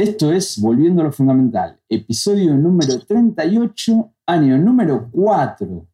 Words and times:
Esto 0.00 0.32
es 0.32 0.58
Volviendo 0.58 1.02
a 1.02 1.04
lo 1.04 1.12
Fundamental, 1.12 1.78
episodio 1.86 2.54
número 2.54 2.98
38, 3.00 4.14
año 4.28 4.56
número 4.56 5.10
4 5.12 5.86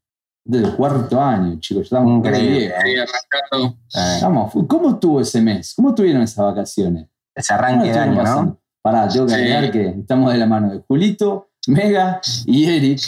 del 0.44 0.76
cuarto 0.76 1.20
año, 1.20 1.58
chicos. 1.58 1.84
Estamos 1.86 2.18
Increíble. 2.18 2.72
arrancando. 2.72 3.78
Eh, 3.92 4.14
Estamos. 4.14 4.52
¿Cómo 4.68 4.90
estuvo 4.90 5.20
ese 5.20 5.42
mes? 5.42 5.74
¿Cómo 5.74 5.88
estuvieron 5.88 6.22
esas 6.22 6.44
vacaciones? 6.44 7.08
ese 7.34 7.52
arranque 7.52 7.88
de 7.88 7.92
¿Cómo 7.94 8.02
año, 8.04 8.12
estuvieron 8.12 8.14
¿no? 8.14 8.22
pasando? 8.22 8.60
Pará, 8.80 9.08
tengo 9.08 9.26
que 9.26 9.32
Sí. 9.32 9.38
agregar 9.40 9.70
que 9.72 9.86
estamos 9.88 10.32
de 10.32 10.38
la 10.38 10.46
mano 10.46 10.70
de 10.72 10.78
Julito, 10.86 11.50
Mega 11.66 12.20
y 12.44 12.64
Eric 12.70 13.00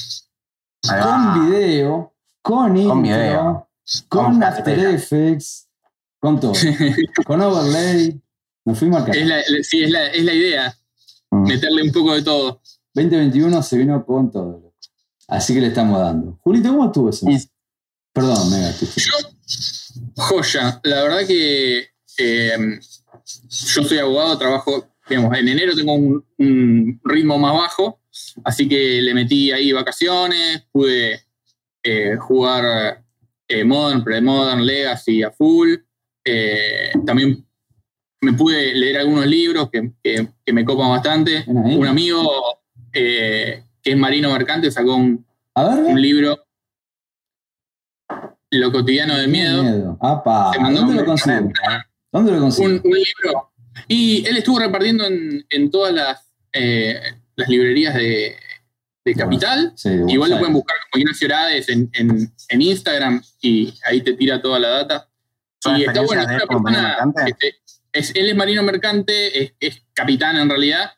con 0.83 1.49
video, 1.49 2.13
con 2.43 2.77
intro, 2.77 2.93
Con 2.95 3.03
video. 3.05 3.69
con 4.09 4.43
After. 4.43 4.79
Effects, 4.95 5.69
con 6.21 6.41
todo. 6.41 6.55
con 7.25 7.41
overlay. 7.41 8.21
Nos 8.65 8.79
fuimos 8.81 9.01
al 9.05 9.17
Es 9.17 9.27
la, 9.27 9.37
sí, 9.63 9.85
es 9.85 9.91
la, 9.93 10.07
es 10.09 10.25
la 10.25 10.33
idea, 10.35 10.75
Mm. 11.31 11.43
meterle 11.47 11.83
un 11.83 11.93
poco 11.93 12.15
de 12.15 12.23
todo. 12.23 12.61
2021 12.95 13.63
se 13.63 13.79
vino 13.79 14.05
con 14.05 14.31
todo. 14.31 14.75
Así 15.29 15.53
que 15.55 15.61
le 15.61 15.69
estamos 15.69 16.01
dando. 16.01 16.39
Julito, 16.43 16.71
¿cómo 16.71 16.87
estuvo 16.87 17.11
ese 17.11 17.27
mes? 17.27 17.45
Y- 17.45 17.49
Perdón, 18.13 18.51
Mega. 18.51 18.73
Yo, 18.73 19.13
joya. 20.17 20.81
La 20.83 21.03
verdad 21.03 21.27
que 21.27 21.87
eh, 22.19 22.79
yo 23.49 23.85
soy 23.85 23.99
abogado, 23.99 24.39
trabajo, 24.39 24.89
digamos, 25.09 25.37
en 25.37 25.49
enero 25.49 25.75
tengo 25.77 25.95
un, 25.95 26.25
un 26.39 27.01
ritmo 27.05 27.39
más 27.39 27.53
bajo, 27.53 28.01
así 28.45 28.69
que 28.69 29.01
le 29.03 29.15
metí 29.15 29.53
ahí 29.53 29.71
vacaciones, 29.73 30.65
pude 30.73 31.21
eh, 31.85 32.17
jugar 32.17 33.05
eh, 33.47 33.65
Modern, 33.65 34.03
Pre-Modern, 34.03 34.65
Legacy 34.65 35.23
a 35.23 35.31
full. 35.31 35.75
Eh, 36.25 36.91
también 37.07 37.47
me 38.21 38.33
pude 38.33 38.75
leer 38.75 38.99
algunos 38.99 39.27
libros 39.27 39.71
que, 39.71 39.93
que- 40.03 40.29
que 40.45 40.53
me 40.53 40.65
copan 40.65 40.91
bastante. 40.91 41.45
Un 41.47 41.87
amigo 41.87 42.29
eh, 42.93 43.65
que 43.83 43.91
es 43.93 43.97
marino 43.97 44.33
mercante 44.33 44.71
sacó 44.71 44.97
un, 44.97 45.25
A 45.55 45.65
ver. 45.75 45.85
un 45.85 46.01
libro, 46.01 46.45
Lo 48.51 48.73
cotidiano 48.73 49.17
del 49.17 49.29
miedo. 49.29 49.99
Apa, 50.01 50.51
Te 50.53 50.59
mandó 50.59 50.81
¿Dónde 50.81 50.95
lo 50.97 51.05
consigo? 51.05 51.51
¿Dónde 52.11 52.33
lo 52.33 52.41
consigo? 52.41 52.67
un, 52.69 52.81
un 52.83 52.93
libro. 52.95 53.53
Y 53.87 54.27
él 54.27 54.37
estuvo 54.39 54.59
repartiendo 54.59 55.05
en, 55.07 55.45
en 55.51 55.71
todas 55.71 55.93
las, 55.95 56.33
eh, 56.53 56.99
las 57.37 57.49
librerías 57.49 57.95
de, 57.95 58.35
de 59.05 59.15
Capital. 59.15 59.73
Sí, 59.77 59.91
de 59.91 60.11
Igual 60.13 60.31
lo 60.31 60.39
pueden 60.39 60.55
buscar 60.55 60.77
como 60.91 61.01
Ignacio 61.03 61.27
Herades 61.27 61.69
en, 61.69 61.91
en, 61.93 62.33
en 62.49 62.63
Instagram 62.63 63.23
y 63.43 63.73
ahí 63.85 64.01
te 64.01 64.15
tira 64.15 64.41
toda 64.41 64.59
la 64.59 64.69
data. 64.69 65.09
¿Son 65.63 65.77
Y 65.77 65.85
está 65.85 66.01
bueno, 66.01 66.23
es 66.23 66.29
una 66.29 66.47
persona 66.47 66.97
que 67.27 67.33
te- 67.35 67.55
es- 67.93 68.15
él 68.15 68.29
es 68.31 68.37
marino 68.37 68.63
mercante, 68.63 69.43
es, 69.45 69.53
es 69.61 69.83
capitán 69.93 70.37
en 70.37 70.49
realidad, 70.49 70.91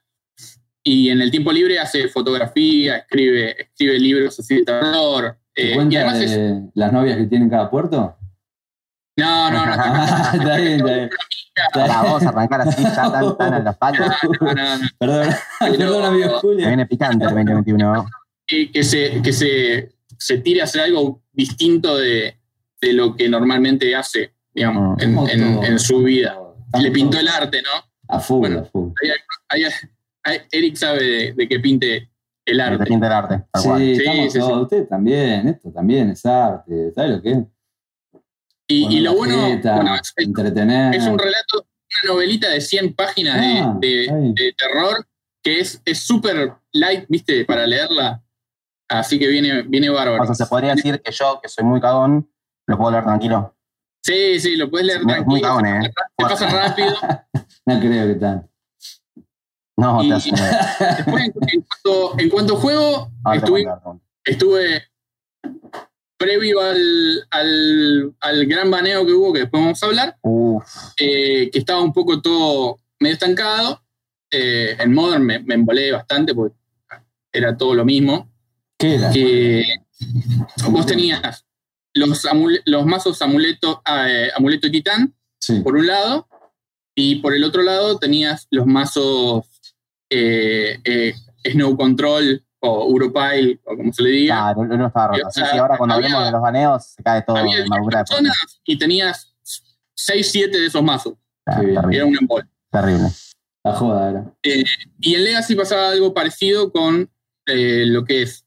y 0.82 1.10
en 1.10 1.20
el 1.20 1.30
tiempo 1.30 1.52
libre 1.52 1.78
hace 1.78 2.08
fotografía, 2.08 2.96
escribe, 2.98 3.54
escribe 3.62 3.98
libros 3.98 4.38
así 4.38 4.56
de 4.56 4.64
terror. 4.64 5.36
¿Te 5.52 5.72
eh, 5.74 5.86
y 5.90 5.96
además 5.96 6.20
es. 6.20 6.62
las 6.74 6.92
novias 6.92 7.16
que 7.18 7.24
tiene 7.24 7.44
en 7.44 7.50
cada 7.50 7.68
puerto? 7.70 8.16
No, 9.16 9.50
no, 9.50 9.66
no. 9.66 9.72
Ah, 9.76 10.30
está 10.34 10.56
bien, 10.56 10.72
está 10.80 10.94
bien. 10.94 11.10
Para 11.74 12.02
vos 12.02 12.22
arrancar 12.22 12.60
así 12.62 12.82
ya 12.82 13.12
tan, 13.12 13.36
tan 13.36 13.54
a 13.54 13.58
los 13.58 13.76
palos. 13.76 14.08
no, 14.40 14.54
no, 14.54 14.78
no. 14.78 14.88
Perdón, 14.98 15.28
Pero- 15.60 15.76
perdón, 15.78 16.04
amigo 16.06 16.38
Julio. 16.40 16.66
viene 16.66 16.86
picante 16.86 17.24
el 17.24 17.30
2021. 17.34 18.06
que, 18.46 18.70
que 18.72 18.82
se, 18.82 19.20
que 19.20 19.32
se, 19.32 19.92
se 20.16 20.38
tire 20.38 20.62
a 20.62 20.64
hacer 20.64 20.82
algo 20.82 21.22
distinto 21.32 21.96
de, 21.98 22.36
de 22.80 22.92
lo 22.94 23.14
que 23.14 23.28
normalmente 23.28 23.94
hace, 23.94 24.32
digamos, 24.54 24.96
Mm. 24.96 25.02
en, 25.02 25.40
en- 25.42 25.64
en 25.64 25.78
su 25.78 25.98
vida. 26.02 26.38
Estamos 26.72 26.84
Le 26.86 26.90
pintó 26.92 27.10
todos 27.18 27.22
el 27.22 27.28
arte, 27.28 27.62
¿no? 27.62 28.14
A 28.14 28.20
full, 28.20 28.38
Bueno. 28.40 28.60
a 28.60 28.64
full. 28.64 28.92
Ahí- 29.48 29.62
ahí- 30.24 30.40
Eric 30.52 30.76
sabe 30.76 31.02
de, 31.02 31.32
de 31.32 31.48
que 31.48 31.58
pinte 31.60 32.10
el 32.44 32.56
Te 32.58 32.62
arte. 32.62 32.84
pinta 32.84 33.06
el 33.06 33.12
arte, 33.12 33.44
tal 33.52 33.62
Sí, 33.62 33.68
cual. 33.68 33.80
Sí, 33.80 33.96
sí, 33.96 34.38
todos. 34.38 34.46
sí. 34.54 34.62
Usted 34.62 34.88
también, 34.88 35.48
esto 35.48 35.72
también 35.72 36.10
es 36.10 36.24
arte. 36.26 36.92
¿Sabe 36.94 37.08
lo 37.08 37.22
que 37.22 37.30
es? 37.32 37.38
Y, 38.68 39.00
lo 39.00 39.14
bueno, 39.16 39.46
jeta, 39.48 39.74
bueno, 39.74 39.96
es, 39.96 40.12
entretener. 40.16 40.94
es 40.94 41.04
un 41.04 41.18
relato, 41.18 41.66
una 42.04 42.14
novelita 42.14 42.48
de 42.50 42.60
100 42.60 42.94
páginas 42.94 43.40
de- 43.40 43.60
Ah, 43.60 43.74
de, 43.80 44.54
terror 44.56 45.04
que 45.42 45.58
es 45.58 45.82
es 45.84 45.98
súper 46.06 46.54
light, 46.72 47.04
viste, 47.08 47.44
para 47.44 47.66
leerla. 47.66 48.22
Así 48.88 49.18
que 49.18 49.26
viene, 49.26 49.62
viene 49.62 49.90
bárbaro. 49.90 50.22
O 50.22 50.26
sea, 50.26 50.34
se 50.36 50.46
podría 50.46 50.74
decir 50.76 51.00
que 51.02 51.10
yo, 51.10 51.40
que 51.42 51.48
soy 51.48 51.64
muy 51.64 51.80
cagón, 51.80 52.30
lo 52.66 52.78
puedo 52.78 52.92
leer 52.92 53.04
tranquilo. 53.04 53.56
Sí, 54.02 54.40
sí, 54.40 54.56
lo 54.56 54.70
puedes 54.70 54.86
leer 54.86 55.04
Muy- 55.04 55.14
muy 55.24 55.40
tranquilo. 55.40 55.48
cagón, 55.48 55.66
¿eh? 55.66 55.90
Te 56.16 56.24
pasa 56.24 56.48
rápido. 56.48 56.94
No 57.66 57.78
creo 57.78 58.06
que 58.06 58.14
tanto. 58.14 58.48
No, 59.76 60.02
Y- 60.02 60.08
te. 60.08 60.14
Después, 60.96 61.24
en, 61.24 61.62
cuanto, 61.62 62.18
en 62.18 62.28
cuanto 62.30 62.56
a 62.56 62.60
juego, 62.60 63.10
te 63.30 63.36
estuve, 63.38 63.66
estuve 64.24 64.82
previo 66.18 66.60
al, 66.60 67.26
al, 67.30 68.14
al 68.20 68.46
gran 68.46 68.70
baneo 68.70 69.06
que 69.06 69.12
hubo, 69.12 69.32
que 69.32 69.40
después 69.40 69.62
vamos 69.62 69.82
a 69.82 69.86
hablar, 69.86 70.18
eh, 70.98 71.50
que 71.50 71.58
estaba 71.58 71.80
un 71.82 71.92
poco 71.92 72.20
todo 72.20 72.78
medio 72.98 73.14
estancado. 73.14 73.82
Eh, 74.32 74.76
en 74.78 74.92
Modern 74.94 75.24
me, 75.24 75.38
me 75.40 75.54
embolé 75.54 75.92
bastante 75.92 76.34
porque 76.34 76.56
era 77.32 77.56
todo 77.56 77.74
lo 77.74 77.84
mismo. 77.84 78.28
¿Qué 78.78 78.94
era? 78.96 79.10
Que 79.10 79.64
vos 80.70 80.86
tenías 80.86 81.44
los, 81.94 82.24
amule- 82.26 82.62
los 82.66 82.86
mazos 82.86 83.20
amuleto, 83.22 83.82
ah, 83.84 84.08
eh, 84.08 84.30
amuleto 84.36 84.66
y 84.68 84.72
titán, 84.72 85.14
Sí. 85.40 85.60
por 85.60 85.76
un 85.76 85.86
lado, 85.86 86.28
y 86.94 87.16
por 87.16 87.34
el 87.34 87.44
otro 87.44 87.62
lado 87.62 87.98
tenías 87.98 88.46
los 88.50 88.66
mazos 88.66 89.44
eh, 90.10 90.78
eh, 90.84 91.14
Snow 91.44 91.76
Control 91.76 92.44
o 92.62 92.82
Europile, 92.90 93.58
o 93.64 93.76
como 93.76 93.92
se 93.92 94.02
le 94.02 94.10
diga. 94.10 94.34
claro, 94.36 94.64
no, 94.66 94.76
no 94.76 94.86
estaba 94.88 95.08
roto. 95.08 95.28
O 95.28 95.30
Sí, 95.30 95.40
sea, 95.40 95.50
sí, 95.52 95.56
ahora 95.58 95.78
cuando 95.78 95.94
había- 95.94 96.06
hablemos 96.08 96.26
de 96.26 96.32
los 96.32 96.42
baneos 96.42 96.84
se 96.86 97.02
cae 97.02 97.22
todo 97.22 97.36
Había 97.36 97.52
de 97.56 97.62
10 97.62 97.70
madura. 97.70 97.98
personas 98.04 98.60
y 98.64 98.76
tenías 98.78 99.34
6, 99.94 100.30
7 100.30 100.58
de 100.58 100.66
esos 100.66 100.82
mazos. 100.82 101.14
Bien. 101.46 101.70
Era 101.70 101.80
Terrible, 101.82 102.04
un 102.04 102.18
embol. 102.20 102.48
terrible. 102.70 103.08
La 103.64 103.72
joda 103.72 104.10
era. 104.10 104.34
Y 105.00 105.14
en 105.14 105.24
Legacy 105.24 105.54
pasaba 105.54 105.88
algo 105.90 106.12
parecido 106.12 106.70
con 106.70 107.10
eh, 107.46 107.84
lo 107.86 108.04
que 108.04 108.22
es 108.22 108.44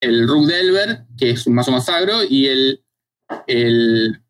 el 0.00 0.26
Rook 0.28 0.46
Delver, 0.46 1.04
que 1.16 1.30
es 1.30 1.46
un 1.46 1.54
mazo 1.54 1.72
más 1.72 1.88
agro, 1.88 2.22
y 2.28 2.46
el, 2.46 2.84
el 3.46 4.22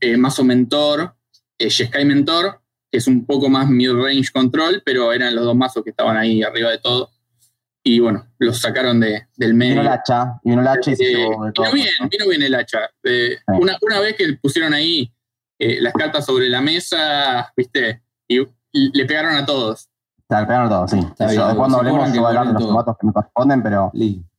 eh, 0.00 0.16
mazo 0.16 0.44
Mentor, 0.44 1.14
eh, 1.58 1.70
Jeskai 1.70 2.04
Mentor, 2.04 2.60
que 2.90 2.98
es 2.98 3.06
un 3.06 3.24
poco 3.24 3.48
más 3.48 3.68
mid-range 3.68 4.30
control, 4.32 4.82
pero 4.84 5.12
eran 5.12 5.34
los 5.34 5.44
dos 5.44 5.56
mazos 5.56 5.82
que 5.84 5.90
estaban 5.90 6.16
ahí 6.16 6.42
arriba 6.42 6.70
de 6.70 6.78
todo. 6.78 7.10
Y 7.84 7.98
bueno, 7.98 8.26
los 8.38 8.60
sacaron 8.60 9.00
de, 9.00 9.26
del 9.36 9.54
medio. 9.54 9.74
Vino 9.74 9.82
el 9.82 9.88
hacha, 9.88 10.40
y 10.44 10.50
vino 10.50 10.62
el 10.62 10.68
hacha 10.68 10.90
y 10.92 10.96
se 10.96 11.04
Eh, 11.04 11.16
llevó 11.16 11.44
de 11.46 11.52
todo. 11.52 11.66
vino 11.72 11.74
bien, 11.84 12.08
vino 12.10 12.28
bien 12.28 12.42
el 12.42 12.54
hacha. 12.54 12.78
Eh, 13.02 13.36
Sí. 13.38 13.54
una, 13.60 13.76
una 13.80 14.00
vez 14.00 14.14
que 14.16 14.32
pusieron 14.40 14.72
ahí 14.74 15.12
eh, 15.58 15.80
las 15.80 15.92
cartas 15.92 16.26
sobre 16.26 16.48
la 16.48 16.60
mesa, 16.60 17.52
viste, 17.56 18.02
y, 18.28 18.40
y 18.72 18.96
le 18.96 19.04
pegaron 19.06 19.34
a 19.34 19.44
todos. 19.46 19.88
Le 20.28 20.46
pegaron 20.46 20.68
todo, 20.68 20.86
sí. 20.88 20.98
Está 20.98 21.26
bien, 21.28 21.56
cuando 21.56 21.78
hablemos 21.78 22.12
yo 22.12 22.20
voy 22.20 22.26
a 22.26 22.28
hablar 22.28 22.46
de 22.48 22.52
los 22.54 22.62
formatos 22.64 22.96
que 23.00 23.06
me 23.06 23.12
corresponden, 23.12 23.62
pero. 23.62 23.90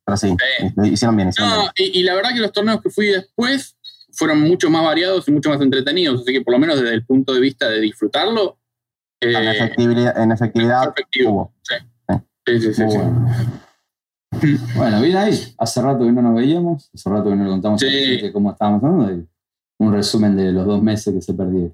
Pero 0.04 0.16
sí, 0.16 0.28
Sí. 0.58 0.72
lo 0.76 0.84
hicieron 0.86 1.16
bien, 1.16 1.28
hicieron 1.30 1.50
No, 1.52 1.58
bien. 1.62 1.70
y, 1.94 2.00
y 2.00 2.02
la 2.02 2.14
verdad 2.14 2.30
que 2.34 2.40
los 2.40 2.52
torneos 2.52 2.80
que 2.80 2.90
fui 2.90 3.06
después 3.08 3.76
fueron 4.12 4.40
mucho 4.42 4.70
más 4.70 4.84
variados 4.84 5.26
y 5.28 5.32
mucho 5.32 5.50
más 5.50 5.60
entretenidos, 5.60 6.20
así 6.22 6.32
que 6.32 6.40
por 6.42 6.52
lo 6.52 6.58
menos 6.58 6.80
desde 6.80 6.94
el 6.94 7.04
punto 7.04 7.32
de 7.34 7.40
vista 7.40 7.68
de 7.68 7.80
disfrutarlo, 7.80 8.58
eh, 9.20 9.32
En 9.32 9.48
efectividad, 9.48 10.18
en 10.18 10.32
efectividad 10.32 10.88
efectivo. 10.90 11.30
hubo. 11.30 11.54
Sí, 12.46 12.60
sí, 12.60 12.74
sí, 12.74 12.84
sí. 12.90 12.98
bueno. 14.76 15.00
Bien 15.00 15.16
ahí. 15.16 15.54
Hace 15.58 15.80
rato 15.80 16.04
que 16.04 16.12
no 16.12 16.20
nos 16.22 16.34
veíamos. 16.34 16.90
Hace 16.94 17.08
rato 17.08 17.30
que 17.30 17.36
no 17.36 17.44
le 17.44 17.50
contamos 17.50 17.82
a 17.82 17.86
la 17.86 17.90
Sí. 17.92 18.04
gente 18.04 18.32
cómo 18.32 18.50
estábamos 18.52 18.82
hablando. 18.84 19.12
y 19.12 19.28
Un 19.78 19.92
resumen 19.92 20.36
de 20.36 20.52
los 20.52 20.66
dos 20.66 20.82
meses 20.82 21.14
que 21.14 21.22
se 21.22 21.32
perdieron. 21.34 21.72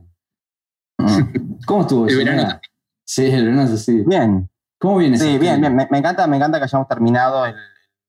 Mm. 0.98 1.04
¿Cómo 1.66 1.80
estuvo 1.82 2.06
El 2.06 2.10
eso? 2.20 2.24
verano? 2.30 2.60
Sí, 3.04 3.26
el 3.26 3.44
verano 3.46 3.62
es 3.64 3.70
así. 3.72 4.02
Bien, 4.06 4.48
¿Cómo 4.78 4.98
viene 4.98 5.18
sí, 5.18 5.28
ese 5.28 5.38
bien, 5.38 5.60
bien. 5.60 5.74
Me, 5.74 5.88
me 5.90 5.98
encanta, 5.98 6.26
me 6.26 6.36
encanta 6.36 6.58
que 6.58 6.64
hayamos 6.64 6.86
terminado 6.88 7.44
el 7.46 7.54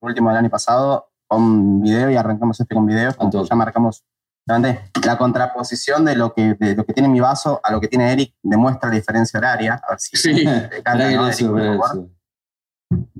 último 0.01 0.29
del 0.29 0.37
año 0.39 0.49
pasado 0.49 1.09
con 1.27 1.81
video 1.81 2.09
y 2.09 2.15
arrancamos 2.17 2.59
este 2.59 2.75
con 2.75 2.85
video. 2.85 3.13
Toque. 3.13 3.43
ya 3.49 3.55
marcamos 3.55 4.03
la 5.05 5.17
contraposición 5.17 6.03
de 6.03 6.15
lo, 6.15 6.33
que, 6.33 6.55
de 6.55 6.75
lo 6.75 6.83
que 6.83 6.93
tiene 6.93 7.07
mi 7.07 7.19
vaso 7.21 7.61
a 7.63 7.71
lo 7.71 7.79
que 7.79 7.87
tiene 7.87 8.11
Eric 8.11 8.33
demuestra 8.43 8.89
la 8.89 8.95
diferencia 8.95 9.37
horaria. 9.37 9.81
A 9.87 9.91
ver 9.91 9.99
si 9.99 10.17
Sí. 10.17 10.43
canta, 10.83 11.09
¿no, 11.11 11.27
Eric. 11.29 12.09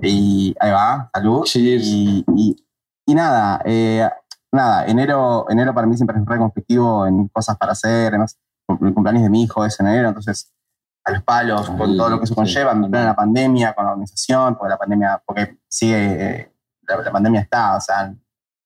Y 0.02 0.56
ahí 0.60 0.72
va, 0.72 1.10
salud. 1.14 1.44
Cheers. 1.46 1.84
Y, 1.86 2.26
y- 2.36 2.66
y 3.08 3.16
nada, 3.16 3.62
eh, 3.66 4.08
nada, 4.52 4.86
enero, 4.86 5.46
enero 5.50 5.74
para 5.74 5.88
mí 5.88 5.96
siempre 5.96 6.18
es 6.20 6.26
re 6.26 6.38
conflictivo 6.38 7.06
en 7.08 7.28
cosas 7.30 7.58
para 7.58 7.72
hacer, 7.72 8.10
además 8.10 8.38
el 8.70 8.94
cumpleaños 8.94 9.24
de 9.24 9.30
mi 9.30 9.44
hijo 9.44 9.66
es 9.66 9.80
en 9.80 9.88
enero, 9.88 10.10
entonces 10.10 10.54
a 11.04 11.12
los 11.12 11.24
palos, 11.24 11.68
con 11.72 11.98
todo 11.98 12.10
lo 12.10 12.20
que 12.20 12.26
eso 12.26 12.34
sí. 12.34 12.36
conlleva, 12.36 12.72
en 12.74 12.92
la 12.92 13.16
pandemia, 13.16 13.74
con 13.74 13.86
la 13.86 13.92
organización, 13.92 14.56
porque 14.56 14.70
la 14.70 14.78
pandemia, 14.78 15.22
porque 15.26 15.58
sigue, 15.68 15.98
eh, 16.42 16.51
la, 16.98 17.02
la 17.04 17.12
pandemia 17.12 17.42
está, 17.42 17.76
o 17.78 17.82
sea, 17.82 18.14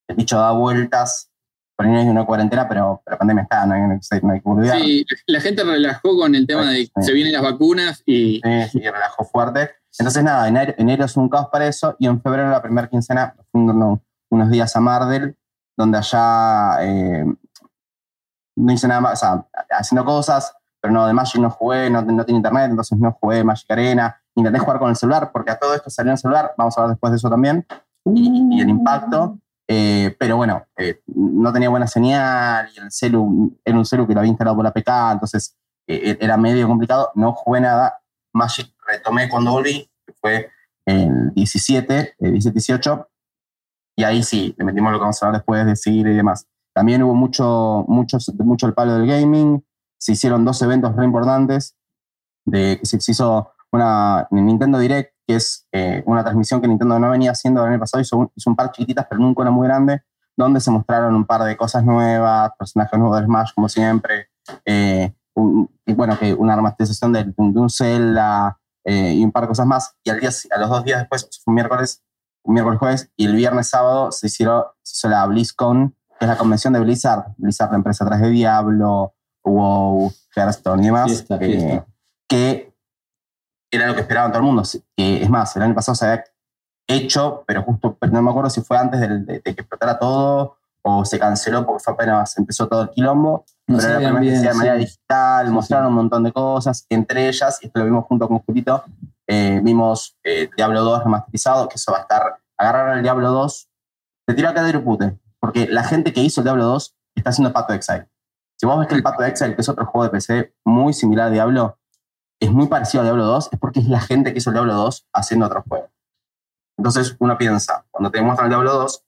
el 0.07 0.15
bicho 0.15 0.37
da 0.37 0.51
vueltas 0.51 1.29
por 1.77 1.85
ahí 1.85 1.91
no 1.91 1.99
hay 1.99 2.07
una 2.07 2.25
cuarentena, 2.25 2.69
pero, 2.69 3.01
pero 3.03 3.15
la 3.15 3.19
pandemia 3.19 3.43
está, 3.43 3.65
no 3.65 3.73
hay, 3.73 3.81
no 3.81 3.99
hay, 4.09 4.21
no 4.21 4.33
que 4.35 4.39
boludear. 4.45 4.77
Sí, 4.77 5.05
la 5.27 5.41
gente 5.41 5.61
relajó 5.61 6.17
con 6.17 6.33
el 6.33 6.47
tema 6.47 6.69
de 6.71 6.85
que 6.85 6.91
Sí. 7.01 7.03
se 7.03 7.11
vienen 7.11 7.33
las 7.33 7.41
vacunas 7.43 8.01
y 8.05 8.39
Sí, 8.41 8.69
sí, 8.71 8.79
relajó 8.79 9.25
fuerte. 9.25 9.71
Entonces, 9.99 10.23
nada, 10.23 10.47
enero, 10.47 10.73
enero 10.77 11.03
es 11.03 11.17
un 11.17 11.27
caos 11.27 11.49
para 11.51 11.67
eso. 11.67 11.93
Y 11.99 12.07
en 12.07 12.21
febrero, 12.21 12.49
la 12.49 12.61
primera 12.61 12.87
quincena, 12.87 13.35
uno- 13.51 14.01
unos 14.31 14.49
días 14.49 14.73
a 14.73 14.79
Mardel, 14.79 15.35
donde 15.75 15.97
allá 15.97 16.77
eh, 16.81 17.25
no 18.55 18.71
hice 18.71 18.87
nada 18.87 19.01
más, 19.01 19.13
o 19.21 19.25
sea, 19.25 19.45
haciendo 19.71 20.05
cosas, 20.05 20.53
pero 20.81 20.93
no, 20.93 21.05
de 21.07 21.13
Magic 21.13 21.41
no 21.41 21.49
jugué, 21.49 21.89
no, 21.89 22.01
no 22.01 22.25
tenía 22.25 22.37
internet, 22.37 22.69
entonces 22.69 22.97
no 22.97 23.11
jugué 23.19 23.43
Magic 23.43 23.69
Arena. 23.69 24.21
Intenté 24.35 24.59
jugar 24.59 24.79
con 24.79 24.89
el 24.89 24.95
celular, 24.95 25.29
porque 25.33 25.51
a 25.51 25.59
todo 25.59 25.73
esto 25.75 25.89
salió 25.89 26.11
en 26.11 26.13
el 26.13 26.17
celular, 26.19 26.53
vamos 26.57 26.77
a 26.77 26.81
hablar 26.81 26.95
después 26.95 27.11
de 27.11 27.17
eso 27.17 27.29
también, 27.29 27.65
y, 28.05 28.61
el 28.61 28.69
impacto. 28.69 29.39
Eh, 29.67 30.15
pero 30.19 30.37
bueno, 30.37 30.63
eh, 30.77 31.01
no 31.07 31.51
tenía 31.51 31.69
buena 31.69 31.87
señal, 31.87 32.69
y 32.75 32.79
el 32.79 32.91
celu, 32.91 33.57
era 33.63 33.77
un 33.77 33.85
celu 33.85 34.05
que 34.05 34.13
lo 34.13 34.19
había 34.19 34.29
instalado 34.29 34.55
por 34.55 34.63
la 34.63 34.73
PK, 34.73 35.13
entonces 35.13 35.57
eh, 35.87 36.17
era 36.19 36.37
medio 36.37 36.67
complicado, 36.67 37.11
no 37.15 37.33
jugué 37.33 37.61
nada. 37.61 37.99
Magic 38.33 38.71
retomé 38.85 39.29
cuando 39.29 39.51
volví, 39.51 39.89
que 40.05 40.13
fue 40.13 40.51
el 40.85 41.33
17, 41.33 42.15
el 42.19 42.33
17-18, 42.33 43.07
y 43.97 44.03
ahí 44.03 44.21
sí, 44.23 44.53
le 44.57 44.65
metimos 44.65 44.91
lo 44.91 44.99
que 44.99 45.03
vamos 45.03 45.21
a 45.21 45.25
hablar 45.25 45.41
después 45.41 45.65
de 45.65 45.75
seguir 45.75 46.07
y 46.07 46.13
demás. 46.13 46.47
También 46.73 47.01
hubo 47.01 47.15
mucho, 47.15 47.85
mucho, 47.87 48.17
mucho 48.39 48.67
el 48.67 48.73
palo 48.73 48.97
del 48.97 49.07
gaming, 49.07 49.65
se 49.97 50.11
hicieron 50.11 50.45
dos 50.45 50.61
eventos 50.61 50.95
re 50.95 51.05
importantes, 51.05 51.75
de, 52.45 52.79
se 52.83 52.97
hizo 52.97 53.51
una 53.71 54.27
Nintendo 54.29 54.77
Direct, 54.77 55.14
que 55.27 55.35
es 55.35 55.67
eh, 55.71 56.03
una 56.05 56.23
transmisión 56.23 56.61
que 56.61 56.67
Nintendo 56.67 56.99
no 56.99 57.09
venía 57.09 57.31
haciendo 57.31 57.63
el 57.63 57.71
año 57.71 57.79
pasado, 57.79 58.01
hizo 58.01 58.17
un, 58.17 58.31
hizo 58.35 58.49
un 58.49 58.55
par 58.55 58.71
chiquititas, 58.71 59.07
pero 59.09 59.21
nunca 59.21 59.41
una 59.41 59.51
muy 59.51 59.67
grande, 59.67 60.03
donde 60.37 60.59
se 60.59 60.69
mostraron 60.71 61.15
un 61.15 61.25
par 61.25 61.43
de 61.43 61.55
cosas 61.57 61.83
nuevas, 61.83 62.51
personajes 62.59 62.99
nuevos 62.99 63.19
de 63.19 63.25
Smash, 63.25 63.51
como 63.55 63.69
siempre, 63.69 64.27
eh, 64.65 65.13
un- 65.33 65.69
y 65.85 65.93
bueno, 65.93 66.17
que 66.19 66.33
una 66.33 66.55
remasterización 66.55 67.13
de, 67.13 67.23
de 67.25 67.33
un 67.37 67.69
Zelda 67.69 68.59
eh, 68.83 69.13
y 69.13 69.23
un 69.23 69.31
par 69.31 69.43
de 69.43 69.47
cosas 69.49 69.65
más. 69.65 69.95
Y 70.03 70.09
al 70.11 70.19
día, 70.19 70.29
a 70.55 70.59
los 70.59 70.69
dos 70.69 70.83
días 70.83 70.99
después, 70.99 71.27
fue 71.43 71.51
un 71.51 71.55
miércoles, 71.55 72.03
un 72.43 72.53
miércoles 72.53 72.79
jueves, 72.79 73.11
y 73.17 73.25
el 73.25 73.35
viernes 73.35 73.67
sábado 73.69 74.11
se, 74.11 74.27
hicieron, 74.27 74.63
se 74.83 74.95
hizo 74.97 75.09
la 75.09 75.25
BlizzCon, 75.25 75.95
que 76.19 76.25
es 76.25 76.27
la 76.27 76.37
convención 76.37 76.73
de 76.73 76.79
Blizzard, 76.81 77.33
Blizzard, 77.37 77.71
la 77.71 77.77
empresa 77.77 78.03
atrás 78.03 78.21
de 78.21 78.29
Diablo, 78.29 79.13
WoW, 79.43 80.11
Hearthstone 80.35 80.81
y 80.83 80.85
demás, 80.85 81.05
Fiesta, 81.07 81.35
eh, 81.35 81.39
fiesta. 81.39 81.85
que 82.27 82.74
era 83.75 83.87
lo 83.87 83.95
que 83.95 84.01
esperaban 84.01 84.31
todo 84.31 84.39
el 84.39 84.45
mundo. 84.45 84.63
Que, 84.95 85.23
es 85.23 85.29
más, 85.29 85.55
el 85.55 85.63
año 85.63 85.75
pasado 85.75 85.95
se 85.95 86.05
había 86.05 86.23
hecho, 86.87 87.43
pero 87.47 87.63
justo, 87.63 87.97
pero 87.99 88.13
no 88.13 88.21
me 88.21 88.29
acuerdo 88.29 88.49
si 88.49 88.61
fue 88.61 88.77
antes 88.77 88.99
de, 88.99 89.07
de 89.19 89.41
que 89.41 89.51
explotara 89.51 89.97
todo 89.97 90.57
o 90.87 91.03
se 91.03 91.17
canceló 91.17 91.65
porque 91.65 91.83
fue 91.83 91.93
apenas 91.93 92.37
empezó 92.37 92.67
todo 92.67 92.83
el 92.83 92.89
quilombo 92.91 93.43
No 93.67 93.77
pero 93.77 93.89
era 93.89 93.99
la 93.99 94.09
primera 94.09 94.19
vez 94.19 94.29
que 94.29 94.35
se 94.35 94.41
bien, 94.41 94.51
de 94.51 94.57
manera 94.57 94.75
sí. 94.75 94.79
digital, 94.85 95.47
Sí, 95.47 95.51
mostraron 95.51 95.87
sí. 95.87 95.89
un 95.89 95.95
montón 95.95 96.23
de 96.23 96.31
cosas, 96.31 96.85
entre 96.89 97.27
ellas, 97.27 97.59
y 97.61 97.65
esto 97.65 97.79
lo 97.79 97.85
vimos 97.85 98.05
junto 98.05 98.27
con 98.27 98.39
Julito, 98.39 98.83
eh, 99.27 99.59
vimos 99.63 100.15
eh, 100.23 100.47
Diablo 100.55 100.83
2 100.83 101.03
remasterizado, 101.05 101.67
que 101.67 101.75
eso 101.75 101.91
va 101.91 101.97
a 101.97 102.01
estar, 102.01 102.37
agarraron 102.55 102.97
el 102.97 103.03
Diablo 103.03 103.31
2, 103.31 103.69
te 104.27 104.33
tiro 104.35 104.49
acá 104.49 104.61
de 104.61 104.77
pute, 104.77 105.17
porque 105.39 105.67
la 105.67 105.83
gente 105.83 106.13
que 106.13 106.21
hizo 106.21 106.41
el 106.41 106.45
Diablo 106.45 106.65
2 106.65 106.95
está 107.15 107.31
haciendo 107.31 107.51
Pato 107.51 107.73
Exile. 107.73 108.07
Si 108.55 108.67
vos 108.67 108.77
ves 108.77 108.87
que 108.87 108.95
el 108.95 109.01
Pato 109.01 109.23
Exile, 109.23 109.55
que 109.55 109.61
es 109.61 109.69
otro 109.69 109.87
juego 109.87 110.03
de 110.03 110.11
PC 110.11 110.53
muy 110.63 110.93
similar 110.93 111.27
a 111.27 111.31
Diablo, 111.31 111.79
es 112.39 112.51
muy 112.51 112.67
parecido 112.67 113.01
a 113.01 113.03
Diablo 113.05 113.25
2, 113.25 113.49
es 113.53 113.59
porque 113.59 113.79
es 113.79 113.87
la 113.87 113.99
gente 114.01 114.31
que 114.31 114.39
hizo 114.39 114.49
el 114.49 114.55
Diablo 114.55 114.73
2 114.75 115.07
haciendo 115.13 115.45
otro 115.45 115.63
juego. 115.67 115.87
Entonces 116.77 117.15
uno 117.19 117.37
piensa, 117.37 117.85
cuando 117.91 118.11
te 118.11 118.21
muestran 118.21 118.47
el 118.47 118.51
Diablo 118.51 118.73
2, 118.73 119.01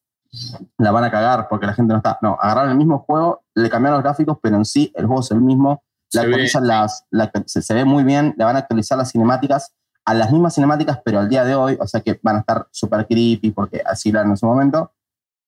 la 0.77 0.91
van 0.91 1.03
a 1.03 1.12
cagar 1.12 1.47
porque 1.50 1.65
la 1.65 1.74
gente 1.74 1.91
no 1.94 1.97
está. 1.97 2.18
No, 2.21 2.38
agarraron 2.39 2.71
el 2.71 2.77
mismo 2.77 3.00
juego, 3.00 3.44
le 3.56 3.69
cambiaron 3.69 3.97
los 3.97 4.03
gráficos, 4.03 4.38
pero 4.41 4.56
en 4.56 4.65
sí 4.65 4.91
el 4.95 5.06
juego 5.06 5.21
es 5.21 5.31
el 5.31 5.41
mismo. 5.41 5.83
Le 6.13 6.21
Se 6.21 6.27
ve. 6.27 6.65
las, 6.65 7.06
la- 7.12 7.31
se, 7.45 7.62
se 7.62 7.74
ve 7.74 7.83
muy 7.85 8.03
bien, 8.03 8.33
le 8.38 8.45
van 8.45 8.56
a 8.56 8.59
actualizar 8.59 8.97
las 8.97 9.12
cinemáticas 9.12 9.73
a 10.06 10.13
las 10.13 10.31
mismas 10.31 10.53
cinemáticas, 10.56 11.01
pero 11.03 11.19
al 11.19 11.27
día 11.27 11.44
de 11.44 11.53
hoy, 11.53 11.77
o 11.81 11.85
sea 11.85 12.00
que 12.00 12.18
van 12.23 12.38
a 12.38 12.39
estar 12.39 12.65
súper 12.71 13.06
creepy 13.07 13.51
porque 13.51 13.83
así 13.85 14.07
eran 14.09 14.30
en 14.30 14.38
su 14.38 14.45
momento. 14.45 14.94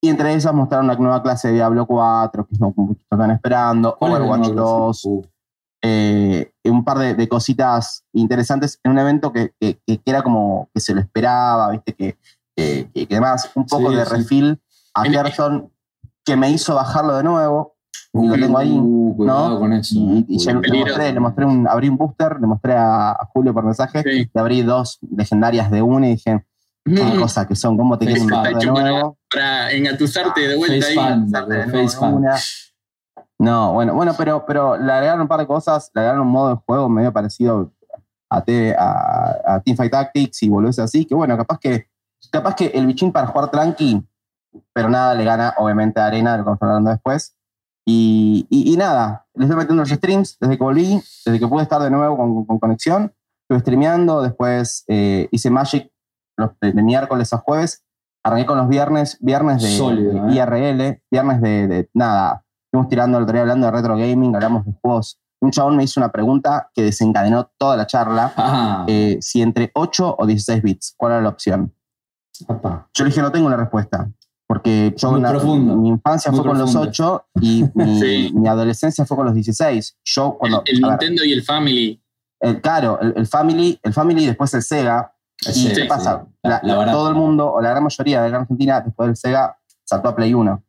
Y 0.02 0.08
entre 0.10 0.34
esas 0.34 0.52
mostraron 0.52 0.86
la 0.86 0.96
nueva 0.96 1.22
clase 1.22 1.48
de 1.48 1.54
Diablo 1.54 1.86
4, 1.86 2.46
que 2.46 2.54
es 2.54 2.60
lo 2.60 2.72
que 2.74 2.82
están 3.10 3.30
esperando, 3.30 3.96
¿Cuál 3.98 4.12
es 4.12 4.18
la 4.18 4.24
Overwatch 4.26 4.40
nueva 4.52 4.54
clase? 4.54 4.70
2, 4.70 5.04
Uh, 5.06 5.22
eh, 5.82 6.52
un 6.64 6.84
par 6.84 6.98
de, 6.98 7.14
de 7.14 7.28
cositas 7.28 8.04
interesantes 8.12 8.78
en 8.84 8.92
un 8.92 8.98
evento 8.98 9.32
que, 9.32 9.52
que- 9.58 9.78
que 9.86 10.00
era 10.04 10.22
como 10.22 10.68
que 10.74 10.80
se 10.80 10.94
lo 10.94 11.00
esperaba, 11.00 11.70
¿viste? 11.70 11.94
Que, 11.94 12.18
que, 12.56 12.90
que- 12.92 13.06
que 13.06 13.14
además 13.14 13.50
un 13.54 13.66
poco 13.66 13.90
Sí, 13.90 13.96
de 13.96 14.04
sí. 14.04 14.12
refill 14.14 14.60
a 14.94 15.06
En- 15.06 15.12
Gerson 15.12 15.72
que 16.24 16.36
me 16.36 16.50
hizo 16.50 16.74
bajarlo 16.74 17.16
de 17.16 17.22
nuevo 17.24 17.76
y 18.12 18.26
lo 18.26 18.34
tengo 18.34 18.58
ahí. 18.58 18.70
uh, 18.78 19.24
¿no? 19.24 19.58
con 19.58 19.72
eso. 19.72 19.94
Y, 19.96 20.18
eh, 20.34 20.38
ya 20.38 20.52
le 20.52 20.78
mostré, 20.84 21.12
le 21.12 21.20
mostré 21.20 21.44
un, 21.46 21.66
abrí 21.68 21.88
un 21.88 21.96
booster, 21.96 22.36
le 22.40 22.46
mostré 22.46 22.74
a, 22.74 23.12
a 23.12 23.28
Julio 23.32 23.54
por 23.54 23.64
mensaje, 23.64 24.02
Sí. 24.02 24.28
le 24.32 24.40
abrí 24.40 24.62
dos 24.62 24.98
legendarias 25.16 25.70
de 25.70 25.80
una 25.82 26.08
y 26.08 26.10
dije, 26.12 26.44
qué 26.84 27.02
Mm, 27.04 27.20
cosa 27.20 27.46
que 27.46 27.54
son, 27.56 27.76
cómo 27.76 27.98
te 27.98 28.06
quieren 28.06 28.26
matar 28.26 28.54
de 28.56 28.66
nuevo. 28.66 29.16
para 29.32 29.70
engatusarte 29.72 30.46
de 30.48 30.56
vuelta 30.56 30.76
Face 30.86 30.88
ahí. 30.90 30.96
fan, 30.96 31.30
de 31.30 31.64
face 31.64 31.76
de 31.76 31.88
fan. 31.88 32.14
una. 32.14 32.36
No, 33.40 33.72
bueno, 33.72 33.94
bueno, 33.94 34.12
pero, 34.18 34.44
pero 34.44 34.76
le 34.76 34.92
agregaron 34.92 35.22
un 35.22 35.28
par 35.28 35.40
de 35.40 35.46
cosas, 35.46 35.90
le 35.94 36.02
agregaron 36.02 36.26
un 36.26 36.32
modo 36.32 36.50
de 36.50 36.62
juego 36.66 36.90
medio 36.90 37.10
parecido 37.10 37.72
a, 38.28 38.42
T- 38.42 38.76
a, 38.78 39.54
a 39.54 39.60
Teamfight 39.60 39.90
Tactics 39.90 40.42
y 40.42 40.50
volvés 40.50 40.78
así, 40.78 41.06
que 41.06 41.14
bueno, 41.14 41.38
capaz 41.38 41.58
que, 41.58 41.86
capaz 42.30 42.54
que 42.54 42.66
el 42.66 42.86
bichín 42.86 43.12
para 43.12 43.28
jugar 43.28 43.50
tranqui, 43.50 44.06
pero 44.74 44.90
nada 44.90 45.14
le 45.14 45.24
gana 45.24 45.54
obviamente 45.56 46.00
a 46.00 46.06
Arena, 46.06 46.36
lo 46.36 46.44
que 46.44 46.50
hablar 46.50 46.68
hablando 46.70 46.90
después. 46.90 47.34
Y, 47.86 48.46
y, 48.50 48.74
y 48.74 48.76
nada, 48.76 49.26
les 49.34 49.46
estoy 49.46 49.56
metiendo 49.58 49.82
los 49.82 49.88
streams 49.90 50.36
desde 50.38 50.58
que 50.58 50.62
volví, 50.62 51.02
desde 51.24 51.40
que 51.40 51.48
pude 51.48 51.62
estar 51.62 51.80
de 51.80 51.90
nuevo 51.90 52.18
con, 52.18 52.44
con 52.44 52.58
conexión. 52.58 53.14
Estuve 53.44 53.60
streameando, 53.60 54.20
después 54.20 54.84
eh, 54.86 55.28
hice 55.32 55.50
Magic 55.50 55.90
los 56.36 56.50
de, 56.60 56.72
de 56.72 56.82
miércoles 56.82 57.32
a 57.32 57.38
jueves. 57.38 57.84
Arranqué 58.22 58.44
con 58.44 58.58
los 58.58 58.68
viernes, 58.68 59.16
viernes 59.20 59.62
de, 59.62 59.68
Sólido, 59.70 60.26
de 60.26 60.32
¿eh? 60.32 60.34
IRL, 60.34 61.02
viernes 61.10 61.40
de 61.40 61.88
nada. 61.94 62.44
Estuvimos 62.70 62.88
tirando 62.88 63.18
el 63.18 63.24
otro 63.24 63.32
día 63.32 63.42
hablando 63.42 63.66
de 63.66 63.72
retro 63.72 63.96
gaming, 63.96 64.32
hablamos 64.36 64.64
de 64.64 64.72
juegos. 64.80 65.18
Un 65.40 65.50
chabón 65.50 65.76
me 65.76 65.82
hizo 65.82 65.98
una 65.98 66.12
pregunta 66.12 66.70
que 66.72 66.82
desencadenó 66.84 67.50
toda 67.58 67.76
la 67.76 67.84
charla. 67.84 68.32
Ah, 68.36 68.84
eh, 68.86 69.18
si 69.20 69.42
entre 69.42 69.72
8 69.74 70.14
o 70.16 70.24
16 70.24 70.62
bits, 70.62 70.94
¿cuál 70.96 71.12
era 71.14 71.20
la 71.22 71.30
opción? 71.30 71.74
papá. 72.46 72.88
Yo 72.94 73.02
le 73.04 73.10
dije, 73.10 73.20
no 73.22 73.32
tengo 73.32 73.48
una 73.48 73.56
respuesta. 73.56 74.08
Porque 74.46 74.94
yo, 74.96 75.10
Muy 75.10 75.20
na- 75.20 75.30
profundo, 75.30 75.74
mi 75.76 75.88
infancia 75.88 76.30
muy 76.30 76.40
fue 76.40 76.48
con 76.48 76.58
los 76.58 76.70
profundo. 76.70 76.90
8 76.90 77.24
y 77.40 77.64
mi, 77.74 78.00
Sí. 78.00 78.30
mi 78.34 78.46
adolescencia 78.48 79.04
fue 79.04 79.16
con 79.16 79.26
los 79.26 79.34
16. 79.34 79.98
Yo 80.04 80.26
El, 80.32 80.38
cuando. 80.38 80.62
el 80.66 80.80
ver, 80.80 80.90
Nintendo 80.90 81.24
y 81.24 81.32
el 81.32 81.42
Family. 81.42 82.00
el- 82.40 82.60
claro, 82.60 83.00
el, 83.00 83.14
el 83.16 83.26
Family, 83.26 83.80
el 83.82 83.92
Family 83.92 84.22
y 84.22 84.26
después 84.26 84.54
el 84.54 84.62
Sega. 84.62 85.12
¿Y 85.40 85.52
Sí, 85.52 85.68
qué 85.68 85.74
sí. 85.74 85.82
pasa? 85.88 86.24
La- 86.44 86.60
La- 86.62 86.86
la 86.86 86.92
todo 86.92 87.08
el 87.08 87.14
mundo, 87.16 87.52
o 87.52 87.60
la 87.60 87.70
gran 87.70 87.82
mayoría 87.82 88.22
de 88.22 88.30
la 88.30 88.38
Argentina, 88.38 88.80
después 88.80 89.08
del 89.08 89.16
Sega, 89.16 89.58
saltó 89.84 90.10
a 90.10 90.14
Play 90.14 90.34
1. 90.34 90.62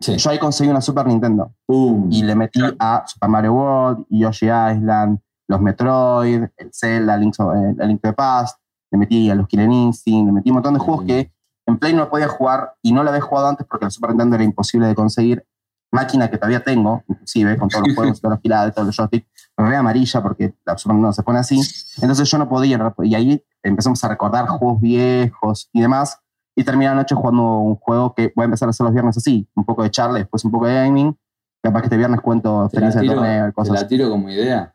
Sí. 0.00 0.16
Yo 0.16 0.30
ahí 0.30 0.38
conseguí 0.38 0.70
una 0.70 0.80
Super 0.80 1.06
Nintendo 1.06 1.52
y 1.68 2.22
le 2.22 2.34
metí 2.34 2.60
a 2.78 3.04
Super 3.06 3.28
Mario 3.28 3.52
World, 3.52 4.06
Yoshi 4.08 4.46
Island, 4.46 5.18
los 5.46 5.60
Metroid, 5.60 6.44
el 6.56 6.70
Zelda, 6.72 7.16
Link's, 7.16 7.38
eh, 7.40 7.74
el 7.78 7.88
Link 7.88 8.00
to 8.00 8.08
the 8.08 8.14
Past, 8.14 8.58
le 8.90 8.98
metí 8.98 9.28
a 9.30 9.34
los 9.34 9.46
Killer 9.46 9.70
Instinct, 9.70 10.26
le 10.26 10.32
metí 10.32 10.50
un 10.50 10.54
montón 10.54 10.74
de 10.74 10.80
juegos 10.80 11.04
que 11.04 11.32
en 11.66 11.78
Play 11.78 11.92
no 11.92 12.08
podía 12.08 12.28
jugar 12.28 12.74
y 12.82 12.92
no 12.92 13.02
lo 13.02 13.10
había 13.10 13.20
jugado 13.20 13.48
antes 13.48 13.66
porque 13.66 13.86
la 13.86 13.90
Super 13.90 14.10
Nintendo 14.10 14.36
era 14.36 14.44
imposible 14.44 14.86
de 14.86 14.94
conseguir. 14.94 15.44
Máquina 15.92 16.30
que 16.30 16.38
todavía 16.38 16.62
tengo, 16.62 17.02
inclusive, 17.08 17.56
con 17.56 17.68
todos 17.68 17.86
los 17.86 17.96
juegos, 17.96 18.20
todos 18.20 18.34
los 18.34 18.40
gilados, 18.40 18.74
todos 18.74 18.86
los 18.86 18.96
joysticks, 18.96 19.26
re 19.56 19.76
amarilla 19.76 20.22
porque 20.22 20.54
la 20.64 20.78
Super 20.78 20.94
Nintendo 20.94 21.12
se 21.12 21.22
pone 21.22 21.38
así. 21.40 21.60
Entonces 22.00 22.30
yo 22.30 22.38
no 22.38 22.48
podía, 22.48 22.94
y 23.02 23.14
ahí 23.14 23.44
empezamos 23.62 24.02
a 24.04 24.08
recordar 24.08 24.46
juegos 24.46 24.80
viejos 24.80 25.68
y 25.72 25.80
demás. 25.80 26.18
Y 26.60 26.64
terminé 26.64 26.90
la 26.90 26.94
noche 26.96 27.14
jugando 27.14 27.42
un 27.60 27.76
juego 27.76 28.14
que 28.14 28.34
voy 28.36 28.42
a 28.42 28.44
empezar 28.44 28.68
a 28.68 28.70
hacer 28.70 28.84
los 28.84 28.92
viernes 28.92 29.16
así, 29.16 29.48
un 29.54 29.64
poco 29.64 29.82
de 29.82 29.90
charla, 29.90 30.18
después 30.18 30.44
un 30.44 30.50
poco 30.50 30.66
de 30.66 30.74
gaming. 30.74 31.16
Capaz 31.62 31.80
que 31.80 31.86
este 31.86 31.96
viernes 31.96 32.20
cuento 32.20 32.64
experiencias 32.64 33.00
de 33.00 33.08
torneo 33.08 33.44
y 33.44 33.48
te 33.48 33.54
cosas. 33.54 33.80
la 33.80 33.88
tiro 33.88 34.10
como 34.10 34.28
idea. 34.28 34.74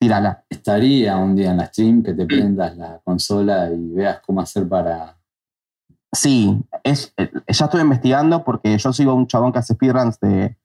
Tírala. 0.00 0.44
Estaría 0.50 1.16
un 1.16 1.36
día 1.36 1.52
en 1.52 1.58
la 1.58 1.66
stream 1.66 2.02
que 2.02 2.12
te 2.12 2.26
prendas 2.26 2.76
la 2.76 3.00
consola 3.04 3.70
y 3.70 3.92
veas 3.94 4.18
cómo 4.26 4.40
hacer 4.40 4.68
para. 4.68 5.16
Sí, 6.12 6.58
es, 6.82 7.12
eh, 7.18 7.30
ya 7.46 7.66
estuve 7.66 7.82
investigando 7.82 8.42
porque 8.42 8.76
yo 8.76 8.92
sigo 8.92 9.14
un 9.14 9.28
chabón 9.28 9.52
que 9.52 9.60
hace 9.60 9.74
speedruns 9.74 10.18
de. 10.18 10.56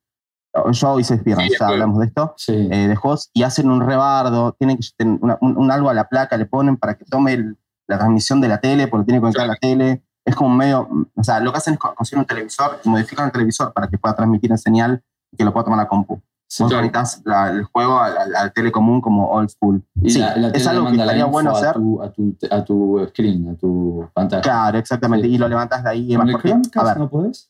Yo 0.72 1.00
hice 1.00 1.20
speedruns, 1.20 1.50
Sí, 1.52 1.56
ya 1.60 1.68
hablamos 1.68 2.00
de 2.00 2.06
esto. 2.08 2.34
Sí. 2.38 2.68
eh, 2.72 2.88
de 2.88 2.96
juegos 2.96 3.30
y 3.34 3.44
hacen 3.44 3.70
un 3.70 3.82
rebardo, 3.86 4.54
tienen 4.54 4.78
que 4.78 4.88
tener 4.98 5.20
una- 5.22 5.38
un, 5.40 5.56
un 5.58 5.70
algo 5.70 5.90
a 5.92 5.94
la 5.94 6.10
placa, 6.10 6.36
le 6.36 6.48
ponen 6.48 6.78
para 6.78 6.96
que 6.96 7.06
tome 7.06 7.34
el- 7.34 7.58
la 7.88 8.00
transmisión 8.00 8.42
de 8.42 8.48
la 8.48 8.60
tele, 8.60 8.88
porque 8.88 9.06
tiene 9.06 9.20
que 9.20 9.22
conectar 9.22 9.46
la 9.48 9.56
tele. 9.56 10.04
Es 10.26 10.36
como 10.36 10.56
medio, 10.56 10.88
o 11.16 11.24
sea, 11.24 11.40
lo 11.40 11.52
que 11.52 11.58
hacen 11.58 11.74
es 11.74 11.80
co- 11.80 11.96
conseguir 11.96 12.20
un 12.20 12.26
televisor 12.26 12.80
y 12.84 12.90
modifican 12.90 13.26
el 13.26 13.32
televisor 13.32 13.74
para 13.74 13.88
que 13.88 13.98
pueda 13.98 14.16
transmitir 14.16 14.52
en 14.52 14.58
señal 14.58 15.04
y 15.32 15.38
que 15.38 15.44
lo 15.44 15.52
pueda 15.52 15.64
tomar 15.66 15.80
la 15.80 15.88
compu. 15.88 16.22
sí. 16.48 16.62
Vos 16.64 16.70
claro. 16.70 16.82
conectás 16.82 17.22
la- 17.26 17.50
el 17.50 17.64
juego 17.64 18.00
al, 18.00 18.18
al- 18.18 18.36
al 18.36 18.54
tele 18.54 18.72
común 18.72 19.02
como 19.02 19.30
old 19.32 19.50
school. 19.50 19.84
Y 20.02 20.10
sí, 20.12 20.20
la, 20.20 20.36
la 20.38 20.48
es 20.50 20.68
algo 20.68 20.86
que 20.92 20.98
la 20.98 21.04
estaría 21.06 21.26
bueno 21.26 21.50
a 21.52 21.54
hacer. 21.54 21.74
Tu, 21.74 22.02
a, 22.02 22.12
tu, 22.12 22.38
a 22.52 22.64
tu 22.64 23.06
screen, 23.10 23.50
a 23.50 23.56
tu 23.56 24.08
pantalla. 24.14 24.42
Claro, 24.42 24.78
exactamente. 24.78 25.28
Sí. 25.28 25.34
Y 25.34 25.38
lo 25.40 25.48
levantás 25.48 25.84
de 25.84 25.90
ahí 25.90 26.14
y 26.14 26.16
¿Con 26.16 26.28
el 26.28 26.34
Porque, 26.34 26.52
a 26.76 26.84
ver, 26.84 26.98
no 27.00 27.10
podés? 27.10 27.50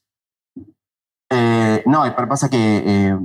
Eh, 1.34 1.84
no, 1.86 2.04
pero 2.16 2.28
pasa 2.28 2.50
que 2.50 2.84
eh, 2.86 3.20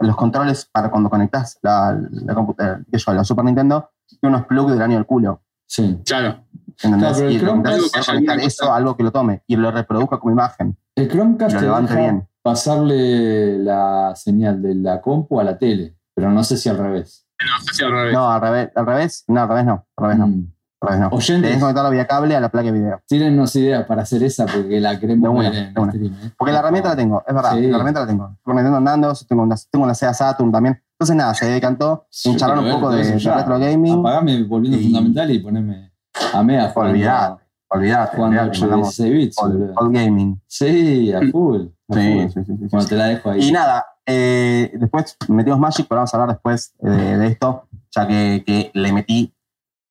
los 0.00 0.16
controles 0.16 0.64
para 0.66 0.90
cuando 0.90 1.08
conectas 1.08 1.58
la, 1.62 1.96
la, 2.10 2.34
computadora, 2.34 2.82
que 2.90 2.98
yo, 2.98 3.12
la 3.12 3.22
Super 3.24 3.44
Nintendo, 3.44 3.90
tiene 4.20 4.34
unos 4.36 4.46
plugs 4.48 4.72
del 4.72 4.82
año 4.82 4.96
del 4.96 5.06
culo. 5.06 5.42
Sí. 5.66 6.00
Claro. 6.04 6.44
¿Entendés? 6.82 7.12
Claro, 7.16 7.30
y 7.30 7.38
Chromecast- 7.38 8.06
conectar 8.06 8.40
eso 8.40 8.72
a 8.72 8.76
algo 8.76 8.96
que 8.96 9.02
lo 9.02 9.12
tome 9.12 9.42
y 9.46 9.56
lo 9.56 9.70
reproduzca 9.70 10.18
como 10.18 10.32
imagen. 10.32 10.76
El 10.94 11.08
Chromecast 11.08 11.58
te 11.58 11.64
deja 11.64 11.80
bien. 11.94 12.28
pasarle 12.42 13.58
la 13.58 14.12
señal 14.16 14.60
de 14.62 14.74
la 14.74 15.00
compu 15.00 15.40
a 15.40 15.44
la 15.44 15.58
tele, 15.58 15.96
pero 16.14 16.30
no 16.30 16.42
sé 16.44 16.56
si 16.56 16.68
al 16.68 16.78
revés. 16.78 17.26
No 17.40 17.64
sé 17.64 17.74
si 17.74 17.84
al 17.84 17.90
revés. 17.92 18.12
No, 18.14 18.30
al 18.30 18.40
revés, 18.40 18.70
al 18.74 18.86
revés, 18.86 19.24
no, 19.28 19.40
al 19.42 19.48
revés 19.48 19.64
no, 19.64 19.86
al 19.96 20.04
revés 20.04 20.18
no, 20.18 20.26
Mm. 20.28 20.46
al 20.80 20.88
revés 20.88 21.00
no. 21.00 21.08
Oyentes. 21.16 21.54
Que 21.54 21.60
conectarlo 21.60 21.90
vía 21.90 22.06
cable 22.06 22.36
a 22.36 22.40
la 22.40 22.48
placa 22.50 22.66
de 22.72 22.78
video. 22.78 23.00
Tírennos 23.08 23.54
ideas 23.56 23.84
para 23.86 24.02
hacer 24.02 24.22
esa 24.22 24.46
porque 24.46 24.80
la 24.80 24.98
queremos 24.98 25.30
una, 25.30 25.50
ver 25.50 25.72
en 25.76 25.88
stream. 25.90 26.14
¿eh? 26.24 26.30
Porque 26.36 26.52
la 26.52 26.58
herramienta 26.60 26.88
la 26.90 26.96
tengo, 26.96 27.22
es 27.26 27.34
verdad, 27.34 27.52
Sí. 27.54 27.62
la 27.62 27.74
herramienta 27.76 28.00
la 28.00 28.06
tengo. 28.06 28.36
Por 28.42 28.54
Nintendo 28.54 28.80
Nandos, 28.80 29.26
tengo 29.26 29.42
una, 29.42 29.56
tengo 29.70 29.84
una 29.84 29.94
Sega 29.94 30.14
Saturn 30.14 30.50
también. 30.52 30.82
Entonces 30.98 31.16
nada, 31.16 31.34
se 31.34 31.46
decantó 31.46 32.06
en 32.24 32.36
charlar 32.36 32.58
un 32.60 32.70
poco 32.70 32.90
de, 32.90 33.04
de 33.04 33.18
retro 33.18 33.58
gaming. 33.58 34.00
Apagame 34.00 34.42
volviendo 34.44 34.78
Y- 34.78 34.84
fundamental 34.84 35.30
y 35.30 35.38
poneme 35.40 35.91
a 36.14 36.42
jugando, 36.42 36.80
Olvidate, 36.80 37.42
olvidate. 37.68 38.16
jugando 38.16 38.40
olvidate, 38.40 38.60
mandamos 38.60 38.96
16 38.96 39.12
bits. 39.12 39.38
all, 39.38 39.52
boludo. 39.52 39.72
all 39.76 39.92
gaming. 39.92 40.40
Sí, 40.46 41.12
a 41.12 41.20
full. 41.30 41.62
a 41.88 41.94
Sí, 41.94 42.12
full. 42.12 42.28
sí, 42.28 42.28
sí, 42.28 42.44
sí, 42.44 42.56
sí. 42.58 42.66
Bueno, 42.70 42.86
te 42.88 42.96
la 42.96 43.04
dejo 43.06 43.30
ahí. 43.30 43.48
Y 43.48 43.52
nada, 43.52 43.86
eh, 44.06 44.70
después 44.74 45.16
metimos 45.28 45.58
Magic, 45.58 45.86
pero 45.88 45.98
vamos 46.00 46.12
a 46.12 46.16
hablar 46.16 46.36
después 46.36 46.74
de, 46.80 47.18
de 47.18 47.26
esto, 47.28 47.68
ya 47.94 48.06
que, 48.06 48.42
que 48.46 48.70
le 48.74 48.92
metí, 48.92 49.34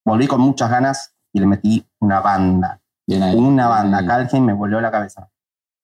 volví 0.05 0.27
con 0.27 0.41
muchas 0.41 0.69
ganas 0.69 1.15
y 1.33 1.39
le 1.39 1.47
metí 1.47 1.85
una 1.99 2.19
banda. 2.19 2.79
Bien 3.07 3.23
ahí. 3.23 3.35
Una 3.35 3.67
banda. 3.67 3.97
Bien. 3.99 4.09
Calheim 4.09 4.45
me 4.45 4.53
volvió 4.53 4.79
la 4.81 4.91
cabeza. 4.91 5.29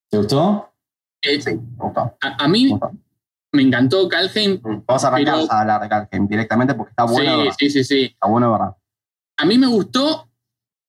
¿Te 0.09 0.17
gustó? 0.17 0.71
Eh, 1.21 1.41
Sí, 1.41 1.55
me 1.55 1.63
gustó. 1.77 2.01
a, 2.21 2.43
a 2.43 2.47
me 2.47 2.53
mí 2.53 2.69
gustó. 2.69 2.91
me 3.53 3.63
encantó 3.63 4.07
Calheim. 4.07 4.61
Vamos 4.85 5.03
a 5.03 5.07
arrancar 5.07 5.35
Pero- 5.39 5.51
a 5.51 5.61
hablar 5.61 5.81
de 5.81 5.89
Calheim 5.89 6.27
directamente 6.27 6.73
porque 6.75 6.91
está 6.91 7.03
bueno, 7.05 7.43
sí, 7.51 7.51
sí, 7.57 7.69
sí, 7.69 7.83
sí. 7.83 8.03
Está 8.13 8.27
bueno, 8.27 8.51
verdad. 8.51 8.75
A 9.37 9.45
mí 9.45 9.57
me 9.57 9.67
gustó, 9.67 10.29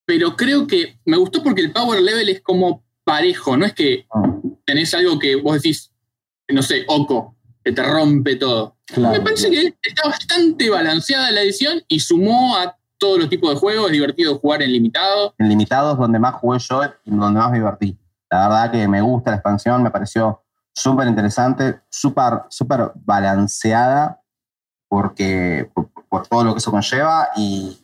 pero 0.07 0.37
creo 0.37 0.67
que 0.67 0.99
me 1.05 1.17
gustó 1.17 1.43
porque 1.43 1.61
el 1.63 1.73
power 1.73 2.01
level 2.01 2.29
es 2.29 2.41
como 2.43 2.83
parejo. 3.05 3.57
No 3.57 3.65
es 3.67 3.75
que 3.75 4.07
Mm. 4.15 4.49
tenés 4.65 4.93
algo 4.95 5.19
que 5.19 5.37
vos 5.37 5.55
decís, 5.55 5.93
no 6.51 6.63
sé, 6.63 6.85
Oco, 6.89 7.37
que 7.65 7.73
te 7.73 7.83
rompe 7.83 8.37
todo. 8.37 8.77
Claro. 8.87 9.19
me 9.19 9.21
parece 9.21 9.51
que 9.51 9.75
está 9.83 10.09
bastante 10.09 10.71
balanceada 10.71 11.31
la 11.31 11.43
edición 11.43 11.83
y 11.89 12.01
sumó 12.01 12.57
a 12.57 12.75
todos 12.97 13.19
los 13.19 13.29
tipos 13.29 13.51
de 13.51 13.57
juegos. 13.57 13.87
Es 13.87 13.93
divertido 13.93 14.39
jugar 14.39 14.63
en 14.63 14.73
limitado. 14.73 15.35
En 15.37 15.49
limitados, 15.51 15.99
donde 15.99 16.19
más 16.19 16.37
jugué 16.37 16.59
yo 16.59 16.83
y 17.05 17.11
donde 17.11 17.39
más 17.39 17.51
me 17.51 17.59
divertí. 17.59 17.99
La 18.31 18.49
verdad 18.49 18.73
que 18.73 18.89
me 18.89 19.03
gusta 19.03 19.31
la 19.31 19.37
expansión, 19.37 19.83
me 19.83 19.91
pareció 19.91 20.43
súper 20.75 21.07
interesante, 21.07 21.81
súper 21.91 22.45
súper 22.49 22.93
balanceada, 22.95 24.23
porque 24.89 25.71
por, 25.75 25.91
por 26.09 26.27
todo 26.27 26.45
lo 26.45 26.55
que 26.55 26.59
eso 26.59 26.71
conlleva 26.71 27.29
y 27.37 27.77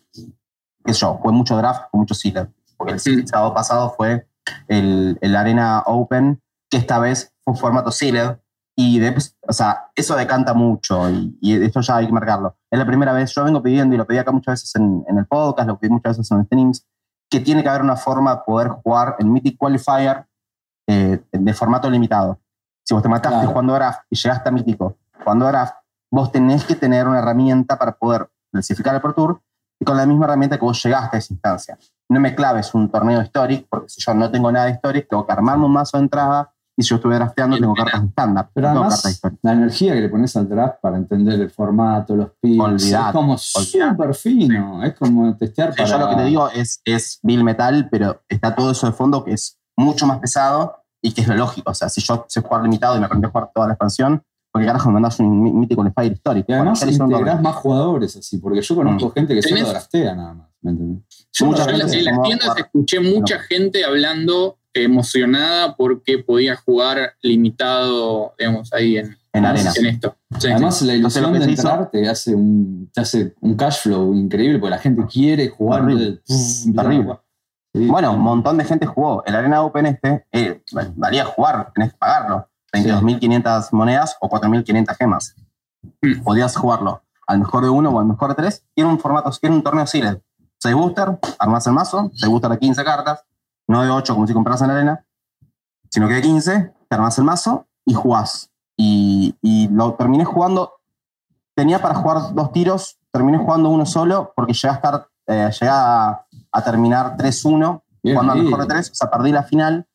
qué 0.85 0.93
sé 0.95 1.01
yo, 1.01 1.19
fue 1.23 1.33
mucho 1.33 1.57
draft, 1.57 1.85
fue 1.91 1.99
mucho 2.01 2.15
sealer. 2.15 2.51
Porque 2.77 2.93
el 2.95 2.99
Mm. 3.23 3.27
sábado 3.27 3.55
pasado 3.55 3.91
fue 3.97 4.27
el, 4.69 5.19
el 5.21 5.37
Arena 5.37 5.83
Open, 5.87 6.41
que 6.71 6.77
esta 6.79 6.99
vez 6.99 7.33
fue 7.45 7.55
formato 7.57 7.91
sealer. 7.91 8.41
Y 8.77 8.99
de, 8.99 9.15
o 9.47 9.53
sea, 9.53 9.89
eso 9.95 10.17
decanta 10.17 10.53
mucho 10.53 11.09
y, 11.09 11.39
y 11.41 11.63
esto 11.63 11.81
ya 11.81 11.97
hay 11.99 12.07
que 12.07 12.13
marcarlo. 12.13 12.57
Es 12.73 12.77
la 12.79 12.85
primera 12.85 13.13
vez, 13.13 13.33
yo 13.33 13.45
vengo 13.45 13.63
pidiendo 13.63 13.95
y 13.95 13.99
lo 13.99 14.05
pedí 14.05 14.19
acá 14.19 14.33
muchas 14.33 14.55
veces 14.55 14.75
en, 14.75 15.05
en 15.07 15.17
el 15.17 15.27
podcast, 15.27 15.69
lo 15.69 15.79
pedí 15.79 15.91
muchas 15.93 16.19
veces 16.19 16.33
en 16.33 16.45
streams, 16.45 16.85
que 17.31 17.39
tiene 17.39 17.63
que 17.63 17.69
haber 17.69 17.83
una 17.83 17.95
forma 17.97 18.35
de 18.35 18.41
poder 18.45 18.69
jugar 18.71 19.15
el 19.21 19.27
Mythic 19.27 19.57
Qualifier 19.59 20.27
eh, 20.89 21.23
de 21.31 21.55
formato 21.55 21.89
limitado. 21.89 22.41
Si 22.85 22.93
vos 22.95 23.03
te 23.03 23.09
mataste 23.09 23.37
Claro. 23.39 23.51
jugando 23.51 23.75
draft 23.75 24.01
y 24.11 24.17
llegaste 24.17 24.49
a 24.49 24.53
Mítico 24.53 24.97
jugando 25.23 25.47
draft, 25.47 25.75
vos 26.11 26.33
tenés 26.33 26.65
que 26.65 26.75
tener 26.75 27.07
una 27.07 27.21
herramienta 27.21 27.79
para 27.79 27.93
poder 27.97 28.29
clasificar 28.53 28.97
el 28.97 29.01
Pro 29.01 29.15
Tour 29.15 29.41
con 29.85 29.97
la 29.97 30.07
misma 30.07 30.27
herramienta 30.27 30.59
que 30.59 30.65
vos 30.65 30.83
llegaste 30.83 31.17
a 31.17 31.19
esa 31.19 31.33
instancia. 31.33 31.79
No 32.09 32.21
me 32.21 32.35
claves 32.35 32.75
un 32.75 32.91
torneo 32.91 33.23
histórico, 33.23 33.67
porque 33.71 33.89
si 33.89 34.03
yo 34.03 34.15
no 34.15 34.31
tengo 34.31 34.53
nada 34.53 34.67
de 34.67 34.73
histórico, 34.73 35.09
tengo 35.11 35.27
que 35.27 35.33
armarme 35.33 35.65
un 35.65 35.73
mazo 35.73 35.97
de 35.97 36.05
entrada 36.05 36.55
y 36.77 36.83
si 36.83 36.89
yo 36.89 36.97
estuve 36.97 37.15
drafteando, 37.15 37.57
tengo 37.57 37.75
cartas 37.75 38.03
de 38.03 38.09
estándar. 38.09 38.51
Pero 38.53 38.73
no 38.73 38.81
además, 38.81 39.21
la 39.43 39.53
energía 39.53 39.95
que 39.95 40.01
le 40.01 40.09
pones 40.09 40.37
al 40.37 40.49
draft 40.49 40.81
para 40.83 40.97
entender 40.97 41.41
el 41.41 41.51
formato, 41.51 42.17
los 42.17 42.31
pins, 42.41 42.85
es 42.85 42.97
como 43.13 43.39
súper 43.39 44.15
fino. 44.15 44.83
Es 44.83 44.95
como 44.95 45.37
testear 45.37 45.73
Sí, 45.73 45.79
para... 45.79 45.89
Yo 45.89 45.99
lo 45.99 46.09
que 46.11 46.17
te 46.17 46.25
digo 46.25 46.49
es, 46.51 46.81
es 46.85 47.21
Bill 47.23 47.45
Metal, 47.45 47.89
pero 47.91 48.23
está 48.29 48.55
todo 48.55 48.73
eso 48.73 48.87
de 48.87 48.93
fondo 48.93 49.25
que 49.25 49.33
es 49.33 49.59
mucho 49.77 50.07
más 50.07 50.19
pesado 50.19 50.85
y 51.01 51.13
que 51.13 51.21
es 51.21 51.29
lo 51.29 51.37
lógico. 51.37 51.71
O 51.71 51.75
sea, 51.75 51.89
si 51.89 52.01
yo 52.01 52.25
sé 52.29 52.41
jugar 52.41 52.63
limitado 52.63 52.97
y 52.97 52.99
me 52.99 53.07
aprendí 53.07 53.27
a 53.27 53.31
jugar 53.31 53.51
toda 53.55 53.69
la 53.69 53.75
expansión, 53.75 54.23
porque 54.55 54.67
carajo 54.69 54.89
me 54.89 54.95
mandas 54.95 55.19
un 55.19 55.43
mí- 55.43 55.51
mítico 55.53 55.83
Fire 55.93 56.13
histórico. 56.13 56.47
Y 56.49 56.55
además 56.55 56.81
integrás 56.87 57.43
más 57.43 57.57
jugadores 57.57 58.15
así, 58.17 58.39
porque 58.39 58.63
yo 58.63 58.77
conozco 58.77 59.11
gente 59.11 59.35
que 59.35 59.43
solo 59.43 59.57
Tenés- 59.57 59.69
draftea 59.69 60.15
nada 60.15 60.35
más. 60.35 60.49
¿me 60.63 60.71
entendés? 60.71 61.03
Yo 61.33 61.47
en, 61.47 61.89
se 61.89 62.03
las 62.03 62.23
tiendas 62.23 62.57
escuché 62.57 63.01
mucha 63.01 63.41
gente 63.41 63.85
hablando 63.85 64.59
emocionada 64.73 65.75
porque 65.77 66.19
podía 66.19 66.55
jugar 66.55 67.15
limitado, 67.21 68.33
digamos, 68.39 68.73
ahí 68.73 68.97
en, 68.99 69.17
en 69.33 69.45
arena. 69.45 69.73
en 69.75 69.87
esto. 69.87 70.17
Sí, 70.39 70.51
Además, 70.53 70.81
la 70.83 70.93
lo 70.93 70.99
ilusión 71.01 71.33
de 71.33 71.41
se 71.43 71.51
entrar 71.51 71.91
te 71.91 72.09
hace, 72.09 72.35
un, 72.35 72.89
te 72.95 73.01
hace 73.01 73.35
un 73.41 73.57
cash 73.57 73.81
flow 73.83 74.15
increíble, 74.15 74.59
porque 74.61 74.71
la 74.71 74.79
gente 74.79 75.05
quiere 75.11 75.49
jugar. 75.49 75.81
Terrible. 75.85 76.21
Sí. 76.25 76.73
Bueno, 77.89 78.13
un 78.15 78.21
montón 78.21 78.57
de 78.57 78.65
gente 78.65 78.87
jugó. 78.87 79.25
El 79.27 79.35
Arena 79.35 79.63
Open 79.63 79.87
este, 79.87 80.25
eh, 80.31 80.63
valía 80.95 81.25
jugar, 81.25 81.73
tenés 81.75 81.91
que 81.93 81.99
pagarlo. 81.99 82.49
22.500 82.75 83.69
monedas 83.73 84.17
o 84.21 84.29
4.500 84.29 84.97
gemas. 84.97 85.35
Mm. 86.03 86.23
Podías 86.23 86.57
jugarlo 86.57 87.03
al 87.27 87.39
mejor 87.39 87.65
de 87.65 87.71
uno 87.71 87.91
o 87.91 88.01
al 88.01 88.07
mejor 88.07 88.31
de 88.31 88.35
tres. 88.35 88.65
Y 88.75 88.81
era 88.81 88.91
un 88.91 88.99
formato, 88.99 89.31
era 89.41 89.55
un 89.55 89.63
torneo 89.63 89.87
sealed. 89.87 90.21
6 90.59 90.75
booster, 90.75 91.19
armás 91.39 91.67
el 91.67 91.75
mazo, 91.75 92.11
6 92.15 92.31
booster 92.31 92.51
de 92.51 92.59
15 92.59 92.85
cartas, 92.85 93.25
no 93.69 93.83
de 93.83 93.91
8 93.91 94.15
como 94.15 94.27
si 94.27 94.33
compras 94.33 94.63
en 94.63 94.69
la 94.69 94.75
arena, 94.75 95.07
sino 95.91 96.09
que 96.09 96.15
de 96.15 96.23
15, 96.23 96.73
te 96.89 96.95
armás 96.95 97.19
el 97.19 97.25
mazo 97.25 97.67
y 97.85 97.95
jugás. 97.95 98.51
Y, 98.77 99.37
y 99.43 99.69
lo 99.69 99.95
terminé 99.95 100.25
jugando, 100.25 100.73
tenía 101.55 101.81
para 101.81 101.95
jugar 101.95 102.35
dos 102.35 102.51
tiros, 102.53 102.99
terminé 103.13 103.39
jugando 103.39 103.69
uno 103.69 103.85
solo 103.85 104.33
porque 104.35 104.55
llegué 104.55 104.69
a 104.69 104.75
estar, 104.75 105.09
eh, 105.27 105.51
llegué 105.53 105.71
a, 105.71 106.27
a 106.51 106.65
terminar 106.65 107.17
3-1 107.17 107.83
Bien 108.03 108.17
jugando 108.17 108.33
al 108.35 108.43
mejor 108.43 108.61
de 108.61 108.67
tres, 108.67 108.91
o 108.91 108.95
sea, 108.95 109.11
perdí 109.11 109.33
la 109.33 109.45
final 109.45 109.87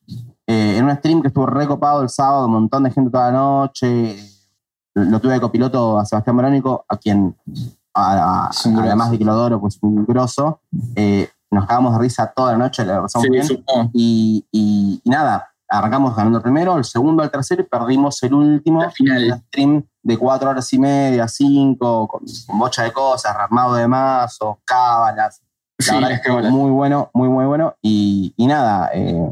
eh, 0.49 0.77
en 0.77 0.85
un 0.85 0.95
stream 0.97 1.21
que 1.21 1.27
estuvo 1.27 1.45
recopado 1.45 2.01
el 2.01 2.09
sábado, 2.09 2.45
un 2.47 2.53
montón 2.53 2.83
de 2.83 2.91
gente 2.91 3.11
toda 3.11 3.31
la 3.31 3.37
noche. 3.37 4.17
Lo 4.95 5.19
tuve 5.19 5.33
de 5.33 5.39
copiloto 5.41 5.99
a 5.99 6.05
Sebastián 6.05 6.35
Verónico, 6.37 6.83
a 6.89 6.97
quien, 6.97 7.35
a- 7.93 8.47
a- 8.47 8.49
Es 8.49 8.65
además 8.65 9.11
de 9.11 9.19
que 9.19 9.25
lo 9.25 9.31
adoro, 9.33 9.59
pues 9.61 9.77
un 9.81 10.05
grosso. 10.05 10.61
Eh, 10.95 11.29
nos 11.51 11.65
cagamos 11.67 11.93
de 11.93 11.99
risa 11.99 12.31
toda 12.35 12.53
la 12.53 12.57
noche, 12.57 12.83
la 12.85 13.01
pasamos 13.01 13.25
sí, 13.25 13.29
bien. 13.31 13.91
Y, 13.93 14.45
y- 14.51 15.01
y 15.03 15.09
nada, 15.09 15.49
arrancamos 15.69 16.15
ganando 16.15 16.39
el 16.39 16.43
primero, 16.43 16.77
el 16.77 16.83
segundo, 16.85 17.23
el 17.23 17.29
tercero 17.31 17.61
y 17.61 17.65
perdimos 17.65 18.21
el 18.23 18.33
último. 18.33 18.81
La 18.81 18.89
final. 18.91 19.31
Un 19.31 19.39
stream 19.39 19.83
de 20.01 20.17
cuatro 20.17 20.49
horas 20.49 20.71
y 20.73 20.79
media, 20.79 21.27
cinco, 21.27 22.07
con, 22.07 22.21
con 22.47 22.57
bocha 22.59 22.83
de 22.83 22.91
cosas, 22.91 23.35
armado 23.35 23.75
de 23.75 23.87
mazos, 23.87 24.57
cábalas. 24.65 25.41
La 25.77 25.85
Sí, 25.85 25.93
verdad 25.95 26.09
las 26.09 26.21
que 26.21 26.31
muy 26.49 26.71
bueno, 26.71 27.09
muy, 27.13 27.29
muy 27.29 27.45
bueno. 27.45 27.75
Y, 27.81 28.33
y 28.35 28.47
nada, 28.47 28.89
eh, 28.93 29.31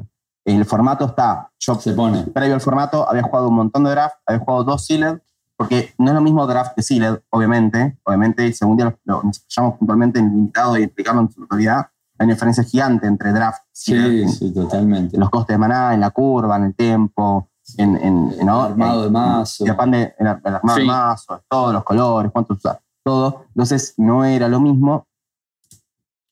el 0.55 0.65
formato 0.65 1.05
está. 1.05 1.51
Yo, 1.59 1.75
Se 1.75 1.93
pone. 1.93 2.23
previo 2.23 2.53
al 2.55 2.61
formato, 2.61 3.07
había 3.09 3.23
jugado 3.23 3.49
un 3.49 3.55
montón 3.55 3.83
de 3.83 3.91
draft, 3.91 4.15
había 4.25 4.39
jugado 4.39 4.63
dos 4.63 4.85
sealed, 4.85 5.19
porque 5.55 5.93
no 5.97 6.07
es 6.09 6.13
lo 6.13 6.21
mismo 6.21 6.45
draft 6.47 6.73
que 6.75 6.81
sealed, 6.83 7.19
obviamente. 7.29 7.97
Obviamente, 8.03 8.47
y 8.47 8.53
según 8.53 8.77
día 8.77 8.85
lo, 9.03 9.21
lo 9.21 9.29
explicamos 9.29 9.77
puntualmente 9.77 10.19
en 10.19 10.29
limitado 10.29 10.77
y 10.77 10.83
explicarlo 10.83 11.21
en 11.21 11.31
su 11.31 11.41
totalidad, 11.41 11.87
hay 12.19 12.25
una 12.25 12.33
diferencia 12.33 12.63
gigante 12.63 13.07
entre 13.07 13.31
draft 13.33 13.63
y 13.65 13.69
sealed. 13.73 14.09
Sí, 14.09 14.21
en- 14.23 14.29
sí, 14.29 14.53
totalmente. 14.53 15.15
en 15.15 15.19
los 15.19 15.29
costes 15.29 15.53
de 15.53 15.57
maná, 15.57 15.93
en 15.93 15.99
la 15.99 16.11
curva, 16.11 16.55
en 16.57 16.63
el 16.63 16.75
tiempo, 16.75 17.49
en, 17.77 17.95
en, 17.97 18.33
en- 18.39 18.45
¿no? 18.45 18.61
armado 18.63 19.01
de 19.01 19.07
En- 19.07 19.13
mazo. 19.13 19.65
Y 19.65 19.69
aparte, 19.69 20.15
el, 20.17 20.27
el 20.27 20.55
armado 20.55 20.75
Sí. 20.77 20.81
de 20.81 20.87
mazo, 20.87 21.41
todos 21.49 21.73
los 21.73 21.83
colores, 21.83 22.31
cuánto 22.31 22.53
usar, 22.53 22.79
todo. 23.03 23.45
Entonces, 23.49 23.93
no 23.97 24.23
era 24.23 24.47
lo 24.47 24.59
mismo, 24.61 25.05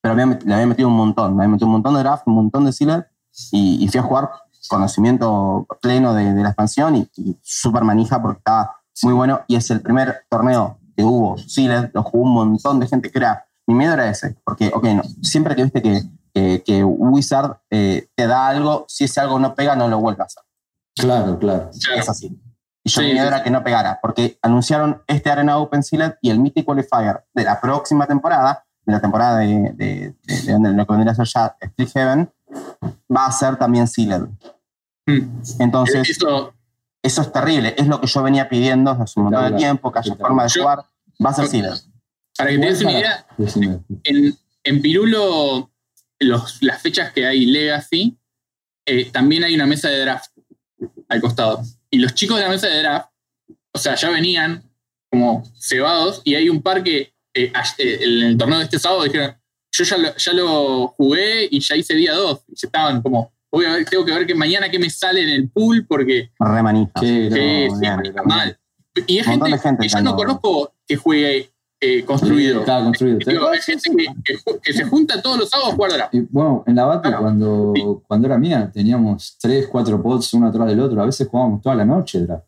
pero 0.02 0.14
había 0.14 0.26
met- 0.28 0.44
le 0.44 0.54
había 0.54 0.68
metido 0.68 0.88
un 0.88 0.96
montón. 0.96 1.32
Le 1.36 1.44
había 1.44 1.50
metido 1.50 1.68
un 1.68 1.74
montón 1.74 1.94
de 1.96 2.00
draft, 2.02 2.28
un 2.28 2.36
montón 2.36 2.66
de 2.66 2.72
sealer, 2.74 3.10
y, 3.52 3.84
y 3.84 3.88
fui 3.88 4.00
a 4.00 4.04
jugar 4.04 4.30
conocimiento 4.68 5.66
pleno 5.82 6.14
de, 6.14 6.34
de 6.34 6.44
la 6.44 6.50
expansión 6.50 6.96
y, 6.96 7.10
y 7.18 7.38
súper 7.42 7.84
manija 7.84 8.22
porque 8.22 8.38
estaba 8.40 8.78
muy 9.04 9.14
bueno. 9.14 9.42
Y 9.48 9.56
es 9.56 9.70
el 9.72 9.82
primer 9.82 10.26
torneo 10.30 10.78
que 10.96 11.04
hubo 11.04 11.38
sealer, 11.38 11.92
lo 11.94 12.04
jugó 12.04 12.24
un 12.24 12.34
montón 12.34 12.80
de 12.80 12.88
gente 12.88 13.12
que 13.12 13.18
era. 13.20 13.46
Mi 13.68 13.74
miedo 13.74 13.94
era 13.94 14.08
ese, 14.10 14.36
porque, 14.44 14.72
ok, 14.74 14.84
no, 14.90 15.02
siempre 15.24 15.56
que 15.56 15.64
viste 15.64 15.82
que, 15.82 16.04
que, 16.34 16.62
que 16.64 16.84
Wizard 16.84 17.58
eh, 17.72 18.08
te 18.16 18.28
da 18.28 18.48
algo, 18.48 18.86
si 18.88 19.06
ese 19.06 19.20
algo 19.20 19.40
no 19.40 19.56
pega, 19.56 19.76
no 19.76 19.88
lo 19.88 20.00
vuelvas 20.00 20.38
a 20.38 20.42
hacer. 20.42 20.44
Claro, 20.96 21.40
claro. 21.40 21.72
Es 21.98 22.08
así. 22.10 22.28
Y 22.84 22.90
yo 22.90 23.02
Sí, 23.02 23.08
mi 23.08 23.14
miedo 23.14 23.24
sí, 23.24 23.28
era 23.30 23.38
sí. 23.40 23.44
que 23.46 23.50
no 23.50 23.64
pegara, 23.64 23.98
porque 24.02 24.38
anunciaron 24.44 25.02
este 25.08 25.32
Arena 25.32 25.58
Open 25.58 25.82
Sealed 25.82 26.14
y 26.22 26.30
el 26.30 26.40
Mythic 26.40 26.64
Qualifier 26.66 27.26
de 27.34 27.44
la 27.44 27.60
próxima 27.60 28.06
temporada, 28.06 28.64
de 28.86 28.94
la 28.94 29.02
temporada 29.02 29.40
de, 29.40 29.74
de, 29.76 30.16
de- 30.24 30.42
de 30.44 30.54
donde 30.54 30.72
lo 30.72 30.86
que 30.86 30.94
vendría 30.94 31.14
a 31.14 31.16
ser 31.16 31.26
ya 31.26 31.58
Split 31.60 31.90
Heaven, 31.92 32.32
va 33.16 33.26
a 33.28 33.32
ser 33.32 33.58
también 33.58 33.88
Sealed. 33.88 34.24
Mm. 35.08 35.42
Entonces, 35.60 36.10
Eso 36.10 36.54
eso 37.04 37.22
es 37.22 37.32
terrible. 37.32 37.76
Es 37.78 37.86
lo 37.88 38.02
que 38.02 38.08
yo 38.08 38.24
venía 38.24 38.50
pidiendo 38.50 38.92
desde 38.92 39.04
hace 39.04 39.20
un 39.20 39.26
montón 39.26 39.52
de 39.52 39.58
tiempo, 39.58 39.92
que 39.92 40.00
haya 40.00 40.16
forma 40.16 40.44
de 40.44 40.50
Yo- 40.50 40.62
jugar. 40.64 40.80
Va 41.24 41.30
a 41.30 41.34
ser 41.34 41.48
Sealer. 41.48 41.74
Para 42.38 42.50
que 42.50 42.58
te 42.58 42.66
des 42.66 42.82
una 42.82 42.92
idea, 42.92 43.28
en, 44.04 44.36
en 44.64 44.82
Pirulo, 44.82 45.72
los- 46.20 46.62
las 46.64 46.82
fechas 46.82 47.14
que 47.14 47.26
hay 47.26 47.46
Legacy, 47.46 48.18
eh, 48.88 49.10
también 49.12 49.44
hay 49.44 49.54
una 49.56 49.66
mesa 49.68 49.88
de 49.90 50.00
draft 50.02 50.32
al 51.08 51.22
costado. 51.22 51.62
Y 51.92 52.00
los 52.00 52.14
chicos 52.16 52.38
de 52.38 52.44
la 52.44 52.50
mesa 52.50 52.68
de 52.68 52.80
draft, 52.82 53.10
o 53.74 53.78
sea, 53.78 53.96
ya 53.96 54.10
venían 54.10 54.64
como 55.12 55.44
cebados 55.60 56.22
y 56.26 56.36
hay 56.36 56.50
un 56.50 56.62
par 56.62 56.84
que 56.84 57.14
eh, 57.34 57.52
eh, 57.78 58.00
en 58.02 58.24
el 58.28 58.38
torneo 58.38 58.58
de 58.58 58.64
este 58.66 58.80
sábado 58.80 59.04
dijeron, 59.04 59.36
yo 59.78 59.84
ya 59.84 59.98
lo, 59.98 60.16
ya 60.16 60.34
lo 60.34 60.88
jugué 60.90 61.48
y 61.50 61.60
ya 61.60 61.76
hice 61.76 61.94
día 61.96 62.14
2. 62.14 62.42
Y 62.50 62.56
se 62.56 62.68
estaban 62.68 63.02
como, 63.02 63.32
voy 63.52 63.66
a 63.66 63.74
ver, 63.74 63.86
tengo 63.86 64.06
que 64.06 64.12
ver 64.14 64.26
que 64.28 64.36
mañana 64.36 64.70
qué 64.70 64.80
me 64.80 64.90
sale 64.90 65.24
en 65.24 65.30
el 65.30 65.50
pool 65.50 65.86
porque 65.88 66.32
Re 66.40 66.64
manija. 66.64 66.92
Qué 67.00 67.30
sí, 67.32 67.76
sí, 67.80 67.86
está 68.08 68.24
mal. 68.24 68.58
Y 69.08 69.18
es 69.20 69.28
montón 69.28 69.60
gente, 69.60 69.84
que 69.84 69.90
yo 69.90 70.02
no 70.02 70.16
conozco 70.16 70.72
que 70.88 70.96
juegue 70.96 71.52
eh, 71.82 72.06
construido. 72.06 72.62
Estaba 72.62 72.84
construido. 72.86 73.18
Digo, 73.26 73.50
hay 73.50 73.60
gente 73.60 73.90
que, 73.96 74.06
que 74.24 74.38
ju- 74.38 74.60
que 74.64 74.72
se 74.74 74.86
junta 74.86 75.22
todos 75.22 75.38
los 75.38 75.50
sábados 75.50 75.74
a 75.74 75.76
jugar 75.76 75.92
draft. 75.92 76.14
Y, 76.16 76.22
bueno, 76.22 76.64
en 76.66 76.76
la 76.76 76.86
bate, 76.86 77.10
Claro. 77.10 77.24
cuando, 77.24 77.74
Sí. 77.76 77.84
cuando 78.08 78.28
era 78.28 78.38
mía, 78.38 78.72
teníamos 78.74 79.38
tres, 79.42 79.68
cuatro 79.68 80.02
pods 80.02 80.34
uno 80.34 80.48
atrás 80.48 80.68
del 80.68 80.80
otro. 80.80 81.02
A 81.02 81.06
veces 81.06 81.28
jugábamos 81.28 81.62
toda 81.62 81.76
la 81.76 81.84
noche 81.86 82.22
draft. 82.22 82.46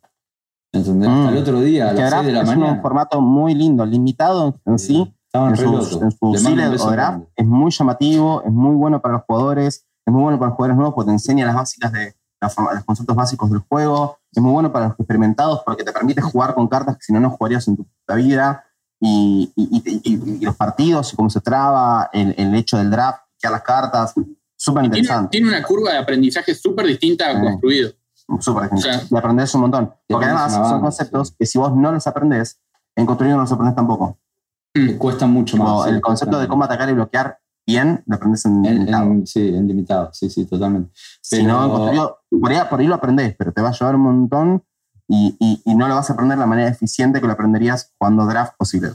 ¿Entendés? 0.73 1.09
Mm. 1.09 1.13
Hasta 1.13 1.31
el 1.31 1.37
otro 1.37 1.61
día, 1.61 1.89
a 1.89 1.93
las 1.93 2.09
draft 2.09 2.13
6 2.23 2.25
de 2.27 2.31
la 2.33 2.41
es 2.41 2.47
mañana. 2.47 2.71
un 2.73 2.81
formato 2.81 3.21
muy 3.21 3.53
lindo, 3.55 3.85
limitado 3.85 4.59
en 4.65 4.79
sí. 4.79 5.13
En 5.47 5.55
sus, 5.57 6.01
en 6.01 6.11
su 6.11 6.27
o 6.27 6.31
draft 6.91 6.91
grande. 6.91 7.27
es 7.35 7.45
muy 7.45 7.71
llamativo, 7.71 8.41
es 8.43 8.51
muy 8.51 8.75
bueno 8.75 9.01
para 9.01 9.15
los 9.15 9.23
jugadores, 9.27 9.85
es 10.05 10.13
muy 10.13 10.21
bueno 10.23 10.39
para 10.39 10.49
los 10.49 10.55
jugadores 10.55 10.77
nuevos 10.77 10.95
porque 10.95 11.07
te 11.07 11.13
enseña 11.13 11.45
las 11.45 11.55
básicas 11.55 11.91
de 11.91 12.15
la 12.41 12.49
forma- 12.49 12.73
los 12.73 12.83
conceptos 12.83 13.15
básicos 13.15 13.49
del 13.51 13.59
juego, 13.67 14.17
es 14.31 14.41
muy 14.41 14.51
bueno 14.51 14.71
para 14.71 14.87
los 14.89 14.99
experimentados 14.99 15.61
porque 15.65 15.83
te 15.83 15.91
permite 15.91 16.21
jugar 16.21 16.53
con 16.53 16.67
cartas 16.67 16.95
que 16.97 17.03
si 17.03 17.13
no 17.13 17.19
no 17.19 17.29
jugarías 17.31 17.67
en 17.67 17.77
tu 17.77 17.87
vida 18.15 18.63
y, 18.99 19.51
y- 19.55 19.81
y- 20.03 20.37
y- 20.39 20.45
los 20.45 20.55
partidos 20.55 21.13
y 21.13 21.15
cómo 21.15 21.29
se 21.29 21.41
traba, 21.41 22.09
el, 22.13 22.33
el 22.37 22.53
hecho 22.55 22.77
del 22.77 22.89
draft, 22.89 23.19
que 23.39 23.49
las 23.49 23.61
cartas, 23.61 24.13
súper 24.55 24.81
Tiene, 24.83 24.97
interesante. 24.97 25.29
tiene 25.29 25.47
una 25.49 25.61
curva 25.63 25.91
de 25.91 25.97
aprendizaje 25.99 26.55
súper 26.55 26.87
distinta 26.87 27.29
a 27.29 27.39
construido. 27.39 27.91
Súper 28.39 28.69
O 28.73 28.77
sea, 28.77 29.01
y 29.09 29.15
aprendes 29.15 29.53
un 29.55 29.61
montón. 29.61 29.93
Porque 30.07 30.25
además 30.25 30.51
son 30.53 30.81
conceptos 30.81 31.31
que 31.37 31.45
si 31.45 31.57
vos 31.57 31.73
no 31.75 31.91
los 31.91 32.05
aprendes, 32.07 32.59
en 32.95 33.05
construido 33.05 33.37
no 33.37 33.43
los 33.43 33.51
aprendes 33.51 33.75
tampoco. 33.75 34.17
Cuesta 34.97 35.25
mucho 35.27 35.57
Como 35.57 35.77
más. 35.79 35.85
sí, 35.89 35.95
el 35.95 36.01
concepto 36.01 36.39
de 36.39 36.47
cómo 36.47 36.63
atacar 36.63 36.89
y 36.89 36.93
bloquear 36.93 37.37
bien, 37.65 38.01
lo 38.05 38.15
aprendes 38.15 38.45
en, 38.45 38.65
En, 38.65 38.73
limitado. 38.79 39.05
en- 39.11 39.27
sí, 39.27 39.39
en 39.47 39.67
limitado. 39.67 40.09
Sí, 40.13 40.29
sí, 40.29 40.45
totalmente. 40.45 40.91
Si 41.21 41.43
no, 41.43 41.85
pero- 41.89 42.19
por 42.41 42.51
ahí, 42.51 42.57
por 42.69 42.79
ahí 42.79 42.87
lo 42.87 42.95
aprendés, 42.95 43.35
pero 43.37 43.51
te 43.51 43.61
va 43.61 43.69
a 43.69 43.73
llevar 43.73 43.95
un 43.95 44.01
montón 44.01 44.63
y, 45.07 45.35
y- 45.39 45.61
y 45.65 45.75
no 45.75 45.87
lo 45.87 45.95
vas 45.95 46.09
a 46.09 46.13
aprender 46.13 46.37
de 46.37 46.41
la 46.41 46.47
manera 46.47 46.69
eficiente 46.69 47.19
que 47.19 47.27
lo 47.27 47.33
aprenderías 47.33 47.91
jugando 47.97 48.25
draft 48.25 48.53
posible. 48.57 48.91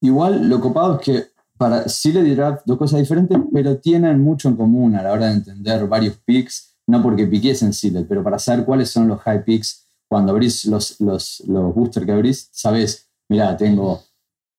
Igual 0.00 0.48
lo 0.48 0.60
copado 0.60 0.94
es 0.96 1.00
que 1.00 1.24
para 1.56 1.88
Sealed 1.88 2.24
y 2.24 2.34
Draft, 2.36 2.62
dos 2.66 2.78
cosas 2.78 3.00
diferentes, 3.00 3.36
pero 3.52 3.78
tienen 3.78 4.20
mucho 4.22 4.48
en 4.48 4.56
común 4.56 4.94
a 4.94 5.02
la 5.02 5.12
hora 5.12 5.26
de 5.26 5.32
entender 5.34 5.86
varios 5.88 6.16
picks, 6.24 6.76
no 6.86 7.02
porque 7.02 7.26
piques 7.26 7.62
en 7.62 7.72
Sealed, 7.72 8.06
pero 8.08 8.22
para 8.22 8.38
saber 8.38 8.64
cuáles 8.64 8.90
son 8.90 9.08
los 9.08 9.20
high 9.22 9.44
picks, 9.44 9.84
cuando 10.08 10.32
abrís 10.32 10.64
los, 10.66 11.00
los, 11.00 11.42
los 11.48 11.74
boosters 11.74 12.06
que 12.06 12.12
abrís, 12.12 12.48
sabes, 12.52 13.08
mira, 13.28 13.56
tengo 13.56 14.00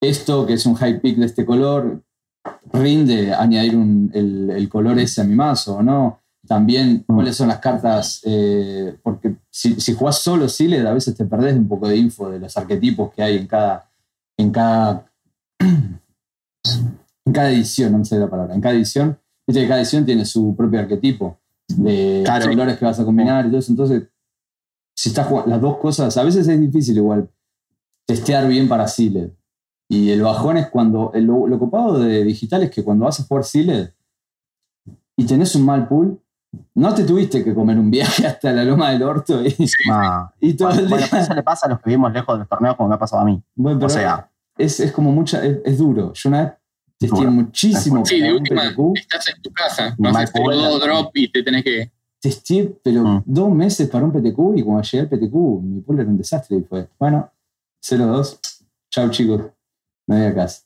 esto 0.01 0.45
que 0.45 0.53
es 0.53 0.65
un 0.65 0.75
high 0.75 1.01
pick 1.01 1.17
de 1.17 1.25
este 1.25 1.45
color, 1.45 2.01
rinde 2.71 3.33
añadir 3.33 3.75
un- 3.75 4.11
el, 4.13 4.49
el 4.51 4.69
color 4.69 4.97
ese 4.99 5.21
a 5.21 5.23
mi 5.25 5.35
mazo 5.35 5.77
o 5.77 5.83
no. 5.83 6.19
También 6.47 7.03
Mm. 7.07 7.15
cuáles 7.15 7.35
son 7.35 7.49
las 7.49 7.59
cartas, 7.59 8.21
eh, 8.25 8.97
porque 9.03 9.35
si, 9.51 9.79
si 9.79 9.93
jugás 9.93 10.19
solo 10.19 10.47
Sealed, 10.47 10.85
a 10.85 10.93
veces 10.93 11.15
te 11.15 11.25
perdés 11.25 11.55
un 11.55 11.67
poco 11.67 11.87
de 11.87 11.97
info 11.97 12.29
de 12.29 12.39
los 12.39 12.55
arquetipos 12.57 13.13
que 13.13 13.21
hay 13.21 13.37
en 13.37 13.45
cada, 13.47 13.91
en 14.37 14.51
cada 14.51 15.05
en 17.25 17.33
cada 17.33 17.51
edición, 17.51 17.91
no 17.91 17.99
me 17.99 18.05
sale 18.05 18.21
la 18.21 18.29
palabra, 18.29 18.55
en 18.55 18.61
cada 18.61 18.75
edición, 18.75 19.17
viste 19.45 19.61
que 19.61 19.67
cada 19.67 19.81
edición 19.81 20.05
tiene 20.05 20.25
su 20.25 20.55
propio 20.55 20.79
arquetipo 20.79 21.37
de 21.67 22.21
Claro. 22.25 22.47
colores 22.47 22.77
que 22.77 22.85
vas 22.85 22.99
a 22.99 23.05
combinar 23.05 23.45
y 23.45 23.49
todo 23.49 23.59
eso. 23.59 23.71
Entonces, 23.71 24.03
si 24.95 25.09
estás 25.09 25.27
jugando 25.27 25.51
las 25.51 25.61
dos 25.61 25.77
cosas, 25.77 26.17
a 26.17 26.23
veces 26.23 26.47
es 26.47 26.59
difícil 26.59 26.97
igual 26.97 27.29
testear 28.07 28.47
bien 28.47 28.67
para 28.67 28.87
Sealed. 28.87 29.29
Y 29.91 30.11
el 30.11 30.21
bajón 30.21 30.57
es 30.57 30.67
cuando, 30.69 31.11
el- 31.13 31.25
lo, 31.25 31.47
lo 31.47 31.57
copado 31.59 31.99
de 31.99 32.23
digital 32.23 32.63
es 32.63 32.69
que 32.71 32.83
cuando 32.83 33.05
vas 33.05 33.19
a 33.19 33.23
jugar 33.23 33.43
Sealed 33.43 33.89
y 35.17 35.25
tenés 35.25 35.55
un 35.55 35.65
mal 35.65 35.87
pool, 35.87 36.21
no 36.75 36.93
te 36.95 37.03
tuviste 37.03 37.43
que 37.43 37.53
comer 37.53 37.77
un 37.77 37.91
viaje 37.91 38.25
hasta 38.27 38.51
la 38.51 38.63
loma 38.63 38.91
del 38.91 39.03
orto 39.03 39.43
y, 39.45 39.55
Ah, 39.91 40.31
y 40.39 40.53
todo 40.53 40.69
bueno, 40.69 40.83
el 40.83 40.89
bueno, 40.89 41.07
día. 41.11 41.19
eso 41.21 41.33
le 41.33 41.43
pasa 41.43 41.65
a 41.65 41.69
los 41.69 41.79
que 41.79 41.89
vivimos 41.89 42.13
lejos 42.13 42.35
de 42.35 42.39
los 42.39 42.47
torneos 42.49 42.75
como 42.75 42.89
me 42.89 42.95
ha 42.95 42.99
pasado 42.99 43.23
a 43.23 43.25
mí. 43.25 43.41
Bueno, 43.55 43.77
O 43.77 43.79
pero 43.81 43.89
sea, 43.89 44.29
es, 44.57 44.79
es 44.79 44.91
como 44.91 45.11
mucha, 45.11 45.43
es, 45.43 45.57
es 45.65 45.77
duro. 45.77 46.13
Yo 46.13 46.29
una 46.29 46.43
vez 46.43 46.53
testé 46.99 47.27
muchísimo 47.27 48.05
Sí, 48.05 48.19
de 48.19 48.33
última, 48.33 48.61
PTQ. 48.69 48.79
estás 48.97 49.29
en 49.29 49.41
tu 49.41 49.51
casa, 49.51 49.95
no 49.97 50.11
pool. 50.33 50.53
dos 50.55 50.81
drop 50.81 51.11
y 51.15 51.31
te 51.31 51.43
tenés 51.43 51.63
que. 51.63 51.91
testé, 52.21 52.77
pero 52.83 53.03
Mm. 53.03 53.23
dos 53.25 53.49
meses 53.53 53.89
para 53.89 54.05
un 54.05 54.11
PTQ 54.11 54.57
y 54.57 54.61
cuando 54.63 54.81
llegué 54.83 54.99
al 55.01 55.09
PTQ, 55.09 55.33
mi 55.63 55.81
pool 55.81 55.99
era 56.01 56.09
un 56.09 56.17
desastre 56.17 56.57
y 56.57 56.61
fue, 56.63 56.87
bueno, 56.99 57.31
0-2, 57.81 58.39
chao 58.91 59.09
chicos, 59.09 59.41
casa. 60.35 60.61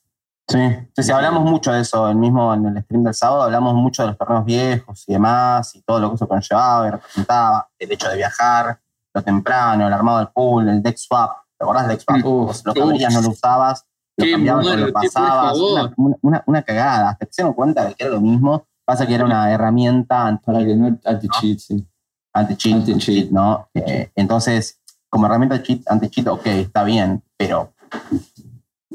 sí. 0.48 0.58
Sí, 0.96 1.02
sí, 1.02 1.12
hablamos 1.12 1.44
mucho 1.50 1.72
de 1.72 1.80
eso, 1.80 2.08
el 2.08 2.16
mismo 2.16 2.52
en 2.54 2.66
el 2.66 2.82
stream 2.82 3.04
del 3.04 3.14
sábado, 3.14 3.42
hablamos 3.44 3.74
mucho 3.74 4.02
de 4.02 4.08
los 4.08 4.18
torneos 4.18 4.44
viejos 4.44 5.04
y 5.08 5.12
demás, 5.14 5.74
y 5.74 5.82
todo 5.82 6.00
lo 6.00 6.10
que 6.10 6.16
eso 6.16 6.28
conllevaba 6.28 6.86
y 6.86 6.90
representaba, 6.90 7.68
el 7.78 7.92
hecho 7.92 8.08
de 8.08 8.16
viajar, 8.16 8.80
lo 9.14 9.22
temprano, 9.22 9.86
el 9.86 9.92
armado 9.92 10.18
del 10.18 10.28
pool, 10.28 10.68
el 10.68 10.82
deck 10.82 10.96
swap. 10.96 11.30
¿Te 11.58 11.64
acordás 11.64 11.86
del 11.88 11.96
deck 11.96 12.04
swap? 12.04 12.16
Uf, 12.26 12.46
Vos 12.46 12.62
lo 12.64 12.74
que 12.74 12.82
abrías 12.82 13.14
no 13.14 13.22
lo 13.22 13.28
usabas, 13.30 13.84
lo 14.16 14.26
cambiabas 14.30 14.64
muerte, 14.64 14.86
lo 14.86 14.92
pasabas. 14.92 15.56
Una, 15.58 15.94
una- 16.22 16.42
una 16.46 16.62
cagada, 16.62 17.10
hasta 17.10 17.26
que 17.26 17.32
se 17.32 17.42
dieron 17.42 17.54
cuenta 17.54 17.84
de 17.86 17.94
que 17.94 18.04
era 18.04 18.12
lo 18.14 18.20
mismo. 18.20 18.66
Pasa 18.86 19.06
que 19.06 19.14
era 19.14 19.24
una 19.24 19.50
herramienta 19.50 20.26
anti- 20.26 20.44
Para 20.44 20.58
que 20.58 20.76
no 20.76 20.98
anti-cheat, 21.04 21.58
sí. 21.58 21.86
anti-cheat, 22.34 22.74
Anti-cheat. 22.74 22.98
anti-cheat, 22.98 23.30
¿no? 23.30 23.68
Eh, 23.72 24.10
entonces, 24.14 24.78
como 25.08 25.24
herramienta 25.26 25.62
cheat, 25.62 25.80
anti-cheat, 25.90 26.26
ok, 26.28 26.46
está 26.46 26.84
bien, 26.84 27.22
pero 27.38 27.72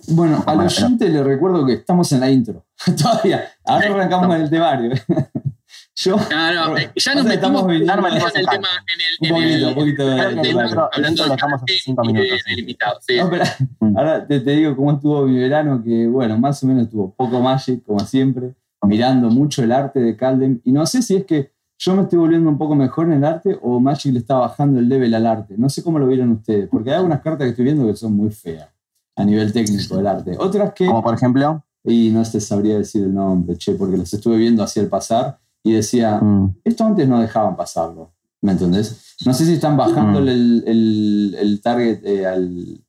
Bueno, 0.10 0.44
al 0.46 0.56
Bueno, 0.58 0.70
oyente 0.72 1.10
le 1.10 1.24
recuerdo 1.24 1.66
que 1.66 1.74
estamos 1.74 2.12
en 2.12 2.20
la 2.22 2.30
intro. 2.30 2.66
Todavía. 3.02 3.46
Ahora 3.66 3.88
arrancamos 3.88 4.28
con 4.28 4.42
el 4.42 4.50
temario. 4.50 4.92
Yo, 6.02 6.16
No, 6.16 6.54
no, 6.70 6.78
eh, 6.78 6.90
ya 6.96 7.14
nos 7.14 7.26
metimos 7.26 7.64
en 7.66 7.72
el 7.74 7.82
en 7.82 7.88
tema, 7.88 8.68
en 8.88 9.28
el, 9.28 9.34
un 9.34 9.44
en 9.44 9.76
poquito, 9.76 10.04
el, 10.04 10.18
un 10.38 10.46
poquito 10.56 10.90
hablando 10.94 11.28
lo 11.28 11.36
de 11.36 11.74
cinco 11.84 12.04
minutos. 12.06 12.30
No, 13.18 13.30
Mm. 13.82 13.98
ahora 13.98 14.26
te, 14.26 14.40
te 14.40 14.52
digo 14.52 14.76
cómo 14.78 14.94
estuvo 14.94 15.26
mi 15.26 15.38
verano, 15.38 15.84
que 15.84 16.08
bueno, 16.08 16.38
más 16.40 16.64
o 16.64 16.68
menos 16.68 16.84
estuvo 16.84 17.14
poco 17.14 17.42
Magic, 17.42 17.84
como 17.84 18.00
siempre, 18.00 18.56
mirando 18.84 19.30
mucho 19.30 19.62
el 19.62 19.72
arte 19.74 20.00
de 20.00 20.16
Caldem. 20.16 20.62
Y 20.64 20.72
no 20.72 20.86
sé 20.86 21.02
si 21.02 21.18
es 21.18 21.26
que 21.26 21.52
yo 21.78 21.96
me 21.96 22.04
estoy 22.04 22.18
volviendo 22.20 22.50
un 22.50 22.58
poco 22.58 22.76
mejor 22.76 23.08
en 23.08 23.14
el 23.14 23.26
arte 23.26 23.60
o 23.62 23.80
Magic 23.82 24.14
le 24.14 24.20
está 24.20 24.36
bajando 24.36 24.80
el 24.80 24.88
level 24.88 25.14
al 25.14 25.26
arte. 25.26 25.56
No 25.58 25.70
sé 25.70 25.84
cómo 25.84 26.00
lo 26.00 26.08
vieron 26.08 26.32
ustedes, 26.32 26.70
porque 26.70 26.92
hay 26.92 26.96
algunas 26.98 27.22
cartas 27.22 27.44
que 27.46 27.50
estoy 27.50 27.66
viendo 27.66 27.86
que 27.86 27.96
son 27.96 28.14
muy 28.16 28.32
feas 28.32 28.70
a 29.20 29.26
nivel 29.26 29.52
técnico 29.52 29.98
del 29.98 30.08
arte. 30.08 30.36
Otras 30.40 30.74
que, 30.74 30.86
como 30.88 31.04
por 31.04 31.14
ejemplo, 31.14 31.64
y 31.84 32.10
no 32.10 32.24
te 32.24 32.40
sabría 32.42 32.78
decir 32.78 33.04
el 33.04 33.14
nombre, 33.14 33.58
che, 33.58 33.74
porque 33.74 33.98
los 33.98 34.14
estuve 34.14 34.38
viendo 34.38 34.64
hacia 34.64 34.82
el 34.82 34.88
pasar 34.90 35.40
y 35.64 35.74
decía, 35.74 36.20
mm, 36.20 36.56
esto 36.64 36.86
antes 36.86 37.08
no 37.08 37.20
dejaban 37.22 37.56
pasarlo, 37.56 38.14
¿me 38.42 38.54
entendés? 38.54 39.16
No 39.26 39.34
sé 39.34 39.46
si 39.46 39.54
están 39.54 39.76
bajando 39.78 40.22
Mm. 40.22 40.28
el, 40.30 40.64
el- 40.68 41.36
el 41.40 41.62
target 41.62 42.00
eh, 42.06 42.26
al- 42.26 42.80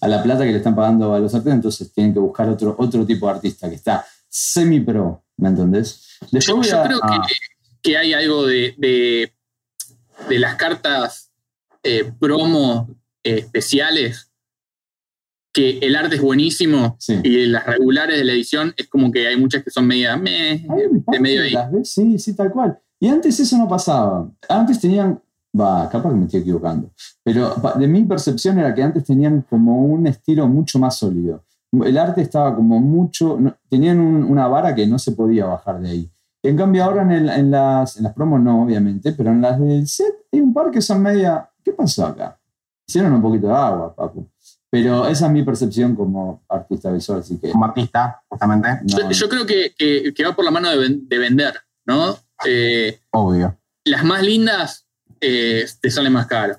a 0.00 0.08
la 0.08 0.22
plata 0.22 0.44
que 0.44 0.52
le 0.52 0.58
están 0.58 0.74
pagando 0.74 1.12
a 1.14 1.18
los 1.18 1.34
artistas, 1.34 1.54
entonces 1.54 1.92
tienen 1.92 2.14
que 2.14 2.20
buscar 2.20 2.48
otro, 2.48 2.74
otro 2.78 3.04
tipo 3.04 3.26
de 3.26 3.32
artista 3.32 3.68
que 3.68 3.74
está 3.74 4.04
semi-pro, 4.28 5.22
¿me 5.36 5.48
entendés? 5.48 6.18
Después 6.30 6.46
Yo, 6.46 6.56
voy 6.56 6.66
yo 6.68 6.80
a- 6.80 6.84
creo 6.84 6.98
ah. 7.02 7.26
que, 7.28 7.34
que 7.82 7.96
hay 7.98 8.12
algo 8.12 8.46
de, 8.46 8.74
de, 8.78 9.32
de 10.28 10.38
las 10.38 10.54
cartas 10.54 11.30
eh, 11.82 12.12
promo 12.18 12.88
eh, 13.24 13.38
especiales 13.38 14.29
que 15.52 15.78
el 15.80 15.96
arte 15.96 16.16
es 16.16 16.22
buenísimo 16.22 16.96
Sí. 16.98 17.20
y 17.24 17.46
las 17.46 17.66
regulares 17.66 18.18
de 18.18 18.24
la 18.24 18.32
edición 18.32 18.72
es 18.76 18.88
como 18.88 19.10
que 19.10 19.26
hay 19.26 19.36
muchas 19.36 19.64
que 19.64 19.70
son 19.70 19.86
media 19.86 20.16
meh, 20.16 20.66
Hay 20.68 20.82
de 21.06 21.20
medio 21.20 21.42
ahí. 21.42 21.54
sí, 21.84 22.18
sí, 22.18 22.34
tal 22.34 22.52
cual. 22.52 22.78
Y 23.00 23.08
antes 23.08 23.40
eso 23.40 23.56
no 23.58 23.66
pasaba. 23.66 24.30
Antes 24.48 24.78
tenían, 24.80 25.20
va, 25.58 25.88
capaz 25.90 26.10
que 26.10 26.16
me 26.16 26.24
estoy 26.26 26.40
equivocando, 26.40 26.90
pero 27.24 27.54
de 27.78 27.86
mi 27.88 28.04
percepción 28.04 28.58
era 28.58 28.74
que 28.74 28.82
antes 28.82 29.04
tenían 29.04 29.42
como 29.48 29.84
un 29.86 30.06
estilo 30.06 30.46
mucho 30.46 30.78
más 30.78 30.96
sólido. 30.98 31.44
El 31.72 31.96
arte 31.98 32.20
estaba 32.22 32.54
como 32.54 32.78
mucho, 32.80 33.38
no- 33.40 33.56
tenían 33.68 34.00
un- 34.00 34.24
una 34.24 34.46
vara 34.48 34.74
que 34.74 34.86
no 34.86 34.98
se 34.98 35.12
podía 35.12 35.46
bajar 35.46 35.80
de 35.80 35.90
ahí. 35.90 36.10
En 36.42 36.56
cambio 36.56 36.84
ahora 36.84 37.02
en, 37.02 37.10
el- 37.12 37.28
en 37.28 37.50
las, 37.50 37.96
en 37.96 38.04
las 38.04 38.12
promos 38.14 38.40
no, 38.40 38.62
obviamente, 38.64 39.12
pero 39.12 39.30
en 39.30 39.40
las 39.40 39.58
del 39.60 39.86
set 39.88 40.14
hay 40.32 40.40
un 40.40 40.52
par 40.54 40.70
que 40.70 40.80
son 40.80 41.02
media, 41.02 41.48
¿qué 41.64 41.72
pasó 41.72 42.06
acá? 42.06 42.38
Hicieron 42.88 43.12
un 43.12 43.22
poquito 43.22 43.46
de 43.46 43.52
agua, 43.54 43.94
papu. 43.94 44.26
Pero 44.72 45.06
esa 45.08 45.26
es 45.26 45.32
mi 45.32 45.42
percepción 45.42 45.96
como 45.96 46.42
artista 46.48 46.92
visual, 46.92 47.20
así 47.20 47.38
que... 47.38 47.50
como 47.50 47.64
artista, 47.64 48.22
justamente, 48.28 48.68
no, 48.82 48.98
Yo, 49.00 49.10
yo 49.10 49.28
creo 49.28 49.44
que, 49.46 49.74
que- 49.76 50.14
que 50.14 50.24
va 50.24 50.34
por 50.36 50.44
la 50.44 50.50
mano 50.52 50.70
de, 50.70 50.76
ven- 50.78 51.08
de 51.08 51.18
vender, 51.18 51.54
¿no? 51.86 52.16
Eh, 52.46 53.00
obvio. 53.10 53.56
las 53.84 54.04
más 54.04 54.22
lindas 54.22 54.86
eh, 55.20 55.66
te 55.80 55.90
salen 55.90 56.12
más 56.12 56.26
caro. 56.26 56.56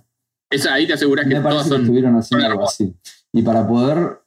Esa, 0.49 0.73
ahí 0.73 0.85
te 0.85 0.93
aseguras 0.93 1.25
que 1.25 1.41
son. 1.41 1.81
estuvieron 1.81 2.15
haciendo 2.17 2.45
algo 2.45 2.65
así. 2.65 2.93
Y 3.31 3.41
para 3.41 3.65
poder. 3.65 4.19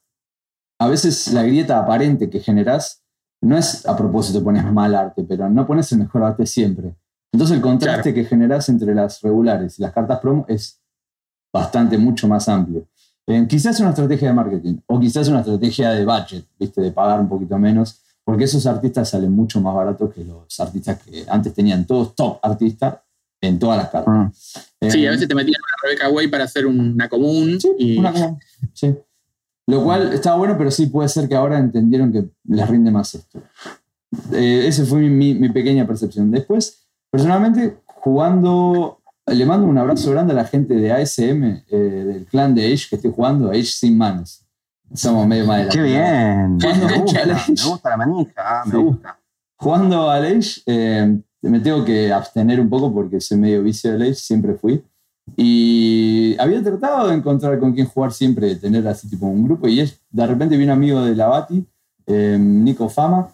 A 0.81 0.89
veces 0.89 1.33
la 1.33 1.43
grieta 1.45 1.79
aparente 1.79 2.29
que 2.31 2.41
generás 2.41 3.03
no 3.43 3.57
es 3.59 3.87
a 3.87 3.97
propósito 3.97 4.43
pones 4.43 4.65
mal 4.65 4.95
arte, 4.95 5.23
pero 5.29 5.49
no 5.51 5.67
pones 5.67 5.93
el 5.93 5.99
mejor 5.99 6.25
arte 6.25 6.47
siempre. 6.47 6.97
Entonces 7.33 7.57
el 7.57 7.63
contraste 7.63 8.13
que 8.15 8.25
generás 8.25 8.69
entre 8.71 8.95
las 8.95 9.21
regulares 9.21 9.79
y 9.79 9.83
las 9.83 9.93
cartas 9.93 10.19
promo 10.21 10.47
es 10.49 10.81
bastante, 11.53 11.97
mucho 11.99 12.27
más 12.27 12.49
amplio. 12.49 12.89
Eh, 13.27 13.47
quizás 13.49 13.81
una 13.81 13.91
estrategia 13.91 14.29
de 14.29 14.35
marketing 14.35 14.77
o 14.87 15.01
quizás 15.01 15.29
una 15.29 15.41
estrategia 15.41 15.91
de 15.91 16.05
budget, 16.05 16.45
¿viste? 16.59 16.81
de 16.83 16.93
pagar 16.93 17.21
un 17.21 17.29
poquito 17.29 17.59
menos, 17.59 18.03
porque 18.23 18.45
esos 18.45 18.67
artistas 18.67 19.09
salen 19.11 19.33
mucho 19.33 19.61
más 19.61 19.75
baratos 19.75 20.13
que 20.13 20.25
los 20.25 20.61
artistas 20.61 21.01
que 21.03 21.25
antes 21.29 21.55
tenían 21.55 21.87
todos 21.87 22.15
top 22.15 22.39
artistas 22.43 22.97
en 23.41 23.59
todas 23.59 23.79
las 23.79 23.89
cartas. 23.91 24.39
Sí, 24.91 25.05
Eh, 25.05 25.09
a 25.09 25.11
veces 25.13 25.29
te 25.29 25.35
metían 25.35 25.61
una 25.61 25.89
Rebecca 25.89 26.09
Way 26.11 26.29
para 26.29 26.45
hacer 26.45 26.67
una 26.67 27.09
común. 27.09 27.59
Sí, 27.61 27.71
y 27.79 27.99
una 27.99 28.13
común, 28.13 28.39
sí. 28.73 28.95
Lo 29.67 29.83
cual 29.83 30.13
estaba 30.13 30.37
bueno, 30.37 30.57
pero 30.59 30.71
sí 30.71 30.87
puede 30.87 31.09
ser 31.09 31.27
que 31.29 31.35
ahora 31.35 31.59
entendieron 31.59 32.13
que 32.13 32.25
les 32.47 32.69
rinde 32.69 32.91
más 32.91 33.15
esto. 33.15 33.43
Eh, 34.33 34.65
esa 34.67 34.85
fue 34.85 35.01
mi, 35.01 35.09
mi- 35.09 35.35
mi 35.35 35.49
pequeña 35.49 35.87
percepción. 35.87 36.31
Después, 36.31 36.87
personalmente, 37.11 37.79
jugando, 37.87 39.01
le 39.27 39.47
mando 39.47 39.67
un 39.67 39.79
abrazo 39.79 40.11
grande 40.11 40.33
a 40.33 40.37
la 40.37 40.45
gente 40.45 40.75
de 40.75 40.93
ASM, 40.93 41.45
eh, 41.69 41.77
del 41.77 42.27
clan 42.27 42.55
de 42.55 42.67
Age, 42.73 42.87
que 42.91 42.97
estoy 42.97 43.13
jugando, 43.13 43.51
Age 43.51 43.65
sin 43.65 43.97
manos. 43.97 44.41
Somos 44.93 45.27
medio 45.27 45.47
madera. 45.47 45.71
Qué 45.71 45.83
bien. 45.83 46.59
Cuando 46.61 46.87
Me 46.87 46.99
gusta, 46.99 47.25
me 47.27 47.69
gusta 47.71 47.91
la 47.91 47.97
manija, 47.97 48.33
ah, 48.37 48.63
me 48.67 48.71
Sí. 48.73 48.77
gusta. 48.79 49.19
Jugando 49.57 50.11
al 50.11 50.25
Age, 50.25 50.61
eh, 50.67 51.19
me 51.43 51.61
tengo 51.61 51.85
que 51.85 52.13
abstener 52.13 52.61
un 52.61 52.69
poco 52.69 52.93
porque 52.93 53.21
soy 53.21 53.39
medio 53.39 53.63
vicio 53.63 53.93
del 53.93 54.03
Age, 54.03 54.15
siempre 54.15 54.55
fui. 54.55 54.85
Y 55.37 56.37
había 56.39 56.63
tratado 56.63 57.09
de 57.09 57.15
encontrar 57.15 57.59
con 57.59 57.73
quién 57.73 57.87
jugar 57.87 58.13
siempre, 58.13 58.49
de 58.49 58.57
tener 58.57 58.87
así 58.87 59.09
tipo 59.09 59.27
un 59.27 59.45
grupo. 59.45 59.67
Y 59.69 59.81
es, 59.81 59.99
de 60.11 60.27
repente 60.27 60.57
vi 60.57 60.65
un 60.65 60.71
amigo 60.71 61.03
de 61.03 61.15
la 61.17 61.27
Bati, 61.29 61.67
eh, 62.07 62.37
Nico 62.39 62.89
Fama. 62.91 63.29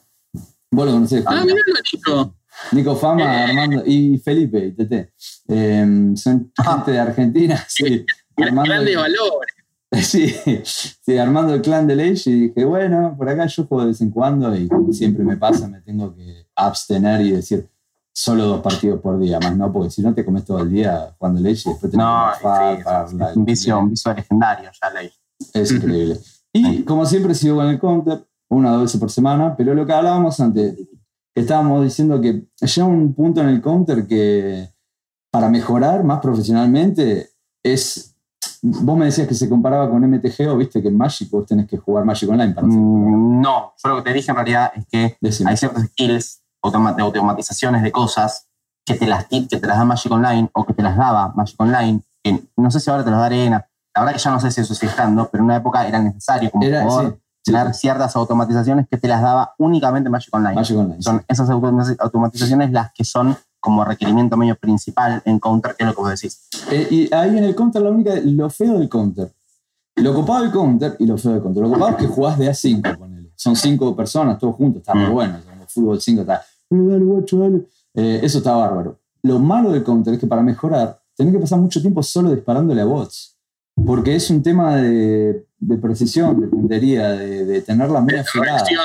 Vos 0.70 0.86
lo 0.86 0.92
conocés. 0.92 1.24
Ah, 1.26 1.44
lo 1.44 1.54
Nico. 1.92 2.34
Nico 2.72 2.94
Fama, 2.96 3.22
Eh. 3.22 3.44
Armando 3.50 3.82
y 3.86 4.18
Felipe 4.18 4.66
y 4.66 4.72
Tete. 4.72 5.12
Eh, 5.48 6.12
son 6.16 6.52
gente 6.62 6.90
de 6.92 6.98
Argentina. 6.98 7.64
Sí, 7.68 8.04
Armando- 8.36 8.70
Grandes 8.70 8.96
valores. 8.96 9.54
Sí, 10.02 10.32
sí, 10.64 11.18
armando 11.18 11.52
el 11.52 11.62
clan 11.62 11.88
de 11.88 11.94
Age 11.94 12.30
y 12.30 12.40
dije, 12.48 12.64
bueno, 12.64 13.16
por 13.18 13.28
acá 13.28 13.46
yo 13.46 13.66
juego 13.66 13.82
de 13.82 13.88
vez 13.88 14.00
en 14.00 14.12
cuando 14.12 14.54
y 14.54 14.68
como 14.68 14.92
siempre 14.92 15.24
me 15.24 15.36
pasa, 15.36 15.66
me 15.66 15.80
tengo 15.80 16.14
que 16.14 16.46
abstener 16.54 17.20
y 17.22 17.32
decir 17.32 17.68
solo 18.12 18.44
dos 18.46 18.60
partidos 18.60 19.00
por 19.00 19.18
día, 19.18 19.40
más 19.40 19.56
no, 19.56 19.72
porque 19.72 19.90
si 19.90 20.00
no 20.00 20.14
te 20.14 20.24
comes 20.24 20.44
todo 20.44 20.60
el 20.60 20.70
día 20.70 21.12
jugando 21.18 21.40
Age 21.40 21.62
y 21.66 21.70
después 21.70 21.90
te 21.90 21.96
No, 21.98 22.30
sí, 22.38 22.44
la- 23.16 23.32
un 23.34 23.44
vicio, 23.44 23.78
un 23.80 23.90
vicio 23.90 24.14
legendario, 24.14 24.70
ya 24.80 24.90
leí. 24.90 25.10
Es 25.54 25.72
increíble. 25.72 26.20
Y 26.52 26.82
como 26.84 27.04
siempre 27.04 27.34
sigo 27.34 27.56
con 27.56 27.66
el 27.66 27.80
counter, 27.80 28.24
una 28.48 28.70
o 28.70 28.72
dos 28.74 28.82
veces 28.82 29.00
por 29.00 29.10
semana, 29.10 29.56
pero 29.56 29.74
lo 29.74 29.84
que 29.84 29.92
hablábamos 29.92 30.38
antes, 30.38 30.76
estábamos 31.34 31.82
diciendo 31.84 32.20
que 32.20 32.44
llega 32.60 32.86
un 32.86 33.14
punto 33.14 33.40
en 33.40 33.48
el 33.48 33.60
counter 33.60 34.06
que 34.06 34.68
para 35.30 35.48
mejorar 35.48 36.04
más 36.04 36.20
profesionalmente 36.20 37.30
es... 37.62 38.06
Vos 38.62 38.96
me 38.96 39.06
decías 39.06 39.26
que 39.26 39.34
se 39.34 39.48
comparaba 39.48 39.90
con 39.90 40.02
MTG 40.02 40.48
o 40.48 40.56
viste 40.56 40.82
que 40.82 40.88
en 40.88 40.96
Magic 40.96 41.30
vos 41.30 41.46
tenés 41.46 41.66
que 41.66 41.78
jugar 41.78 42.04
Magic 42.04 42.28
Online 42.28 42.52
para 42.52 42.66
hacer... 42.66 42.78
Mm, 42.78 43.40
No, 43.40 43.72
yo 43.82 43.88
lo 43.90 43.96
que 43.96 44.02
te 44.02 44.12
dije 44.12 44.30
en 44.30 44.36
realidad 44.36 44.72
es 44.74 44.86
que 44.86 45.16
Decime. 45.20 45.50
hay 45.50 45.56
ciertas 45.56 45.84
skills 45.84 46.42
de 46.62 47.02
automatizaciones 47.02 47.82
de 47.82 47.90
cosas 47.92 48.48
que 48.84 48.94
te 48.94 49.06
las 49.06 49.26
que 49.26 49.46
te 49.46 49.66
las 49.66 49.78
da 49.78 49.84
Magic 49.84 50.12
Online 50.12 50.50
o 50.52 50.64
que 50.64 50.74
te 50.74 50.82
las 50.82 50.96
daba 50.96 51.32
Magic 51.34 51.58
Online. 51.60 52.00
no 52.56 52.70
sé 52.70 52.80
si 52.80 52.90
ahora 52.90 53.04
te 53.04 53.10
las 53.10 53.20
da 53.20 53.26
Arena. 53.26 53.66
La 53.94 54.02
verdad 54.02 54.14
que 54.14 54.22
ya 54.22 54.30
no 54.30 54.40
sé 54.40 54.50
si 54.50 54.60
eso 54.60 54.74
sigue 54.74 54.90
estando, 54.90 55.28
pero 55.30 55.42
en 55.42 55.46
una 55.46 55.56
época 55.56 55.86
era 55.86 55.98
necesario 56.00 56.50
como 56.50 56.64
Era, 56.64 56.82
jugador 56.82 57.12
sí, 57.12 57.18
tener 57.52 57.74
ciertas 57.74 58.14
automatizaciones 58.16 58.86
que 58.88 58.96
te 58.96 59.08
las 59.08 59.22
daba 59.22 59.54
únicamente 59.58 60.08
Magic 60.10 60.34
Online. 60.34 60.54
Magic 60.54 60.76
Online. 60.76 61.02
Son 61.02 61.22
esas 61.28 61.48
autom- 61.50 61.96
automatizaciones 61.98 62.70
las 62.72 62.92
que 62.92 63.04
son 63.04 63.36
como 63.58 63.84
requerimiento 63.84 64.36
medio 64.36 64.56
principal 64.56 65.20
en 65.24 65.38
Counter, 65.38 65.74
que 65.76 65.84
es 65.84 65.88
lo 65.88 65.94
que 65.94 66.00
vos 66.00 66.10
decís. 66.10 66.40
Eh, 66.70 66.86
y 66.90 67.14
ahí 67.14 67.36
en 67.36 67.44
el 67.44 67.54
counter, 67.54 67.82
la 67.82 67.90
única, 67.90 68.12
lo 68.24 68.48
feo 68.48 68.78
del 68.78 68.88
counter. 68.88 69.30
Lo 69.96 70.14
copado 70.14 70.42
del 70.44 70.50
counter 70.52 70.96
y 70.98 71.06
lo 71.06 71.18
feo 71.18 71.32
del 71.32 71.42
counter. 71.42 71.62
Lo 71.64 71.70
copado 71.70 71.90
es 71.90 71.96
que 71.96 72.06
jugás 72.06 72.38
de 72.38 72.48
A5, 72.48 72.96
ponele. 72.96 73.32
Son 73.36 73.54
cinco 73.56 73.94
personas, 73.94 74.38
todos 74.38 74.54
juntos, 74.56 74.80
está 74.80 74.94
muy 74.94 75.08
Mm. 75.08 75.12
bueno. 75.12 75.38
Como 75.48 75.66
fútbol 75.66 76.00
5 76.00 76.22
está. 76.22 76.36
"Eh, 76.36 76.76
dale, 76.76 77.04
guacho, 77.04 77.38
dale. 77.38 77.66
Eh, 77.94 78.20
eso 78.22 78.38
está 78.38 78.54
bárbaro. 78.54 78.96
Lo 79.22 79.38
malo 79.38 79.70
del 79.72 79.82
counter 79.84 80.14
es 80.14 80.20
que 80.20 80.26
para 80.26 80.42
mejorar, 80.42 80.98
tenés 81.16 81.34
que 81.34 81.40
pasar 81.40 81.58
mucho 81.58 81.80
tiempo 81.82 82.02
solo 82.02 82.30
disparándole 82.30 82.80
a 82.80 82.84
bots. 82.86 83.36
Porque 83.86 84.14
es 84.16 84.30
un 84.30 84.42
tema 84.42 84.76
de, 84.76 85.46
de 85.58 85.76
precisión, 85.78 86.40
de 86.40 86.46
puntería, 86.48 87.08
de, 87.10 87.44
de 87.44 87.62
tenerla 87.62 88.00
muy 88.00 88.12
La 88.14 88.20
afilada. 88.20 88.56
reacción. 88.58 88.80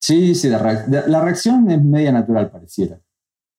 Sí, 0.00 0.34
sí, 0.34 0.48
la 0.48 1.20
reacción 1.22 1.70
es 1.70 1.82
media 1.82 2.12
natural, 2.12 2.50
pareciera. 2.50 3.00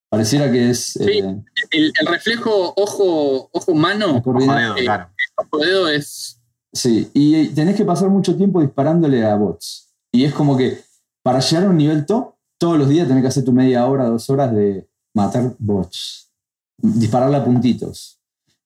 Pareciera 0.09 0.49
que 0.51 0.69
es. 0.69 0.93
Sí. 0.93 1.03
eh, 1.19 1.43
El, 1.71 1.93
el 1.99 2.07
reflejo 2.07 2.73
ojo, 2.77 3.49
ojo 3.51 3.73
mano, 3.75 4.21
coordina- 4.23 4.53
Ojo 4.53 4.59
dedo, 4.61 4.77
eh, 4.77 4.83
claro. 4.83 5.09
ojo 5.35 5.57
dedo 5.63 5.89
es. 5.89 6.41
Sí, 6.71 7.09
y 7.13 7.47
tenés 7.49 7.75
que 7.75 7.83
pasar 7.85 8.09
mucho 8.09 8.35
tiempo 8.37 8.61
disparándole 8.61 9.25
a 9.25 9.35
bots. 9.35 9.93
Y 10.13 10.23
es 10.23 10.33
como 10.33 10.55
que 10.55 10.79
para 11.23 11.39
llegar 11.39 11.65
a 11.65 11.69
un 11.69 11.77
nivel 11.77 12.05
top, 12.05 12.35
todos 12.57 12.77
los 12.77 12.87
días 12.87 13.07
tenés 13.07 13.21
que 13.23 13.27
hacer 13.27 13.43
tu 13.43 13.51
media 13.51 13.85
hora, 13.85 14.05
dos 14.05 14.29
horas 14.29 14.53
de 14.53 14.87
matar 15.13 15.55
bots. 15.59 16.31
Dispararle 16.77 17.37
a 17.37 17.43
puntitos. 17.43 18.16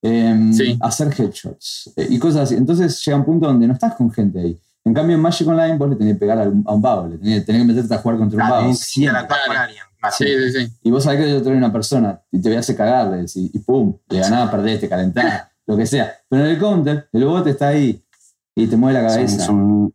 Em, 0.01 0.53
Sí. 0.53 0.77
Hacer 0.81 1.07
headshots. 1.17 1.91
eh, 1.95 2.07
y 2.09 2.19
cosas 2.19 2.43
así. 2.43 2.55
Entonces 2.55 3.03
llega 3.05 3.17
un 3.17 3.25
punto 3.25 3.47
donde 3.47 3.67
no 3.67 3.73
estás 3.73 3.95
con 3.95 4.11
gente 4.11 4.39
ahí. 4.39 4.59
En 4.83 4.93
cambio, 4.95 5.15
en 5.15 5.21
Magic 5.21 5.47
Online 5.47 5.77
vos 5.77 5.89
le 5.89 5.95
tenés 5.95 6.13
que 6.15 6.19
pegar 6.19 6.39
a 6.39 6.43
un, 6.49 6.63
a 6.65 6.73
un 6.73 6.81
vago, 6.81 7.07
le 7.07 7.17
tenés, 7.19 7.45
tenés 7.45 7.61
que 7.61 7.67
meterte 7.67 7.93
a 7.93 7.97
jugar 7.99 8.17
contra 8.17 8.43
un 8.43 8.49
vago. 8.49 8.71
interactuar 8.95 9.39
con 9.47 9.57
alguien, 9.57 9.83
claro. 9.99 10.15
Sí, 10.17 10.25
sí, 10.25 10.51
sí. 10.65 10.73
Y 10.81 10.89
vos 10.91 11.03
sabés 11.03 11.19
que 11.23 11.29
yo 11.31 11.43
trae 11.43 11.55
una 11.55 11.71
persona 11.71 12.19
y 12.31 12.41
te 12.41 12.49
voy 12.49 12.55
a 12.55 12.61
hacer 12.61 12.75
cagar, 12.75 13.07
le 13.11 13.17
decís, 13.17 13.51
y 13.53 13.59
pum, 13.59 13.95
le 14.09 14.19
ganás, 14.19 14.49
perdés, 14.49 14.79
te 14.79 14.89
calentás, 14.89 15.49
lo 15.67 15.77
que 15.77 15.85
sea. 15.85 16.11
Pero 16.27 16.45
en 16.45 16.49
el 16.51 16.57
counter, 16.59 17.07
el 17.13 17.25
bot 17.25 17.45
está 17.45 17.67
ahí 17.67 18.03
y 18.55 18.65
te 18.65 18.75
mueve 18.75 18.99
la 19.01 19.07
cabeza. 19.07 19.43
es 19.43 19.49
un, 19.49 19.93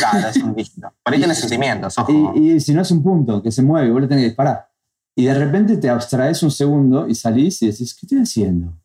claro, 0.00 0.28
es 0.28 0.36
un 0.38 0.54
dígito. 0.56 0.92
Por 1.04 1.14
ahí 1.14 1.20
tenés 1.20 1.38
sentimientos, 1.38 1.96
ojo. 1.96 2.32
Y, 2.34 2.50
y 2.54 2.60
si 2.60 2.74
no 2.74 2.82
es 2.82 2.90
un 2.90 3.04
punto 3.04 3.40
que 3.40 3.52
se 3.52 3.62
mueve, 3.62 3.92
vos 3.92 4.00
le 4.00 4.08
tenés 4.08 4.22
que 4.24 4.28
disparar. 4.30 4.68
Y 5.14 5.26
de 5.26 5.34
repente 5.34 5.76
te 5.76 5.88
abstraes 5.88 6.42
un 6.42 6.50
segundo 6.50 7.06
y 7.08 7.14
salís 7.14 7.62
y 7.62 7.68
decís, 7.68 7.94
¿qué 7.94 8.06
estoy 8.06 8.18
haciendo? 8.18 8.76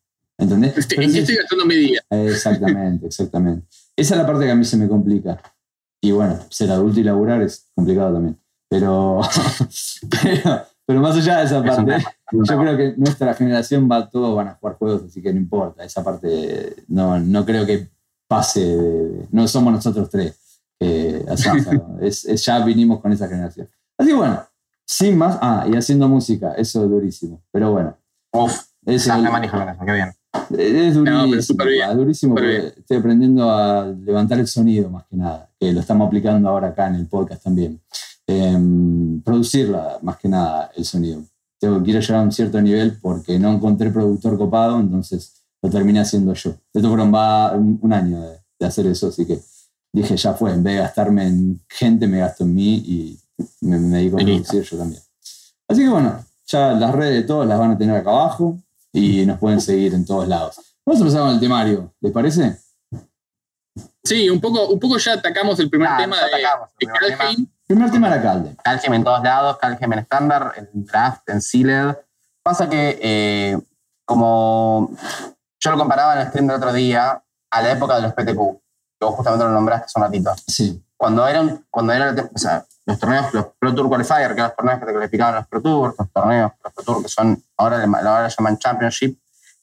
¿Entendés? 0.41 0.77
Este- 0.77 0.95
Pero 0.95 1.07
¿En 1.07 1.13
qué 1.13 1.13
sí- 1.17 1.21
estoy 1.21 1.35
gastando 1.37 1.65
mi 1.65 1.75
día? 1.75 2.01
Exactamente, 2.09 3.07
exactamente. 3.07 3.67
Esa 3.95 4.15
es 4.15 4.21
la 4.21 4.27
parte 4.27 4.45
que 4.45 4.51
a 4.51 4.55
mí 4.55 4.65
se 4.65 4.75
me 4.77 4.87
complica. 4.87 5.41
Y 6.01 6.11
bueno, 6.11 6.39
ser 6.49 6.71
adulto 6.71 6.99
y 6.99 7.03
laburar 7.03 7.41
es 7.43 7.67
complicado 7.75 8.13
también. 8.13 8.37
Pero, 8.69 9.21
pero, 10.23 10.65
pero 10.85 10.99
más 11.01 11.15
allá 11.15 11.39
de 11.39 11.45
esa 11.45 11.63
parte, 11.63 12.03
yo 12.31 12.57
creo 12.59 12.77
que 12.77 12.93
nuestra 12.97 13.33
generación 13.33 13.87
va, 13.91 14.09
todos 14.09 14.35
van 14.35 14.47
a 14.49 14.55
jugar 14.55 14.75
juegos, 14.77 15.03
así 15.05 15.21
que 15.21 15.31
no 15.33 15.39
importa. 15.39 15.83
Esa 15.83 16.03
parte 16.03 16.83
no, 16.87 17.19
no 17.19 17.45
creo 17.45 17.65
que 17.65 17.89
pase. 18.27 18.61
de- 18.77 19.27
no 19.31 19.47
somos 19.47 19.73
nosotros 19.73 20.09
tres 20.09 20.37
algo. 20.79 21.99
es, 22.01 22.25
es- 22.25 22.45
ya 22.45 22.63
vinimos 22.65 22.99
con 23.01 23.11
esa 23.11 23.27
generación. 23.27 23.69
Así 23.97 24.09
que 24.09 24.15
bueno, 24.15 24.43
sin 24.85 25.17
más. 25.17 25.37
Ah, 25.41 25.67
y 25.71 25.75
haciendo 25.75 26.07
música, 26.07 26.53
eso 26.53 26.83
es 26.83 26.89
durísimo. 26.89 27.43
Pero 27.51 27.71
bueno, 27.73 27.95
Uf, 28.33 28.59
es 28.85 29.05
el- 29.07 29.21
me 29.21 29.29
manejo 29.29 29.57
con 29.57 29.69
eso, 29.69 29.85
qué 29.85 29.91
bien. 29.93 30.11
Es 30.57 30.95
No, 30.95 31.27
durísimo, 31.27 31.41
súper 31.41 31.67
bien, 31.67 31.87
pa, 31.87 31.93
durísimo 31.93 32.37
súper 32.37 32.61
porque 32.61 32.79
estoy 32.79 32.97
aprendiendo 32.97 33.51
a 33.51 33.85
levantar 33.85 34.39
el 34.39 34.47
sonido 34.47 34.89
más 34.89 35.05
que 35.07 35.17
nada, 35.17 35.49
que 35.59 35.71
lo 35.71 35.79
estamos 35.79 36.07
aplicando 36.07 36.49
ahora 36.49 36.69
acá 36.69 36.87
en 36.87 36.95
el 36.95 37.07
podcast 37.07 37.43
también. 37.43 37.81
Em, 38.27 39.21
producirla 39.21 39.99
más 40.01 40.17
que 40.17 40.29
nada 40.29 40.71
el 40.75 40.85
sonido. 40.85 41.23
Tengo, 41.59 41.83
quiero 41.83 41.99
llegar 41.99 42.21
a 42.21 42.23
un 42.23 42.31
cierto 42.31 42.61
nivel 42.61 42.97
porque 43.01 43.37
no 43.37 43.51
encontré 43.51 43.91
productor 43.91 44.37
copado, 44.37 44.79
entonces 44.79 45.43
lo 45.61 45.69
terminé 45.69 45.99
haciendo 45.99 46.33
yo. 46.33 46.55
Esto 46.73 46.87
fueron 46.87 47.13
va 47.13 47.51
un, 47.51 47.79
un 47.81 47.93
año 47.93 48.21
de, 48.21 48.39
de 48.59 48.65
hacer 48.65 48.87
eso, 48.87 49.07
así 49.07 49.25
que 49.25 49.39
dije 49.93 50.15
ya 50.15 50.33
fue, 50.33 50.53
en 50.53 50.63
vez 50.63 50.75
de 50.75 50.79
gastarme 50.79 51.27
en 51.27 51.61
gente, 51.67 52.07
me 52.07 52.19
gasto 52.19 52.43
en 52.43 52.55
mí 52.55 52.75
y 52.75 53.19
me, 53.61 53.77
me 53.79 53.97
dedico 53.97 54.17
a 54.17 54.23
producir 54.23 54.63
yo 54.63 54.77
también. 54.77 55.01
Así 55.67 55.81
que 55.81 55.89
bueno, 55.89 56.25
ya 56.47 56.73
las 56.73 56.93
redes 56.93 57.21
de 57.21 57.23
todos 57.23 57.45
las 57.47 57.59
van 57.59 57.71
a 57.71 57.77
tener 57.77 57.95
acá 57.95 58.09
abajo 58.11 58.57
y 58.93 59.25
nos 59.25 59.37
pueden 59.39 59.61
seguir 59.61 59.93
en 59.93 60.05
todos 60.05 60.27
lados. 60.27 60.57
Vamos 60.85 60.99
a 60.99 61.03
empezar 61.03 61.21
con 61.21 61.31
el 61.31 61.39
temario, 61.39 61.93
¿les 62.01 62.11
parece? 62.11 62.57
Sí, 64.03 64.29
un 64.29 64.41
poco, 64.41 64.67
un 64.67 64.79
poco 64.79 64.97
ya 64.97 65.13
atacamos 65.13 65.59
el 65.59 65.69
primer 65.69 65.87
Ah, 65.89 65.97
tema 65.97 66.17
de, 66.17 66.23
el 66.25 66.31
de 66.31 66.47
primer 66.77 67.01
tema. 67.01 67.17
Calheim. 67.17 67.47
Primer 67.67 67.91
tema 67.91 68.07
era 68.07 68.21
Calde. 68.21 68.55
Calgem 68.63 68.93
en 68.95 69.03
todos 69.03 69.23
lados, 69.23 69.57
Calgem 69.57 69.93
en 69.93 69.99
estándar, 69.99 70.53
en 70.57 70.85
draft, 70.85 71.29
en 71.29 71.41
sealed. 71.41 71.95
Pasa 72.43 72.67
que, 72.67 72.99
eh, 73.01 73.59
como 74.05 74.91
yo 75.59 75.71
lo 75.71 75.77
comparaba 75.77 76.15
en 76.15 76.21
el 76.21 76.27
stream 76.27 76.47
del 76.47 76.57
otro 76.57 76.73
día, 76.73 77.23
a 77.51 77.61
la 77.61 77.71
época 77.71 77.95
de 77.95 78.01
los 78.01 78.13
PTQ, 78.13 78.35
que 78.99 79.05
vos 79.05 79.15
justamente 79.15 79.45
lo 79.45 79.51
nombraste 79.51 79.85
hace 79.85 79.99
un 79.99 80.03
ratito. 80.03 80.33
Sí, 80.47 80.83
Cuando 80.97 81.25
eran, 81.27 81.65
cuando 81.69 81.93
era, 81.93 82.13
o 82.33 82.37
sea, 82.37 82.65
los 82.85 82.99
torneos, 82.99 83.33
los 83.33 83.45
Pro 83.59 83.73
Tour 83.75 83.87
Qualifier, 83.87 84.27
que 84.29 84.33
eran 84.33 84.47
los 84.47 84.55
torneos 84.55 84.79
que 84.79 84.85
te 84.85 84.91
clasificaban 84.93 85.35
los 85.35 85.47
Pro 85.47 85.61
Tour, 85.61 85.95
los 85.97 86.11
torneos, 86.11 86.51
los 86.63 86.73
Pro 86.73 86.83
Tour 86.83 87.03
que 87.03 87.09
son, 87.09 87.43
ahora, 87.57 87.83
ahora 87.83 88.27
llaman 88.27 88.57
Championship, 88.57 89.17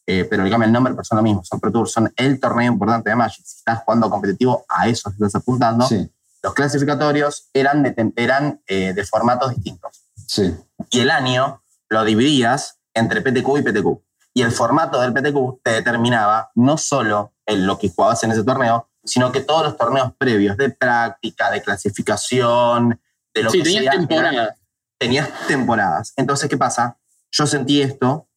eh, 0.06 0.24
pero 0.24 0.42
le 0.44 0.50
cambia 0.50 0.66
el 0.66 0.72
nombre, 0.72 0.92
pero 0.94 1.04
son 1.04 1.16
lo 1.16 1.22
mismo, 1.22 1.44
son 1.44 1.60
Pro 1.60 1.70
Tour, 1.70 1.88
son 1.88 2.12
el 2.16 2.40
torneo 2.40 2.72
importante 2.72 3.10
de 3.10 3.16
Magic. 3.16 3.44
Si 3.44 3.56
estás 3.58 3.82
jugando 3.84 4.08
competitivo, 4.08 4.64
a 4.68 4.88
eso 4.88 5.10
estás 5.10 5.34
apuntando. 5.34 5.86
Sí, 5.86 6.10
Los 6.42 6.54
clasificatorios 6.54 7.48
eran, 7.52 7.82
de, 7.82 8.12
eran 8.16 8.62
eh, 8.66 8.92
de 8.94 9.04
formatos 9.04 9.54
distintos. 9.54 10.04
sí. 10.26 10.56
Y 10.90 11.00
el 11.00 11.10
año 11.10 11.62
lo 11.88 12.04
dividías 12.04 12.78
entre 12.94 13.20
PTQ 13.20 13.58
y 13.58 13.62
PTQ. 13.62 14.00
Y 14.32 14.42
el 14.42 14.52
formato 14.52 15.00
del 15.00 15.12
PTQ 15.12 15.62
te 15.62 15.72
determinaba 15.72 16.50
no 16.54 16.78
solo 16.78 17.32
en 17.44 17.66
lo 17.66 17.78
que 17.78 17.88
jugabas 17.90 18.22
en 18.22 18.30
ese 18.30 18.44
torneo, 18.44 18.88
sino 19.04 19.32
que 19.32 19.40
todos 19.40 19.64
los 19.64 19.76
torneos 19.76 20.12
previos 20.16 20.56
de 20.56 20.70
práctica, 20.70 21.50
de 21.50 21.62
clasificación, 21.62 23.00
de 23.34 23.42
lo 23.42 23.50
Sí, 23.50 23.58
que 23.58 23.64
tenías 23.64 23.82
sea, 23.84 23.92
temporada. 23.92 24.56
tenías 24.98 25.28
temporadas. 25.46 26.12
Entonces, 26.16 26.48
¿qué 26.48 26.56
pasa? 26.56 26.98
Yo 27.30 27.46
sentí 27.46 27.82
esto, 27.82 28.28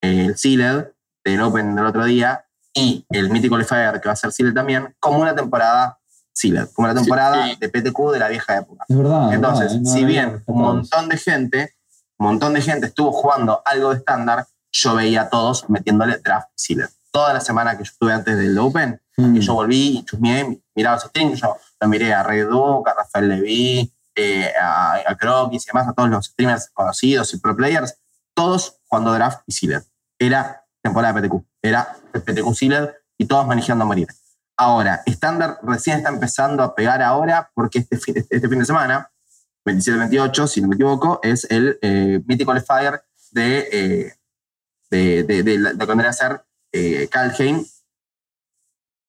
el 0.00 0.36
Sealed 0.36 0.88
del 1.24 1.40
Open 1.42 1.74
del 1.74 1.86
otro 1.86 2.04
día 2.04 2.44
y 2.74 3.06
el 3.10 3.30
Mythic 3.30 3.50
Qualifier 3.50 4.00
que 4.00 4.08
va 4.08 4.12
a 4.12 4.16
ser 4.16 4.32
Sealed 4.32 4.54
también, 4.54 4.94
como 5.00 5.18
una 5.20 5.34
temporada 5.34 5.98
Sealed, 6.32 6.68
como 6.74 6.86
una 6.90 6.94
temporada 7.00 7.46
sí. 7.46 7.56
de 7.60 7.68
PTQ 7.68 8.12
de 8.12 8.18
la 8.18 8.28
vieja 8.28 8.56
época. 8.58 8.84
Es 8.88 8.96
verdad. 8.96 9.28
es 9.30 9.34
Entonces, 9.36 9.72
verdad, 9.74 9.92
si 9.92 10.04
bien 10.04 10.42
un 10.46 10.58
montón 10.60 11.08
de 11.08 11.16
gente, 11.16 11.74
un 12.18 12.26
montón 12.26 12.54
de 12.54 12.60
gente 12.60 12.86
estuvo 12.86 13.12
jugando 13.12 13.62
algo 13.64 13.90
de 13.90 13.98
estándar, 13.98 14.46
yo 14.72 14.94
veía 14.96 15.22
a 15.22 15.30
todos 15.30 15.68
metiéndole 15.70 16.18
draft 16.18 16.48
Sealed. 16.56 16.88
Toda 17.12 17.32
la 17.32 17.40
semana 17.40 17.78
que 17.78 17.84
yo 17.84 17.90
estuve 17.92 18.12
antes 18.12 18.36
del 18.36 18.58
Open, 18.58 19.00
Mm. 19.16 19.36
y 19.36 19.40
yo 19.42 19.54
volví 19.54 19.98
y 19.98 20.04
chusmeé, 20.04 20.60
miraba 20.74 20.96
los 20.96 21.04
streams, 21.04 21.40
yo 21.40 21.56
lo 21.80 21.86
miré 21.88 22.12
a 22.12 22.24
Red 22.24 22.48
Duke, 22.48 22.90
a 22.90 22.94
Rafael 22.94 23.28
Levy, 23.28 23.93
eh, 24.14 24.52
a, 24.60 25.00
a 25.06 25.16
Crokis 25.16 25.64
y 25.64 25.66
demás, 25.66 25.88
a 25.88 25.92
todos 25.92 26.08
los 26.08 26.26
streamers 26.26 26.70
conocidos 26.72 27.32
y 27.34 27.38
pro 27.38 27.56
players, 27.56 27.98
todos 28.34 28.78
jugando 28.86 29.12
draft 29.12 29.42
y 29.46 29.52
sealed. 29.52 29.82
Era 30.18 30.64
temporada 30.82 31.20
de 31.20 31.28
PTQ, 31.28 31.44
era 31.62 31.96
PTQ 32.12 32.54
sealed 32.54 32.90
y 33.18 33.26
todos 33.26 33.46
manejando 33.46 33.84
a 33.84 33.86
morir. 33.86 34.08
Ahora, 34.56 35.02
estándar 35.06 35.58
recién 35.62 35.98
está 35.98 36.10
empezando 36.10 36.62
a 36.62 36.74
pegar 36.74 37.02
ahora 37.02 37.50
porque 37.54 37.80
este 37.80 37.96
fin, 37.96 38.14
este 38.16 38.48
fin 38.48 38.58
de 38.58 38.64
semana, 38.64 39.10
27-28, 39.64 40.46
si 40.46 40.60
no 40.60 40.68
me 40.68 40.76
equivoco, 40.76 41.20
es 41.22 41.44
el 41.50 41.78
eh, 41.82 42.22
Mythic 42.26 42.46
Qualifier 42.46 43.02
de, 43.32 43.68
eh, 43.72 44.14
de, 44.90 45.24
de, 45.24 45.42
de, 45.42 45.58
de 45.74 45.86
vendría 45.86 46.10
a 46.10 46.12
ser 46.12 46.44
eh, 46.72 47.08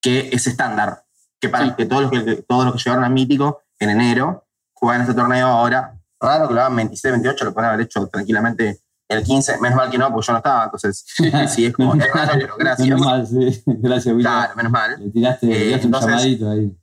que 0.02 0.30
es 0.32 0.48
estándar. 0.48 1.04
Que 1.40 1.50
para 1.50 1.66
Sí. 1.66 1.74
que, 1.78 1.86
todos 1.86 2.04
los 2.04 2.12
que 2.12 2.36
todos 2.44 2.66
los 2.66 2.74
que 2.76 2.80
llegaron 2.80 3.04
a 3.04 3.10
Mítico 3.10 3.62
en 3.80 3.90
enero 3.90 4.45
juegan 4.86 5.02
este 5.02 5.14
torneo 5.14 5.48
ahora. 5.48 6.00
Raro 6.20 6.48
que 6.48 6.54
lo 6.54 6.62
hagan 6.62 6.78
27-28, 6.78 7.44
lo 7.44 7.54
pueden 7.54 7.70
haber 7.70 7.82
hecho 7.86 8.08
tranquilamente 8.08 8.80
el 9.10 9.24
15. 9.24 9.60
Menos 9.60 9.76
mal 9.78 9.90
que 9.92 9.98
no, 9.98 10.12
porque 10.12 10.26
yo 10.28 10.34
no 10.34 10.38
estaba. 10.38 10.64
Entonces, 10.66 11.06
sí, 11.54 11.66
es 11.66 11.74
como. 11.74 11.94
Es 11.96 12.12
raro, 12.14 12.32
pero 12.34 12.56
gracias. 12.58 12.88
Menos 12.88 13.02
mal, 13.06 13.28
sí. 13.28 13.64
Gracias, 13.68 14.16
William. 14.16 14.34
Claro, 14.34 14.56
menos 14.56 14.72
mal. 14.72 15.00
Le 15.00 15.12
tiraste, 15.12 15.46
Eh, 15.48 15.66
tiraste 15.66 15.86
entonces- 15.86 16.06
un 16.12 16.18
llamadito 16.18 16.50
ahí. 16.52 16.78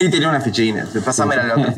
Y 0.00 0.10
tenía 0.10 0.28
una 0.28 0.40
fichina. 0.40 0.86
Pásame 1.04 1.36
la 1.36 1.54
otra. 1.54 1.74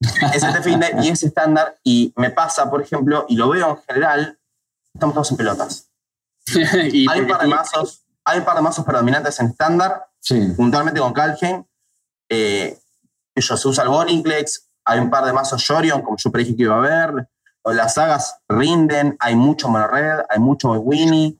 es 0.34 0.42
este 0.42 0.62
fin 0.62 0.80
de, 0.80 0.94
y 1.02 1.08
es 1.08 1.22
estándar. 1.22 1.78
Y 1.84 2.12
me 2.16 2.30
pasa, 2.30 2.68
por 2.70 2.82
ejemplo, 2.82 3.24
y 3.28 3.36
lo 3.36 3.48
veo 3.50 3.70
en 3.70 3.76
general, 3.88 4.38
estamos 4.92 5.14
todos 5.14 5.30
en 5.30 5.36
pelotas. 5.36 5.88
y 6.92 7.08
Hay 7.08 7.20
un 7.20 7.28
par 7.28 7.40
de 7.40 7.46
mazos, 7.46 8.04
hay 8.24 8.40
un 8.40 8.44
par 8.44 8.56
de 8.56 8.62
mazos 8.62 8.84
predominantes 8.84 9.38
en 9.40 9.46
estándar, 9.46 10.06
Sí. 10.20 10.52
puntualmente 10.56 11.00
con 11.00 11.12
Kalheim. 11.12 11.64
Eh, 12.28 12.78
ellos 13.34 13.60
se 13.60 13.68
usa 13.68 13.84
el 13.84 13.90
Boninclex, 13.90 14.68
hay 14.84 14.98
un 14.98 15.10
par 15.10 15.24
de 15.24 15.32
mazos 15.32 15.66
Yorion, 15.66 16.02
como 16.02 16.16
yo 16.16 16.30
predije 16.30 16.56
que 16.56 16.62
iba 16.62 16.74
a 16.74 16.78
haber. 16.78 17.28
Las 17.64 17.94
sagas 17.94 18.38
rinden, 18.48 19.16
hay 19.20 19.36
mucho 19.36 19.68
mono 19.68 19.86
red, 19.86 20.20
hay 20.28 20.40
mucho 20.40 20.72
Winnie, 20.72 21.38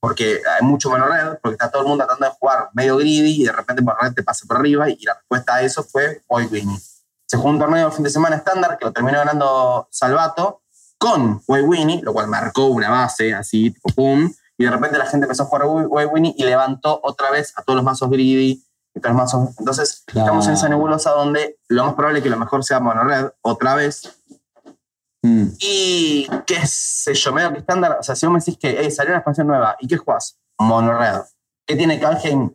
porque 0.00 0.40
hay 0.58 0.64
mucho 0.64 0.90
mono 0.90 1.06
red, 1.06 1.38
porque 1.42 1.54
está 1.54 1.70
todo 1.70 1.82
el 1.82 1.88
mundo 1.88 2.04
tratando 2.04 2.26
de 2.26 2.36
jugar 2.38 2.68
medio 2.74 2.96
greedy 2.96 3.42
y 3.42 3.44
de 3.44 3.52
repente 3.52 3.82
mono 3.82 3.98
red 4.00 4.12
te 4.12 4.22
pasa 4.22 4.46
por 4.46 4.58
arriba 4.58 4.88
y 4.88 4.98
la 5.02 5.14
respuesta 5.14 5.56
a 5.56 5.62
eso 5.62 5.82
fue 5.82 6.22
hoy 6.28 6.46
Winnie. 6.46 6.78
Se 7.26 7.36
jugó 7.36 7.50
un 7.50 7.58
torneo 7.58 7.88
de 7.88 7.94
fin 7.94 8.04
de 8.04 8.10
semana 8.10 8.36
estándar 8.36 8.78
que 8.78 8.84
lo 8.84 8.92
terminó 8.92 9.18
ganando 9.18 9.88
Salvato 9.90 10.62
con 10.98 11.42
Way 11.48 11.62
Winnie, 11.62 12.02
lo 12.02 12.12
cual 12.12 12.28
marcó 12.28 12.66
una 12.66 12.88
base 12.90 13.34
así, 13.34 13.70
tipo 13.70 13.88
pum, 13.90 14.32
y 14.56 14.64
de 14.64 14.70
repente 14.70 14.96
la 14.96 15.06
gente 15.06 15.24
empezó 15.24 15.42
a 15.42 15.46
jugar 15.46 15.66
Way 15.66 16.06
Winnie 16.06 16.34
y 16.36 16.44
levantó 16.44 17.00
otra 17.02 17.30
vez 17.30 17.52
a 17.56 17.62
todos 17.62 17.76
los 17.76 17.84
mazos 17.84 18.08
greedy, 18.08 18.63
y. 19.00 19.54
Entonces, 19.58 20.02
Claro. 20.06 20.26
estamos 20.26 20.46
en 20.48 20.54
esa 20.54 20.68
nebulosa 20.68 21.10
donde 21.10 21.58
lo 21.68 21.84
más 21.84 21.94
probable 21.94 22.18
es 22.18 22.22
que 22.22 22.30
lo 22.30 22.38
mejor 22.38 22.64
sea 22.64 22.80
mono 22.80 23.04
red 23.04 23.26
otra 23.42 23.74
vez. 23.74 24.20
Mm. 25.22 25.46
Y 25.58 26.28
qué 26.46 26.60
sé 26.66 27.14
yo, 27.14 27.32
medio 27.32 27.52
que 27.52 27.58
estándar. 27.58 27.96
O 27.98 28.02
sea, 28.02 28.14
si 28.14 28.26
vos 28.26 28.32
me 28.34 28.38
decís 28.40 28.58
que 28.58 28.76
hey, 28.78 28.90
salió 28.90 29.10
una 29.12 29.18
expansión 29.18 29.46
nueva, 29.46 29.76
¿y 29.80 29.88
qué 29.88 29.96
jugás? 29.96 30.38
Mono 30.58 30.98
red. 30.98 31.20
¿Qué 31.66 31.76
tiene 31.76 31.98
Kalheim? 31.98 32.54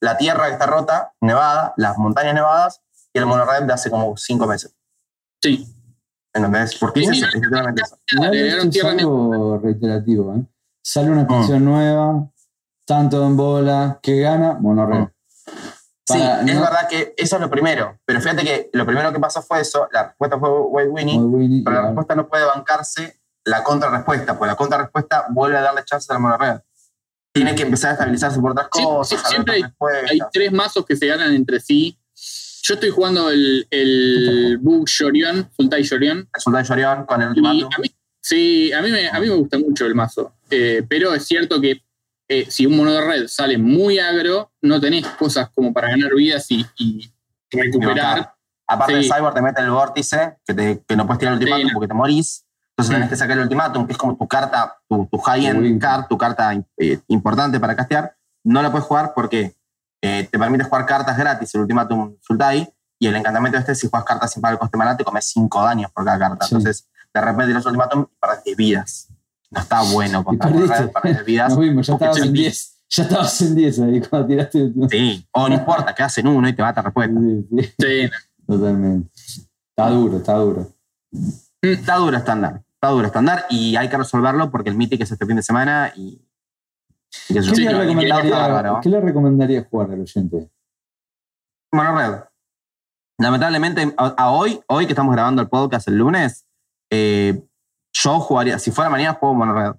La 0.00 0.16
tierra 0.16 0.46
que 0.46 0.54
está 0.54 0.66
rota, 0.66 1.12
nevada, 1.20 1.74
las 1.76 1.96
montañas 1.98 2.34
nevadas 2.34 2.80
y 3.12 3.18
el 3.18 3.26
mono 3.26 3.44
red 3.44 3.62
de 3.64 3.72
hace 3.72 3.90
como 3.90 4.16
cinco 4.16 4.46
meses. 4.46 4.74
Sí. 5.42 5.68
¿Entendés? 6.34 6.76
Porque 6.76 7.00
es 7.02 7.10
literalmente 7.34 7.82
eso. 7.82 7.98
Es 8.06 8.70
tierra 8.70 8.90
algo 8.92 9.58
reiterativo, 9.62 10.34
¿eh? 10.34 10.42
Sale 10.82 11.10
una 11.10 11.18
Mm. 11.20 11.24
expansión 11.24 11.64
nueva, 11.64 12.28
tanto 12.86 13.24
en 13.26 13.36
bola, 13.36 14.00
que 14.02 14.20
gana, 14.20 14.54
monorred. 14.54 15.00
Mm. 15.00 15.10
Sí, 16.04 16.18
es 16.20 16.54
no- 16.56 16.62
verdad 16.62 16.88
que 16.88 17.14
eso 17.16 17.36
es 17.36 17.42
lo 17.42 17.48
primero. 17.50 17.98
Pero 18.04 18.20
fíjate 18.20 18.42
que 18.44 18.70
lo 18.72 18.84
primero 18.84 19.12
que 19.12 19.20
pasó 19.20 19.40
fue 19.42 19.60
eso. 19.60 19.88
La 19.92 20.08
respuesta 20.08 20.38
fue 20.38 20.50
White 20.50 20.88
Winnie. 20.90 21.62
Pero 21.64 21.76
la 21.76 21.86
respuesta 21.86 22.14
no 22.14 22.28
puede 22.28 22.44
bancarse 22.44 23.20
la 23.44 23.62
contrarrespuesta, 23.64 24.36
porque 24.38 24.50
la 24.50 24.56
contrarrespuesta 24.56 25.26
vuelve 25.30 25.58
a 25.58 25.62
darle 25.62 25.84
chances 25.84 26.08
a 26.10 26.14
la 26.14 26.18
monorred. 26.20 26.60
Tiene 27.32 27.54
que 27.54 27.62
empezar 27.62 27.90
a 27.90 27.92
estabilizarse 27.94 28.40
por 28.40 28.50
otras 28.52 28.68
Sí, 28.72 28.82
cosas. 28.84 29.20
sí, 29.20 29.26
siempre. 29.28 29.62
Hay 30.10 30.18
tres 30.32 30.52
mazos 30.52 30.84
que 30.84 30.96
se 30.96 31.06
ganan 31.06 31.32
entre 31.34 31.60
sí. 31.60 31.98
Yo 32.64 32.74
estoy 32.74 32.90
jugando 32.90 33.30
el, 33.30 33.66
el 33.70 34.58
Bug 34.60 34.86
Shorion, 34.86 35.50
Sultai 35.56 35.82
Shorion. 35.82 36.28
Resulta 36.32 36.58
de 36.58 36.64
Yorion 36.64 37.06
con 37.06 37.20
el 37.22 37.26
Y 37.28 37.30
ultimátum. 37.30 37.70
a 37.74 37.78
mí, 37.80 37.90
sí, 38.20 38.72
a 38.72 38.82
mí, 38.82 38.90
me, 38.90 39.08
a 39.08 39.18
mí 39.18 39.28
me 39.28 39.34
gusta 39.34 39.58
mucho 39.58 39.86
el 39.86 39.94
mazo. 39.94 40.34
Eh, 40.50 40.84
pero 40.88 41.12
es 41.14 41.24
cierto 41.26 41.60
que 41.60 41.82
eh, 42.40 42.46
si 42.50 42.66
un 42.66 42.76
mono 42.76 42.92
de 42.92 43.00
red 43.00 43.26
sale 43.28 43.58
muy 43.58 43.98
agro, 43.98 44.52
no 44.62 44.80
tenés 44.80 45.06
cosas 45.06 45.50
como 45.54 45.72
para 45.72 45.88
ganar 45.90 46.14
vidas 46.14 46.50
y, 46.50 46.64
y 46.78 47.12
recuperar. 47.50 48.34
Aparte, 48.66 48.94
el 48.94 49.04
Sí. 49.04 49.10
Cyborg 49.12 49.34
te 49.34 49.42
mete 49.42 49.60
el 49.60 49.70
vórtice, 49.70 50.36
que, 50.46 50.54
te- 50.54 50.82
que 50.86 50.96
no 50.96 51.06
puedes 51.06 51.18
tirar 51.18 51.34
el 51.34 51.38
ultimátum 51.40 51.68
Sí, 51.68 51.74
porque 51.74 51.88
te 51.88 51.94
morís. 51.94 52.44
Entonces 52.70 52.88
Sí. 52.88 52.94
tenés 52.94 53.08
que 53.10 53.16
sacar 53.16 53.36
el 53.36 53.42
ultimátum, 53.42 53.86
que 53.86 53.92
es 53.92 53.98
como 53.98 54.16
tu 54.16 54.26
carta, 54.26 54.78
tu, 54.88 55.06
tu 55.10 55.18
high-end 55.18 55.80
card, 55.80 56.06
tu 56.08 56.16
carta 56.16 56.52
eh, 56.78 56.98
importante 57.08 57.60
para 57.60 57.76
castear. 57.76 58.16
No 58.44 58.62
la 58.62 58.70
puedes 58.70 58.86
jugar 58.86 59.12
porque 59.14 59.54
eh, 60.00 60.26
te 60.30 60.38
permite 60.38 60.64
jugar 60.64 60.86
cartas 60.86 61.16
gratis, 61.18 61.54
el 61.54 61.60
ultimátum 61.62 62.16
Sultai, 62.20 62.72
y 62.98 63.06
el 63.08 63.14
encantamiento 63.16 63.58
este, 63.58 63.74
si 63.74 63.88
juegas 63.88 64.06
cartas 64.06 64.32
sin 64.32 64.40
pagar 64.40 64.54
el 64.54 64.58
coste 64.58 64.76
mana, 64.78 64.96
te 64.96 65.04
comes 65.04 65.26
5 65.26 65.62
daños 65.62 65.90
por 65.92 66.04
cada 66.04 66.18
carta. 66.18 66.46
Entonces, 66.46 66.88
de 67.12 67.20
repente 67.20 67.52
los 67.52 67.66
ultimátum 67.66 68.06
y 68.10 68.16
perdés 68.18 68.56
vidas. 68.56 69.08
No 69.54 69.60
está 69.60 69.82
bueno 69.92 70.24
contra 70.24 70.50
perder 70.50 71.24
vidas. 71.24 71.50
Nos 71.50 71.58
vimos, 71.60 71.86
ya 71.86 71.92
estabas 71.94 72.16
en 72.18 72.24
sentís- 72.24 72.32
10. 72.32 72.68
Ya 72.94 73.02
estabas 73.04 73.40
en 73.42 73.54
10 73.54 73.78
ahí 73.80 74.00
cuando 74.02 74.28
tiraste 74.28 74.58
el 74.58 74.64
último. 74.74 74.88
Sí, 74.90 75.26
o 75.32 75.48
no 75.48 75.54
importa, 75.54 75.94
quedas 75.94 76.18
en 76.18 76.26
uno 76.26 76.48
y 76.48 76.52
te 76.54 76.62
mata 76.62 76.82
respuesta. 76.82 77.18
Sí, 77.20 77.46
sí, 77.50 77.72
Sí, 77.78 78.10
totalmente. 78.46 79.10
Está 79.70 79.88
duro, 79.90 80.16
está 80.18 80.34
duro. 80.34 80.68
Está 81.62 81.96
duro 81.96 82.16
estándar. 82.16 82.62
Está 82.74 82.88
duro 82.88 83.06
estándar 83.06 83.44
y 83.48 83.76
hay 83.76 83.88
que 83.88 83.96
resolverlo 83.96 84.50
porque 84.50 84.70
el 84.70 84.76
Mythic 84.76 85.00
es 85.02 85.12
este 85.12 85.24
fin 85.26 85.36
de 85.36 85.42
semana 85.42 85.92
y. 85.96 86.20
y 87.28 87.34
qué 87.34 87.42
sé 87.42 87.48
yo. 87.48 87.50
¿Qué, 87.52 87.56
Sí, 87.56 87.62
le 87.64 87.72
recomendaría. 87.78 88.80
¿Qué 88.82 88.88
le 88.88 89.00
recomendaría 89.00 89.64
jugar 89.70 89.90
al 89.92 90.00
oyente? 90.00 90.50
Mono 91.72 91.96
Red. 91.96 92.24
Lamentablemente, 93.18 93.94
a, 93.96 94.06
a 94.18 94.30
hoy, 94.32 94.60
hoy 94.66 94.86
que 94.86 94.92
estamos 94.92 95.14
grabando 95.14 95.40
el 95.42 95.48
podcast 95.48 95.86
el 95.88 95.96
lunes, 95.96 96.44
eh, 96.90 97.42
yo 97.92 98.20
jugaría, 98.20 98.58
si 98.58 98.70
fuera 98.70 98.90
mañana, 98.90 99.14
juego 99.14 99.34
Mono 99.34 99.52
Red. 99.54 99.72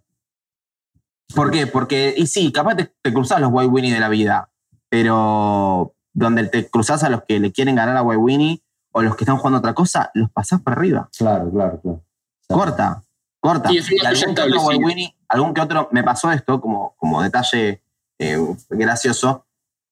¿Por 1.36 1.52
qué? 1.52 1.67
Porque, 1.67 2.13
y 2.15 2.28
sí, 2.28 2.52
capaz 2.52 2.76
te, 2.76 2.93
te 3.02 3.13
cruzas 3.13 3.41
los 3.41 3.52
White 3.52 3.69
Winnie 3.71 3.93
de 3.93 3.99
la 3.99 4.10
vida, 4.10 4.49
pero 4.89 5.95
donde 6.13 6.47
te 6.47 6.69
cruzas 6.69 7.04
a 7.04 7.10
los 7.10 7.23
que 7.23 7.39
le 7.39 7.52
quieren 7.52 7.76
ganar 7.76 7.97
a 7.97 8.04
White 8.04 8.17
Winnie 8.21 8.63
o 8.91 9.02
los 9.02 9.15
que 9.15 9.23
están 9.23 9.38
jugando 9.38 9.58
otra 9.60 9.73
cosa, 9.73 10.12
los 10.13 10.30
pasás 10.32 10.62
por 10.62 10.73
arriba. 10.73 11.10
Claro, 11.17 11.49
claro, 11.52 11.82
claro. 11.82 12.04
corta, 12.47 13.04
corta. 13.39 13.69
Sí, 13.69 13.80
Y 13.89 14.06
algún 14.06 14.36
que 14.36 14.41
otro 14.41 14.45
establecido. 14.60 14.71
Wawini- 14.88 15.15
algún 15.30 15.54
que 15.56 15.62
otro, 15.62 15.89
me 15.91 16.04
pasó 16.04 16.32
esto 16.32 16.62
como, 16.62 16.93
como 16.97 17.23
detalle 17.23 17.82
eh, 18.19 18.38
gracioso. 18.69 19.47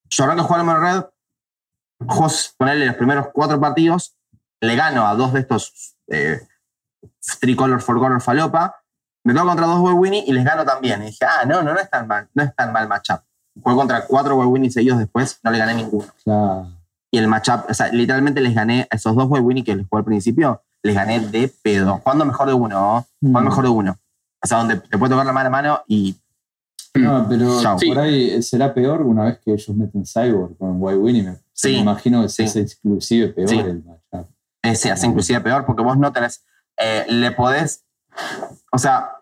Yo 0.09 0.23
arranco 0.25 0.41
a 0.43 0.45
jugar 0.45 0.63
Mono 0.63 0.79
Red, 0.79 1.03
juego, 2.07 2.53
ponerle 2.57 2.85
los 2.85 2.95
primeros 2.95 3.27
cuatro 3.33 3.59
partidos, 3.59 4.15
le 4.59 4.75
gano 4.75 5.07
a 5.07 5.15
dos 5.15 5.33
de 5.33 5.39
estos 5.39 5.95
eh, 6.07 6.39
Tricolor, 7.39 7.81
Four 7.81 7.99
Color, 7.99 8.21
Falopa, 8.21 8.75
me 9.23 9.33
toco 9.33 9.47
contra 9.47 9.65
dos 9.67 9.79
Wawini 9.79 10.23
y 10.27 10.33
les 10.33 10.43
gano 10.43 10.65
también. 10.65 11.01
Y 11.03 11.07
dije, 11.07 11.25
ah, 11.25 11.45
no, 11.45 11.61
no, 11.61 11.73
no 11.73 11.79
es 11.79 11.89
tan 11.89 12.07
mal, 12.07 12.27
no 12.33 12.43
es 12.43 12.55
tan 12.55 12.71
mal 12.73 12.87
matchup. 12.87 13.19
Juego 13.61 13.79
contra 13.79 14.05
cuatro 14.07 14.37
Wawini 14.37 14.71
seguidos 14.71 14.99
después, 14.99 15.39
no 15.43 15.51
le 15.51 15.57
gané 15.57 15.73
ninguno. 15.75 16.07
Claro. 16.23 16.67
Y 17.11 17.17
el 17.17 17.27
matchup, 17.27 17.69
o 17.69 17.73
sea, 17.73 17.89
literalmente 17.89 18.39
les 18.41 18.55
gané 18.55 18.87
a 18.89 18.95
esos 18.95 19.15
dos 19.15 19.27
Wawini 19.29 19.63
que 19.63 19.75
les 19.75 19.85
jugué 19.87 19.99
al 19.99 20.05
principio, 20.05 20.61
les 20.81 20.95
gané 20.95 21.19
de 21.19 21.51
pedo. 21.61 21.99
Jugando 22.03 22.25
mejor 22.25 22.47
de 22.47 22.53
uno, 22.53 22.69
¿no? 22.69 23.05
Mm. 23.19 23.27
Jugando 23.27 23.49
mejor 23.49 23.63
de 23.65 23.69
uno. 23.69 23.97
O 24.43 24.47
sea, 24.47 24.57
donde 24.59 24.77
te 24.77 24.97
puede 24.97 25.11
tocar 25.11 25.25
la 25.25 25.33
mano 25.33 25.47
a 25.47 25.51
mano 25.51 25.81
y 25.87 26.15
No, 26.95 27.25
pero 27.29 27.61
Chao. 27.61 27.77
Sí. 27.77 27.87
por 27.89 27.99
ahí 27.99 28.41
será 28.41 28.73
peor 28.73 29.01
una 29.03 29.25
vez 29.25 29.39
que 29.39 29.53
ellos 29.53 29.69
meten 29.75 30.03
Cyborg 30.05 30.57
con 30.57 30.77
White 30.81 30.97
Winnie. 30.97 31.23
Me, 31.23 31.37
Sí, 31.53 31.73
me 31.73 31.79
imagino 31.79 32.23
que 32.23 32.29
sí. 32.29 32.43
es 32.43 32.55
exclusive 32.55 33.27
peor 33.29 33.49
Sí. 33.49 33.59
el 33.59 33.83
matchup. 33.83 34.29
Eh, 34.63 34.75
se 34.75 34.89
hace 34.91 35.05
inclusive 35.07 35.39
peor 35.41 35.65
porque 35.65 35.83
vos 35.83 35.97
no 35.97 36.11
tenés, 36.11 36.43
eh, 36.81 37.05
le 37.07 37.31
podés, 37.31 37.83
o 38.71 38.77
sea, 38.77 39.17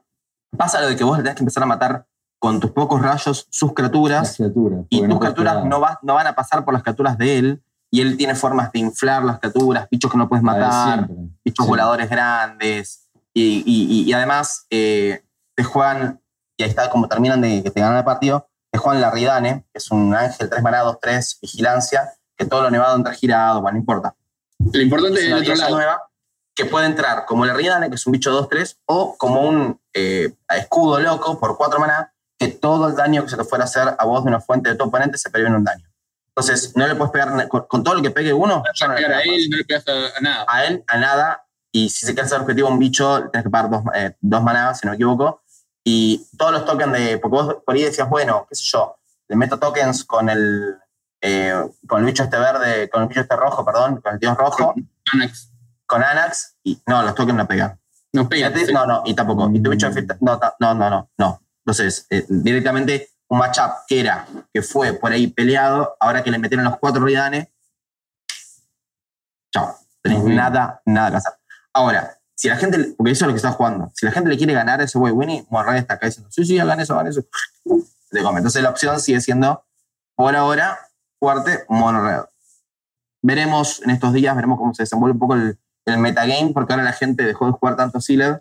pasa 0.58 0.82
lo 0.82 0.88
de 0.88 0.96
que 0.96 1.04
vos 1.04 1.18
le 1.18 1.24
tenés 1.24 1.36
que 1.36 1.44
empezar 1.44 1.64
a 1.64 1.68
matar 1.68 2.06
con 2.40 2.60
tus 2.60 2.72
pocos 2.72 3.02
rayos 3.02 3.48
sus 3.50 3.74
criaturas 3.74 4.36
criaturas. 4.38 4.86
y 4.90 5.00
tus 5.00 5.08
puedes 5.08 5.20
criaturas 5.20 5.66
no, 5.66 5.80
va- 5.82 6.00
no 6.02 6.14
van 6.14 6.28
a 6.28 6.36
pasar 6.36 6.64
por 6.64 6.74
las 6.74 6.84
criaturas 6.84 7.18
de 7.18 7.38
él 7.38 7.64
y 7.92 8.02
él 8.02 8.16
tiene 8.18 8.36
formas 8.36 8.72
de 8.72 8.80
inflar 8.80 9.24
las 9.26 9.40
criaturas, 9.40 9.88
bichos 9.92 10.10
que 10.12 10.18
no 10.18 10.30
puedes 10.30 10.44
matar, 10.44 11.08
bichos 11.44 11.66
Sí. 11.66 11.70
voladores 11.70 12.10
grandes 12.10 13.10
y, 13.34 13.64
y- 13.66 14.02
y- 14.02 14.04
y 14.10 14.14
además 14.14 14.66
eh, 14.70 15.24
te 15.56 15.64
juegan, 15.64 16.22
y 16.58 16.64
ahí 16.64 16.70
está 16.70 16.90
como 16.90 17.08
terminan 17.08 17.42
de 17.42 17.62
que 17.64 17.72
te 17.72 17.82
ganan 17.82 17.98
el 17.98 18.04
partido, 18.06 18.48
te 18.72 18.78
juegan 18.80 19.02
la 19.02 19.12
Ridane, 19.12 19.66
que 19.74 19.78
es 19.80 19.92
un 19.92 20.14
ángel 20.16 20.50
3 20.50 20.62
manados, 20.64 20.98
3, 21.02 21.40
vigilancia, 21.42 22.14
que 22.38 22.46
todo 22.46 22.62
lo 22.64 22.72
nevado 22.72 22.96
entra 22.96 23.14
girado, 23.14 23.62
bueno, 23.62 23.74
no 23.76 23.80
importa. 23.80 24.16
Lo 24.72 24.82
importante 24.82 25.20
Es 25.20 25.26
del 25.26 25.34
otro 25.42 25.56
lado. 25.56 25.76
nueva 25.76 26.02
que 26.60 26.66
puede 26.66 26.88
entrar 26.88 27.26
como 27.26 27.46
la 27.46 27.54
Ridane, 27.54 27.88
que 27.88 27.96
es 27.96 28.06
un 28.06 28.12
bicho 28.12 28.38
2-3, 28.38 28.80
o 28.88 29.16
como 29.18 29.48
un 29.48 29.80
eh, 29.94 30.36
escudo 30.50 31.00
loco 31.00 31.40
por 31.40 31.56
4 31.56 31.80
maná, 31.80 32.14
que 32.38 32.50
todo 32.50 32.90
el 32.90 32.98
daño 32.98 33.24
que 33.24 33.30
se 33.30 33.38
te 33.38 33.46
fuera 33.46 33.64
a 33.64 33.68
hacer 33.68 33.96
a 33.98 34.04
vos 34.04 34.26
de 34.26 34.28
una 34.28 34.42
fuente 34.42 34.68
de 34.68 34.76
tu 34.76 34.84
oponente 34.84 35.18
se 35.18 35.30
previene 35.30 35.56
un 35.56 35.64
daño. 35.64 35.90
Entonces, 36.28 36.76
no 36.76 36.86
le 36.86 36.96
puedes 36.96 37.14
pegar 37.14 37.48
con, 37.48 37.66
con 37.66 37.82
todo 37.82 37.96
lo 37.96 38.02
que 38.02 38.12
pegue 38.12 38.34
uno, 38.34 38.62
No 38.82 38.88
no 38.88 38.94
le 38.94 39.02
pegar 39.02 39.14
a 39.20 39.22
él, 39.22 39.50
no 39.50 39.56
le 39.56 39.64
pegas 39.64 39.88
a, 39.88 40.18
a 40.18 40.20
nada. 40.20 40.46
a 40.50 40.66
él, 40.66 40.84
a 40.88 40.98
nada, 40.98 41.46
y 41.72 41.90
si 41.90 42.06
se 42.06 42.14
quiere 42.14 42.26
hacer 42.26 42.42
objetivo 42.42 42.68
a 42.68 42.72
un 42.72 42.80
bicho, 42.80 43.30
tienes 43.32 43.44
que 43.46 43.50
pagar 43.50 43.70
dos, 43.70 43.84
eh, 43.96 44.18
dos 44.20 44.44
maná, 44.44 44.74
si 44.76 44.86
no 44.86 44.92
me 44.92 44.96
equivoco, 44.98 45.42
y 45.86 46.28
todos 46.38 46.52
los 46.52 46.66
tokens 46.66 46.92
de, 46.92 47.20
porque 47.20 47.38
vos 47.38 47.56
por 47.66 47.74
ahí 47.74 47.84
decías, 47.84 48.10
bueno, 48.10 48.46
qué 48.50 48.56
sé 48.56 48.64
yo, 48.66 48.98
le 49.30 49.38
meto 49.38 49.60
tokens 49.60 50.04
con 50.04 50.30
el, 50.30 50.76
eh, 51.22 51.54
con 51.88 52.02
el 52.02 52.06
bicho 52.06 52.24
este 52.24 52.38
verde, 52.38 52.90
con 52.90 53.04
el 53.04 53.08
bicho 53.08 53.22
este 53.22 53.38
rojo, 53.38 53.64
perdón, 53.64 54.02
con 54.02 54.14
el 54.14 54.20
dios 54.20 54.36
rojo, 54.36 54.74
Anax. 55.14 55.54
Con 55.90 56.04
Anax, 56.04 56.56
y 56.64 56.80
no, 56.86 57.02
los 57.02 57.16
tokens 57.16 57.36
no 57.36 57.48
pegan. 57.48 57.80
No 58.14 58.30
pega. 58.30 58.52
Fíjate, 58.52 58.72
No, 58.72 58.86
no, 58.86 59.02
y 59.06 59.16
tampoco. 59.16 59.50
Y 59.52 59.60
tu 59.60 59.72
bicho 59.72 59.90
de 59.90 59.94
filtra- 60.02 60.18
no, 60.22 60.40
no, 60.60 60.74
no, 60.76 60.90
no, 60.90 61.10
no. 61.18 61.42
Entonces, 61.66 62.06
eh, 62.12 62.26
directamente 62.30 63.10
un 63.28 63.40
matchup 63.40 63.72
que 63.88 64.00
era, 64.00 64.28
que 64.54 64.62
fue 64.62 64.94
por 64.94 65.12
ahí 65.12 65.28
peleado, 65.28 65.96
ahora 66.00 66.24
que 66.24 66.30
le 66.30 66.38
metieron 66.38 66.64
los 66.64 66.78
cuatro 66.78 67.04
Ridanes, 67.04 67.48
chao. 69.52 69.76
Tenés 70.02 70.20
Muy 70.20 70.28
bien. 70.28 70.38
nada, 70.38 70.82
nada 70.86 71.10
que 71.12 71.18
hacer. 71.18 71.34
Ahora, 71.74 72.18
si 72.36 72.48
la 72.50 72.56
gente, 72.58 72.94
porque 72.98 73.12
eso 73.12 73.26
es 73.26 73.28
lo 73.28 73.34
que 73.34 73.38
está 73.38 73.52
jugando, 73.52 73.92
si 73.96 74.06
la 74.06 74.12
gente 74.12 74.30
le 74.30 74.38
quiere 74.38 74.54
ganar 74.54 74.80
a 74.80 74.84
ese 74.84 74.98
way 74.98 75.12
Winnie, 75.12 75.46
Morray 75.50 75.80
está 75.80 75.96
acá 75.96 76.06
diciendo, 76.06 76.32
sí, 76.32 76.46
sí, 76.46 76.58
hagan 76.60 76.80
eso, 76.80 76.94
hagan 76.94 77.08
eso. 77.08 77.22
Le 78.12 78.24
come. 78.24 78.38
Entonces 78.38 78.62
la 78.64 78.70
opción 78.70 79.00
sigue 79.00 79.22
siendo, 79.22 79.66
por 80.16 80.36
ahora, 80.36 80.80
fuerte, 81.20 81.66
mono 81.68 82.02
red. 82.04 82.22
Veremos 83.22 83.82
en 83.84 83.90
estos 83.90 84.14
días, 84.14 84.36
veremos 84.36 84.58
cómo 84.58 84.74
se 84.74 84.84
desenvuelve 84.84 85.14
un 85.14 85.20
poco 85.20 85.34
el, 85.36 85.60
el 85.94 86.00
metagame, 86.00 86.52
porque 86.54 86.74
ahora 86.74 86.84
la 86.84 86.94
gente 86.94 87.24
dejó 87.24 87.46
de 87.46 87.52
jugar 87.54 87.76
tanto 87.76 88.02
Sealed 88.02 88.38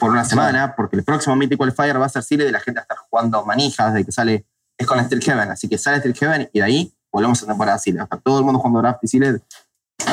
por 0.00 0.10
una 0.10 0.24
semana, 0.24 0.74
porque 0.76 0.96
el 0.96 1.04
próximo 1.04 1.36
Mythic 1.36 1.58
Qualifier 1.58 2.00
va 2.00 2.06
a 2.06 2.08
ser 2.08 2.22
Sealed 2.22 2.48
y 2.48 2.52
la 2.52 2.60
gente 2.60 2.78
va 2.78 2.82
a 2.82 2.84
estar 2.84 2.98
jugando 3.08 3.44
manijas 3.44 3.92
desde 3.92 4.04
que 4.06 4.12
sale, 4.12 4.46
es 4.76 4.86
con 4.86 5.02
Steel 5.04 5.22
Heaven, 5.22 5.50
así 5.50 5.68
que 5.68 5.78
sale 5.78 5.98
Steel 5.98 6.14
Heaven 6.14 6.50
y 6.52 6.58
de 6.58 6.64
ahí 6.64 6.94
volvemos 7.12 7.42
a 7.42 7.46
temporada 7.46 7.78
Sealed. 7.78 8.00
Hasta 8.00 8.18
todo 8.18 8.38
el 8.38 8.44
mundo 8.44 8.58
jugando 8.58 8.80
draft 8.80 9.04
y 9.04 9.08
Sealed, 9.08 9.40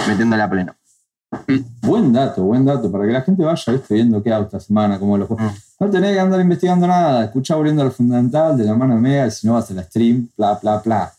metiéndole 0.08 0.44
a 0.44 0.50
pleno. 0.50 0.76
Buen 1.82 2.12
dato, 2.12 2.44
buen 2.44 2.66
dato, 2.66 2.92
para 2.92 3.06
que 3.06 3.12
la 3.12 3.22
gente 3.22 3.44
vaya 3.44 3.72
¿viste? 3.72 3.94
viendo 3.94 4.22
qué 4.24 4.34
hago 4.34 4.46
esta 4.46 4.60
semana, 4.60 4.98
cómo 5.00 5.18
lo 5.18 5.28
juego. 5.28 5.44
Mm. 5.44 5.56
No 5.80 5.90
tenés 5.90 6.14
que 6.14 6.20
andar 6.20 6.42
investigando 6.42 6.88
nada, 6.88 7.26
escuchá 7.26 7.56
volviendo 7.56 7.84
a 7.84 7.86
lo 7.86 7.92
fundamental 7.92 8.58
de 8.58 8.66
la 8.66 8.76
mano 8.76 8.96
de 8.96 9.02
Mega, 9.02 9.28
y 9.28 9.32
si 9.32 9.48
no 9.48 9.54
vas 9.54 9.70
a 9.70 9.74
la 9.74 9.84
stream, 9.84 10.30
bla, 10.36 10.56
bla, 10.62 10.80
bla. 10.80 11.14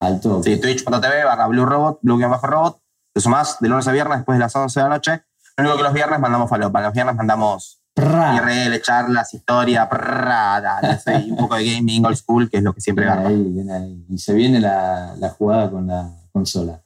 Al 0.00 0.20
toque. 0.20 0.54
Sí, 0.54 0.60
twitch.tv 0.60 1.24
barra 1.24 1.46
Blue 1.46 1.64
Robot, 1.64 2.00
Blue 2.02 2.18
bajo 2.18 2.46
Robot. 2.46 2.83
Te 3.14 3.20
sumás 3.20 3.58
de 3.60 3.68
lunes 3.68 3.86
a 3.88 3.92
viernes 3.92 4.18
después 4.18 4.36
de 4.36 4.40
las 4.44 4.54
11 4.54 4.80
de 4.80 4.84
la 4.88 4.94
noche. 4.96 5.22
Lo 5.56 5.62
único 5.64 5.76
que 5.78 5.82
los 5.84 5.92
viernes 5.94 6.18
mandamos 6.20 6.50
falopa. 6.50 6.82
Los 6.82 6.92
viernes 6.92 7.14
mandamos 7.14 7.80
Prrra. 7.94 8.34
IRL, 8.34 8.82
charlas, 8.82 9.32
historia, 9.34 9.88
prrra, 9.88 10.60
dale, 10.60 10.98
sí, 10.98 11.30
un 11.30 11.36
poco 11.36 11.54
de 11.54 11.64
gaming, 11.74 12.04
old 12.04 12.16
school, 12.16 12.50
que 12.50 12.56
es 12.56 12.62
lo 12.64 12.74
que 12.74 12.80
siempre 12.80 13.04
gana. 13.06 13.28
ahí, 13.28 13.40
bien 13.40 13.70
ahí. 13.70 14.04
Y 14.10 14.18
se 14.18 14.34
viene 14.34 14.58
la, 14.58 15.14
la 15.16 15.28
jugada 15.30 15.70
con 15.70 15.86
la 15.86 16.10
consola. 16.32 16.82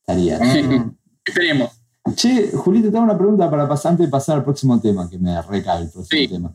Estaría. 0.00 0.38
Mm. 0.38 0.96
Esperemos. 1.26 1.70
Che, 2.14 2.52
Julito, 2.54 2.90
te 2.90 2.96
hago 2.96 3.04
una 3.04 3.18
pregunta 3.18 3.50
para 3.50 3.68
pasar, 3.68 3.90
antes 3.92 4.06
de 4.06 4.10
pasar 4.10 4.36
al 4.36 4.44
próximo 4.44 4.80
tema, 4.80 5.10
que 5.10 5.18
me 5.18 5.42
recabe 5.42 5.82
el 5.82 5.90
próximo 5.90 6.18
Sí. 6.22 6.26
tema. 6.28 6.54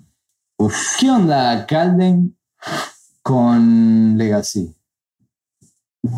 ¿Qué 0.99 1.12
onda 1.12 1.65
Calden 1.67 2.36
con 3.21 4.17
Legacy? 4.17 4.75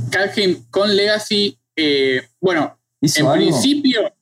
Calheim 0.10 0.66
con 0.70 0.96
Legacy, 0.96 1.60
eh, 1.76 2.22
bueno, 2.40 2.62
¿Hizo 2.64 2.83
en 3.20 3.26
algo? 3.28 3.34
principio, 3.46 4.14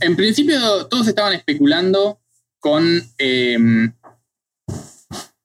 en 0.00 0.16
principio 0.16 0.86
todos 0.86 1.08
estaban 1.08 1.32
especulando 1.34 2.20
con 2.58 2.84
eh, 3.18 3.58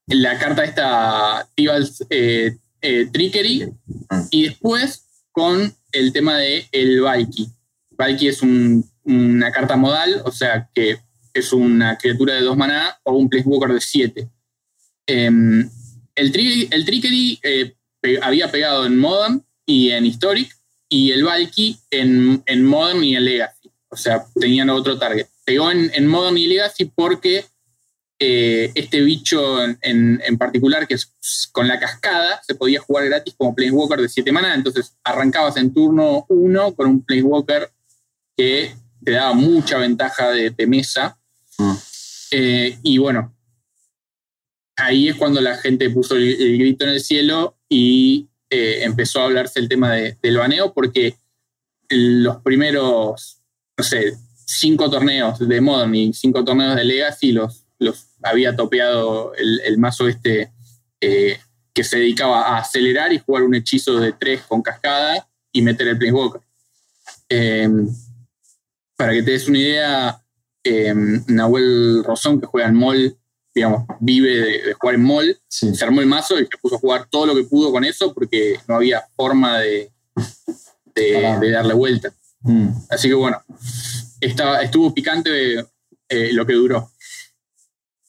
la 0.07 0.37
carta 0.39 0.63
esta 0.63 1.49
Tibal's 1.55 2.05
eh, 2.09 2.57
eh, 2.81 3.07
Trickery 3.11 3.71
y 4.31 4.43
después 4.45 5.03
con 5.31 5.73
el 5.91 6.13
tema 6.13 6.37
de 6.37 6.65
el 6.71 7.01
Valky. 7.01 7.49
Valky 7.91 8.27
es 8.27 8.41
un- 8.41 8.89
una 9.03 9.51
carta 9.51 9.75
modal, 9.77 10.21
o 10.25 10.31
sea 10.31 10.69
que 10.73 10.99
es 11.33 11.53
una 11.53 11.97
criatura 11.97 12.33
de 12.35 12.41
dos 12.41 12.57
maná 12.57 12.97
o 13.03 13.13
un 13.17 13.29
Placewalker 13.29 13.73
de 13.73 13.81
7. 13.81 14.29
el, 15.07 16.31
tri- 16.33 16.67
el 16.71 16.85
Trickery 16.85 17.39
eh, 17.43 17.75
había 18.21 18.51
pegado 18.51 18.85
en 18.85 18.97
Modern 18.97 19.43
y 19.65 19.91
en 19.91 20.05
Historic 20.05 20.56
y 20.89 21.11
el 21.11 21.23
Valky 21.23 21.77
en, 21.91 22.41
en 22.45 22.65
Modern 22.65 23.03
y 23.03 23.15
en 23.15 23.25
Legacy. 23.25 23.71
O 23.89 23.95
sea, 23.97 24.25
tenían 24.39 24.69
otro 24.69 24.97
target. 24.97 25.27
Pegó 25.45 25.71
en, 25.71 25.91
en 25.93 26.07
Modern 26.07 26.37
y 26.37 26.45
Legacy 26.47 26.85
porque 26.85 27.45
eh, 28.19 28.71
este 28.75 29.01
bicho 29.01 29.63
en, 29.63 29.77
en- 29.81 30.21
en 30.25 30.37
particular, 30.37 30.87
que 30.87 30.95
es 30.95 31.13
con 31.51 31.67
la 31.67 31.79
cascada, 31.79 32.41
se 32.45 32.55
podía 32.55 32.79
jugar 32.81 33.05
gratis 33.05 33.33
como 33.37 33.53
Planeswalker 33.55 34.01
de 34.01 34.09
7 34.09 34.31
mana. 34.31 34.53
Entonces 34.55 34.95
arrancabas 35.03 35.57
en 35.57 35.73
turno 35.73 36.25
1 36.29 36.75
con 36.75 36.87
un 36.87 37.03
Planeswalker 37.05 37.71
que 38.35 38.75
te 39.03 39.11
daba 39.11 39.33
mucha 39.33 39.77
ventaja 39.77 40.31
de, 40.31 40.49
de 40.51 40.67
mesa. 40.67 41.17
Mm. 41.57 41.73
Eh, 42.31 42.77
y 42.83 42.97
bueno, 42.97 43.33
ahí 44.75 45.07
es 45.09 45.15
cuando 45.15 45.39
la 45.41 45.57
gente 45.57 45.89
puso 45.89 46.15
el, 46.15 46.29
el 46.41 46.57
grito 46.57 46.85
en 46.85 46.91
el 46.91 46.99
cielo 46.99 47.57
y 47.69 48.27
eh, 48.49 48.83
empezó 48.83 49.21
a 49.21 49.25
hablarse 49.25 49.59
el 49.59 49.67
tema 49.69 49.93
de- 49.93 50.17
del 50.21 50.37
baneo, 50.37 50.73
porque 50.73 51.15
los 51.89 52.37
primeros, 52.41 53.41
no 53.77 53.83
sé, 53.83 54.17
cinco 54.45 54.89
torneos 54.89 55.39
de 55.39 55.61
Modern 55.61 55.93
y 55.95 56.13
cinco 56.13 56.43
torneos 56.43 56.75
de 56.75 56.83
Legacy 56.85 57.31
los, 57.31 57.65
los 57.79 58.07
había 58.23 58.55
topeado 58.55 59.33
el, 59.35 59.61
el 59.65 59.77
mazo 59.77 60.07
este 60.07 60.51
eh, 61.01 61.39
que 61.73 61.83
se 61.83 61.97
dedicaba 61.99 62.41
a 62.47 62.57
acelerar 62.59 63.13
y 63.13 63.19
jugar 63.19 63.43
un 63.43 63.55
hechizo 63.55 63.99
de 63.99 64.11
tres 64.13 64.41
con 64.47 64.61
cascada 64.61 65.27
y 65.51 65.61
meter 65.61 65.87
el 65.89 65.97
Planeswalker. 65.97 66.41
Eh, 67.29 67.69
para 68.95 69.13
que 69.13 69.21
te 69.23 69.31
des 69.31 69.47
una 69.47 69.59
idea, 69.59 70.23
eh, 70.63 70.93
Nahuel 71.27 72.03
Rosón, 72.03 72.39
que 72.41 72.47
juega 72.47 72.67
en 72.67 72.75
Mall, 72.75 73.15
digamos, 73.57 73.85
vive 73.99 74.29
de, 74.29 74.61
de 74.67 74.73
jugar 74.73 74.95
en 74.95 75.03
Mall, 75.03 75.39
Sí. 75.47 75.73
se 75.75 75.83
armó 75.83 75.99
el 76.01 76.05
mazo 76.07 76.35
y 76.39 76.43
se 76.45 76.57
puso 76.61 76.75
a 76.75 76.79
jugar 76.79 77.07
todo 77.09 77.25
lo 77.25 77.35
que 77.35 77.43
pudo 77.43 77.71
con 77.71 77.83
eso 77.83 78.13
porque 78.13 78.59
no 78.67 78.75
había 78.75 79.03
forma 79.15 79.57
de, 79.59 79.91
de, 80.95 81.13
Pará. 81.13 81.39
de 81.39 81.51
darle 81.51 81.73
vuelta. 81.73 82.09
Mm. 82.41 82.69
Así 82.89 83.07
que 83.07 83.15
bueno, 83.15 83.41
estaba, 84.21 84.61
estuvo 84.61 84.93
picante 84.93 85.59
eh, 86.09 86.29
lo 86.33 86.45
que 86.45 86.53
duró. 86.53 86.91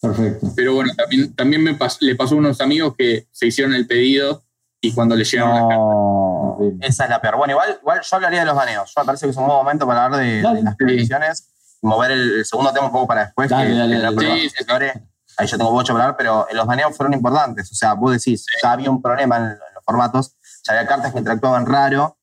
Perfecto. 0.00 0.52
Pero 0.54 0.74
bueno, 0.74 0.92
también, 0.96 1.34
también 1.34 1.62
me 1.62 1.76
pas- 1.78 1.98
le 2.00 2.14
pasó 2.14 2.34
a 2.34 2.38
unos 2.38 2.60
amigos 2.60 2.94
que 2.96 3.26
se 3.32 3.46
hicieron 3.46 3.74
el 3.74 3.86
pedido 3.86 4.44
y 4.80 4.92
cuando 4.92 5.16
le 5.16 5.24
llegaron 5.24 5.54
las 5.56 5.68
cartas. 5.68 6.88
Esa 6.90 7.04
es 7.04 7.10
la 7.10 7.20
peor. 7.20 7.36
Bueno, 7.36 7.52
igual, 7.52 7.78
igual 7.80 8.00
yo 8.02 8.16
hablaría 8.16 8.40
de 8.40 8.46
los 8.46 8.54
baneos. 8.54 8.92
Yo 8.94 9.00
me 9.02 9.06
parece 9.06 9.26
que 9.26 9.30
es 9.30 9.36
un 9.36 9.46
buen 9.46 9.56
momento 9.58 9.86
para 9.86 10.04
hablar 10.04 10.20
de, 10.20 10.42
de 10.42 10.62
las 10.62 10.76
predicciones 10.76 11.48
y 11.82 11.86
mover 11.86 12.10
el, 12.12 12.32
el 12.38 12.44
segundo 12.44 12.72
tema 12.72 12.86
un 12.86 12.92
poco 12.92 13.06
para 13.08 13.24
después. 13.26 13.48
Dale, 13.50 13.70
que, 13.70 13.76
dale, 13.76 13.96
que 13.96 13.98
la 14.02 14.04
dale. 14.12 14.16
prueba 14.16 14.36
Sí. 14.36 15.07
Ahí 15.38 15.46
yo 15.46 15.56
tengo 15.56 15.72
mucho 15.72 15.92
para 15.92 16.04
hablar, 16.06 16.16
pero 16.18 16.46
los 16.52 16.66
baneos 16.66 16.96
fueron 16.96 17.14
importantes. 17.14 17.70
O 17.72 17.74
sea, 17.74 17.94
vos 17.94 18.12
decís, 18.12 18.44
ya 18.62 18.72
había 18.72 18.90
un 18.90 19.00
problema 19.00 19.36
en, 19.36 19.42
en 19.44 19.58
los 19.74 19.84
formatos, 19.84 20.34
ya 20.66 20.74
había 20.74 20.86
cartas 20.86 21.12
que 21.12 21.18
interactuaban 21.18 21.64
raro. 21.64 22.16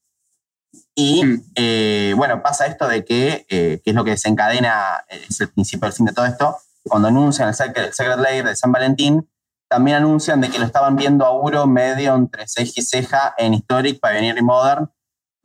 Y 0.94 1.24
Mm. 1.24 1.44
eh, 1.56 2.14
bueno, 2.18 2.42
pasa 2.42 2.66
esto 2.66 2.88
de 2.88 3.04
que, 3.06 3.46
eh, 3.50 3.82
que 3.84 3.90
es 3.92 3.96
lo 3.96 4.04
que 4.04 4.12
desencadena, 4.12 5.04
eh, 5.10 5.26
es 5.30 5.40
el 5.42 5.50
principio 5.50 5.88
del 5.88 5.94
fin 5.94 6.06
de 6.06 6.14
todo 6.14 6.26
esto, 6.26 6.58
cuando 6.84 7.08
anuncian 7.08 7.48
el 7.50 7.56
Secret, 7.56 7.88
el 7.88 7.94
Secret 7.94 8.20
Lair 8.20 8.46
de 8.46 8.56
San 8.56 8.72
Valentín, 8.72 9.30
también 9.70 9.98
anuncian 9.98 10.42
de 10.42 10.50
que 10.50 10.60
lo 10.60 10.66
estaban 10.66 10.96
viendo 10.96 11.26
a 11.26 11.32
Uro 11.32 11.66
medio 11.66 12.14
entre 12.16 12.48
ceja 12.48 12.72
y 12.76 12.82
ceja 12.82 13.34
en 13.38 13.54
Historic, 13.54 14.00
Pioneer 14.02 14.38
y 14.38 14.42
Modern. 14.42 14.92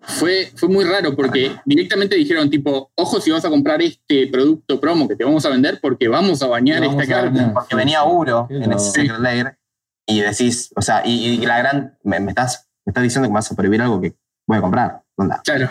Fue, 0.03 0.51
fue 0.57 0.69
muy 0.69 0.85
raro 0.85 1.15
porque 1.15 1.55
directamente 1.67 2.17
dijeron 2.17 2.49
tipo, 2.49 2.91
ojo 2.95 3.21
si 3.21 3.31
vas 3.31 3.45
a 3.45 3.51
comprar 3.51 3.83
este 3.83 4.27
producto 4.29 4.81
promo 4.81 5.07
que 5.07 5.15
te 5.15 5.25
vamos 5.25 5.45
a 5.45 5.51
vender 5.51 5.79
porque 5.81 6.09
vamos 6.09 6.43
a 6.43 6.47
bañar 6.47 6.81
Vamos 6.81 7.03
esta 7.03 7.15
a 7.15 7.21
carta. 7.23 7.37
bañar. 7.39 7.53
porque 7.55 7.77
venía 7.77 8.03
Uro 8.05 8.47
Qué 8.49 8.57
en 8.57 8.73
ese. 8.73 8.91
Secret 8.93 9.19
Lair. 9.21 9.59
y 10.07 10.21
decís, 10.21 10.71
o 10.75 10.81
sea, 10.83 11.03
y, 11.07 11.27
y 11.43 11.47
la 11.47 11.59
gran, 11.59 11.99
me, 12.03 12.19
me 12.19 12.31
estás, 12.31 12.69
me 12.87 12.91
estás 12.91 13.03
diciendo 13.05 13.29
que 13.29 13.33
me 13.33 13.35
vas 13.37 13.53
a 13.53 13.55
prohibir 13.55 13.83
algo 13.83 14.01
que 14.01 14.15
voy 14.47 14.59
a 14.59 14.61
comprar. 14.63 15.03
Onda. 15.17 15.41
Claro. 15.45 15.69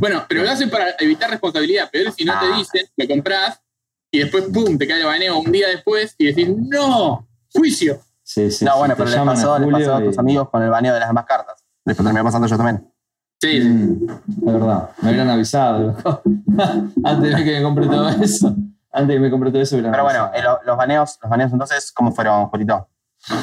Bueno, 0.00 0.24
pero 0.28 0.42
lo 0.42 0.50
hacen 0.50 0.68
para 0.70 0.86
evitar 0.98 1.30
responsabilidad. 1.30 1.90
Peor 1.90 2.08
es 2.08 2.14
si 2.14 2.24
no 2.24 2.32
Ah. 2.34 2.40
te 2.40 2.56
dicen, 2.58 2.86
lo 2.96 3.06
compras 3.06 3.60
y 4.10 4.18
después, 4.18 4.44
pum, 4.52 4.76
te 4.76 4.86
cae 4.88 5.00
el 5.00 5.06
baneo 5.06 5.38
un 5.38 5.52
día 5.52 5.68
después 5.68 6.14
y 6.18 6.26
decís, 6.26 6.48
no, 6.48 7.26
juicio. 7.52 8.00
Sí, 8.22 8.50
sí, 8.50 8.64
no, 8.64 8.72
sí, 8.72 8.78
bueno, 8.78 8.94
pero 8.96 9.10
le 9.10 9.16
llaman 9.16 9.34
pasó, 9.36 9.58
le 9.58 9.64
Julio 9.66 9.78
pasó 9.78 9.94
a 9.96 10.02
tus 10.04 10.16
y- 10.16 10.18
amigos 10.20 10.48
con 10.50 10.62
el 10.62 10.70
baneo 10.70 10.92
de 10.94 11.00
las 11.00 11.08
demás 11.08 11.24
cartas. 11.26 11.62
Les 11.84 11.96
terminó 11.96 12.24
pasando 12.24 12.48
yo 12.48 12.56
también. 12.56 12.90
Sí, 13.50 13.60
Mm, 13.60 14.06
es 14.46 14.52
verdad, 14.52 14.90
me 15.02 15.08
hubieran 15.10 15.30
avisado. 15.30 15.86
loco. 15.96 16.22
Antes 17.04 17.36
de 17.36 17.44
que 17.44 17.52
me 17.58 17.62
compre 17.62 17.86
todo 17.86 18.08
eso. 18.08 18.54
Antes 18.92 19.08
de 19.08 19.14
que 19.14 19.20
me 19.20 19.30
compre 19.30 19.50
todo 19.50 19.60
eso, 19.62 19.76
Pero 19.76 20.02
bueno, 20.04 20.30
eh, 20.34 20.42
lo- 20.42 20.60
los 20.64 20.76
baneos, 20.76 21.18
los 21.22 21.30
baneos 21.30 21.52
entonces, 21.52 21.92
¿cómo 21.92 22.12
fueron, 22.12 22.46
Julito? 22.46 22.88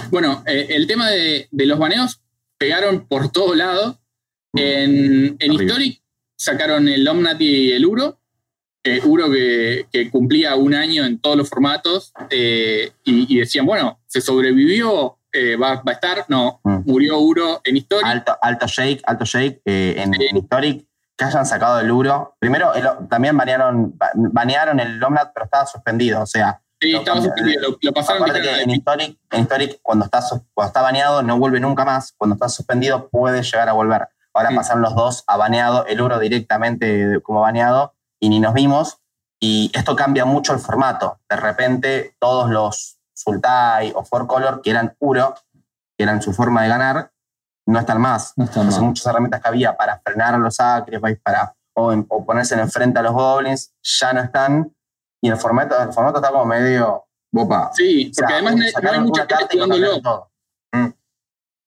Bueno, 0.10 0.43
eh, 0.45 0.68
el 0.70 0.88
tema 0.88 1.10
de, 1.10 1.47
de 1.52 1.66
los 1.66 1.78
baneos 1.80 2.22
pegaron 2.58 3.06
por 3.08 3.32
todo 3.32 3.54
lado. 3.56 3.97
En, 4.54 5.36
en. 5.39 5.54
Historic 5.54 6.02
sacaron 6.38 6.88
el 6.88 7.08
Omnat 7.08 7.39
y 7.41 7.72
el 7.72 7.86
Uro. 7.86 8.20
eh, 8.84 8.99
Uro 9.06 9.30
que, 9.32 9.86
que 9.91 10.10
cumplía 10.10 10.56
un 10.56 10.74
año 10.74 11.06
en 11.06 11.20
todos 11.20 11.36
los 11.38 11.49
formatos. 11.49 12.14
eh, 12.30 12.91
y, 13.04 13.34
y 13.36 13.39
decían, 13.39 13.66
bueno, 13.66 13.99
se 14.08 14.22
sobrevivió, 14.22 15.18
eh, 15.34 15.55
va, 15.55 15.75
va 15.75 15.84
a 15.86 15.91
estar. 15.91 16.25
No, 16.27 16.59
Mm. 16.63 16.82
murió 16.86 17.19
Uro 17.19 17.61
en 17.63 17.77
Historic. 17.77 18.05
Alto, 18.05 18.38
alto 18.41 18.67
shake, 18.67 19.01
alto 19.05 19.25
shake 19.25 19.61
eh, 19.65 19.95
en, 19.97 20.13
Sí. 20.13 20.27
en 20.29 20.38
Historic, 20.38 20.86
que 21.17 21.25
hayan 21.25 21.45
sacado 21.45 21.79
el 21.79 21.91
Uro. 21.91 22.36
Primero, 22.39 22.73
el- 22.73 23.07
también 23.09 23.36
banearon, 23.38 23.97
ba- 23.97 24.11
banearon 24.15 24.79
el 24.79 25.03
Omnat, 25.03 25.32
pero 25.34 25.45
estaba 25.45 25.65
suspendido. 25.65 26.21
O 26.21 26.25
sea, 26.25 26.61
Sí, 26.79 26.91
lo 26.91 26.99
estaba 26.99 27.21
suspendido, 27.21 27.61
lo, 27.69 27.77
lo 27.79 27.93
pasaron 27.93 28.23
que 28.32 28.61
en 28.63 28.69
Historic, 28.71 29.15
en 29.29 29.41
Historic 29.41 29.79
cuando, 29.84 30.05
está, 30.05 30.19
cuando 30.53 30.67
está 30.67 30.82
baneado 30.82 31.21
no 31.21 31.38
vuelve 31.38 31.59
nunca 31.59 31.86
más. 31.86 32.13
Cuando 32.17 32.34
está 32.34 32.49
suspendido 32.49 33.07
puede 33.09 33.43
llegar 33.43 33.69
a 33.69 33.73
volver. 33.73 34.07
Ahora 34.34 34.49
Mm. 34.51 34.55
pasaron 34.55 34.82
los 34.82 34.95
dos 34.95 35.23
a 35.27 35.38
baneado, 35.38 35.86
el 35.86 36.01
Uro 36.01 36.17
directamente 36.17 37.19
como 37.21 37.41
baneado 37.41 37.93
y 38.19 38.29
ni 38.29 38.39
nos 38.39 38.53
vimos. 38.55 38.97
Y 39.39 39.71
esto 39.73 39.95
cambia 39.95 40.25
mucho 40.25 40.53
el 40.53 40.59
formato. 40.59 41.19
De 41.29 41.36
repente 41.36 42.15
todos 42.19 42.49
los 42.49 42.97
Sultai 43.22 43.91
o 43.95 44.03
Four 44.03 44.28
Color 44.28 44.61
que 44.61 44.69
eran 44.72 44.95
Uro, 44.99 45.36
que 45.97 46.03
eran 46.03 46.22
su 46.22 46.34
forma 46.34 46.63
de 46.63 46.69
ganar, 46.69 47.11
no 47.67 47.80
están 47.80 48.01
más. 48.01 48.34
No 48.36 48.45
está 48.45 48.59
Entonces 48.61 48.80
mal. 48.82 48.88
muchas 48.89 49.05
herramientas 49.05 49.41
que 49.41 49.47
había 49.47 49.76
para 49.78 49.99
frenar 49.99 50.34
a 50.36 50.38
los 50.38 50.55
Sacrifice, 50.55 51.22
para 51.24 51.55
o, 51.74 51.91
en- 51.93 52.05
o 52.09 52.26
ponerse 52.26 52.55
en 52.59 52.69
frente 52.69 52.99
a 52.99 53.03
los 53.03 53.13
Goblins, 53.13 53.74
ya 53.82 54.11
no 54.13 54.22
están. 54.22 54.76
Y 55.22 55.30
el 55.30 55.38
formato, 55.38 55.80
el 55.82 55.93
formato 55.93 56.17
está 56.17 56.32
como 56.32 56.45
medio 56.45 57.05
bopa. 57.32 57.72
Sí, 57.74 58.11
porque 58.15 58.26
O 58.26 58.28
sea, 58.28 58.36
además 58.38 58.55
no 58.84 58.91
hay, 58.91 58.99
mucha 58.99 59.28
gente 59.38 59.53
jugándolo. 59.55 60.01
todo. 60.01 60.32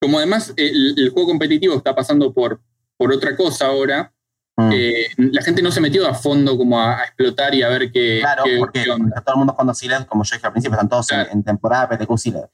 Como 0.01 0.19
además 0.19 0.53
el, 0.57 0.95
el 0.99 1.11
juego 1.11 1.29
competitivo 1.29 1.75
está 1.77 1.95
pasando 1.95 2.33
por, 2.33 2.61
por 2.99 3.13
otra 3.13 3.35
cosa 3.37 3.67
ahora, 3.67 4.13
Mm. 4.57 4.71
eh, 4.73 5.07
la 5.17 5.43
gente 5.43 5.63
no 5.63 5.73
se 5.73 5.81
metió 5.81 6.07
a 6.07 6.15
fondo 6.15 6.57
como 6.57 6.79
a, 6.81 7.01
a 7.01 7.05
explotar 7.05 7.55
y 7.57 7.63
a 7.63 7.69
ver 7.69 7.91
qué, 7.91 8.19
claro, 8.21 8.45
qué- 8.45 8.57
porque 8.59 8.85
qué 8.85 8.91
onda. 8.91 9.09
está 9.09 9.21
todo 9.23 9.35
el 9.35 9.39
mundo 9.39 9.53
jugando 9.55 9.75
Sealed, 9.75 10.07
como 10.07 10.23
yo 10.25 10.37
dije 10.37 10.47
al 10.47 10.53
principio, 10.53 10.75
están 10.77 10.89
todos 10.89 11.11
en- 11.11 11.17
Claro. 11.19 11.31
en, 11.33 11.43
temporada 11.43 11.89
PTQ 11.89 12.17
Sealed. 12.19 12.45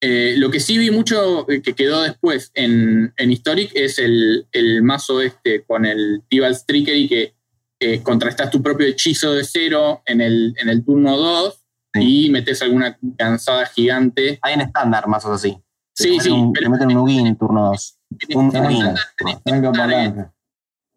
Eh, 0.00 0.34
lo 0.36 0.50
que 0.50 0.60
sí 0.60 0.78
vi 0.78 0.90
mucho 0.90 1.48
eh, 1.50 1.60
que 1.62 1.74
quedó 1.74 2.02
después 2.02 2.50
en, 2.54 3.12
en 3.16 3.30
Historic 3.32 3.72
es 3.74 3.98
el, 3.98 4.46
el 4.52 4.82
mazo 4.82 5.20
este 5.20 5.64
con 5.64 5.84
el 5.86 6.22
Tibalt 6.28 6.58
Trickery 6.66 7.08
que 7.08 7.34
eh, 7.80 8.02
contrastas 8.02 8.50
tu 8.50 8.60
propio 8.62 8.86
hechizo 8.88 9.32
de 9.34 9.44
cero 9.44 10.02
en 10.06 10.20
el, 10.20 10.54
en 10.58 10.68
el 10.68 10.84
turno 10.84 11.16
2 11.16 11.64
Sí. 11.94 12.26
y 12.26 12.30
metes 12.30 12.60
alguna 12.62 12.98
cansada 13.16 13.64
gigante. 13.66 14.38
Hay 14.42 14.54
en 14.54 14.60
estándar 14.60 15.08
mazos 15.08 15.32
así. 15.32 15.52
Te 15.96 16.02
Sí, 16.04 16.10
meten 16.10 16.24
sí, 16.24 16.30
un- 16.30 16.52
pero- 16.52 16.64
te 16.66 16.70
meten 16.70 16.88
un 16.90 16.96
Ugin 16.98 17.36
turno 17.36 17.64
2. 17.70 17.98
Un 18.34 18.50
Tranca, 18.50 18.68
Ugin. 18.68 20.26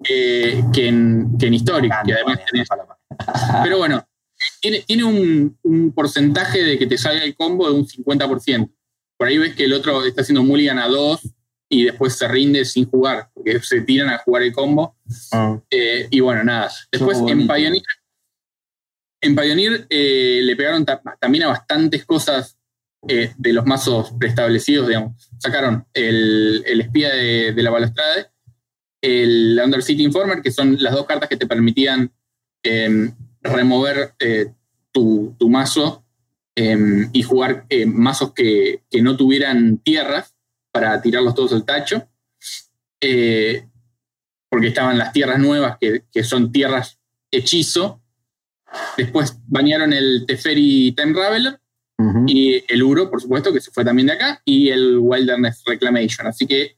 Eh, 0.10 0.64
que, 0.74 0.88
en, 0.88 1.38
que 1.38 1.48
en 1.48 1.54
Historic, 1.54 1.94
que 2.06 2.14
además 2.14 2.40
tenés 2.52 2.68
Pero 3.64 3.78
bueno, 3.78 4.06
tiene, 4.62 4.82
tiene 4.82 5.04
un, 5.04 5.58
un 5.64 5.92
porcentaje 5.94 6.64
de 6.64 6.78
que 6.78 6.88
te 6.88 6.98
salga 6.98 7.24
el 7.24 7.36
combo 7.36 7.68
de 7.68 7.76
un 7.76 7.88
50%. 7.88 8.72
Por 9.18 9.28
ahí 9.28 9.38
ves 9.38 9.56
que 9.56 9.66
el 9.66 9.74
otro 9.74 10.04
está 10.06 10.22
haciendo 10.22 10.44
mulligan 10.44 10.80
a 10.80 10.88
2 10.88 11.22
y 11.70 11.86
después 11.86 12.14
se 12.14 12.28
rinde 12.28 12.66
sin 12.66 12.90
jugar, 12.90 13.30
porque 13.34 13.60
se 13.62 13.82
tiran 13.82 14.10
a 14.10 14.18
jugar 14.18 14.44
el 14.44 14.52
combo. 14.52 14.96
Mm. 15.32 15.56
Eh, 15.70 16.08
y 16.10 16.20
bueno, 16.20 16.44
nada. 16.44 16.72
Después 16.92 17.20
en. 17.28 17.48
Pioneer, 17.48 17.84
en 19.22 19.36
Pioneer 19.36 19.86
eh, 19.90 20.42
le 20.44 20.56
pegaron 20.56 20.84
ta- 20.84 21.02
también 21.20 21.44
a 21.44 21.48
bastantes 21.50 22.04
cosas 22.06 22.58
eh, 23.08 23.34
de 23.38 23.54
los 23.54 23.66
mazos 23.66 24.12
preestablecidos, 24.20 24.88
digamos. 24.88 25.30
Sacaron 25.38 25.86
el, 25.94 26.64
el 26.66 26.82
espía 26.82 27.10
de, 27.14 27.54
de 27.54 27.64
la 27.64 27.70
balastrade, 27.70 28.31
el 29.02 29.60
Undercity 29.64 30.04
Informer, 30.04 30.42
que 30.42 30.52
son 30.52 30.78
las 30.80 30.94
dos 30.94 31.06
cartas 31.06 31.30
que 31.30 31.38
te 31.38 31.48
permitían 31.48 32.12
eh, 32.64 33.12
remover 33.42 34.14
eh, 34.20 34.54
tu, 34.92 35.36
tu 35.40 35.50
mazo 35.50 36.06
eh, 36.56 37.08
y 37.12 37.24
jugar 37.24 37.66
eh, 37.70 37.86
mazos 37.86 38.34
que, 38.34 38.84
que 38.90 39.02
no 39.02 39.18
tuvieran 39.18 39.78
tierras 39.80 40.36
para 40.72 41.02
tirarlos 41.02 41.36
todos 41.36 41.54
al 41.54 41.66
tacho. 41.66 42.08
Eh, 43.02 43.68
porque 44.50 44.68
estaban 44.68 44.98
las 44.98 45.14
tierras 45.14 45.40
nuevas, 45.40 45.78
que, 45.80 46.04
que 46.12 46.24
son 46.24 46.52
tierras 46.52 47.00
hechizo. 47.32 48.02
Después 48.98 49.38
banearon 49.48 49.94
el 49.94 50.26
Teferi 50.28 50.92
Time 50.92 51.14
Raveler 51.14 51.60
y 52.28 52.64
el 52.68 52.84
Uro, 52.84 53.10
por 53.10 53.22
supuesto, 53.22 53.54
que 53.54 53.62
se 53.62 53.72
fue 53.72 53.86
también 53.86 54.08
de 54.08 54.14
acá, 54.14 54.42
y 54.44 54.70
el 54.70 54.98
Wilderness 54.98 55.64
Reclamation. 55.66 56.28
Así 56.28 56.48
que 56.48 56.76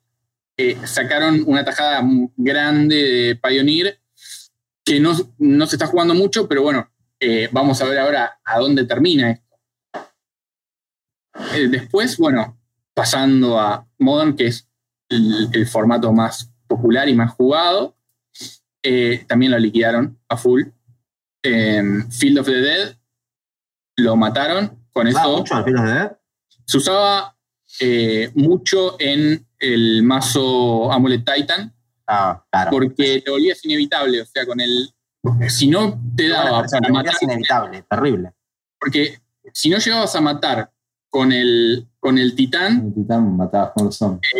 eh, 0.57 0.77
sacaron 0.85 1.43
una 1.45 1.65
tajada 1.65 2.01
grande 2.35 2.95
de 2.95 3.35
Pioneer 3.35 3.99
que 4.85 4.99
no, 4.99 5.13
no 5.37 5.65
se 5.65 5.75
está 5.75 5.87
jugando 5.87 6.13
mucho, 6.13 6.47
pero 6.47 6.61
bueno, 6.61 6.91
eh, 7.19 7.49
vamos 7.51 7.81
a 7.81 7.85
ver 7.85 7.99
ahora 7.99 8.39
a 8.43 8.59
dónde 8.59 8.85
termina 8.85 9.31
esto. 9.31 9.59
Eh, 11.55 11.67
después, 11.69 12.17
bueno, 12.17 12.59
pasando 12.93 13.59
a 13.59 13.87
Modern, 13.99 14.35
que 14.35 14.47
es 14.47 14.67
el, 15.09 15.49
el 15.53 15.67
formato 15.67 16.11
más 16.11 16.51
popular 16.67 17.07
y 17.07 17.15
más 17.15 17.31
jugado, 17.31 17.97
también 19.27 19.51
lo 19.51 19.59
liquidaron 19.59 20.19
a 20.27 20.35
full. 20.35 20.63
Eh, 21.43 21.81
Field 22.09 22.39
of 22.39 22.45
the 22.45 22.61
Dead 22.61 22.97
lo 23.97 24.15
mataron. 24.15 24.79
Con 24.91 25.07
¿Ah, 25.07 25.09
eso 25.09 25.37
mucho 25.37 25.55
se 26.65 26.77
usaba 26.77 27.32
eh, 27.79 28.31
mucho 28.35 28.95
en 28.99 29.45
el 29.59 30.03
mazo 30.03 30.91
Amulet 30.91 31.23
Titan 31.25 31.73
Ah, 32.05 32.43
claro. 32.51 32.71
porque 32.71 33.21
te 33.23 33.31
volvías 33.31 33.63
inevitable. 33.65 34.21
O 34.21 34.25
sea, 34.25 34.45
con 34.45 34.59
el. 34.59 34.89
Si 35.49 35.67
no 35.67 35.99
te 36.15 36.27
daba 36.27 36.63
para 36.63 36.67
te 36.67 36.75
matar. 36.79 36.91
volvías 36.91 37.23
inevitable, 37.23 37.85
terrible. 37.89 38.33
Porque 38.79 39.19
si 39.53 39.69
no 39.69 39.77
llegabas 39.77 40.13
a 40.15 40.21
matar 40.21 40.71
con 41.09 41.31
el, 41.31 41.87
con 41.99 42.17
el 42.17 42.35
titán, 42.35 42.87
El 42.87 42.93
titán 42.93 43.37
matabas 43.37 43.71
con 43.73 43.85
los 43.85 43.95
zombies. 43.95 44.33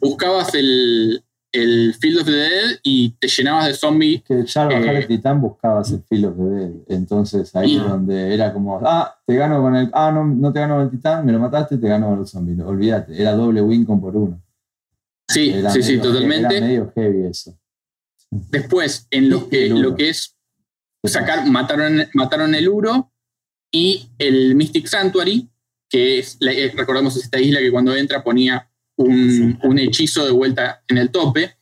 buscabas 0.00 0.54
el, 0.54 1.24
el 1.62 1.94
Field 1.94 2.20
of 2.20 2.26
the 2.26 2.32
Dead 2.32 2.78
y 2.82 3.10
te 3.18 3.28
llenabas 3.28 3.66
de 3.66 3.74
zombies. 3.74 4.22
Que 4.22 4.44
ya 4.44 4.62
al 4.62 4.68
bajar 4.68 4.94
Eh, 4.94 4.98
el 4.98 5.06
titán 5.06 5.40
buscabas 5.40 5.90
el 5.92 6.02
filo 6.02 6.32
de 6.32 6.44
Dead. 6.50 6.72
Entonces 6.88 7.54
ahí 7.56 7.76
es 7.76 7.82
donde 7.82 8.34
era 8.34 8.52
como, 8.52 8.80
ah, 8.84 9.18
te 9.26 9.34
gano 9.34 9.60
con 9.60 9.74
el. 9.76 9.90
Ah, 9.92 10.12
no, 10.12 10.24
no 10.24 10.52
te 10.52 10.60
gano 10.60 10.76
con 10.76 10.84
el 10.84 10.90
titán, 10.90 11.24
me 11.24 11.32
lo 11.32 11.38
mataste, 11.38 11.78
te 11.78 11.88
gano 11.88 12.08
con 12.08 12.18
los 12.18 12.30
zombies. 12.30 12.58
Olvídate, 12.60 13.20
era 13.20 13.32
doble 13.32 13.62
win 13.62 13.84
con 13.84 14.00
por 14.00 14.16
uno. 14.16 14.42
Sí, 15.28 15.50
Era 15.50 15.70
sí, 15.70 15.82
sí, 15.82 15.98
totalmente. 15.98 16.56
Era 16.56 16.66
medio 16.66 16.92
heavy 16.94 17.26
eso. 17.26 17.58
Después, 18.30 19.06
en 19.10 19.30
lo 19.30 19.48
que, 19.48 19.68
lo 19.68 19.94
que 19.94 20.10
es 20.10 20.36
sacar, 21.04 21.46
mataron, 21.46 22.04
mataron 22.14 22.54
el 22.54 22.68
Uro 22.68 23.12
y 23.70 24.10
el 24.18 24.54
Mystic 24.54 24.86
Sanctuary, 24.86 25.48
que 25.88 26.18
es, 26.18 26.38
eh, 26.40 26.72
recordamos 26.76 27.16
es 27.16 27.24
esta 27.24 27.40
isla 27.40 27.60
que 27.60 27.70
cuando 27.70 27.94
entra 27.94 28.22
ponía 28.22 28.70
un, 28.96 29.30
Sí. 29.30 29.58
un 29.62 29.78
hechizo 29.78 30.24
de 30.24 30.32
vuelta 30.32 30.82
en 30.88 30.98
el 30.98 31.10
tope. 31.10 31.56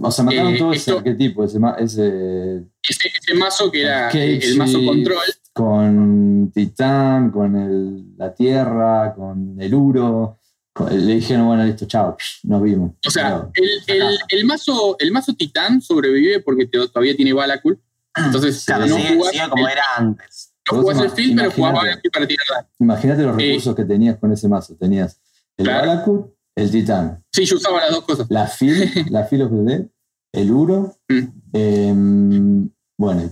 O 0.00 0.10
sea, 0.10 0.24
mataron 0.24 0.54
Eh, 0.54 0.58
todo 0.58 0.72
esto- 0.72 0.90
ese 0.92 0.98
arquetipo, 0.98 1.44
ese, 1.44 1.58
ma- 1.58 1.76
ese 1.78 2.62
Ese, 2.88 3.08
ese 3.20 3.34
mazo 3.34 3.70
que 3.70 3.82
era 3.82 4.10
el 4.10 4.56
mazo 4.56 4.82
control, 4.84 5.18
con 5.52 6.50
Titán, 6.54 7.30
con 7.30 7.56
el- 7.56 8.16
la 8.16 8.32
Tierra, 8.34 9.12
con 9.14 9.56
el 9.60 9.74
Uro. 9.74 10.38
con- 10.72 10.88
le 11.06 11.14
dijeron, 11.16 11.46
bueno, 11.48 11.64
listo, 11.64 11.86
chao, 11.86 12.16
nos 12.44 12.62
vimos. 12.62 12.92
o 13.04 13.10
sea, 13.10 13.48
el, 13.88 14.16
el- 14.28 14.44
mazo, 14.46 14.94
el 15.00 15.10
mazo 15.10 15.34
Titán 15.34 15.82
sobrevive 15.82 16.38
porque 16.40 16.66
te- 16.66 16.86
todavía 16.86 17.16
tiene 17.16 17.32
Balakul. 17.32 17.80
Entonces, 18.16 18.64
Claro, 18.64 18.86
no 18.86 18.94
sigue, 18.96 19.16
jugás, 19.16 19.32
sigue 19.32 19.48
como 19.48 19.66
el, 19.66 19.72
era 19.72 19.82
antes. 19.96 20.52
no 20.70 20.80
jugás 20.80 21.00
el 21.00 21.10
field, 21.10 21.36
pero. 21.40 21.72
Balakul 21.72 22.10
para 22.12 22.26
tirar. 22.28 22.68
Imagínate 22.78 23.22
los 23.22 23.34
Eh, 23.38 23.46
recursos 23.46 23.74
que 23.74 23.84
tenías 23.84 24.16
con 24.18 24.30
ese 24.32 24.46
mazo. 24.48 24.76
Tenías 24.76 25.20
el 25.56 25.64
Claro. 25.66 25.88
Balakut, 25.88 26.26
el 26.60 26.70
Titán, 26.70 27.24
Sí, 27.32 27.44
yo 27.44 27.56
usaba 27.56 27.80
las 27.80 27.90
dos 27.90 28.04
cosas. 28.04 28.26
la 28.30 28.46
Fil, 28.46 28.74
la 29.10 29.24
Fil 29.24 29.42
of 29.42 29.50
the 29.50 29.62
Dead, 29.64 29.86
el 30.32 30.50
Uro. 30.50 30.96
Mm. 31.08 31.24
em, 31.52 32.70
bueno, 32.98 33.30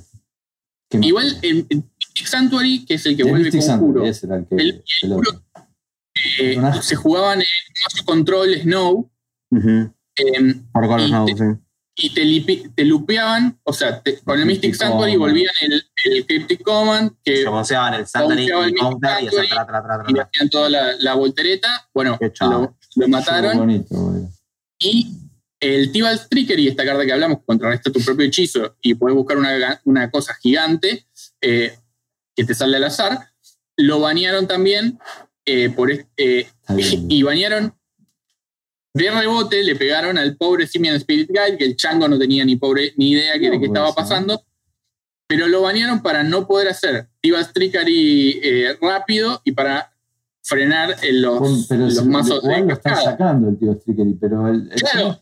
¿qué 0.91 0.99
más? 0.99 1.07
Igual 1.07 1.39
el, 1.43 1.67
el 1.69 1.85
Mystic 1.99 2.27
Sanctuary, 2.27 2.85
que 2.87 2.95
es 2.95 3.07
el 3.07 3.17
que 3.17 3.23
El 3.23 3.29
vuelve 3.29 3.45
Mystic 3.45 3.61
con 3.63 3.67
Sanctuary, 3.69 3.99
Uro, 4.01 4.07
ese 4.07 4.27
era 4.27 4.37
el 4.37 4.47
que. 4.47 4.55
El- 4.57 4.85
el 5.03 5.13
otro. 5.13 5.43
eh, 6.41 6.61
se 6.83 6.97
jugaban 6.97 7.41
en 7.41 7.47
mazo 7.85 8.05
control 8.05 8.55
Snow 8.61 9.11
Ujú. 9.51 9.93
em, 10.17 10.67
Por 10.73 10.87
Color 10.87 11.01
Y 11.01 11.07
Snow, 11.09 11.27
te- 11.27 11.37
sí. 11.37 11.45
y 11.99 12.15
te, 12.15 12.25
lipi- 12.25 12.75
te 12.75 12.85
lupeaban, 12.85 13.59
o 13.65 13.73
sea, 13.73 14.01
te- 14.03 14.19
con 14.21 14.39
el 14.39 14.47
Mystic 14.47 14.71
Mystic 14.71 14.75
Sanctuary 14.87 15.15
Command. 15.15 15.33
volvían 15.33 15.55
el, 15.63 15.83
el 16.05 16.27
Cryptic 16.27 16.63
Command, 16.63 17.13
que 17.25 17.43
Se 17.43 17.49
boceaban 17.49 17.95
el 17.95 18.07
Sanctuary 18.07 18.43
y 18.43 18.47
y 18.47 18.51
hacían 18.51 19.01
Sanctuary 19.01 19.49
tra, 19.49 19.67
tra, 19.67 19.83
tra, 19.83 20.03
tra, 20.03 20.05
y 20.09 20.19
hacían 20.19 20.49
toda 20.51 20.69
la, 20.71 20.93
la 21.01 21.15
voltereta. 21.15 21.89
Bueno, 21.95 22.19
lo, 22.41 22.77
lo 22.97 23.09
mataron. 23.09 23.59
Bonito. 23.59 24.31
Y 24.79 25.17
el 25.61 25.93
Tibal 25.93 26.29
Trickery, 26.29 26.69
esta 26.69 26.85
carta 26.85 27.05
que 27.05 27.13
hablamos, 27.13 27.39
contrarresta 27.45 27.91
tu 27.91 28.01
propio 28.01 28.27
hechizo 28.27 28.77
y 28.83 28.95
puedes 28.95 29.17
buscar 29.17 29.39
una, 29.39 29.81
una 29.85 30.11
cosa 30.11 30.35
gigante 30.35 31.07
eh, 31.41 31.77
que 32.35 32.45
te 32.45 32.55
sale 32.55 32.77
al 32.77 32.85
azar, 32.85 33.31
lo 33.77 34.01
banearon 34.01 34.47
también 34.47 34.99
eh, 35.45 35.71
por 35.71 35.91
eh, 35.91 36.51
y 37.09 37.23
banearon 37.23 37.75
de 38.93 39.11
rebote, 39.11 39.63
le 39.63 39.77
pegaron 39.77 40.17
al 40.17 40.37
pobre 40.37 40.67
Simian 40.67 40.97
Spirit 40.97 41.29
Guide, 41.29 41.59
que 41.59 41.65
el 41.65 41.77
chango 41.77 42.09
no 42.09 42.19
tenía 42.19 42.45
ni 42.45 42.57
pobre 42.57 42.95
ni 42.97 43.11
idea 43.11 43.37
No, 43.37 43.51
de 43.51 43.61
qué 43.61 43.67
estaba 43.67 43.95
pasando, 43.95 44.43
pero 45.27 45.49
lo 45.49 45.63
banearon 45.63 46.03
para 46.03 46.23
no 46.23 46.47
poder 46.47 46.69
hacer 46.69 47.09
Tibal 47.21 47.53
Trickery 47.53 48.77
rápido 48.81 49.43
y 49.45 49.53
para 49.53 49.96
frenar 50.47 50.91
eh, 51.03 51.13
los, 51.13 51.67
Pero 51.69 51.85
los 51.87 51.97
si- 51.97 52.05
mazos 52.09 52.43
igual 52.45 52.61
de 52.63 52.67
lo 52.69 52.73
están 52.75 52.97
sacando 52.97 53.49
el 53.49 53.59
tío 53.59 53.75
Strickery, 53.75 54.15
pero 54.15 54.49
el, 54.49 54.71
el 54.73 54.81
Claro, 54.81 55.21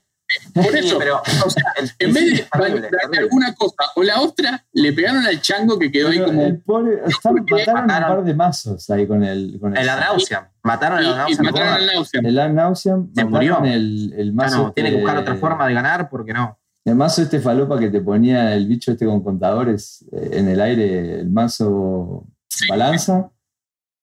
por 0.54 0.74
eso, 0.76 0.98
pero 0.98 1.22
o 1.46 1.50
sea, 1.50 1.64
el- 1.80 1.90
en 1.98 2.12
vez 2.14 2.24
de 2.24 2.46
terrible, 2.52 2.88
terrible. 2.88 3.18
alguna 3.18 3.54
cosa 3.54 3.76
o 3.96 4.02
la 4.02 4.20
otra, 4.20 4.66
le 4.72 4.92
pegaron 4.92 5.24
al 5.26 5.40
chango 5.40 5.78
que 5.78 5.90
quedó 5.92 6.08
ahí 6.08 6.18
como. 6.22 6.42
el 6.42 6.60
pobre, 6.62 7.00
están- 7.06 7.34
mataron, 7.34 7.86
mataron- 7.86 8.10
un 8.10 8.16
par 8.16 8.24
de 8.24 8.34
mazos 8.34 8.90
ahí 8.90 9.06
con 9.06 9.22
el. 9.22 9.58
Con 9.60 9.76
El 9.76 9.88
Adnauseam. 9.88 10.44
Mataron 10.62 10.98
el 10.98 11.06
Adnauseam. 11.08 11.44
mataron 11.44 11.68
al. 11.72 12.26
El 12.26 12.38
Ad 12.38 12.50
Nauseam, 12.52 13.10
Se 13.14 13.24
murió. 13.24 13.62
el, 13.64 14.14
el 14.16 14.32
mazo. 14.32 14.56
no, 14.58 14.72
tiene 14.72 14.90
que 14.90 14.96
este- 14.96 15.04
buscar 15.04 15.20
otra 15.22 15.36
forma 15.36 15.66
de 15.68 15.74
ganar 15.74 16.08
porque 16.08 16.32
no. 16.32 16.58
El 16.86 16.96
mazo 16.96 17.22
este 17.22 17.40
falopa 17.40 17.78
que 17.78 17.88
te 17.88 18.02
ponía 18.02 18.54
el 18.54 18.66
bicho 18.66 18.92
este 18.92 19.06
con 19.06 19.22
contadores 19.24 20.04
eh, 20.12 20.30
en 20.34 20.48
el 20.48 20.60
aire, 20.60 21.20
el 21.20 21.30
mazo 21.30 22.26
Sí. 22.48 22.66
balanza. 22.68 23.30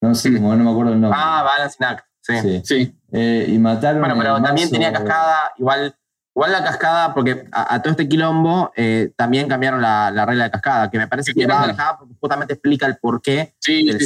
No 0.02 0.16
sé 0.16 0.34
cómo, 0.34 0.56
no 0.56 0.64
me 0.64 0.72
acuerdo 0.72 0.93
el 0.93 1.02
nombre. 1.02 1.20
Ah, 1.22 1.43
Balancing 1.43 1.86
Act. 1.86 2.06
Sí. 2.22 2.39
Sí. 2.41 2.62
Sí, 2.64 2.95
Eh, 3.12 3.45
y 3.49 3.58
mataron. 3.58 3.99
Bueno, 4.02 4.16
pero 4.18 4.41
también 4.41 4.68
mazo- 4.68 4.72
tenía 4.72 4.93
cascada, 4.93 5.52
igual, 5.58 5.95
igual 6.36 6.52
la 6.52 6.64
cascada, 6.64 7.14
porque 7.14 7.45
a, 7.52 7.76
a 7.76 7.82
todo 7.82 7.91
este 7.91 8.08
quilombo 8.08 8.72
eh, 8.76 9.12
también 9.16 9.47
cambiaron 9.47 9.82
la, 9.82 10.12
la 10.12 10.26
regla 10.26 10.45
de 10.45 10.52
cascada, 10.52 10.89
que 10.89 10.97
me 10.97 11.08
parece 11.08 11.34
que 11.34 11.45
va 11.45 11.68
bajada 11.68 11.97
porque 11.97 12.16
justamente 12.20 12.54
explica 12.54 12.86
el 12.86 12.97
porqué 12.97 13.56
sí, 13.60 13.86
del 13.86 13.97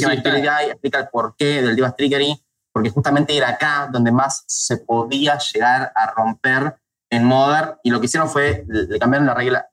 Guy, 0.42 0.70
explica 0.70 0.98
el 1.00 1.08
porqué 1.08 1.62
del 1.62 1.76
Divas 1.76 1.94
Trickery, 1.96 2.42
porque 2.72 2.90
justamente 2.90 3.36
era 3.36 3.50
acá 3.50 3.88
donde 3.92 4.12
más 4.12 4.44
se 4.46 4.78
podía 4.78 5.38
llegar 5.38 5.92
a 5.94 6.10
romper 6.12 6.76
en 7.10 7.24
Modern, 7.24 7.76
y 7.84 7.90
lo 7.90 8.00
que 8.00 8.06
hicieron 8.06 8.28
fue, 8.28 8.64
le, 8.68 8.82
le 8.84 8.98
cambiaron 8.98 9.26
la 9.26 9.34
regla. 9.34 9.66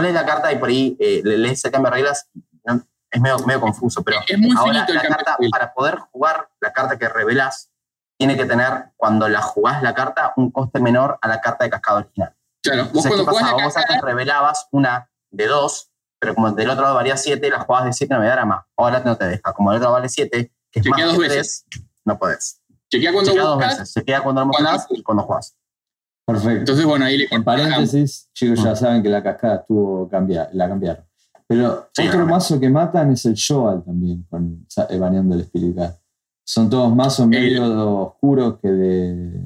Lees 0.00 0.14
la 0.14 0.24
carta 0.24 0.50
y 0.50 0.56
por 0.56 0.70
ahí 0.70 0.96
eh, 0.98 1.20
le 1.22 1.36
lees 1.36 1.62
el 1.66 1.70
cambio 1.70 1.90
de 1.90 1.96
reglas, 1.98 2.28
no, 2.64 2.82
es 3.12 3.20
medio, 3.20 3.38
medio 3.40 3.60
confuso, 3.60 4.02
pero 4.02 4.18
Es 4.26 4.38
muy 4.38 4.50
ahora 4.56 4.72
finito 4.72 4.92
el 4.92 4.96
la 4.96 5.02
carta, 5.16 5.36
para 5.50 5.72
poder 5.74 5.98
jugar 6.10 6.48
la 6.60 6.72
carta 6.72 6.98
que 6.98 7.08
revelas, 7.08 7.70
tiene 8.18 8.36
que 8.36 8.44
tener, 8.44 8.86
cuando 8.96 9.28
la 9.28 9.42
jugás 9.42 9.82
la 9.82 9.94
carta, 9.94 10.32
un 10.36 10.50
coste 10.50 10.80
menor 10.80 11.18
a 11.20 11.28
la 11.28 11.40
carta 11.40 11.64
de 11.64 11.70
cascada 11.70 11.98
original. 11.98 12.34
Claro, 12.62 12.84
vos 12.92 13.04
Entonces, 13.04 13.12
cuando 13.12 13.24
¿qué 13.24 13.30
jugás 13.40 13.64
Vos 13.64 13.74
cascada, 13.74 13.94
antes 13.96 14.04
revelabas 14.04 14.68
una 14.70 15.10
de 15.30 15.46
dos, 15.46 15.90
pero 16.20 16.34
como 16.34 16.50
del 16.52 16.70
otro 16.70 16.82
lado 16.84 16.94
valía 16.94 17.16
siete, 17.16 17.50
la 17.50 17.60
jugabas 17.60 17.86
de 17.86 17.92
siete 17.92 18.14
no 18.14 18.20
me 18.20 18.26
dará 18.28 18.44
más. 18.44 18.64
Ahora 18.76 19.00
no 19.04 19.16
te 19.16 19.26
deja. 19.26 19.52
Como 19.52 19.72
el 19.72 19.78
otro 19.78 19.90
vale 19.92 20.08
siete, 20.08 20.52
que 20.70 20.80
es 20.80 20.84
Chequea 20.86 21.06
más 21.06 21.14
dos 21.16 21.22
que 21.22 21.28
veces. 21.28 21.64
tres, 21.68 21.84
no 22.04 22.18
podés. 22.18 22.60
chequea 22.90 23.12
cuando 23.12 23.30
Chequea 23.30 23.42
dos 23.44 23.54
buscas. 23.56 23.72
veces. 23.78 23.92
Se 23.92 24.04
queda 24.04 24.20
cuando 24.22 24.44
lo 24.44 24.50
cuando- 24.52 24.70
mostrás 24.70 24.98
y 24.98 25.02
cuando 25.02 25.22
jugás. 25.24 25.56
Perfecto. 26.24 26.50
Entonces, 26.60 26.84
bueno, 26.84 27.04
ahí 27.04 27.18
le 27.18 27.42
paréntesis, 27.42 28.30
chicos, 28.32 28.62
ya 28.62 28.76
saben 28.76 29.02
que 29.02 29.08
la 29.08 29.22
cascada 29.24 29.56
estuvo 29.56 30.08
cambiada, 30.08 30.48
la 30.52 30.68
cambiaron. 30.68 31.04
Pero 31.46 31.88
Sí, 31.94 32.06
otro 32.08 32.26
mazo 32.26 32.58
que 32.60 32.70
matan 32.70 33.12
es 33.12 33.24
el 33.26 33.34
Shoal 33.34 33.82
también, 33.84 34.24
con, 34.30 34.66
baneando 34.98 35.34
el 35.34 35.42
Spirit. 35.42 35.76
Son 36.44 36.68
todos 36.70 36.94
mazos 36.94 37.26
medio 37.26 38.00
oscuros 38.02 38.58
que 38.60 38.68
de 38.68 39.40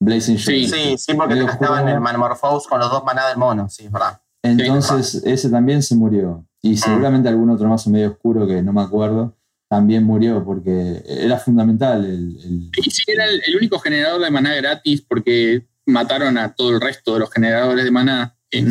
Blazing 0.00 0.38
Sí. 0.38 0.64
Shoal. 0.66 0.80
Sí, 0.80 0.98
sí, 0.98 1.14
porque 1.14 1.34
te 1.34 1.40
Medio 1.40 1.46
gastaban 1.46 1.78
oscuro. 1.80 1.94
el 1.94 2.00
Manamorphose 2.00 2.68
con 2.68 2.80
los 2.80 2.90
dos 2.90 3.04
maná 3.04 3.28
del 3.28 3.36
mono, 3.38 3.68
sí, 3.68 3.84
es 3.86 3.92
verdad. 3.92 4.20
Entonces, 4.42 5.22
ese 5.24 5.50
también 5.50 5.82
se 5.82 5.94
murió. 5.94 6.44
Mm. 6.62 6.66
Y 6.68 6.76
seguramente 6.76 7.28
algún 7.28 7.50
otro 7.50 7.68
mazo 7.68 7.90
medio 7.90 8.10
oscuro 8.12 8.46
que 8.46 8.62
no 8.62 8.72
me 8.72 8.82
acuerdo 8.82 9.36
también 9.68 10.02
murió 10.04 10.44
porque 10.44 11.02
era 11.06 11.38
fundamental 11.38 12.04
el. 12.04 12.36
el- 12.42 12.70
Y 12.84 12.90
sí, 12.90 13.02
era 13.06 13.24
el, 13.26 13.40
el 13.46 13.56
único 13.56 13.78
generador 13.78 14.20
de 14.20 14.30
maná 14.30 14.54
gratis 14.56 15.02
porque 15.02 15.66
mataron 15.86 16.36
a 16.38 16.52
todo 16.54 16.70
el 16.70 16.80
resto 16.80 17.14
de 17.14 17.20
los 17.20 17.30
generadores 17.30 17.84
de 17.84 17.90
maná. 17.90 18.36
Sí. 18.50 18.64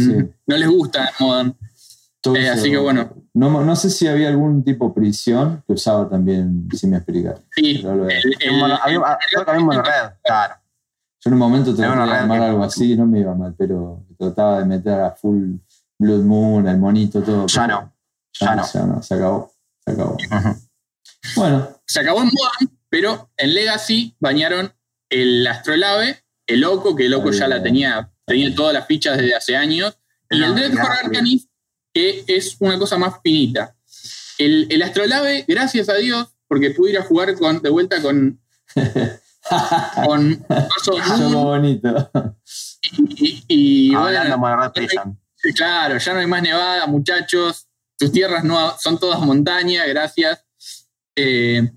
No 0.45 0.57
les 0.57 0.67
gusta 0.69 1.05
en 1.19 1.25
Modern. 1.25 1.55
Eh, 2.25 2.49
así 2.49 2.69
que 2.69 2.77
bueno. 2.77 3.13
No, 3.33 3.63
no 3.63 3.75
sé 3.75 3.89
si 3.89 4.07
había 4.07 4.27
algún 4.29 4.63
tipo 4.63 4.89
de 4.89 4.93
prisión 4.93 5.63
que 5.65 5.73
usaba 5.73 6.09
también, 6.09 6.67
si 6.75 6.87
me 6.87 6.97
explicar. 6.97 7.41
Sí, 7.51 7.77
el- 7.77 8.35
el- 8.41 8.57
mono- 8.57 8.77
había- 8.81 9.17
creo 9.29 9.45
que 9.45 9.51
había 9.51 9.61
un 9.61 9.67
monored, 9.67 9.91
claro. 10.23 10.55
Yo 11.21 11.29
en 11.29 11.33
un 11.33 11.39
momento 11.39 11.71
una 11.71 12.05
de 12.05 12.11
armar 12.13 12.41
algo 12.41 12.63
así 12.63 12.93
y 12.93 12.97
no 12.97 13.05
me 13.05 13.19
iba 13.19 13.33
mal, 13.35 13.53
pero 13.57 14.05
trataba 14.17 14.59
de 14.59 14.65
meter 14.65 14.99
a 14.99 15.11
full 15.11 15.55
Blood 15.97 16.23
Moon, 16.23 16.67
el 16.67 16.77
monito, 16.77 17.21
todo. 17.21 17.45
Ya 17.47 17.67
no, 17.67 17.93
Ya, 18.39 18.55
no, 18.55 18.61
no. 18.61 18.67
ya 18.73 18.83
no, 18.85 19.03
se 19.03 19.13
acabó. 19.15 19.51
Se 19.85 19.91
acabó. 19.91 20.17
Bueno, 21.35 21.67
se 21.85 21.99
acabó 21.99 22.19
en 22.21 22.25
Modern, 22.27 22.77
pero 22.89 23.29
en 23.37 23.53
Legacy 23.53 24.15
bañaron 24.19 24.71
el 25.09 25.45
Astrolabe, 25.47 26.23
el 26.47 26.61
Loco, 26.61 26.95
que 26.95 27.05
el 27.05 27.11
Loco 27.11 27.31
ya 27.31 27.47
la 27.47 27.61
tenía, 27.61 28.11
tenía 28.25 28.53
todas 28.55 28.73
las 28.73 28.87
fichas 28.87 29.17
desde 29.17 29.35
hace 29.35 29.55
años, 29.57 29.97
y 30.29 30.37
Era 30.37 30.47
el 30.47 30.55
Dreadhorde 30.55 30.75
gratis. 30.83 31.05
Arcanist, 31.05 31.48
que 31.93 32.23
es 32.27 32.57
una 32.59 32.77
cosa 32.77 32.97
más 32.97 33.15
finita. 33.23 33.75
El, 34.37 34.67
el 34.69 34.81
Astrolabe, 34.81 35.45
gracias 35.47 35.89
a 35.89 35.95
Dios, 35.95 36.27
porque 36.47 36.71
pude 36.71 36.91
ir 36.91 36.97
a 36.97 37.03
jugar 37.03 37.35
con, 37.35 37.61
de 37.61 37.69
vuelta 37.69 38.01
con, 38.01 38.41
con 40.05 40.45
Moon, 41.17 41.33
bonito. 41.33 42.11
y, 43.17 43.43
y 43.47 43.95
Hablando 43.95 44.35
de 44.35 44.87
bueno, 44.87 45.19
Claro, 45.55 45.97
ya 45.97 46.13
no 46.13 46.19
hay 46.19 46.27
más 46.27 46.41
nevada, 46.41 46.85
muchachos. 46.87 47.67
Tus 47.97 48.11
tierras 48.11 48.43
no 48.43 48.77
son 48.77 48.99
todas 48.99 49.19
montaña, 49.21 49.85
gracias. 49.85 50.45
Eh, 51.15 51.69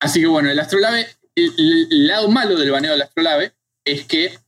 así 0.00 0.20
que 0.20 0.26
bueno, 0.26 0.50
el 0.50 0.58
Astrolabe, 0.58 1.06
el, 1.34 1.52
el 1.90 2.06
lado 2.06 2.28
malo 2.28 2.56
del 2.56 2.70
baneo 2.70 2.92
del 2.92 3.02
Astrolabe 3.02 3.54
es 3.84 4.04
que 4.04 4.38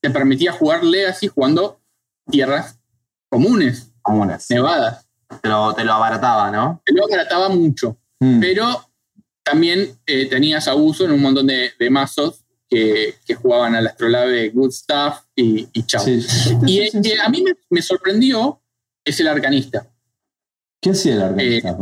te 0.00 0.10
permitía 0.10 0.52
jugar 0.52 0.84
Legacy 0.84 1.28
jugando 1.28 1.80
tierras 2.30 2.78
comunes, 3.28 3.85
Comunes. 4.06 4.46
nevadas. 4.50 5.06
Te 5.42 5.48
lo, 5.48 5.74
te 5.74 5.84
lo 5.84 5.92
abarataba, 5.94 6.50
¿no? 6.50 6.80
Te 6.84 6.92
lo 6.92 7.04
abarataba 7.04 7.48
mucho, 7.48 7.98
Mm. 8.20 8.40
pero 8.40 8.88
también 9.42 9.98
eh, 10.06 10.26
tenías 10.26 10.68
abuso 10.68 11.04
en 11.04 11.10
un 11.12 11.20
montón 11.20 11.46
de, 11.48 11.72
de 11.78 11.90
mazos 11.90 12.44
que, 12.68 13.16
que 13.26 13.34
jugaban 13.34 13.74
al 13.74 13.86
Astrolabe 13.86 14.48
Good 14.50 14.70
Stuff 14.72 15.18
y, 15.34 15.68
y 15.72 15.82
chao. 15.84 16.02
Sí. 16.04 16.24
Y 16.66 16.78
el 16.80 17.02
que 17.02 17.20
a 17.20 17.28
mí 17.28 17.42
me, 17.42 17.52
me 17.70 17.82
sorprendió 17.82 18.60
es 19.04 19.20
el 19.20 19.28
Arcanista. 19.28 19.86
¿Qué 20.80 20.90
hacía 20.90 21.14
el 21.14 21.22
arcanista? 21.22 21.68
Eh, 21.70 21.76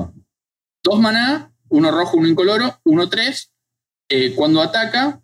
dos 0.83 0.99
maná, 1.01 1.53
uno 1.69 1.91
rojo, 1.91 2.17
uno 2.17 2.27
incoloro, 2.29 2.81
uno 2.85 3.09
tres. 3.09 3.51
Eh, 4.09 4.35
cuando 4.35 4.61
ataca, 4.61 5.21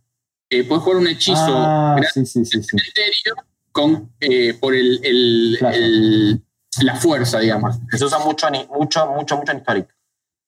eh, 0.50 0.64
puedes 0.64 0.82
jugar 0.84 0.98
un 0.98 1.08
hechizo 1.08 1.40
Ah, 1.56 1.94
gran 1.98 2.12
sí, 2.12 2.24
sí, 2.26 2.44
sí, 2.44 2.62
sí. 2.62 2.68
cementerio 2.68 3.34
con, 3.72 4.12
eh, 4.20 4.54
por 4.54 4.74
el, 4.74 5.00
el- 5.04 5.56
Claro. 5.58 5.76
el- 5.76 6.42
la 6.82 6.96
fuerza, 6.96 7.38
digamos. 7.40 7.76
Se 7.90 8.04
usa 8.04 8.18
mucho, 8.20 8.46
mucho, 8.70 9.06
mucho, 9.08 9.36
mucho 9.36 9.52
en 9.52 9.58
Historic. 9.58 9.88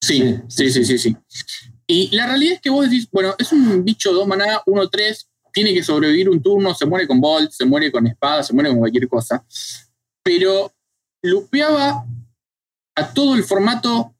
Sí, 0.00 0.38
sí, 0.48 0.70
sí, 0.70 0.84
sí, 0.84 0.98
sí. 0.98 1.16
Y 1.86 2.14
la 2.16 2.26
realidad 2.26 2.54
es 2.54 2.60
que 2.60 2.70
vos 2.70 2.84
decís, 2.88 3.08
bueno, 3.10 3.34
es 3.38 3.52
un 3.52 3.84
bicho 3.84 4.12
dos 4.12 4.26
maná, 4.26 4.60
uno 4.66 4.88
tres, 4.88 5.28
tiene 5.52 5.74
que 5.74 5.82
sobrevivir 5.82 6.28
un 6.30 6.42
turno, 6.42 6.74
se 6.74 6.86
muere 6.86 7.06
con 7.06 7.20
Bolt, 7.20 7.50
se 7.50 7.64
muere 7.64 7.92
con 7.92 8.06
espada, 8.06 8.42
se 8.42 8.52
muere 8.54 8.70
con 8.70 8.78
cualquier 8.78 9.08
cosa. 9.08 9.44
Pero 10.22 10.72
lupeaba 11.22 12.04
a 12.94 13.14
todo 13.14 13.34
el 13.34 13.44
formato 13.44 14.14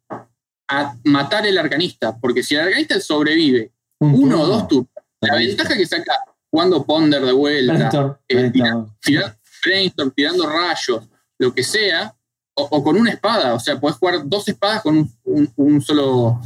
a 0.68 0.96
matar 1.04 1.46
el 1.46 1.58
arcanista, 1.58 2.16
porque 2.18 2.42
si 2.42 2.54
el 2.54 2.62
arcanista 2.62 3.00
sobrevive 3.00 3.72
Un 4.00 4.14
uno 4.14 4.20
turno. 4.36 4.40
o 4.42 4.46
dos 4.46 4.68
turnos, 4.68 4.90
la 5.20 5.34
ventaja 5.36 5.76
que 5.76 5.86
saca 5.86 6.14
jugando 6.50 6.84
Ponder 6.84 7.22
de 7.24 7.32
vuelta, 7.32 7.72
Brainstorm, 7.74 8.16
eh, 8.28 8.34
Brainstorm. 8.50 9.34
brainstorm, 9.64 10.10
tirando 10.12 10.48
rayos, 10.48 11.04
lo 11.42 11.52
que 11.54 11.62
sea, 11.62 12.14
o, 12.54 12.62
o 12.70 12.82
con 12.84 12.96
una 12.96 13.10
espada, 13.10 13.54
o 13.54 13.60
sea, 13.60 13.78
podés 13.80 13.96
jugar 13.96 14.20
dos 14.24 14.46
espadas 14.48 14.82
con 14.82 14.96
un, 14.98 15.12
un- 15.24 15.52
un 15.56 15.80
solo 15.82 16.40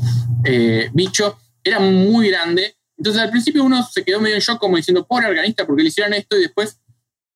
eh, 0.45 0.89
bicho, 0.93 1.37
era 1.63 1.79
muy 1.81 2.29
grande. 2.31 2.77
Entonces 2.99 3.21
al 3.23 3.31
principio 3.31 3.63
uno 3.65 3.83
se 3.85 4.03
quedó 4.05 4.21
medio 4.21 4.37
en 4.37 4.41
shock 4.41 4.59
como 4.59 4.77
diciendo, 4.77 5.07
pobre 5.07 5.27
organista, 5.27 5.67
porque 5.67 5.83
le 5.83 5.89
hicieron 5.89 6.15
esto 6.15 6.37
y 6.39 6.43
después 6.43 6.79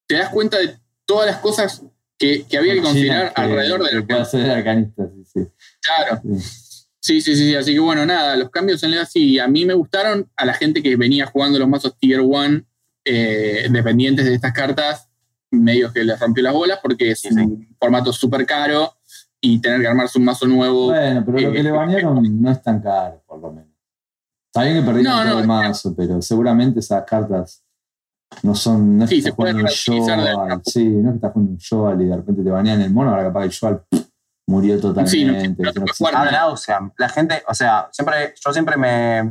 te 0.07 0.15
das 0.15 0.29
cuenta 0.29 0.57
de 0.57 0.75
todas 1.05 1.27
las 1.27 1.37
cosas 1.37 1.83
que, 2.17 2.45
que 2.49 2.57
había 2.57 2.73
que 2.73 2.81
considerar 2.81 3.33
que- 3.33 3.41
alrededor 3.41 3.87
que 3.87 3.95
del 3.95 4.05
puede 4.07 4.21
hacer 4.21 4.41
el 4.45 4.51
arcanista, 4.51 5.03
sí, 5.13 5.23
sí. 5.33 5.39
Claro. 5.81 6.21
Sí. 6.39 6.57
Sí, 7.03 7.19
sí, 7.19 7.35
sí, 7.35 7.45
sí. 7.49 7.55
Así 7.55 7.73
que 7.73 7.79
bueno, 7.79 8.05
nada, 8.05 8.35
los 8.35 8.51
cambios 8.51 8.83
en 8.83 8.91
Legacy 8.91 9.39
a 9.39 9.47
mí 9.47 9.65
me 9.65 9.73
gustaron. 9.73 10.29
A 10.37 10.45
la 10.45 10.53
gente 10.53 10.83
que 10.83 10.95
venía 10.95 11.25
jugando 11.25 11.57
los 11.57 11.67
mazos 11.67 11.97
Tier 11.99 12.21
1 12.21 12.61
eh, 13.05 13.67
dependientes 13.71 14.23
de 14.25 14.35
estas 14.35 14.53
cartas, 14.53 15.09
medio 15.51 15.91
que 15.91 16.03
les 16.03 16.19
rompió 16.19 16.43
las 16.43 16.53
bolas 16.53 16.79
porque 16.81 17.11
es 17.11 17.25
un 17.25 17.67
formato 17.79 18.11
súper 18.13 18.45
caro 18.45 18.93
y 19.39 19.59
tener 19.59 19.81
que 19.81 19.87
armarse 19.87 20.17
un 20.17 20.25
mazo 20.25 20.47
nuevo. 20.47 20.87
Bueno, 20.87 21.23
pero 21.25 21.39
lo 21.39 21.51
que 21.51 21.59
eh, 21.59 21.63
le 21.63 21.71
banearon 21.71 22.41
no 22.41 22.51
es 22.51 22.61
tan 22.61 22.81
caro, 22.81 23.21
por 23.25 23.39
lo 23.39 23.51
menos. 23.51 23.69
Está 24.47 24.63
bien 24.63 24.79
que 24.79 24.85
perdieron 24.85 25.13
No, 25.13 25.23
todo 25.23 25.33
no, 25.33 25.39
el 25.39 25.47
mazo, 25.47 25.95
pero 25.95 26.21
seguramente 26.21 26.79
esas 26.79 27.03
cartas 27.05 27.63
no 28.43 28.53
son. 28.55 28.97
No 28.97 29.03
es 29.05 29.09
Sí, 29.09 29.17
que 29.17 29.21
se 29.23 29.29
estás 29.29 29.35
jugando 29.37 29.59
un 29.61 30.09
alguna 30.11 30.61
Sí, 30.65 30.87
no 30.89 31.09
es 31.09 31.13
que 31.13 31.15
estás 31.15 31.31
jugando 31.33 31.51
un 31.51 31.57
Shoal 31.57 32.01
y 32.01 32.05
de 32.05 32.15
repente 32.15 32.43
te 32.43 32.49
banean 32.49 32.81
el 32.81 32.91
mono, 32.91 33.09
ahora 33.11 33.23
capaz 33.23 33.47
que 33.59 33.67
el 33.67 33.77
pff, 33.89 34.07
murió 34.47 34.79
totalmente. 34.79 35.11
Sí, 35.11 35.25
no- 35.25 35.33
no 35.33 35.73
que 35.73 35.81
puede 35.99 36.31
nauseam. 36.31 36.91
La 36.97 37.09
gente, 37.09 37.43
o 37.47 37.53
sea, 37.53 37.89
siempre, 37.91 38.33
yo 38.43 38.53
siempre 38.53 38.77
me, 38.77 39.23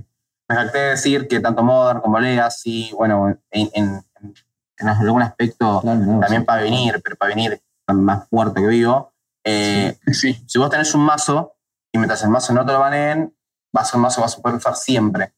me 0.49 0.55
jacté 0.57 0.79
de 0.79 0.89
decir 0.91 1.29
que 1.29 1.41
tanto 1.41 1.63
Modern 1.63 2.01
como 2.01 2.19
Legacy, 2.19 2.91
bueno, 2.95 3.29
en, 3.29 3.41
en, 3.53 3.71
en- 3.75 4.35
en 4.81 4.89
algún 4.89 5.23
aspecto 5.23 5.81
Claro, 5.81 5.99
no, 6.01 6.21
también 6.21 6.43
sí. 6.43 6.47
para 6.47 6.63
venir, 6.63 7.01
pero 7.03 7.17
para 7.17 7.35
venir 7.35 7.61
más 7.93 8.29
fuerte 8.29 8.61
que 8.61 8.67
vivo. 8.67 9.13
eh, 9.45 9.99
Sí. 10.13 10.43
Si 10.47 10.59
vos 10.59 10.71
tenés 10.71 10.95
un 10.95 11.03
mazo 11.03 11.55
y 11.93 11.99
mientras 11.99 12.23
el 12.23 12.31
mazo 12.31 12.53
no 12.53 12.65
te 12.65 12.73
lo 12.73 12.81
baneen, 12.81 13.35
va 13.77 13.83
a 13.83 13.85
ser 13.85 13.97
un 13.97 14.03
mazo 14.03 14.17
que 14.17 14.23
vas 14.23 14.39
a 14.39 14.43
poder 14.43 14.57
usar 14.59 14.77
siempre. 14.77 15.33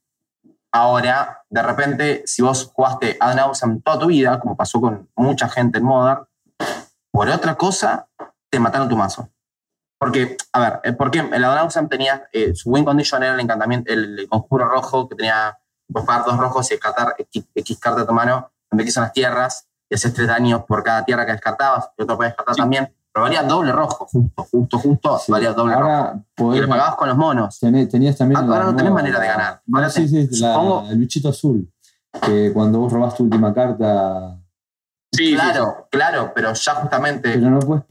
Ahora, 0.70 1.45
de 1.51 1.62
repente, 1.62 2.22
si 2.26 2.40
vos 2.43 2.70
jugaste 2.74 3.16
Ad 3.20 3.34
nauseam 3.34 3.80
toda 3.82 3.99
tu 3.99 4.07
vida, 4.07 4.38
como 4.40 4.57
pasó 4.57 4.80
con 4.80 5.09
mucha 5.16 5.49
gente 5.49 5.78
en 5.78 5.84
Modern, 5.84 6.26
por 7.11 7.28
otra 7.28 7.55
cosa, 7.57 8.09
te 8.51 8.59
mataron 8.59 8.88
tu 8.88 8.97
mazo. 8.97 9.28
Porque, 9.99 10.36
a 10.53 10.61
ver, 10.61 10.80
eh, 10.84 10.93
porque 10.95 11.18
el 11.20 11.45
Ad 11.45 11.55
nauseam 11.57 11.88
tenía, 11.88 12.26
eh, 12.32 12.55
su 12.55 12.70
win 12.70 12.84
condition 12.84 13.22
era 13.22 13.34
el 13.34 13.40
encantamiento, 13.40 13.93
el 13.93 14.26
conjuro 14.30 14.66
rojo, 14.66 15.09
que 15.09 15.14
tenía, 15.16 15.59
vos 15.88 16.05
pagar 16.05 16.24
dos 16.24 16.38
rojos 16.38 16.70
y 16.70 16.74
descartar 16.74 17.14
X, 17.18 17.45
X 17.55 17.78
carta 17.78 18.01
de 18.01 18.07
tu 18.07 18.12
mano, 18.12 18.51
son 18.91 19.03
las 19.05 19.12
tierras, 19.12 19.66
y 19.89 19.95
haces 19.95 20.12
tres 20.14 20.27
daños 20.29 20.62
por 20.66 20.83
cada 20.83 21.05
tierra 21.05 21.27
que 21.27 21.33
descartabas, 21.33 21.91
y 21.99 22.03
otro 22.03 22.16
puedes 22.16 22.33
descartar 22.33 22.55
Sí. 22.55 22.61
también, 22.61 22.93
pero 23.12 23.25
valía 23.25 23.43
doble 23.43 23.73
rojo, 23.73 24.07
justo, 24.11 24.45
justo, 24.51 24.79
justo, 24.79 25.18
Sí. 25.18 25.31
valía 25.33 25.53
doble 25.53 25.75
rojo. 25.75 25.85
Ahora 25.91 26.14
Y 26.16 26.43
podés- 26.43 26.61
lo 26.62 26.68
pagabas 26.68 26.95
con 26.97 27.09
los 27.09 27.16
monos. 27.18 27.59
tenés- 27.61 27.89
tenías 27.91 28.16
también. 28.16 28.41
Ah, 28.41 28.47
ahora 28.47 28.64
no 28.64 28.77
tenés 28.77 28.93
manera 28.93 29.20
de 29.20 29.27
ganar. 29.27 29.61
No, 29.66 29.91
sí, 29.91 30.09
sí, 30.09 30.29
la- 30.41 30.85
el 30.91 30.99
bichito 30.99 31.29
azul. 31.29 31.70
Que 32.23 32.53
cuando 32.53 32.79
vos 32.81 32.93
robás 32.93 33.14
tu 33.14 33.25
última 33.25 33.53
carta. 33.55 34.39
Sí, 35.15 35.27
sí, 35.27 35.35
claro, 35.35 35.89
claro, 35.91 36.33
pero 36.35 36.55
ya 36.55 36.75
justamente 36.75 37.35
Pero 37.35 37.51
no 37.51 37.59
puedes 37.61 37.85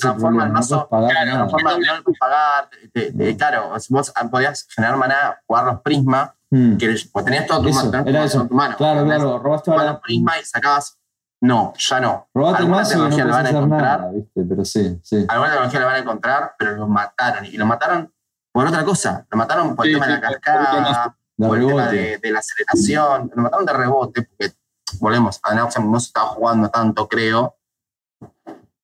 transforma 0.00 0.44
el. 0.46 0.52
No 0.70 0.88
pagar 0.88 1.10
claro, 1.10 1.26
nada. 1.26 1.38
transforma, 1.48 1.72
no 1.78 1.96
lo 1.96 2.02
puedes 2.04 2.18
pagar. 2.18 2.68
te- 2.92 3.12
te- 3.12 3.36
claro, 3.36 3.70
vos 3.90 4.12
podías 4.30 4.66
generar 4.74 4.96
maná, 4.96 5.38
jugar 5.46 5.64
los 5.66 5.80
prisma, 5.82 6.34
Mm. 6.50 6.76
que 6.76 6.96
pues 7.12 7.24
tenías 7.24 7.46
todo 7.46 7.62
tu 7.62 7.68
Eso, 7.68 7.90
mano, 7.90 8.04
era 8.08 8.24
eso. 8.24 8.40
en 8.42 8.48
tu 8.48 8.54
mano. 8.54 8.76
Claro, 8.76 9.04
claro, 9.04 9.38
robaste 9.40 9.70
ahora. 9.72 9.84
los 9.92 10.00
prisma 10.00 10.38
y 10.38 10.44
sacabas. 10.44 10.96
No, 11.42 11.74
ya 11.76 12.00
no. 12.00 12.28
Robaste 12.32 12.58
Alguna 12.60 12.76
mazo 12.78 12.90
no 12.96 13.08
tecnología 13.10 13.24
puedes 13.24 13.30
la 13.30 13.36
van 13.36 13.46
a 13.46 13.50
encontrar. 13.66 14.00
nada, 14.00 14.12
¿viste? 14.12 14.42
Pero 14.48 14.64
sí, 14.64 15.00
sí. 15.02 15.26
Alguna 15.28 15.50
tecnología 15.50 15.80
la 15.80 15.86
van 15.86 15.94
a 15.96 15.98
encontrar, 15.98 16.54
pero 16.58 16.76
lo 16.76 16.86
mataron. 16.88 17.44
Y 17.46 17.56
lo 17.58 17.66
mataron 17.66 18.10
por 18.52 18.66
otra 18.66 18.84
cosa. 18.84 19.26
Lo 19.30 19.36
mataron 19.36 19.76
por 19.76 19.84
el 19.86 19.92
Sí, 19.94 20.00
tema 20.00 20.06
de 20.06 20.12
la 20.14 20.20
cascada, 20.20 21.16
por 21.36 21.58
el 21.58 21.66
tema 21.66 21.86
de, 21.88 22.18
de 22.22 22.30
la 22.30 22.38
aceleración. 22.38 23.30
Lo 23.34 23.42
mataron 23.42 23.66
de 23.66 23.72
rebote, 23.74 24.22
porque, 24.22 24.54
volvemos, 25.00 25.40
a 25.42 25.54
Nauseam 25.54 25.90
no 25.90 26.00
se 26.00 26.06
estaba 26.06 26.28
jugando 26.28 26.68
tanto, 26.68 27.08
creo. 27.08 27.56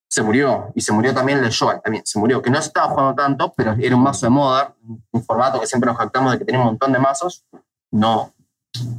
Se 0.08 0.22
murió. 0.22 0.72
Y 0.74 0.80
se 0.80 0.92
murió 0.92 1.14
también 1.14 1.38
el 1.38 1.44
de 1.44 1.54
Joel, 1.54 1.80
también. 1.82 2.04
Se 2.04 2.18
murió, 2.18 2.42
que 2.42 2.50
no 2.50 2.60
se 2.60 2.68
estaba 2.68 2.88
jugando 2.88 3.14
tanto, 3.14 3.52
pero 3.56 3.76
era 3.78 3.94
un 3.94 4.02
mazo 4.02 4.26
de 4.26 4.30
Modern, 4.30 4.74
un 5.12 5.24
formato 5.24 5.60
que 5.60 5.66
siempre 5.66 5.88
nos 5.88 5.98
jactamos 5.98 6.32
de 6.32 6.38
que 6.38 6.44
tenía 6.44 6.60
un 6.60 6.66
montón 6.66 6.92
de 6.92 6.98
mazos. 6.98 7.44
No, 7.92 8.34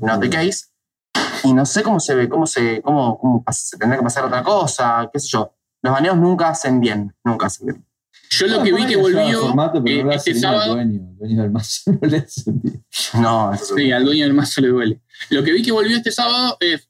no 0.01 0.19
the 0.19 0.29
case. 0.29 0.67
Y 1.43 1.53
no 1.53 1.65
sé 1.65 1.83
cómo 1.83 1.99
se 1.99 2.15
ve, 2.15 2.29
cómo 2.29 2.45
se, 2.45 2.81
cómo, 2.81 3.17
cómo 3.17 3.43
se 3.51 3.77
tendrá 3.77 3.97
que 3.97 4.03
pasar 4.03 4.25
otra 4.25 4.43
cosa, 4.43 5.09
qué 5.11 5.19
sé 5.19 5.27
yo. 5.29 5.53
Los 5.81 5.93
baneos 5.93 6.17
nunca 6.17 6.49
hacen 6.49 6.79
bien, 6.79 7.13
nunca 7.23 7.47
hacen 7.47 7.67
bien. 7.67 7.85
Yo 8.29 8.47
lo 8.47 8.63
que 8.63 8.71
vi 8.71 8.85
que 8.85 8.95
volvió 8.95 9.41
formato, 9.41 9.81
eh, 9.85 10.03
no 10.03 10.11
este 10.11 10.31
bien 10.31 10.45
al 10.45 10.51
sábado. 10.51 10.73
dueño, 10.75 11.01
el 11.09 11.17
dueño 11.17 11.41
del 11.41 11.51
mazo 11.51 11.91
no 12.01 12.07
le 12.07 12.17
hace 12.17 12.51
bien. 12.51 12.85
No, 13.15 13.51
Sí, 13.57 13.91
al 13.91 14.05
dueño 14.05 14.23
del 14.23 14.33
mazo 14.33 14.61
le 14.61 14.67
duele. 14.69 15.01
Lo 15.29 15.43
que 15.43 15.51
vi 15.51 15.61
que 15.61 15.71
volvió 15.71 15.97
este 15.97 16.11
sábado 16.11 16.55
es 16.59 16.87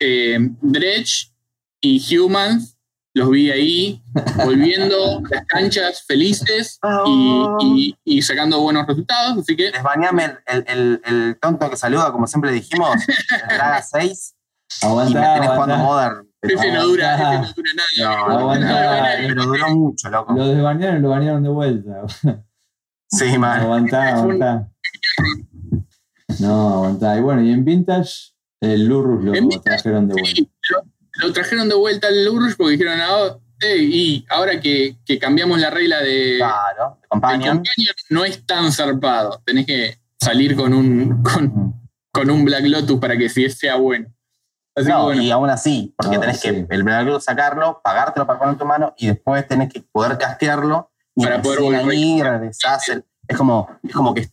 eh, 0.00 0.38
Dredge 0.60 1.32
y 1.80 2.16
Humans. 2.18 2.74
Los 3.14 3.30
vi 3.30 3.50
ahí, 3.50 4.02
volviendo 4.44 5.20
las 5.30 5.44
canchas 5.46 6.04
felices 6.06 6.78
y, 7.06 7.44
y- 7.62 7.96
y 8.04 8.22
sacando 8.22 8.60
buenos 8.60 8.86
resultados. 8.86 9.38
Así 9.38 9.56
que 9.56 9.72
Desbañame 9.72 10.24
el, 10.24 10.38
el, 10.46 10.64
el, 10.68 11.02
el 11.04 11.38
tonto 11.40 11.68
que 11.68 11.76
saluda, 11.76 12.12
como 12.12 12.26
siempre 12.28 12.52
dijimos, 12.52 12.90
el 13.48 13.56
Draga 13.56 13.82
6, 13.82 14.34
y 14.82 14.86
me 14.86 15.04
tenés 15.06 15.16
jugando 15.16 15.52
aguantá. 15.52 15.76
Modern. 15.78 16.28
ese 16.42 16.70
no 16.72 16.86
dura, 16.86 17.14
Aguantá. 17.14 17.40
ese 17.40 17.48
no 17.48 17.54
dura 17.56 17.70
nada. 17.74 18.28
No, 18.28 18.38
dura 18.44 18.58
nada. 18.60 19.14
pero 19.26 19.42
duró 19.46 19.68
mucho, 19.74 20.10
loco. 20.10 20.34
Lo 20.34 20.46
desbanearon 20.48 20.98
y 20.98 21.02
lo 21.02 21.08
banearon 21.08 21.42
de 21.42 21.48
vuelta. 21.48 22.02
Sí, 23.10 23.36
man. 23.38 23.60
Aguantá, 23.62 24.08
aguantá. 24.16 24.68
No, 26.38 26.74
aguantá. 26.74 27.16
Y 27.18 27.20
bueno, 27.22 27.42
y 27.42 27.50
en 27.50 27.64
Vintage, 27.64 28.32
el 28.60 28.86
Lurrus 28.86 29.24
lo 29.24 29.60
trajeron 29.60 30.08
de 30.08 30.14
vuelta. 30.14 30.30
Sí, 30.34 30.50
lo, 30.70 31.26
lo 31.26 31.32
trajeron 31.32 31.68
de 31.68 31.74
vuelta 31.74 32.08
al 32.08 32.28
Urrush 32.28 32.54
porque 32.56 32.72
dijeron, 32.72 32.98
ah, 33.00 33.36
"Ey, 33.60 33.90
y 33.92 34.26
ahora 34.28 34.60
que, 34.60 34.96
que 35.04 35.18
cambiamos 35.18 35.58
la 35.60 35.70
regla 35.70 36.00
de, 36.00 36.36
Claro, 36.38 36.96
de 36.96 37.02
El 37.02 37.08
Companion. 37.08 37.62
No 38.10 38.24
es 38.24 38.44
tan 38.46 38.70
zarpado. 38.72 39.42
Tenés 39.44 39.66
que 39.66 39.98
salir 40.20 40.54
con 40.56 40.72
un, 40.74 41.22
con, 41.22 41.74
con 42.12 42.30
un 42.30 42.44
Black 42.44 42.64
Lotus 42.66 42.98
para 43.00 43.16
que 43.16 43.28
sí 43.28 43.48
sea 43.50 43.76
bueno. 43.76 44.06
Así 44.76 44.86
que 44.86 44.92
No, 44.92 45.04
bueno, 45.04 45.22
y 45.22 45.30
aún 45.32 45.50
así, 45.50 45.92
porque 45.96 46.16
No, 46.16 46.20
tenés 46.20 46.40
sí. 46.40 46.48
que 46.50 46.66
el 46.70 46.82
Black 46.84 47.20
sacarlo, 47.20 47.80
pagártelo 47.82 48.26
para 48.26 48.38
poner 48.38 48.52
en 48.54 48.58
tu 48.58 48.64
mano 48.64 48.94
y 48.96 49.08
después 49.08 49.46
tenés 49.48 49.72
que 49.72 49.82
poder 49.90 50.16
castearlo 50.18 50.92
y 51.16 51.24
Para 51.24 51.42
poder 51.42 51.58
recién 51.60 51.80
volver. 51.82 51.96
ahí 51.96 52.22
regresás 52.22 52.88
el- 52.90 53.04
es 53.26 53.36
como, 53.36 53.68
es 53.82 53.92
como 53.92 54.14
que 54.14 54.28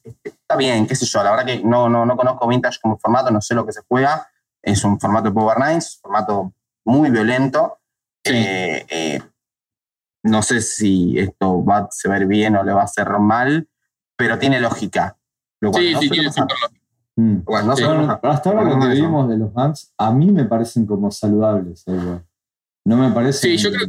está 0.63 0.73
bien, 0.73 0.87
qué 0.87 0.95
sé 0.95 1.05
yo, 1.05 1.23
la 1.23 1.31
verdad 1.31 1.45
que 1.45 1.61
no, 1.63 1.89
no, 1.89 2.05
no 2.05 2.15
conozco 2.17 2.47
Vintage 2.47 2.79
como 2.81 2.97
formato, 2.97 3.31
no 3.31 3.41
sé 3.41 3.53
lo 3.55 3.65
que 3.65 3.71
se 3.73 3.81
juega, 3.87 4.27
es 4.61 4.83
un 4.83 4.99
formato 4.99 5.29
de 5.29 5.33
Power 5.35 5.57
Nines, 5.59 5.99
formato 6.01 6.53
muy 6.85 7.09
violento. 7.11 7.79
Sí. 8.23 8.33
Eh, 8.35 8.85
eh, 8.89 9.21
no 10.23 10.41
sé 10.41 10.61
si 10.61 11.19
esto 11.19 11.63
va 11.63 11.77
a 11.77 11.87
se 11.91 12.09
ver 12.09 12.25
bien 12.25 12.55
o 12.55 12.63
le 12.63 12.73
va 12.73 12.81
a 12.81 12.85
hacer 12.85 13.07
mal, 13.19 13.67
pero 14.15 14.39
tiene 14.39 14.59
lógica. 14.59 15.17
Lo 15.61 15.71
cual 15.71 15.83
sí, 15.83 15.93
no 15.93 15.99
sí, 16.01 16.09
tiene. 16.09 16.29
Mm. 17.17 17.43
Bueno, 17.45 17.67
no 17.67 17.75
Sí, 17.75 17.83
suele 17.83 17.97
Bueno, 17.99 18.19
pasar. 18.21 18.35
hasta 18.35 18.49
ahora 18.49 18.63
lo 18.63 18.79
que 18.79 18.87
vimos 18.87 19.29
de 19.29 19.37
los 19.37 19.53
Bans, 19.53 19.93
a 19.97 20.11
mí 20.11 20.31
me 20.31 20.45
parecen 20.45 20.85
como 20.87 21.11
saludables. 21.11 21.83
eh, 21.87 21.91
igual. 21.91 22.25
No 22.85 22.97
me 22.97 23.11
parece. 23.11 23.39
Sí, 23.39 23.57
yo 23.57 23.69
creo 23.71 23.87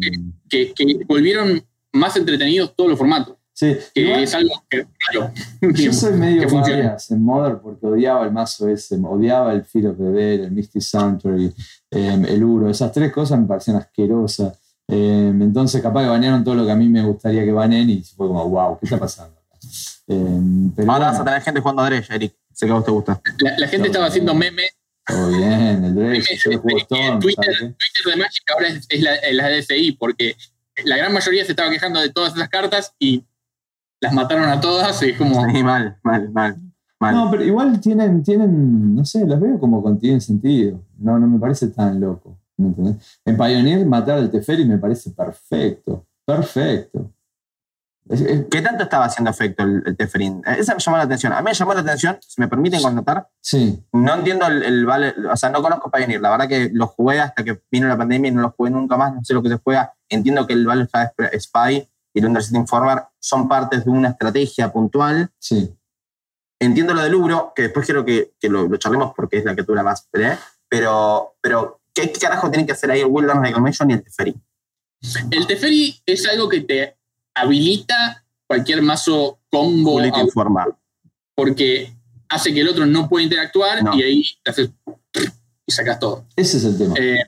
Que, 0.49 0.75
que 0.75 1.05
volvieron 1.07 1.63
más 1.93 2.17
entretenidos 2.17 2.75
todos 2.77 2.91
los 2.91 2.99
formatos. 2.99 3.36
Sí, 3.59 3.75
Que 3.95 4.03
igual- 4.03 4.23
es 4.23 4.35
algo 4.35 4.63
que 4.69 4.87
raro. 5.09 5.33
Yo 5.75 5.91
soy 5.91 6.13
medio 6.13 6.47
varias 6.51 7.11
en 7.11 7.23
Modern 7.23 7.59
porque 7.61 7.87
odiaba 7.87 8.23
el 8.27 8.31
mazo 8.31 8.69
ese, 8.69 8.97
odiaba 9.03 9.55
el 9.55 9.65
Fear 9.65 9.87
of 9.87 9.97
the 9.97 10.05
Dead, 10.11 10.45
el 10.45 10.51
Misty 10.51 10.79
Sanctuary, 10.83 11.55
eh, 11.91 12.23
el 12.29 12.45
Uro. 12.45 12.69
Esas 12.69 12.93
tres 12.93 13.11
cosas 13.11 13.41
me 13.41 13.47
parecían 13.47 13.79
asquerosas. 13.79 14.59
Eh, 14.89 15.33
entonces, 15.33 15.81
capaz 15.81 16.03
que 16.03 16.09
banearon 16.11 16.45
todo 16.45 16.55
lo 16.55 16.67
que 16.67 16.73
a 16.73 16.77
mí 16.77 16.87
me 16.87 17.03
gustaría 17.03 17.45
que 17.47 17.53
baneen 17.53 17.89
y 17.89 18.03
fue 18.03 18.27
como, 18.29 18.47
wow, 18.47 18.79
¿qué 18.79 18.85
está 18.85 18.99
pasando? 18.99 19.35
Eh, 20.07 20.41
pero 20.77 20.93
Ahora 20.93 21.07
vas 21.13 21.21
a 21.21 21.25
tener 21.25 21.41
gente 21.41 21.61
jugando 21.61 21.81
a 21.83 21.87
Dredge, 21.87 22.15
Eric. 22.15 22.35
Sé 22.53 22.67
que 22.67 22.73
a 22.73 22.75
vos 22.75 22.85
te 22.85 22.91
gusta. 22.91 23.21
La, 23.39 23.59
la 23.59 23.69
gente 23.69 23.87
estaba 23.89 24.07
haciendo 24.07 24.35
memes. 24.35 24.71
todo 25.07 25.29
bien, 25.31 25.83
el 25.83 25.95
Dredge, 25.95 26.37
yo 26.45 26.61
juego 26.61 26.79
Storm, 26.79 27.21
Twitter, 27.21 27.55
de 28.05 28.17
Magic 28.17 28.43
ahora 28.53 28.69
es, 28.69 28.87
es 28.91 29.01
la, 29.03 29.13
la 29.33 29.49
DFI, 29.49 29.93
porque 29.93 30.37
la 30.85 30.99
gran 30.99 31.15
mayoría 31.15 31.43
se 31.47 31.53
estaba 31.53 31.71
quejando 31.71 32.01
de 32.01 32.11
todas 32.11 32.35
esas 32.35 32.49
cartas 32.51 32.93
y 32.99 33.25
las 34.01 34.13
mataron 34.13 34.45
a 34.49 34.61
todas. 34.61 35.03
Y 35.03 35.11
es 35.11 35.19
como. 35.19 35.45
Sí, 35.51 35.63
mal, 35.63 35.99
mal, 36.03 36.31
mal. 36.31 36.57
mal. 37.01 37.15
No, 37.15 37.31
pero 37.31 37.45
igual 37.45 37.81
tienen, 37.81 38.23
tienen, 38.23 38.95
no 38.95 39.05
sé, 39.05 39.27
las 39.27 39.41
veo 39.41 39.59
como 39.59 39.83
con 39.83 39.99
tienen 39.99 40.21
sentido. 40.21 40.81
No, 40.99 41.19
no 41.19 41.27
me 41.27 41.39
parece 41.39 41.69
tan 41.69 42.01
loco. 42.01 42.39
¿me 42.59 42.69
entendés? 42.69 43.21
En 43.27 43.37
Pioneer 43.37 43.85
matar 43.85 44.17
al 44.19 44.31
Teferi 44.31 44.65
me 44.65 44.79
parece 44.79 45.11
perfecto. 45.11 46.07
Perfecto. 46.25 47.13
Es- 48.09 48.21
es- 48.23 48.47
¿Qué 48.51 48.63
tanto 48.63 48.85
estaba 48.85 49.05
haciendo 49.07 49.31
efecto 49.31 49.63
el, 49.65 49.83
el 49.85 49.97
Tefrin? 49.97 50.39
Eh, 50.47 50.57
Esa 50.61 50.75
me 50.75 50.81
llamó 50.81 50.97
la 50.97 51.03
atención. 51.05 51.33
A 51.33 51.41
mí 51.41 51.45
me 51.45 51.55
llamó 51.55 51.75
la 51.75 51.81
atención, 51.81 52.17
si 52.21 52.41
me 52.41 52.47
permiten 52.49 52.81
connotar, 52.81 53.29
sí, 53.41 53.85
no 53.93 54.15
entiendo 54.15 54.47
el, 54.47 54.63
el 54.63 54.87
vale, 54.87 55.13
o 55.31 55.37
sea, 55.37 55.51
no 55.51 55.61
conozco 55.61 55.91
Pioneer. 55.91 56.21
La 56.21 56.31
verdad 56.31 56.49
que 56.49 56.71
lo 56.73 56.87
jugué 56.87 57.21
hasta 57.21 57.43
que 57.45 57.61
vino 57.71 57.89
la 57.89 57.99
pandemia 57.99 58.31
y 58.31 58.35
no 58.35 58.43
lo 58.43 58.55
jugué 58.57 58.71
nunca 58.71 58.97
más, 58.97 59.13
no 59.15 59.25
sé 59.25 59.35
lo 59.35 59.43
que 59.43 59.49
se 59.51 59.57
juega. 59.59 59.93
Entiendo 60.09 60.47
que 60.47 60.53
el 60.55 60.65
Valve 60.67 60.89
Spy 61.39 61.89
y 62.17 62.21
el 62.21 62.27
Undercity 62.27 62.57
Informer 62.57 63.03
son 63.21 63.47
partes 63.47 63.85
de 63.85 63.91
una 63.91 64.09
estrategia 64.09 64.73
puntual. 64.73 65.31
sí. 65.39 65.71
Entiendo 66.59 66.95
lo 66.95 67.03
del 67.03 67.15
Uro, 67.15 67.53
que 67.55 67.65
después 67.65 67.85
quiero 67.85 68.03
que, 68.03 68.33
que 68.41 68.49
lo, 68.49 68.67
lo 68.67 68.79
charlemos 68.79 69.13
porque 69.15 69.37
es 69.37 69.45
la 69.45 69.55
que 69.55 69.63
dura 69.63 69.83
más, 69.83 70.09
¿eh? 70.15 70.39
pero, 70.71 71.37
pero 71.43 71.83
¿qué, 71.93 72.11
qué 72.11 72.19
carajo 72.19 72.49
tienen 72.51 72.65
que 72.67 72.73
hacer 72.73 72.91
ahí 72.91 73.01
el 73.01 73.09
Wilderness 73.11 73.43
Reclamation 73.43 73.91
y 73.91 73.93
el 73.93 74.03
Teferi? 74.03 74.35
El 75.33 75.47
Teferi 75.47 76.01
es 76.07 76.27
algo 76.27 76.49
que 76.49 76.63
te 76.63 76.97
habilita 77.35 78.25
cualquier 78.47 78.81
mazo 78.81 79.39
combo 79.51 80.01
informa. 80.03 80.67
porque 81.35 81.95
hace 82.31 82.55
que 82.55 82.61
el 82.63 82.69
otro 82.71 82.87
no 82.87 83.07
pueda 83.07 83.25
interactuar 83.25 83.83
No. 83.85 83.95
y 83.95 84.03
ahí 84.03 84.23
te 84.43 84.51
haces 84.51 84.71
y 85.67 85.73
sacas 85.73 85.99
todo. 85.99 86.25
Ese 86.37 86.57
es 86.57 86.65
el 86.65 86.79
tema. 86.79 86.95
Eh, 86.99 87.19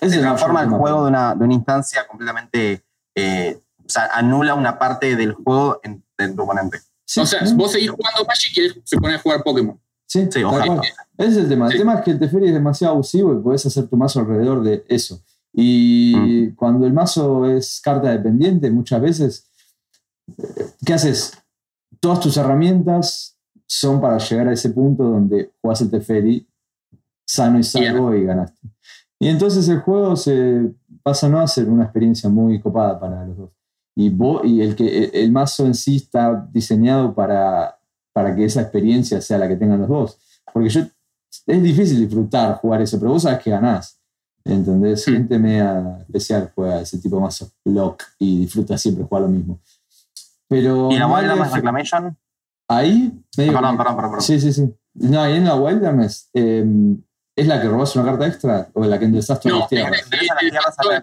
Ese 0.00 0.06
es 0.06 0.10
Se 0.12 0.16
el 0.18 0.22
transforma 0.22 0.54
mayor 0.54 0.64
el 0.66 0.70
tema. 0.70 0.78
juego 0.78 1.02
de 1.04 1.08
una, 1.10 1.34
de 1.34 1.44
una 1.44 1.54
instancia 1.54 2.06
completamente. 2.06 2.82
eh, 3.16 3.58
sea, 3.92 4.06
anula 4.14 4.54
una 4.54 4.78
parte 4.78 5.14
del 5.16 5.32
juego 5.34 5.80
en, 5.82 6.02
en 6.18 6.36
tu 6.36 6.42
oponente. 6.42 6.78
Sí, 7.04 7.20
o 7.20 7.26
sea, 7.26 7.40
vos 7.54 7.72
seguís 7.72 7.90
jugando 7.90 8.24
Magic 8.26 8.56
y 8.56 8.60
él 8.60 8.82
se 8.84 8.96
pone 8.96 9.14
a 9.14 9.18
jugar 9.18 9.42
Pokémon. 9.42 9.78
Sí, 10.06 10.28
Sí, 10.30 10.42
ojalá. 10.42 10.80
Ese 11.16 11.30
es 11.30 11.36
el 11.38 11.48
tema. 11.48 11.68
El 11.68 11.78
tema 11.78 11.94
es 11.94 12.00
que 12.04 12.10
el 12.12 12.18
Teferi 12.18 12.46
es 12.48 12.52
demasiado 12.54 12.94
abusivo 12.94 13.32
y 13.34 13.42
podés 13.42 13.64
hacer 13.66 13.86
tu 13.88 13.96
mazo 13.96 14.20
alrededor 14.20 14.62
de 14.62 14.84
eso. 14.88 15.22
Y 15.54 16.14
Mm. 16.16 16.54
cuando 16.56 16.86
el 16.86 16.92
mazo 16.92 17.46
es 17.46 17.80
carta 17.82 18.10
dependiente, 18.10 18.70
muchas 18.70 19.00
veces, 19.00 19.50
eh, 20.38 20.66
¿qué 20.84 20.94
haces? 20.94 21.32
Todas 22.00 22.20
tus 22.20 22.36
herramientas 22.36 23.36
son 23.66 24.00
para 24.00 24.18
llegar 24.18 24.48
a 24.48 24.52
ese 24.52 24.70
punto 24.70 25.04
donde 25.04 25.52
jugás 25.60 25.80
el 25.80 25.90
Teferi 25.90 26.46
sano 27.26 27.58
y 27.58 27.62
salvo 27.62 28.14
y 28.14 28.24
ganaste. 28.24 28.58
Y 29.18 29.28
entonces 29.28 29.68
el 29.68 29.80
juego 29.80 30.16
se 30.16 30.72
pasa 31.02 31.28
no 31.28 31.40
a 31.40 31.46
ser 31.46 31.68
una 31.68 31.84
experiencia 31.84 32.28
muy 32.28 32.60
copada 32.60 32.98
para 32.98 33.24
los 33.24 33.36
dos. 33.36 33.50
Y, 33.94 34.08
vos, 34.10 34.42
y 34.44 34.62
el, 34.62 34.74
que, 34.74 35.04
el 35.12 35.30
mazo 35.32 35.66
en 35.66 35.74
sí 35.74 35.96
está 35.96 36.48
diseñado 36.52 37.14
para, 37.14 37.78
para 38.12 38.34
que 38.34 38.44
esa 38.44 38.62
experiencia 38.62 39.20
sea 39.20 39.38
la 39.38 39.48
que 39.48 39.56
tengan 39.56 39.80
los 39.80 39.88
dos. 39.88 40.18
Porque 40.52 40.68
yo, 40.70 40.80
es 41.46 41.62
difícil 41.62 42.00
disfrutar 42.00 42.56
jugar 42.56 42.80
eso, 42.82 42.98
pero 42.98 43.12
vos 43.12 43.22
sabes 43.22 43.40
que 43.42 43.50
ganás. 43.50 43.98
¿Entendés? 44.44 45.04
Gente 45.04 45.38
media 45.38 45.98
especial 46.00 46.50
juega 46.54 46.80
ese 46.80 46.98
tipo 46.98 47.16
de 47.16 47.22
mazo 47.22 47.48
block 47.64 48.02
y 48.18 48.40
disfruta 48.40 48.76
siempre 48.76 49.04
jugar 49.04 49.22
lo 49.22 49.28
mismo. 49.28 49.60
Pero 50.48 50.90
¿Y 50.90 50.96
la 50.98 51.06
le- 51.06 51.10
Reclamation? 51.54 52.16
ahí 52.68 53.12
medio 53.36 53.52
perdón, 53.52 53.72
que- 53.72 53.78
perdón, 53.78 53.96
perdón, 53.96 54.10
perdón. 54.10 54.20
Sí, 54.22 54.40
sí, 54.40 54.52
sí. 54.52 54.74
No, 54.94 55.20
ahí 55.20 55.36
en 55.36 55.44
la 55.44 55.54
Wilderness, 55.54 56.28
eh, 56.34 56.64
¿es 57.36 57.46
la 57.46 57.60
que 57.62 57.68
robas 57.68 57.94
una 57.96 58.04
carta 58.04 58.26
extra 58.26 58.68
o 58.74 58.84
la 58.84 58.98
que 58.98 59.06
todas 59.40 59.54
No, 59.54 59.60
las 59.60 59.68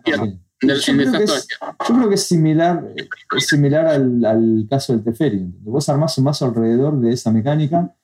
tierras? 0.03 0.29
Yo 0.61 0.73
en 0.73 0.79
creo 0.81 1.11
que 1.13 1.23
es- 1.23 1.47
Yo 1.87 1.95
creo 1.95 2.09
que 2.09 2.15
es 2.15 2.23
similar, 2.25 2.93
es 3.37 3.47
similar 3.47 3.87
al, 3.87 4.25
al 4.25 4.67
caso 4.69 4.93
del 4.93 5.03
Teferi. 5.03 5.45
Vos 5.61 5.87
armás 5.89 6.17
un 6.17 6.25
mazo 6.25 6.45
alrededor 6.45 6.99
de 6.99 7.11
esa 7.13 7.31
mecánica 7.31 7.95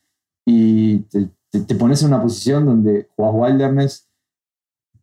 y 0.46 1.00
te, 1.00 1.30
te- 1.50 1.62
te 1.62 1.76
pones 1.76 2.02
en 2.02 2.10
una 2.10 2.22
posición 2.22 2.66
donde 2.66 3.10
jugás 3.16 3.32
Wilderness. 3.34 4.08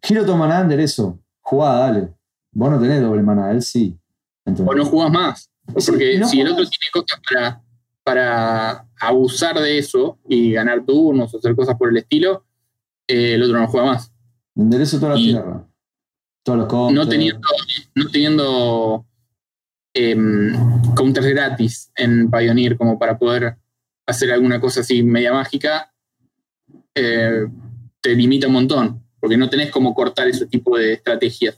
Giro 0.03 0.25
toma 0.25 0.49
nada 0.49 0.75
eso. 0.83 1.19
Jugá, 1.41 1.75
dale. 1.79 2.15
Vos 2.53 2.71
no 2.71 2.81
tenés 2.81 3.01
doble 3.03 3.23
mana, 3.23 3.51
él 3.51 3.63
sí. 3.63 3.99
Entonces, 4.45 4.73
o 4.73 4.75
no 4.77 4.85
jugás 4.85 5.11
más. 5.13 5.51
Porque 5.87 6.19
no 6.19 6.27
si 6.29 6.41
el 6.41 6.49
otro 6.49 6.65
tiene 6.65 6.87
cosas 6.93 7.21
para, 7.31 7.63
para 8.03 8.89
abusar 9.01 9.59
de 9.61 9.79
eso 9.79 10.19
y 10.29 10.53
ganar 10.53 10.85
turnos 10.85 11.33
o 11.35 11.39
hacer 11.39 11.55
cosas 11.55 11.77
por 11.77 11.89
el 11.91 11.97
estilo, 11.99 12.45
eh, 13.07 13.35
el 13.35 13.43
otro 13.43 13.59
no 13.59 13.67
juega 13.69 13.87
más. 13.93 14.13
enderezo 14.57 14.99
toda 14.99 15.15
la 15.15 15.21
y- 15.21 15.31
tierra. 15.33 15.67
Todos 16.45 16.59
los 16.59 16.69
counters. 16.69 16.95
No 16.97 17.09
teniendo, 17.09 17.49
no 17.95 18.09
teniendo 18.11 19.07
em, 19.95 20.53
counters 20.95 21.27
gratis 21.29 21.91
en 21.97 22.31
Pioneer 22.31 22.77
como 22.77 22.99
para 22.99 23.19
poder 23.19 23.57
hacer 24.07 24.33
alguna 24.33 24.61
cosa 24.61 24.81
así 24.81 25.03
media 25.03 25.33
mágica, 25.33 25.93
eh, 26.95 27.47
te 28.01 28.15
limita 28.15 28.47
un 28.49 28.53
montón. 28.55 29.03
Porque 29.21 29.37
no 29.37 29.49
tenés 29.49 29.71
como 29.71 29.95
cortar 29.95 30.27
ese 30.27 30.47
tipo 30.47 30.77
de 30.77 30.95
estrategias. 30.95 31.57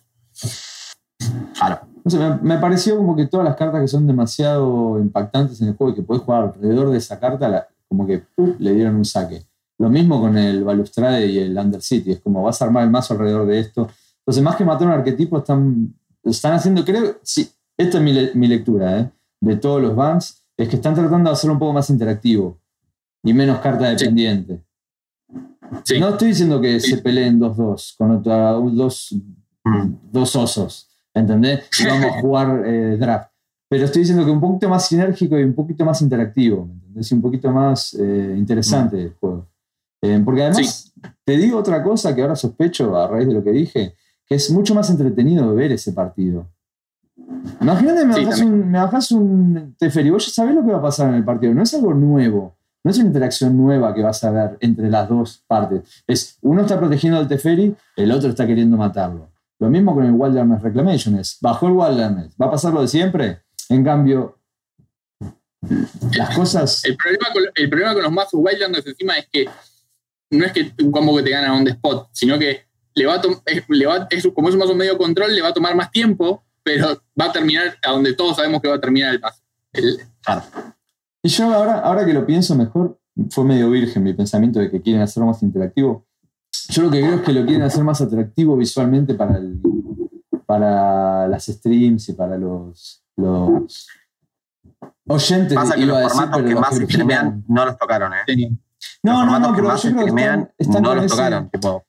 Claro. 1.55 1.81
No 2.05 2.11
sé, 2.11 2.19
me, 2.19 2.37
me 2.43 2.59
pareció 2.59 2.97
como 2.99 3.17
que 3.17 3.27
todas 3.27 3.47
las 3.47 3.57
cartas 3.57 3.81
que 3.81 3.89
son 3.89 4.07
demasiado 4.07 4.99
impactantes 5.01 5.63
en 5.63 5.69
el 5.69 5.75
juego 5.75 5.93
y 5.93 5.97
que 5.97 6.03
podés 6.03 6.23
jugar 6.23 6.43
alrededor 6.43 6.91
de 6.91 6.99
esa 6.99 7.19
carta, 7.19 7.49
la- 7.49 7.67
como 7.89 8.07
que 8.07 8.19
¡pum! 8.35 8.55
le 8.59 8.75
dieron 8.75 8.97
un 8.97 9.05
saque. 9.07 9.47
Lo 9.79 9.89
mismo 9.89 10.21
con 10.21 10.37
el 10.37 10.63
Balustrade 10.63 11.27
y 11.27 11.39
el 11.39 11.57
Undercity, 11.57 12.13
es 12.13 12.21
como 12.21 12.43
vas 12.43 12.61
a 12.61 12.67
armar 12.67 12.85
el 12.85 12.91
mazo 12.91 13.15
alrededor 13.15 13.47
de 13.47 13.61
esto. 13.61 13.89
Entonces, 14.27 14.43
más 14.43 14.57
que 14.57 14.65
matar 14.65 14.87
un 14.89 14.95
arquetipo, 14.95 15.39
están, 15.39 15.95
están 16.23 16.55
haciendo, 16.55 16.85
creo, 16.85 17.19
sí, 17.23 17.49
esta 17.77 17.99
es 17.99 18.05
mi, 18.05 18.13
le- 18.13 18.35
mi 18.35 18.47
lectura 18.47 19.01
¿eh? 19.01 19.11
de 19.41 19.57
todos 19.57 19.83
los 19.83 19.95
bans, 19.95 20.45
es 20.57 20.69
que 20.69 20.77
están 20.77 20.95
tratando 20.95 21.29
de 21.31 21.35
hacerlo 21.35 21.55
un 21.55 21.59
poco 21.59 21.73
más 21.75 21.91
interactivo 21.91 22.59
y 23.23 23.33
menos 23.35 23.59
carta 23.61 23.89
dependiente. 23.91 24.63
Sí. 25.85 25.99
No 25.99 26.11
estoy 26.11 26.29
diciendo 26.29 26.61
que 26.61 26.79
se 26.81 26.99
peleen 26.99 27.39
2-2 27.41 27.97
con 27.97 28.11
otra, 28.13 28.53
dos 28.53 29.15
Mm. 29.67 29.95
dos 30.13 30.37
osos, 30.37 30.91
¿entendés? 31.15 31.65
Y 31.81 31.87
vamos 31.87 32.05
a 32.05 32.21
jugar 32.21 32.63
eh, 32.67 32.99
draft. 32.99 33.31
Pero 33.67 33.87
estoy 33.87 34.01
diciendo 34.03 34.23
que 34.27 34.31
un 34.31 34.41
poquito 34.41 34.69
más 34.69 34.87
sinérgico 34.87 35.39
y 35.39 35.43
un 35.43 35.55
poquito 35.55 35.87
más 35.87 36.03
interactivo, 36.03 36.67
¿me 36.67 36.75
entendés? 36.75 37.11
Y 37.11 37.15
un 37.15 37.23
poquito 37.23 37.51
más 37.51 37.95
eh, 37.95 38.35
interesante 38.37 39.01
el 39.01 39.15
juego. 39.15 39.49
Eh, 40.03 40.21
porque 40.23 40.43
además, 40.43 40.93
te 41.25 41.37
digo 41.39 41.57
otra 41.59 41.83
cosa 41.83 42.15
que 42.15 42.21
ahora 42.21 42.37
sospecho 42.37 42.95
a 42.95 43.09
raíz 43.09 43.27
de 43.27 43.33
lo 43.33 43.43
que 43.43 43.53
dije, 43.53 43.95
que 44.27 44.35
es 44.35 44.51
mucho 44.51 44.75
más 44.75 44.91
entretenido 44.91 45.55
ver 45.55 45.73
ese 45.73 45.93
partido. 45.93 46.49
Imagínate, 47.61 48.05
me 48.05 48.15
Sí, 48.15 48.25
también. 48.25 48.53
un, 48.53 48.71
me 48.71 48.79
un 48.79 50.13
vos 50.13 50.27
ya 50.27 50.33
sabés 50.33 50.55
lo 50.55 50.65
que 50.65 50.73
va 50.73 50.79
a 50.79 50.83
pasar 50.83 51.09
en 51.11 51.17
el 51.17 51.25
partido, 51.25 51.55
no 51.55 51.63
es 51.63 51.75
algo 51.75 51.95
nuevo. 51.95 52.57
No 52.83 52.91
es 52.91 52.99
una 52.99 53.07
interacción 53.07 53.57
nueva 53.57 53.95
que 53.95 54.03
vas 54.03 54.23
a 54.25 54.31
ver 54.31 54.59
entre 54.61 54.91
las 54.91 55.09
dos 55.09 55.43
partes. 55.47 56.05
Es 56.07 56.37
uno 56.43 56.63
está 56.63 56.79
protegiendo 56.79 57.19
al 57.19 57.27
Teferi, 57.27 57.75
el 57.97 58.13
otro 58.13 58.29
está 58.29 58.47
queriendo 58.47 58.77
matarlo. 58.77 59.31
Lo 59.59 59.71
mismo 59.71 59.95
con 59.95 60.05
el 60.05 60.13
Wilderness 60.13 60.61
Reclamation. 60.61 61.19
Es, 61.19 61.39
bajó 61.41 61.69
el 61.69 61.73
Wilderness, 61.73 62.35
¿va 62.41 62.47
a 62.47 62.51
pasar 62.51 62.75
lo 62.75 62.83
de 62.83 62.89
siempre? 62.89 63.41
En 63.71 63.83
cambio, 63.83 64.39
las 66.17 66.37
cosas... 66.37 66.85
El 66.85 66.97
problema, 66.97 67.27
con, 67.33 67.43
el 67.55 67.71
problema 67.71 67.95
con 67.95 68.03
los 68.03 68.13
mazos 68.13 68.41
Wildlanders 68.43 68.87
encima 68.87 69.15
es 69.17 69.29
que 69.33 69.49
no 70.31 70.45
es 70.45 70.53
que 70.53 70.73
un 70.83 70.91
combo 70.91 71.17
que 71.17 71.23
te 71.23 71.31
gana 71.31 71.55
on 71.55 71.65
the 71.65 71.71
spot, 71.71 72.09
sino 72.13 72.39
que 72.39 72.67
le 72.95 73.07
va 73.07 73.15
a 73.15 73.21
es, 73.47 73.65
le 73.69 73.87
va- 73.87 74.07
es- 74.11 74.29
como 74.35 74.49
es 74.49 74.55
un 74.55 74.61
mazo 74.61 74.75
medio 74.75 74.97
control, 74.99 75.35
le 75.35 75.43
va 75.43 75.49
a 75.49 75.55
tomar 75.55 75.75
más 75.75 75.91
tiempo, 75.91 76.45
pero 76.63 77.01
va 77.21 77.27
a 77.27 77.33
terminar 77.33 77.77
a 77.87 77.91
donde 77.93 78.15
todos 78.15 78.37
sabemos 78.37 78.61
que 78.63 78.69
va 78.69 78.77
a 78.77 78.81
terminar 78.81 79.19
el 79.73 79.99
Claro. 80.23 80.43
Y 81.23 81.29
yo 81.29 81.53
ahora, 81.53 81.81
ahora 81.81 82.05
que 82.07 82.13
lo 82.13 82.25
pienso 82.27 82.55
mejor, 82.55 82.99
fue 83.31 83.45
medio 83.45 83.71
virgen 83.71 84.03
mi 84.03 84.13
pensamiento 84.13 84.59
de 84.61 84.71
que 84.71 84.81
quieren 84.83 85.03
hacerlo 85.03 85.27
más 85.29 85.43
interactivo. 85.43 86.07
Yo 86.69 86.83
lo 86.83 86.91
que 86.91 87.01
creo 87.01 87.15
es 87.17 87.23
que 87.23 87.33
lo 87.33 87.45
quieren 87.45 87.63
hacer 87.63 87.83
más 87.85 88.01
atractivo 88.01 88.57
visualmente 88.57 89.15
para, 89.15 89.37
el- 89.39 89.61
para 90.47 91.27
las 91.29 91.47
streams 91.47 92.09
y 92.09 92.13
para 92.13 92.37
los, 92.39 93.03
los 93.17 93.89
oyentes. 95.09 95.55
Pasa 95.55 95.75
que 95.75 95.83
iba 95.83 95.89
los 95.89 95.97
a 95.97 96.01
decir, 96.01 96.13
formatos 96.17 96.37
pero 96.37 96.49
que 96.49 96.53
los 96.55 96.61
más 96.61 96.79
que 96.79 96.85
streamean 96.87 97.45
no 97.49 97.65
los 97.67 97.79
tocaron, 97.79 98.13
¿eh? 98.13 98.17
Los 98.27 98.51
No, 99.03 99.27
no, 99.27 99.39
no, 99.39 99.49
que 99.49 99.57
pero 99.57 99.69
más 99.69 99.83
yo 99.83 99.91
creo 99.93 100.05
que 100.05 100.11
están, 100.21 100.53
están 100.59 100.83
no 100.83 100.95
los 100.95 101.05
ese, 101.05 101.15
tocaron. 101.17 101.51
Tipo, 101.51 101.85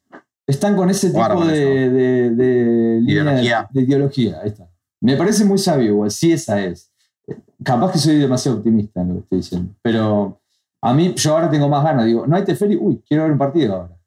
están 0.47 0.75
con 0.75 0.89
ese 0.89 1.09
tipo 1.09 1.45
de, 1.45 1.89
de- 1.89 2.29
de 2.31 3.01
línea 3.01 3.23
de- 3.23 3.41
Ideología. 3.43 3.67
de 3.71 3.81
ideología. 3.81 4.39
Ahí 4.41 4.49
está. 4.49 4.67
Me 5.01 5.15
parece 5.17 5.45
muy 5.45 5.57
sabio, 5.57 5.87
igual, 5.87 6.11
sí 6.11 6.31
esa 6.31 6.59
es. 6.63 6.91
Capaz 7.63 7.91
que 7.93 7.97
soy 7.99 8.17
demasiado 8.17 8.57
optimista 8.57 9.01
en 9.01 9.07
lo 9.09 9.13
que 9.15 9.19
estoy 9.21 9.37
diciendo, 9.39 9.73
pero 9.81 10.39
a 10.81 10.93
mí, 10.93 11.13
yo 11.15 11.33
ahora 11.33 11.49
tengo 11.49 11.67
más 11.67 11.83
ganas. 11.83 12.05
Digo, 12.05 12.27
no 12.27 12.35
hay 12.35 12.43
Teferi, 12.43 12.75
uy, 12.75 13.01
quiero 13.07 13.23
ver 13.23 13.31
un 13.31 13.37
partido 13.37 13.75
ahora. 13.75 13.97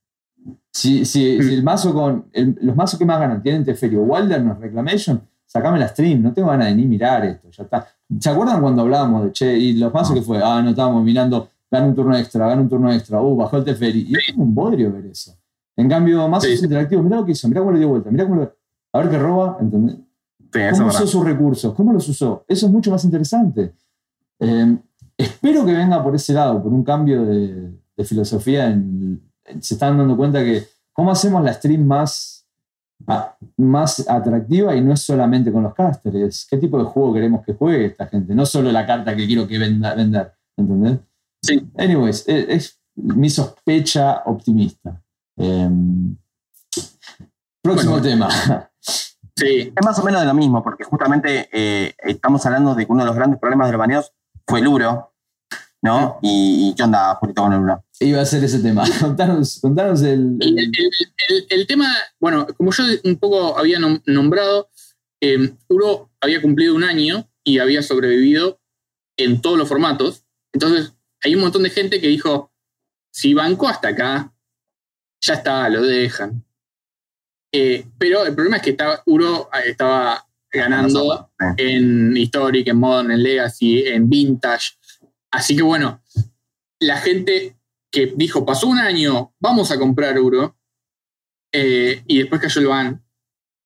Si, 0.72 1.05
si, 1.05 1.43
si 1.43 1.55
el 1.55 1.62
mazo 1.64 1.93
con. 1.93 2.26
el- 2.32 2.57
los 2.62 2.76
mazos 2.76 2.99
que 2.99 3.05
más 3.05 3.18
ganan 3.18 3.43
tienen 3.43 3.64
Teferi 3.64 3.97
o 3.97 4.03
Wilderness 4.03 4.59
Reclamation, 4.59 5.20
sacame 5.47 5.78
la 5.78 5.89
stream, 5.89 6.22
no 6.22 6.32
tengo 6.32 6.49
ganas 6.49 6.68
de 6.68 6.74
ni 6.76 6.86
mirar 6.86 7.24
esto, 7.24 7.49
ya 7.51 7.64
está. 7.64 7.89
¿Se 8.20 8.30
acuerdan 8.30 8.61
cuando 8.61 8.82
hablábamos 8.82 9.24
de 9.24 9.32
che, 9.32 9.59
y 9.59 9.72
los 9.74 9.93
mazos 9.93 10.14
que 10.14 10.22
fue? 10.22 10.41
Ah, 10.43 10.62
no 10.62 10.70
estábamos 10.70 11.03
mirando, 11.03 11.49
gana 11.70 11.86
un 11.86 11.95
turno 11.95 12.16
extra, 12.16 12.47
gana 12.49 12.62
un 12.62 12.68
turno 12.68 12.93
extra, 12.93 13.20
uh, 13.20 13.34
bajó 13.36 13.57
el 13.57 13.64
Teferi. 13.64 14.07
Y 14.09 14.12
es 14.14 14.36
un 14.36 14.55
bodrio 14.55 14.93
ver 14.93 15.07
eso. 15.07 15.34
En 15.79 15.89
cambio, 15.89 16.29
mazos 16.29 16.51
Sí, 16.51 16.57
sí. 16.59 16.64
interactivos, 16.64 17.05
mirá 17.05 17.16
lo 17.16 17.24
que 17.24 17.33
hizo, 17.33 17.49
mirá 17.49 17.61
cómo 17.61 17.72
le 17.72 17.79
dio 17.79 17.89
vuelta, 17.89 18.11
mirá 18.11 18.24
cómo 18.24 18.37
lo. 18.43 18.53
A 18.93 18.99
ver 18.99 19.11
qué 19.11 19.18
roba, 19.18 19.59
¿entendés? 19.61 19.97
sí, 19.97 20.61
¿Cómo 20.72 20.89
es 20.89 20.95
usó 20.97 21.07
sus 21.07 21.24
recursos? 21.24 21.74
¿Cómo 21.74 21.93
los 21.93 22.09
usó? 22.09 22.45
Eso 22.49 22.66
es 22.66 22.72
mucho 22.72 22.91
más 22.91 23.05
interesante. 23.05 23.74
Eh, 24.41 24.76
espero 25.16 25.64
que 25.64 25.72
venga 25.72 26.03
por 26.03 26.14
ese 26.14 26.33
lado, 26.33 26.62
por 26.62 26.72
un 26.72 26.83
cambio 26.83 27.24
de, 27.24 27.70
de 27.97 28.05
filosofía. 28.05 28.70
en- 28.70 29.20
en- 29.45 29.62
se 29.62 29.74
están 29.74 29.97
dando 29.99 30.16
cuenta 30.16 30.41
que 30.45 30.64
cómo 30.93 31.11
hacemos 31.11 31.43
la 31.45 31.53
stream 31.53 31.85
más, 31.87 32.47
a- 33.07 33.37
más 33.57 34.09
atractiva 34.09 34.74
y 34.74 34.81
no 34.81 34.93
es 34.93 35.01
solamente 35.01 35.53
con 35.53 35.62
los 35.62 35.74
casters. 35.74 36.16
es 36.16 36.47
¿Qué 36.51 36.57
tipo 36.59 36.79
de 36.79 36.85
juego 36.85 37.14
queremos 37.14 37.45
que 37.45 37.55
juegue 37.55 37.87
esta 37.87 38.07
gente? 38.07 38.35
No 38.35 38.45
solo 38.47 38.72
la 38.72 38.85
carta 38.87 39.14
que 39.14 39.26
quiero 39.26 39.47
que 39.47 39.59
venda, 39.59 39.95
vender. 39.95 40.33
¿Entendés? 40.57 40.99
Sí. 41.43 41.64
Anyways, 41.76 42.24
es, 42.26 42.47
es 42.49 42.81
mi 42.97 43.31
sospecha 43.31 44.22
optimista. 44.26 45.01
Eh, 45.39 45.68
próximo 47.62 47.93
Bueno. 47.99 48.03
tema. 48.09 48.70
sí, 49.36 49.72
Es 49.76 49.84
más 49.84 49.99
o 49.99 50.05
menos 50.05 50.20
de 50.20 50.26
lo 50.26 50.34
mismo, 50.34 50.62
porque 50.62 50.84
justamente 50.84 51.49
eh, 51.53 51.95
estamos 51.99 52.45
hablando 52.47 52.74
de 52.74 52.86
que 52.86 52.93
uno 52.93 53.03
de 53.03 53.07
los 53.09 53.16
grandes 53.16 53.41
problemas 53.41 53.68
de 53.68 53.72
los 53.72 53.78
baneos 53.78 54.12
fue 54.47 54.61
el 54.61 54.68
Uro, 54.68 55.12
¿no? 55.82 56.18
Y, 56.22 56.70
y 56.70 56.74
¿qué 56.74 56.82
onda, 56.82 57.14
Julito, 57.16 57.43
con 57.43 57.53
el 57.53 57.61
Uro? 57.61 57.84
Iba 58.01 58.20
a 58.20 58.24
ser 58.26 58.43
ese 58.45 58.61
tema. 58.61 58.84
Contanos, 59.01 59.59
contanos 59.61 60.03
el, 60.03 60.39
El, 60.41 60.59
el- 60.59 60.64
el- 60.76 60.91
el- 61.28 61.47
el 61.51 61.66
tema, 61.66 61.93
bueno, 62.20 62.47
como 62.57 62.72
yo 62.72 62.84
un 63.05 63.16
poco 63.16 63.59
había 63.59 63.78
nom- 63.78 64.03
nombrado, 64.07 64.70
eh, 65.20 65.53
Uro 65.68 66.11
había 66.20 66.41
cumplido 66.41 66.74
un 66.74 66.84
año 66.84 67.28
y 67.45 67.59
había 67.59 67.82
sobrevivido 67.82 68.61
en 69.16 69.41
todos 69.41 69.59
los 69.59 69.68
formatos. 69.68 70.24
Entonces, 70.53 70.95
hay 71.22 71.34
un 71.34 71.41
montón 71.43 71.62
de 71.64 71.70
gente 71.70 72.01
que 72.01 72.07
dijo, 72.09 72.53
si 73.12 73.34
banco 73.34 73.66
hasta 73.68 73.89
acá, 73.89 74.32
ya 75.21 75.35
está, 75.35 75.69
lo 75.69 75.83
dejan. 75.83 76.45
Eh, 77.53 77.87
pero 77.99 78.25
el 78.27 78.35
problema 78.35 78.57
es 78.57 78.62
que 78.62 78.71
estaba, 78.71 79.03
Uro 79.07 79.49
eh, 79.55 79.71
estaba 79.71 80.25
ganando 80.51 81.31
en 81.57 82.16
Historic, 82.16 82.69
en 82.69 82.77
Modern, 82.79 83.11
en 83.11 83.23
Legacy, 83.23 83.81
en 83.87 84.09
Vintage. 84.09 84.77
Así 85.31 85.57
que 85.57 85.62
bueno, 85.62 86.01
la 86.81 86.97
gente 86.99 87.57
que 87.91 88.12
dijo, 88.16 88.45
pasó 88.45 88.66
un 88.69 88.79
año, 88.79 89.33
vamos 89.41 89.71
a 89.71 89.79
comprar 89.79 90.19
Uro, 90.19 90.57
eh, 91.53 92.03
y 92.07 92.19
después 92.19 92.41
cayó 92.41 92.61
el 92.61 92.66
ban 92.66 93.05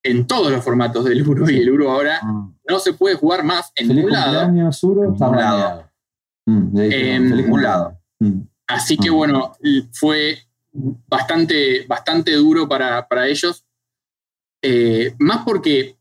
en 0.03 0.27
todos 0.27 0.51
los 0.51 0.63
formatos 0.63 1.05
del 1.05 1.27
Uro, 1.27 1.49
y 1.49 1.57
el 1.57 1.69
Uro 1.69 1.91
ahora 1.91 2.19
Mm. 2.23 2.55
no 2.69 2.79
se 2.79 2.93
puede 2.93 3.15
jugar 3.15 3.43
más 3.43 3.71
en 3.75 3.89
ningún 3.89 4.11
lado. 4.11 4.47
Uro, 4.83 5.03
En 5.05 5.13
está 5.13 5.29
lado. 5.29 5.89
Mm, 6.45 6.77
En 6.79 7.29
feliz 7.29 7.47
lado. 7.61 8.01
Mm. 8.19 8.41
Así 8.67 8.97
que 8.97 9.11
Mm. 9.11 9.13
bueno, 9.15 9.51
fue 9.93 10.37
bastante, 10.73 11.85
bastante 11.87 12.33
duro 12.33 12.67
para, 12.67 13.07
para 13.07 13.27
ellos. 13.27 13.63
Eh, 14.61 15.13
más 15.19 15.43
porque, 15.45 15.97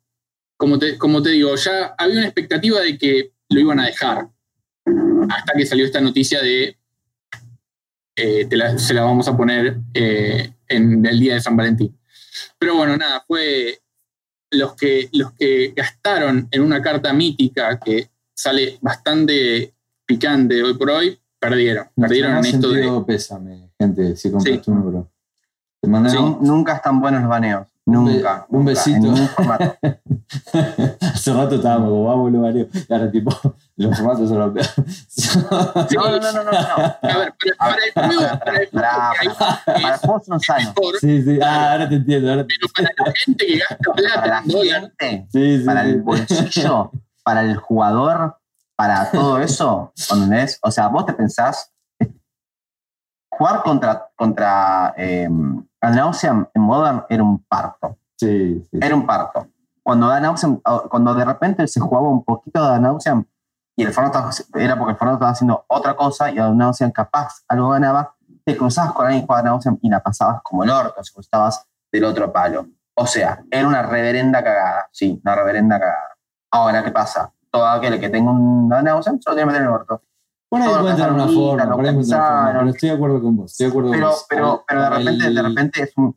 como 0.56 0.78
te, 0.78 0.96
como 0.98 1.22
te 1.22 1.30
digo, 1.30 1.54
ya 1.56 1.94
había 1.98 2.18
una 2.18 2.26
expectativa 2.26 2.80
de 2.80 2.96
que 2.98 3.32
lo 3.50 3.60
iban 3.60 3.80
a 3.80 3.86
dejar. 3.86 4.28
Hasta 5.28 5.52
que 5.56 5.66
salió 5.66 5.84
esta 5.84 6.00
noticia 6.00 6.40
de 6.42 6.76
eh, 8.16 8.46
te 8.46 8.56
la- 8.56 8.78
se 8.78 8.94
la 8.94 9.02
vamos 9.04 9.26
a 9.28 9.36
poner 9.36 9.76
eh, 9.94 10.52
en 10.68 11.04
el 11.06 11.18
día 11.18 11.34
de 11.34 11.40
San 11.40 11.56
Valentín. 11.56 11.98
Pero 12.58 12.76
bueno, 12.76 12.96
nada, 12.96 13.24
fue 13.26 13.80
los 14.50 14.74
que, 14.76 15.08
los 15.12 15.32
que 15.32 15.72
gastaron 15.74 16.48
en 16.50 16.62
una 16.62 16.82
carta 16.82 17.12
mítica 17.12 17.78
que 17.80 18.10
sale 18.34 18.78
bastante 18.80 19.74
picante 20.04 20.62
hoy 20.62 20.74
por 20.74 20.90
hoy, 20.90 21.18
perdieron. 21.48 21.86
Perdieron 21.96 22.36
en 22.38 22.44
esto 22.46 22.68
de. 22.70 23.02
pésame, 23.06 23.70
gente, 23.78 24.16
si 24.16 24.30
compraste 24.30 24.64
Sí. 24.64 24.70
un 24.70 24.82
euro. 24.82 25.08
Te 25.80 25.88
mandamos 25.88 26.40
Nu- 26.40 26.46
Nunca 26.56 26.74
están 26.76 27.00
buenos 27.00 27.20
los 27.22 27.28
baneos. 27.30 27.66
Un 27.84 28.04
be- 28.04 28.12
Nunca. 28.14 28.46
un 28.48 28.58
nunca, 28.64 28.70
besito. 28.70 29.12
Hace 31.00 31.32
rato 31.32 31.56
estábamos 31.56 31.90
como 31.90 32.04
vamos, 32.04 32.30
lo 32.32 32.40
vareo. 32.42 32.68
Y 32.88 32.92
ahora, 32.92 33.10
tipo, 33.10 33.30
los 33.76 33.96
formatos 33.98 34.28
son 34.28 34.38
los 34.38 34.52
peores. 34.52 35.36
No, 35.92 36.02
no, 36.10 36.20
no, 36.20 36.32
no, 36.32 36.44
no. 36.44 36.52
no. 36.52 36.58
A 37.02 37.18
ver, 37.18 37.34
para, 37.58 37.58
para 37.58 37.76
el 37.84 37.92
juego, 38.16 38.38
para 38.38 38.58
el 38.58 38.68
juego 38.68 39.34
Para 39.66 39.98
juegos 39.98 40.24
son 40.26 40.40
sanos. 40.40 40.74
sí, 41.00 41.22
sí. 41.22 41.38
Ah, 41.42 41.72
ahora 41.72 41.88
te 41.88 41.96
entiendo. 41.96 42.30
Ahora 42.30 42.46
te- 42.46 42.54
pero 42.60 42.72
para 42.72 43.08
la 43.10 43.14
gente 43.16 43.46
que 43.46 43.58
gasta 43.58 43.76
Para 43.92 44.02
la 44.08 44.22
plata 44.22 44.42
en 44.44 44.48
dólar, 44.52 44.80
gente, 45.00 45.26
Sí, 45.32 45.58
sí, 45.58 45.64
para 45.64 45.82
sí. 45.84 45.90
el 45.90 46.02
bolsillo, 46.02 46.90
para 47.24 47.40
el 47.42 47.56
jugador, 47.56 48.36
para 48.76 49.10
todo 49.10 49.38
eso, 49.42 49.92
¿entendés? 50.10 50.58
O 50.62 50.70
sea, 50.70 50.88
vos 50.88 51.06
te 51.06 51.12
pensás, 51.12 51.72
jugar 53.30 53.62
contra, 53.62 54.10
contra 54.16 54.94
eh, 54.96 55.28
Nauseam 55.80 56.46
en 56.54 56.62
Modern 56.62 57.04
era 57.08 57.22
un 57.22 57.42
parto. 57.44 57.98
Sí, 58.16 58.62
sí. 58.70 58.78
Era 58.80 58.94
un 58.94 59.06
parto. 59.06 59.48
Cuando, 59.82 60.06
Dan 60.08 60.34
cuando 60.88 61.14
de 61.14 61.24
repente 61.24 61.66
se 61.66 61.80
jugaba 61.80 62.08
un 62.08 62.24
poquito 62.24 62.62
de 62.62 62.68
Dan 62.80 63.26
y 63.74 63.84
el 63.84 63.88
estaba- 63.88 64.30
era 64.54 64.76
porque 64.78 64.92
el 64.92 64.96
formato 64.98 65.16
estaba 65.16 65.30
haciendo 65.32 65.64
otra 65.66 65.96
cosa 65.96 66.30
y 66.30 66.36
Dan 66.36 66.56
Nauseam 66.56 66.92
capaz 66.92 67.42
algo 67.48 67.70
ganaba, 67.70 68.14
te 68.44 68.56
cruzabas 68.56 68.92
con 68.92 69.06
alguien 69.06 69.22
que 69.22 69.26
jugaba 69.26 69.48
Dan 69.50 69.78
y 69.82 69.88
la 69.88 70.00
pasabas 70.02 70.40
como 70.42 70.62
el 70.62 70.70
orto, 70.70 71.02
si 71.02 71.18
estabas 71.18 71.66
del 71.90 72.04
otro 72.04 72.32
palo. 72.32 72.66
O 72.94 73.06
sea, 73.06 73.42
era 73.50 73.66
una 73.66 73.82
reverenda 73.82 74.44
cagada, 74.44 74.88
sí, 74.92 75.20
una 75.24 75.34
reverenda 75.34 75.80
cagada. 75.80 76.16
Ahora, 76.52 76.84
¿qué 76.84 76.90
pasa? 76.92 77.32
Todo 77.52 77.66
aquel 77.66 78.00
que 78.00 78.08
tenga 78.08 78.30
un 78.30 78.68
Dan 78.68 78.84
Nauseam 78.86 79.20
se 79.20 79.30
lo 79.30 79.36
tiene 79.36 79.42
que 79.42 79.52
meter 79.52 79.62
en 79.62 79.68
el 79.68 79.74
orto. 79.74 80.02
Por 80.48 80.60
ahí 80.60 80.68
encuentran 80.70 81.14
una 81.14 81.28
forma, 81.28 81.74
por 81.76 81.84
ahí 81.86 81.94
una 81.94 82.52
pero 82.52 82.68
estoy 82.70 82.88
de 82.90 82.94
acuerdo 82.94 83.22
con 83.22 83.36
vos. 83.36 83.52
Estoy 83.52 83.66
de 83.66 83.70
acuerdo 83.70 83.88
con 83.90 83.96
Pero, 83.98 84.08
vos. 84.10 84.26
pero, 84.28 84.64
pero 84.68 84.82
de 84.82 84.90
repente, 84.90 85.26
el- 85.26 85.34
de 85.34 85.42
repente 85.42 85.82
es 85.82 85.92
un 85.96 86.14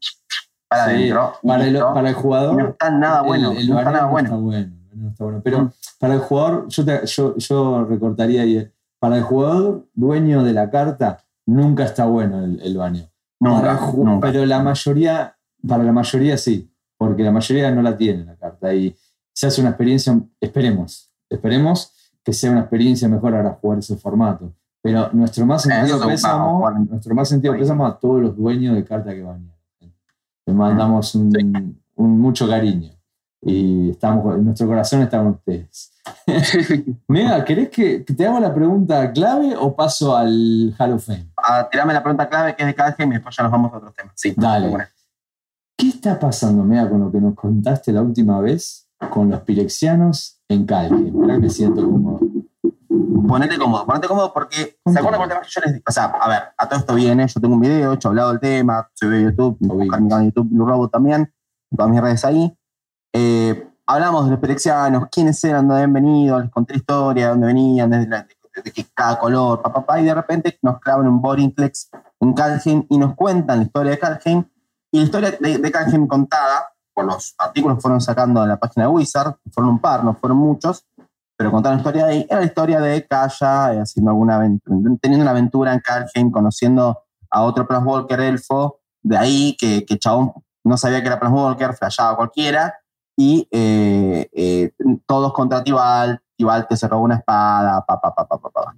para 0.68 0.84
adentro. 0.86 1.34
para, 1.44 1.66
el, 1.68 1.80
para 1.80 2.14
jugador. 2.14 2.56
no 2.64 2.70
está 2.70 2.90
nada 2.92 3.22
bueno. 3.22 3.52
El, 3.52 3.58
el 3.60 3.70
no 3.70 3.80
está 3.80 3.92
nada 3.92 4.06
bueno. 4.08 4.28
está 4.28 4.38
bueno. 4.38 4.58
el 4.58 4.70
baneo 4.90 5.04
no 5.04 5.10
está 5.10 5.24
bueno. 5.24 5.42
Pero 5.44 5.62
Mm. 5.62 5.72
para 6.00 6.14
el 6.16 6.20
jugador, 6.22 6.68
yo, 6.68 6.86
te- 6.86 7.06
yo, 7.06 7.38
yo 7.38 7.86
recortaría 7.86 8.42
ahí. 8.42 8.72
Para 9.00 9.18
el 9.18 9.24
jugador 9.24 9.88
dueño 9.94 10.44
de 10.44 10.54
la 10.54 10.70
carta, 10.70 11.24
nunca 11.46 11.84
está 11.86 12.06
bueno 12.06 12.44
el, 12.44 12.78
Nunca, 13.40 13.78
ju- 13.78 14.04
nunca. 14.04 14.32
Pero 14.32 14.46
la 14.46 14.62
mayoría, 14.64 15.38
para 15.68 15.84
la 15.84 15.92
mayoría 15.92 16.38
sí, 16.38 16.72
porque 16.98 17.24
la 17.24 17.32
mayoría 17.32 17.70
no 17.72 17.82
la 17.82 17.96
tiene 17.98 18.24
la 18.26 18.36
carta. 18.36 18.74
Y 18.74 18.96
se 19.34 19.48
hace 19.48 19.62
una 19.62 19.72
experiencia, 19.72 20.18
esperemos, 20.42 21.05
esperemos 21.30 21.94
que 22.24 22.34
sea 22.34 22.52
una 22.52 22.62
experiencia 22.62 23.08
mejor 23.08 23.36
ahora 23.36 23.58
jugar 23.62 23.80
ese 23.80 23.96
formato. 23.98 24.54
Pero 24.82 25.10
nuestro 25.14 25.46
más 25.46 25.64
sentido 25.64 25.84
Eso 25.86 26.00
vamos 26.00 26.06
a 26.06 26.12
pésamo, 26.12 26.72
nuestro 26.90 27.16
más 27.16 27.30
sentido 27.30 27.58
pésamo 27.58 27.88
a 27.88 28.00
todos 28.00 28.22
los 28.22 28.38
dueños 28.38 28.76
de 28.76 28.84
carta 28.86 29.14
que 29.14 29.24
banean. 29.24 29.56
Le 30.46 30.54
mandamos 30.54 31.16
un, 31.16 31.32
Sí. 31.32 31.76
un 31.96 32.20
mucho 32.20 32.48
cariño. 32.48 32.92
Y 33.42 33.92
estamos, 33.92 34.38
nuestro 34.40 34.68
corazón 34.68 35.02
está 35.02 35.18
con 35.20 35.28
ustedes. 35.28 35.92
Mega, 37.08 37.44
¿querés 37.46 37.70
que, 37.70 38.04
que 38.04 38.14
te 38.14 38.28
haga 38.28 38.40
la 38.40 38.54
pregunta 38.54 39.12
clave 39.12 39.56
o 39.56 39.76
paso 39.76 40.16
al 40.16 40.76
Hall 40.78 40.94
of 40.94 41.06
Fame? 41.06 41.32
Ah, 41.38 41.68
tirame 41.70 41.94
la 41.94 42.02
pregunta 42.02 42.28
clave 42.30 42.56
que 42.56 42.64
es 42.64 42.68
de 42.68 42.76
cada 42.76 42.96
y 42.98 43.10
después 43.10 43.36
ya 43.36 43.44
nos 43.44 43.52
vamos 43.52 43.74
a 43.74 43.78
otros 43.78 43.94
temas. 43.94 44.14
Sí, 44.16 44.34
Dale. 44.36 44.76
¿Qué 45.78 45.90
está 45.90 46.20
pasando, 46.20 46.64
Mega, 46.64 46.90
con 46.90 47.02
lo 47.02 47.12
que 47.12 47.20
nos 47.20 47.36
contaste 47.36 47.92
la 47.92 48.02
última 48.02 48.40
vez 48.40 48.88
con 49.10 49.30
los 49.30 49.42
pirexianos 49.42 50.35
en 50.50 50.66
Calque? 50.66 51.06
Que 51.06 51.12
me 51.40 51.50
siento 51.50 51.84
como. 51.84 52.20
Ponete 53.28 53.58
cómodo, 53.58 53.86
ponete 53.86 54.08
cómodo 54.08 54.32
porque 54.32 54.78
¿se 54.86 55.00
acuerdan 55.00 55.28
tema 55.28 55.42
que 55.42 55.48
yo 55.50 55.62
les 55.62 55.74
dije? 55.74 55.84
O 55.88 55.92
sea, 55.92 56.06
a 56.06 56.30
ver, 56.30 56.44
a 56.58 56.70
todo 56.70 56.80
esto 56.80 56.94
viene, 56.96 57.28
yo 57.28 57.42
tengo 57.42 57.56
un 57.56 57.62
video, 57.62 57.94
he 57.94 57.98
hablado 58.04 58.30
del 58.30 58.40
tema, 58.40 58.88
subí 58.94 59.18
a 59.18 59.22
YouTube, 59.22 59.58
Lo 59.62 59.74
buscar 59.74 60.00
mi 60.02 60.10
canal 60.10 60.26
de 60.26 60.32
YouTube, 60.32 60.50
Blue 60.52 60.66
Robot 60.66 60.92
también, 60.92 61.34
todas 61.76 61.92
mis 61.92 62.02
redes 62.02 62.24
ahí. 62.24 62.56
Eh, 63.14 63.68
hablamos 63.88 64.26
de 64.26 64.32
los 64.32 64.40
perexianos, 64.40 65.08
quiénes 65.12 65.44
eran, 65.44 65.68
dónde 65.68 65.76
habían 65.84 65.94
venido, 65.94 66.40
les 66.40 66.52
conté 66.52 66.76
historia, 66.76 67.30
dónde 67.30 67.48
venían, 67.48 67.90
desde 67.90 68.08
la- 68.08 68.24
de, 68.56 68.62
de 68.62 68.72
que 68.72 68.86
cada 68.94 69.20
color, 69.20 69.62
papá, 69.62 69.82
papá, 69.82 70.00
y 70.00 70.06
de 70.06 70.14
repente 70.14 70.58
nos 70.62 70.80
clavan 70.80 71.08
un 71.08 71.22
Borinclex 71.22 71.90
en 72.22 72.34
Calheim 72.34 72.86
y 72.90 72.98
nos 72.98 73.16
cuentan 73.16 73.58
la 73.60 73.64
historia 73.66 73.92
de 73.92 74.00
Calheim. 74.00 74.44
Y 74.92 75.00
la 75.00 75.04
historia 75.04 75.32
de, 75.32 75.58
de 75.58 75.72
Calheim 75.72 76.08
contada 76.08 76.70
por 76.96 77.06
los 77.06 77.36
artículos 77.38 77.78
que 77.78 77.82
fueron 77.82 78.02
sacando 78.02 78.42
de 78.42 78.48
la 78.48 78.58
página 78.58 78.86
de 78.86 78.92
Wizard, 78.92 79.36
fueron 79.52 79.74
un 79.74 79.80
par, 79.80 80.04
no 80.04 80.16
fueron 80.16 80.38
muchos, 80.38 80.86
pero 81.38 81.52
contaron 81.52 81.78
la 81.78 81.82
historia 81.82 82.06
de 82.06 82.12
ahí, 82.12 82.28
era 82.30 82.40
la 82.40 82.46
historia 82.46 82.80
de 82.80 83.06
Kaya 83.06 83.74
eh, 83.74 83.82
haciendo 83.82 84.12
alguna 84.12 84.40
teniendo 85.02 85.24
una 85.24 85.32
aventura 85.32 85.74
en 85.74 85.82
Calheim, 85.82 86.32
conociendo 86.32 87.04
a 87.30 87.44
otro 87.44 87.68
Planeswalker 87.68 88.22
elfo, 88.22 88.80
de 89.04 89.18
ahí 89.18 89.58
que, 89.60 89.86
que 89.86 90.00
chabón 90.00 90.34
no 90.64 90.78
sabía 90.78 91.02
que 91.02 91.08
era 91.08 91.20
Planeswalker, 91.20 91.76
flashaba 91.76 92.16
cualquiera, 92.16 92.74
y 93.18 93.48
eh, 93.52 94.30
eh, 94.34 94.72
todos 95.06 95.32
contra 95.34 95.64
Tibalt, 95.64 96.22
Tibalt 96.38 96.68
te 96.68 96.76
se 96.76 96.88
robó 96.88 97.04
una 97.04 97.16
espada, 97.16 97.86
pa, 97.86 98.02
pa, 98.02 98.14
pa, 98.14 98.28
pa, 98.28 98.38
pa, 98.38 98.50
pa. 98.50 98.76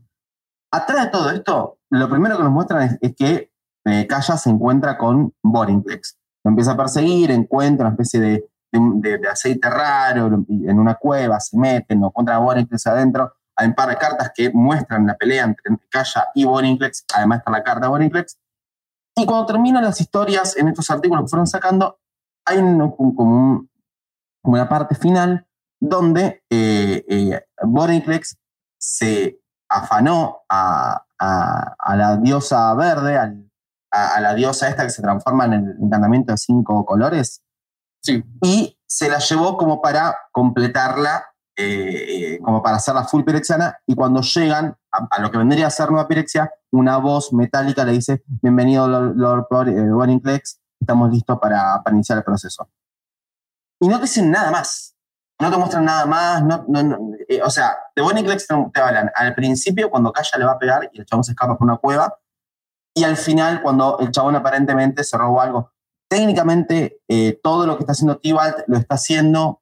Atrás 0.71 1.05
de 1.05 1.11
todo 1.11 1.31
esto, 1.31 1.79
lo 1.89 2.09
primero 2.09 2.37
que 2.37 2.43
nos 2.43 2.51
muestran 2.51 2.83
es, 2.83 2.97
es 3.01 3.15
que 3.15 3.51
eh, 3.85 4.05
Kaya 4.05 4.37
se 4.37 4.49
encuentra 4.49 4.97
con 4.97 5.33
Borinclex. 5.41 6.16
Lo 6.47 6.51
empieza 6.51 6.71
a 6.71 6.77
perseguir, 6.77 7.29
encuentra 7.31 7.87
una 7.87 7.93
especie 7.95 8.21
de, 8.21 8.49
de, 8.71 9.27
aceite 9.27 9.69
raro 9.69 10.27
en 10.47 10.79
una 10.79 10.95
cueva, 10.95 11.41
se 11.41 11.57
meten, 11.57 11.99
lo 11.99 12.07
encuentra 12.07 12.37
a 12.37 12.39
Borinclex 12.39 12.87
adentro. 12.87 13.33
Hay 13.57 13.67
un 13.67 13.73
par 13.75 13.89
de 13.89 13.97
cartas 13.97 14.31
que 14.33 14.49
muestran 14.53 15.05
la 15.05 15.17
pelea 15.17 15.43
entre 15.43 15.75
Kaya 15.89 16.27
y 16.35 16.45
Borinclex, 16.45 17.03
además 17.13 17.39
está 17.39 17.51
la 17.51 17.63
carta 17.63 17.81
de 17.81 17.89
Borinclex. 17.89 18.37
Y 19.17 19.25
cuando 19.25 19.45
terminan 19.45 19.83
las 19.83 19.99
historias 19.99 20.55
en 20.55 20.69
estos 20.69 20.89
artículos 20.89 21.25
que 21.25 21.29
fueron 21.31 21.47
sacando, 21.47 21.99
hay 22.45 22.59
un- 22.59 22.81
un- 22.81 23.13
como, 23.15 23.35
un- 23.35 23.69
como 24.41 24.53
una 24.55 24.69
parte 24.69 24.95
final 24.95 25.45
donde 25.81 26.43
eh, 26.49 27.03
eh, 27.09 27.45
se 28.79 29.41
afanó 29.69 30.43
a, 30.47 31.03
a- 31.19 31.75
a 31.77 31.95
la 31.97 32.15
diosa 32.15 32.73
verde, 32.75 33.17
al- 33.17 33.46
a, 33.97 34.15
a 34.15 34.21
la 34.21 34.33
diosa 34.33 34.67
esta 34.69 34.83
que 34.83 34.89
se 34.89 35.01
transforma 35.01 35.45
en 35.45 35.53
el 35.53 35.75
encantamiento 35.81 36.31
de 36.31 36.37
cinco 36.37 36.85
colores, 36.85 37.41
Sí. 38.03 38.23
y 38.43 38.77
se 38.85 39.09
la 39.09 39.17
llevó 39.19 39.57
como 39.57 39.81
para 39.81 40.15
completarla, 40.31 41.25
eh, 41.57 42.35
eh, 42.35 42.39
como 42.43 42.61
para 42.61 42.77
hacerla 42.77 43.03
full 43.03 43.23
pirexiana, 43.23 43.77
y 43.87 43.95
cuando 43.95 44.21
llegan 44.21 44.77
a, 44.91 45.07
a 45.09 45.19
lo 45.21 45.31
que 45.31 45.37
vendría 45.39 45.67
a 45.67 45.71
ser 45.71 45.89
Nueva 45.91 46.07
Pirexia, 46.07 46.51
una 46.71 46.97
voz 46.97 47.33
metálica 47.33 47.83
le 47.83 47.93
dice, 47.93 48.23
bienvenido 48.27 48.87
Lord, 48.87 49.47
Bor- 49.49 49.69
eh, 49.69 50.41
estamos 50.79 51.09
listos 51.11 51.39
para, 51.39 51.81
para 51.83 51.95
iniciar 51.95 52.17
el 52.19 52.23
proceso. 52.23 52.69
Y 53.81 53.87
no 53.87 53.95
te 53.97 54.03
dicen 54.03 54.29
nada 54.31 54.51
más, 54.51 54.95
no 55.41 55.51
te 55.51 55.57
muestran 55.57 55.85
nada 55.85 56.05
más, 56.05 56.43
no, 56.43 56.65
no- 56.67 56.83
no, 56.83 56.97
eh, 57.27 57.41
o 57.43 57.49
sea, 57.49 57.77
de 57.95 58.01
Borinclex 58.01 58.47
te, 58.47 58.55
te 58.73 58.79
hablan 58.81 59.11
al 59.15 59.33
principio 59.35 59.89
cuando 59.89 60.11
Kaya 60.13 60.37
le 60.37 60.45
va 60.45 60.53
a 60.53 60.59
pegar 60.59 60.89
y 60.93 60.99
el 60.99 61.05
chabón 61.05 61.23
se 61.23 61.31
escapa 61.31 61.57
por 61.57 61.65
una 61.67 61.77
cueva, 61.77 62.15
y 62.97 63.03
al 63.03 63.15
final 63.15 63.61
cuando 63.61 63.99
el 63.99 64.09
chabón 64.09 64.35
aparentemente 64.35 65.03
se 65.03 65.17
robó 65.17 65.39
algo. 65.39 65.71
Técnicamente, 66.09 67.01
eh, 67.07 67.39
todo 67.43 67.67
lo 67.67 67.77
que 67.77 67.83
está 67.83 67.91
haciendo 67.91 68.17
Tibalt 68.17 68.57
lo 68.65 68.77
está 68.77 68.95
haciendo 68.95 69.61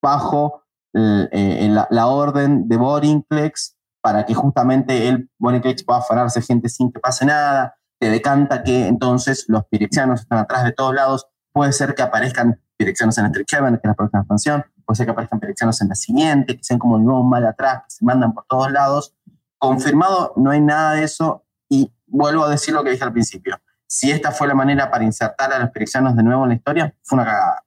bajo 0.00 0.62
eh, 0.94 1.68
la, 1.90 2.06
orden 2.06 2.68
de 2.68 2.76
Borinclex 2.76 3.76
para 4.00 4.24
que 4.24 4.34
justamente 4.34 5.08
él, 5.08 5.28
Bonnie 5.38 5.60
pueda 5.84 5.98
afanarse 5.98 6.40
gente 6.40 6.68
sin 6.68 6.92
que 6.92 7.00
pase 7.00 7.26
nada, 7.26 7.74
te 7.98 8.10
decanta 8.10 8.62
que 8.62 8.86
entonces 8.86 9.46
los 9.48 9.64
pirexianos 9.66 10.20
están 10.20 10.38
atrás 10.38 10.62
de 10.62 10.72
todos 10.72 10.94
lados, 10.94 11.26
puede 11.52 11.72
ser 11.72 11.96
que 11.96 12.02
aparezcan 12.02 12.60
pirexianos 12.76 13.18
en 13.18 13.24
la 13.24 13.32
Heaven, 13.34 13.74
que 13.74 13.80
es 13.82 13.88
la 13.88 13.94
próxima 13.94 14.20
expansión, 14.20 14.64
puede 14.84 14.96
ser 14.96 15.06
que 15.06 15.12
aparezcan 15.12 15.40
pirexianos 15.40 15.80
en 15.82 15.88
la 15.88 15.96
siguiente, 15.96 16.56
que 16.56 16.62
sean 16.62 16.78
como 16.78 16.98
el 16.98 17.04
nuevo 17.04 17.24
mal 17.24 17.44
atrás, 17.44 17.82
que 17.82 17.90
se 17.90 18.04
mandan 18.04 18.32
por 18.32 18.44
todos 18.46 18.70
lados. 18.70 19.16
Confirmado, 19.58 20.34
no 20.36 20.50
hay 20.50 20.60
nada 20.60 20.92
de 20.92 21.02
eso 21.02 21.45
y 21.68 21.92
vuelvo 22.06 22.44
a 22.44 22.50
decir 22.50 22.74
lo 22.74 22.82
que 22.84 22.90
dije 22.90 23.04
al 23.04 23.12
principio. 23.12 23.56
Si 23.86 24.10
esta 24.10 24.32
fue 24.32 24.48
la 24.48 24.54
manera 24.54 24.90
para 24.90 25.04
insertar 25.04 25.52
a 25.52 25.58
los 25.58 25.70
pirexianos 25.70 26.16
de 26.16 26.22
nuevo 26.22 26.42
en 26.44 26.50
la 26.50 26.54
historia, 26.56 26.94
fue 27.02 27.16
una 27.16 27.24
cagada. 27.24 27.64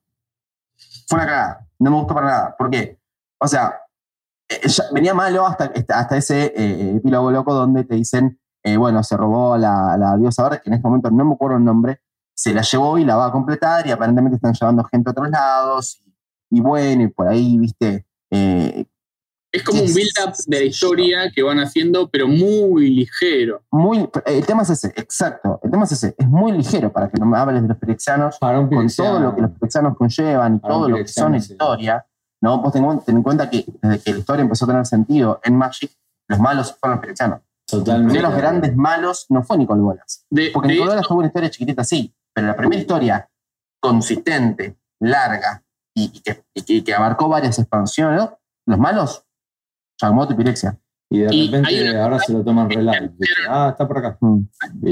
Fue 1.08 1.18
una 1.18 1.26
cagada. 1.26 1.68
No 1.80 1.91
me 1.91 1.97
gustó 1.97 2.14
para 2.14 2.28
nada. 2.28 2.56
¿Por 2.58 2.70
qué? 2.70 3.00
O 3.39 3.47
sea, 3.47 3.80
eh, 4.50 4.60
venía 4.93 5.14
malo 5.14 5.45
hasta, 5.45 5.72
hasta 5.89 6.18
ese 6.18 6.54
eh, 6.56 6.95
epílogo 6.97 7.32
loco 7.32 7.54
donde 7.54 7.86
te 7.86 7.95
dicen, 7.95 8.39
eh, 8.64 8.76
bueno, 8.76 9.04
se 9.04 9.16
robó 9.16 9.58
la, 9.58 9.95
la 9.97 10.18
diosa 10.18 10.43
verde, 10.43 10.62
que 10.62 10.70
en 10.70 10.74
este 10.76 10.88
momento 10.88 11.10
no 11.10 11.24
me 11.24 11.34
acuerdo 11.34 11.58
el 11.58 11.64
nombre, 11.64 12.02
se 12.34 12.54
la 12.54 12.62
llevó 12.62 12.97
y 12.97 13.06
la 13.06 13.16
va 13.16 13.28
a 13.28 13.32
completar 13.32 13.88
y 13.88 13.91
aparentemente 13.91 14.36
están 14.36 14.54
llevando 14.54 14.84
gente 14.84 15.10
a 15.10 15.12
otros 15.12 15.30
lados 15.30 16.04
y, 16.50 16.62
bueno, 16.62 17.04
y 17.04 17.08
por 17.08 17.28
ahí, 17.28 17.58
viste... 17.58 18.06
es 19.52 19.64
como 19.64 19.82
un 19.82 19.93
build-up 19.93 20.34
de 20.45 20.60
la 20.60 20.66
historia 20.66 21.32
que 21.34 21.41
van 21.41 21.60
haciendo, 21.60 22.08
pero 22.10 22.28
muy 22.28 22.89
ligero. 22.89 23.64
Muy, 23.72 24.08
el 24.26 24.45
tema 24.45 24.62
es 24.62 24.70
ese, 24.70 24.93
exacto. 24.95 25.60
El 25.64 25.72
tema 25.72 25.86
es 25.86 25.91
ese. 25.91 26.16
Es 26.18 26.28
muy 26.28 26.52
ligero 26.52 26.91
para 26.91 27.10
que 27.10 27.20
no 27.20 27.26
me 27.26 27.38
hables 27.38 27.64
de 27.64 27.68
los 27.68 27.78
pirexianos, 27.78 28.38
con 28.39 28.88
todo 28.95 29.20
lo 29.20 29.36
que 29.36 29.41
los 29.41 29.52
pirexianos 29.52 29.97
conllevan 29.97 30.56
y 30.58 30.60
todo 30.60 30.89
lo 30.89 30.97
que 30.97 31.08
son 31.08 31.36
historia. 31.36 32.06
¿no? 32.41 32.62
Vos 32.62 32.72
ten, 32.72 32.86
en 32.86 33.24
cuenta 33.24 33.50
que 33.50 33.66
desde 33.82 34.00
que 34.00 34.14
la 34.14 34.20
historia 34.20 34.43
empezó 34.43 34.66
a 34.66 34.68
tener 34.70 34.86
sentido 34.86 35.39
en 35.43 35.56
Magic, 35.56 35.91
los 36.28 36.39
malos 36.39 36.76
fueron 36.80 36.97
los 36.97 37.02
pirexianos. 37.02 37.41
Totalmente. 37.66 38.22
Los 38.22 38.36
grandes 38.36 38.76
malos 38.76 39.26
no 39.30 39.43
fue 39.43 39.58
Nicole 39.58 39.82
Bolas. 39.82 40.26
porque 40.54 40.70
Nicole 40.70 40.89
Bolas 40.89 41.08
tuvo 41.08 41.20
una 41.20 41.28
historia 41.28 41.50
chiquitita, 41.50 41.84
sí, 41.84 42.14
pero 42.34 42.47
la 42.47 42.56
primera 42.56 42.80
historia 42.80 43.30
consistente, 43.80 44.78
larga 45.00 45.64
y, 45.93 46.22
que, 46.22 46.93
abarcó 46.93 47.28
varias 47.28 47.60
expansiones, 47.60 48.28
los 48.66 48.80
malos, 48.80 49.26
Yagmoto 50.02 50.34
y 50.34 50.36
Pirexia. 50.36 50.78
Y 51.12 51.20
de 51.20 51.30
repente 51.30 51.97
ahora 51.97 52.20
se 52.20 52.34
lo 52.34 52.43
toman 52.43 52.70
relato. 52.70 53.12
Ah, 53.47 53.70
está 53.72 53.88
por 53.88 53.97
acá. 53.97 54.18
Mm. 54.22 54.41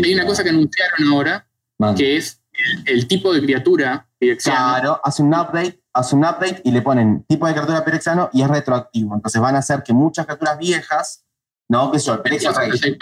Hay 0.03 0.14
una 0.16 0.26
cosa 0.26 0.43
que 0.43 0.49
anunciaron 0.49 1.14
ahora, 1.14 1.47
que 1.95 2.18
es 2.18 2.41
el, 2.86 3.08
tipo 3.08 3.34
de 3.34 3.41
criatura 3.41 4.10
Claro, 4.43 4.99
hace 5.03 5.22
un 5.22 5.32
update 5.32 5.80
hace 5.97 6.16
un 6.16 6.24
update 6.24 6.62
y 6.64 6.72
le 6.72 6.82
ponen 6.82 7.26
tipo 7.28 7.47
de 7.47 7.53
criatura 7.53 7.84
pirexiano 7.84 8.30
y 8.32 8.41
es 8.41 8.47
retroactivo. 8.47 9.16
Entonces 9.16 9.41
van 9.41 9.55
a 9.55 9.60
hacer 9.60 9.84
que 9.84 9.93
muchas 9.93 10.26
criaturas 10.26 10.58
viejas, 10.58 11.26
¿no? 11.70 11.91
Que 11.91 11.99
son 11.99 12.22
Pirexian 12.22 12.53
Rage, 12.53 12.97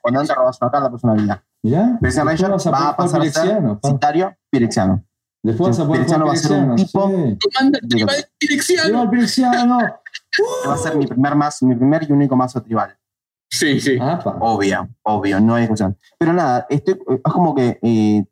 cuando 0.00 0.20
antes 0.20 0.34
robas 0.34 0.58
una 0.60 0.70
carta, 0.70 0.90
pues 0.90 1.04
una 1.04 1.14
vida. 1.14 1.44
Mirá, 1.62 1.98
Pirexian 2.00 2.28
va 2.28 2.88
a 2.88 2.96
pasar 2.96 3.20
a 3.20 3.30
ser 3.30 3.60
citario 3.84 4.36
pirexiano. 4.50 5.04
Después 5.42 5.70
vas 5.70 5.80
a 5.80 5.86
poder 5.86 6.06
Pirexiano 6.06 6.26
va 6.26 6.32
a 6.32 6.36
ser 6.36 6.52
un 6.52 6.76
tipo. 6.76 7.10
Pirexiano. 9.10 10.00
Va 10.68 10.74
a 10.74 10.78
ser 10.78 10.96
mi 10.96 11.06
primer, 11.06 11.34
más, 11.34 11.62
mi 11.62 11.74
primer 11.74 12.04
y 12.08 12.12
único 12.12 12.36
mazo 12.36 12.62
tribal. 12.62 12.96
Sí, 13.50 13.80
sí. 13.80 13.98
Obvio, 14.40 14.88
obvio, 15.02 15.40
no 15.40 15.54
hay 15.54 15.62
discusión. 15.62 15.96
Pero 16.18 16.32
nada, 16.32 16.66
estoy, 16.70 16.98
es 17.08 17.32
como 17.32 17.54
que 17.54 17.78
eh, 17.82 18.24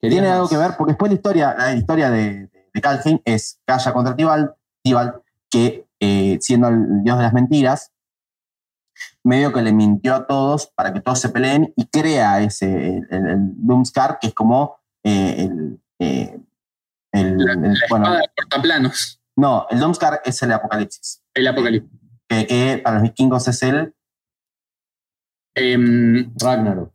tiene 0.00 0.28
algo 0.28 0.48
que 0.48 0.58
ver, 0.58 0.72
porque 0.76 0.92
después 0.92 1.10
la 1.10 1.16
historia, 1.16 1.54
la 1.56 1.74
historia 1.74 2.10
de, 2.10 2.50
de 2.74 2.80
Calheim 2.80 3.20
es 3.24 3.58
Calla 3.64 3.92
contra 3.92 4.14
Tibal, 4.14 4.54
Tibal 4.82 5.22
que 5.50 5.86
eh, 6.00 6.38
siendo 6.40 6.68
el 6.68 7.02
dios 7.02 7.16
de 7.16 7.22
las 7.22 7.32
mentiras, 7.32 7.92
medio 9.24 9.52
que 9.52 9.62
le 9.62 9.72
mintió 9.72 10.14
a 10.14 10.26
todos 10.26 10.68
para 10.68 10.92
que 10.92 11.00
todos 11.00 11.20
se 11.20 11.30
peleen 11.30 11.72
y 11.76 11.86
crea 11.86 12.40
ese, 12.40 12.98
el, 12.98 13.06
el 13.10 13.38
Doomscar, 13.56 14.18
que 14.20 14.28
es 14.28 14.34
como 14.34 14.78
eh, 15.02 15.44
el, 15.44 15.80
eh, 15.98 16.38
el, 17.12 17.76
bueno, 17.88 18.18
portaplanos. 18.36 19.20
No, 19.36 19.66
el 19.70 19.80
Doomscar 19.80 20.22
es 20.24 20.42
el 20.42 20.52
Apocalipsis. 20.52 21.22
El 21.36 21.46
Apocalipsis. 21.46 22.00
Que, 22.28 22.80
para 22.82 22.96
los 22.96 23.02
vikingos 23.04 23.46
es 23.46 23.62
el... 23.62 23.94
Em, 25.54 26.32
Ragnarok. 26.40 26.90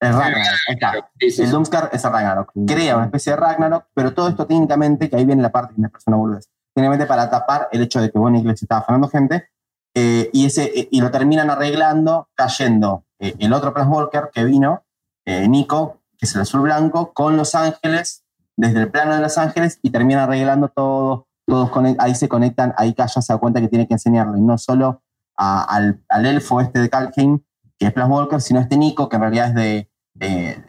El 0.00 0.12
Ragnarok, 0.12 1.10
El 1.20 1.50
Doomscar 1.50 1.90
es 1.92 2.04
el 2.04 2.12
Ragnarok. 2.12 2.52
Crea 2.66 2.96
una 2.96 3.06
especie 3.06 3.32
de 3.32 3.36
Ragnarok, 3.36 3.86
pero 3.94 4.14
todo 4.14 4.28
esto 4.28 4.46
técnicamente, 4.46 5.10
que 5.10 5.16
ahí 5.16 5.24
viene 5.24 5.42
la 5.42 5.52
parte 5.52 5.74
que 5.74 5.80
me 5.80 5.90
persona 5.90 6.16
boludez, 6.16 6.48
técnicamente 6.74 7.06
para 7.06 7.28
tapar 7.28 7.68
el 7.72 7.82
hecho 7.82 8.00
de 8.00 8.10
que 8.10 8.18
Bonnie 8.18 8.40
Iglesias 8.40 8.62
estaba 8.62 8.80
afanando 8.80 9.08
gente, 9.08 9.50
eh, 9.94 10.30
y, 10.32 10.46
ese, 10.46 10.64
eh, 10.64 10.88
y 10.90 11.00
lo 11.00 11.10
terminan 11.10 11.50
arreglando 11.50 12.28
cayendo 12.34 13.04
eh, 13.18 13.34
el 13.38 13.52
otro 13.52 13.72
Walker 13.72 14.30
que 14.32 14.44
vino, 14.44 14.84
Nico, 15.26 16.00
que 16.16 16.24
es 16.24 16.34
el 16.34 16.40
azul 16.40 16.62
blanco, 16.62 17.12
con 17.12 17.36
Los 17.36 17.54
Ángeles, 17.54 18.24
desde 18.56 18.80
el 18.80 18.90
plano 18.90 19.14
de 19.14 19.20
Los 19.20 19.36
Ángeles, 19.36 19.78
y 19.82 19.90
termina 19.90 20.24
arreglando 20.24 20.68
todo, 20.68 21.27
todos 21.48 21.70
ahí 21.98 22.14
se 22.14 22.28
conectan, 22.28 22.74
ahí 22.76 22.92
Kaya 22.92 23.22
se 23.22 23.32
da 23.32 23.38
cuenta 23.38 23.60
que 23.60 23.68
tiene 23.68 23.88
que 23.88 23.94
enseñarle, 23.94 24.38
no 24.38 24.58
solo 24.58 25.02
al, 25.36 26.02
al, 26.08 26.26
elfo 26.26 26.60
este 26.60 26.80
de 26.80 26.90
Kalkin, 26.90 27.44
que 27.78 27.86
es 27.86 27.92
Plus 27.92 28.08
Walker, 28.08 28.40
sino 28.40 28.60
este 28.60 28.76
Nico, 28.76 29.08
que 29.08 29.16
en 29.16 29.22
realidad 29.22 29.48
es 29.48 29.54
de, 29.54 29.90
de, 30.14 30.64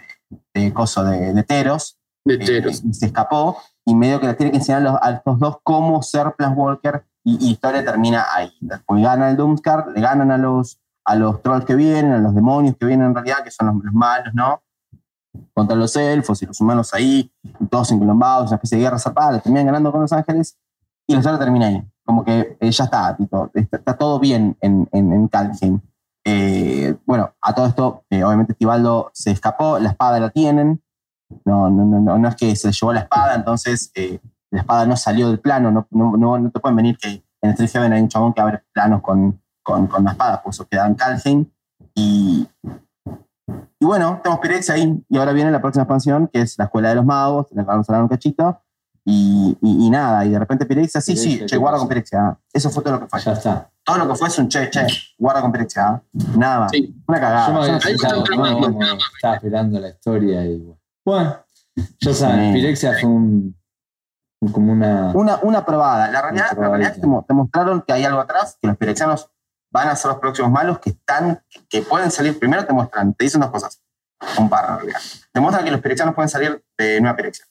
de, 0.53 0.73
coso, 0.73 1.03
de, 1.03 1.33
de 1.33 1.43
Teros. 1.43 1.97
De 2.23 2.35
eh, 2.35 2.37
Teros. 2.37 2.83
se 2.91 3.07
escapó 3.07 3.57
y 3.85 3.93
medio 3.93 4.19
que 4.19 4.27
le 4.27 4.35
tiene 4.35 4.51
que 4.51 4.57
enseñar 4.57 4.99
a, 5.01 5.11
estos 5.11 5.39
dos 5.39 5.57
cómo 5.63 6.01
ser 6.01 6.33
Plus 6.37 6.51
Walker 6.55 7.03
y, 7.23 7.47
y, 7.47 7.51
historia 7.51 7.83
termina 7.83 8.25
ahí. 8.33 8.51
Después 8.61 9.03
gana 9.03 9.29
el 9.29 9.37
Doomscar, 9.37 9.87
le 9.93 9.99
ganan 9.99 10.31
a 10.31 10.37
los, 10.37 10.79
a 11.03 11.15
los 11.15 11.41
trolls 11.41 11.65
que 11.65 11.75
vienen, 11.75 12.13
a 12.13 12.17
los 12.19 12.33
demonios 12.33 12.77
que 12.77 12.85
vienen 12.85 13.07
en 13.07 13.15
realidad, 13.15 13.43
que 13.43 13.51
son 13.51 13.81
los, 13.83 13.93
malos, 13.93 14.33
¿no? 14.33 14.61
Contra 15.53 15.75
los 15.75 15.95
elfos 15.95 16.41
y 16.41 16.45
los 16.45 16.61
humanos 16.61 16.93
ahí, 16.93 17.31
todos 17.69 17.91
encolombados, 17.91 18.47
una 18.47 18.55
especie 18.55 18.77
de 18.77 18.83
guerra 18.83 18.99
zapada, 18.99 19.33
le 19.33 19.39
terminan 19.39 19.65
ganando 19.65 19.91
con 19.91 20.01
los 20.01 20.13
ángeles 20.13 20.57
y 21.09 21.13
la 21.13 21.19
historia 21.19 21.39
termina 21.39 21.67
ahí. 21.67 21.83
Como 22.05 22.23
que 22.23 22.55
eh, 22.59 22.71
ya 22.71 22.83
está, 22.83 23.17
está, 23.53 23.97
todo 23.97 24.19
bien 24.19 24.55
en, 24.61 24.87
en, 24.91 25.11
en 25.11 25.27
Calheim. 25.27 25.81
Eh, 26.23 26.95
bueno, 27.05 27.31
a 27.41 27.53
todo 27.53 27.65
esto, 27.65 28.03
eh, 28.11 28.23
obviamente 28.23 28.53
Tibaldo 28.53 29.09
se 29.13 29.31
escapó, 29.31 29.79
la 29.79 29.89
espada 29.89 30.19
la 30.19 30.29
tienen, 30.29 30.83
no, 31.45 31.69
no, 31.71 31.85
no, 31.85 32.17
no 32.17 32.27
es 32.27 32.35
que 32.35 32.55
se 32.55 32.71
llevó 32.71 32.93
la 32.93 33.01
espada, 33.01 33.35
entonces 33.35 33.91
eh, 33.95 34.19
la 34.51 34.59
espada 34.59 34.85
no 34.85 34.95
salió 34.95 35.29
del 35.29 35.39
plano, 35.39 35.71
no, 35.71 35.87
no, 35.89 36.37
no 36.37 36.51
te 36.51 36.59
pueden 36.59 36.75
venir 36.75 36.97
que 36.97 37.23
en 37.41 37.49
Street 37.51 37.71
Heaven 37.71 37.93
hay 37.93 38.01
un 38.01 38.09
chabón 38.09 38.33
que 38.33 38.41
abre 38.41 38.63
planos 38.71 39.01
con, 39.01 39.41
con, 39.63 39.87
con 39.87 40.03
la 40.03 40.11
espada, 40.11 40.43
eso 40.47 40.67
queda 40.67 40.85
en 40.85 40.95
Calheim. 40.95 41.45
Y, 41.95 42.47
y 43.79 43.85
bueno, 43.85 44.19
tenemos 44.21 44.41
Pirex 44.41 44.69
ahí, 44.69 45.03
y 45.09 45.17
ahora 45.17 45.31
viene 45.31 45.49
la 45.49 45.61
próxima 45.61 45.83
expansión, 45.83 46.27
que 46.27 46.41
es 46.41 46.57
la 46.59 46.65
Escuela 46.65 46.89
de 46.89 46.95
los 46.95 47.05
Magos, 47.05 47.47
le 47.51 47.63
vamos 47.63 47.89
a 47.89 47.93
hablar 47.93 48.03
un 48.03 48.09
cachito, 48.09 48.61
y, 49.11 49.57
y, 49.61 49.89
nada, 49.89 50.23
y 50.23 50.29
de 50.29 50.37
repente 50.37 50.67
Pirexia, 50.67 51.01
sí, 51.01 51.17
sí, 51.17 51.43
che, 51.45 51.57
guarda 51.57 51.79
con 51.79 51.87
Pirexia. 51.87 52.37
Eso 52.53 52.69
fue 52.69 52.83
todo 52.83 52.93
lo 52.93 52.99
que 52.99 53.07
fue. 53.07 53.19
Ya 53.19 53.31
está. 53.31 53.71
Todo 53.83 53.97
lo 53.97 54.07
que 54.07 54.15
fue 54.15 54.27
es 54.27 54.37
un 54.37 54.47
che, 54.47 54.69
che, 54.69 54.85
guarda 55.17 55.41
con 55.41 55.51
Pirexia. 55.51 56.01
Nada 56.37 56.59
más. 56.59 56.71
Una 57.07 57.19
cagada. 57.19 57.47
Yo 57.47 57.53
me 57.53 57.59
había 57.65 57.77
estaba 59.15 59.35
esperando 59.35 59.79
la 59.79 59.89
historia 59.89 60.45
y 60.45 60.63
bueno, 61.03 61.43
ya 61.99 62.13
saben, 62.13 62.53
Pirexia 62.53 62.93
fue 62.99 63.09
un, 63.09 63.57
como 64.51 64.73
una... 64.73 65.11
Una, 65.15 65.39
una 65.41 65.65
probada. 65.65 66.11
La 66.11 66.21
realidad, 66.21 66.55
la 66.55 66.69
realidad 66.69 66.91
es 66.91 66.95
que 66.97 67.01
te 67.01 67.33
mostraron 67.33 67.81
que 67.81 67.93
hay 67.93 68.03
algo 68.03 68.19
atrás, 68.19 68.57
que 68.61 68.67
los 68.67 68.77
pirexianos 68.77 69.31
van 69.71 69.87
a 69.87 69.95
ser 69.95 70.11
los 70.11 70.19
próximos 70.19 70.51
malos, 70.51 70.77
que 70.77 70.91
están, 70.91 71.43
que 71.67 71.81
pueden 71.81 72.11
salir. 72.11 72.37
Primero 72.37 72.63
te 72.63 72.73
muestran, 72.73 73.15
te 73.15 73.23
dicen 73.23 73.41
dos 73.41 73.49
cosas. 73.49 73.81
Un 74.37 74.49
par, 74.49 74.69
en 74.69 74.75
realidad. 74.75 74.99
Te 75.31 75.39
muestran 75.39 75.65
que 75.65 75.71
los 75.71 75.81
pirexianos 75.81 76.13
pueden 76.13 76.29
salir 76.29 76.63
de 76.77 77.01
Nueva 77.01 77.15
Pirexia 77.15 77.48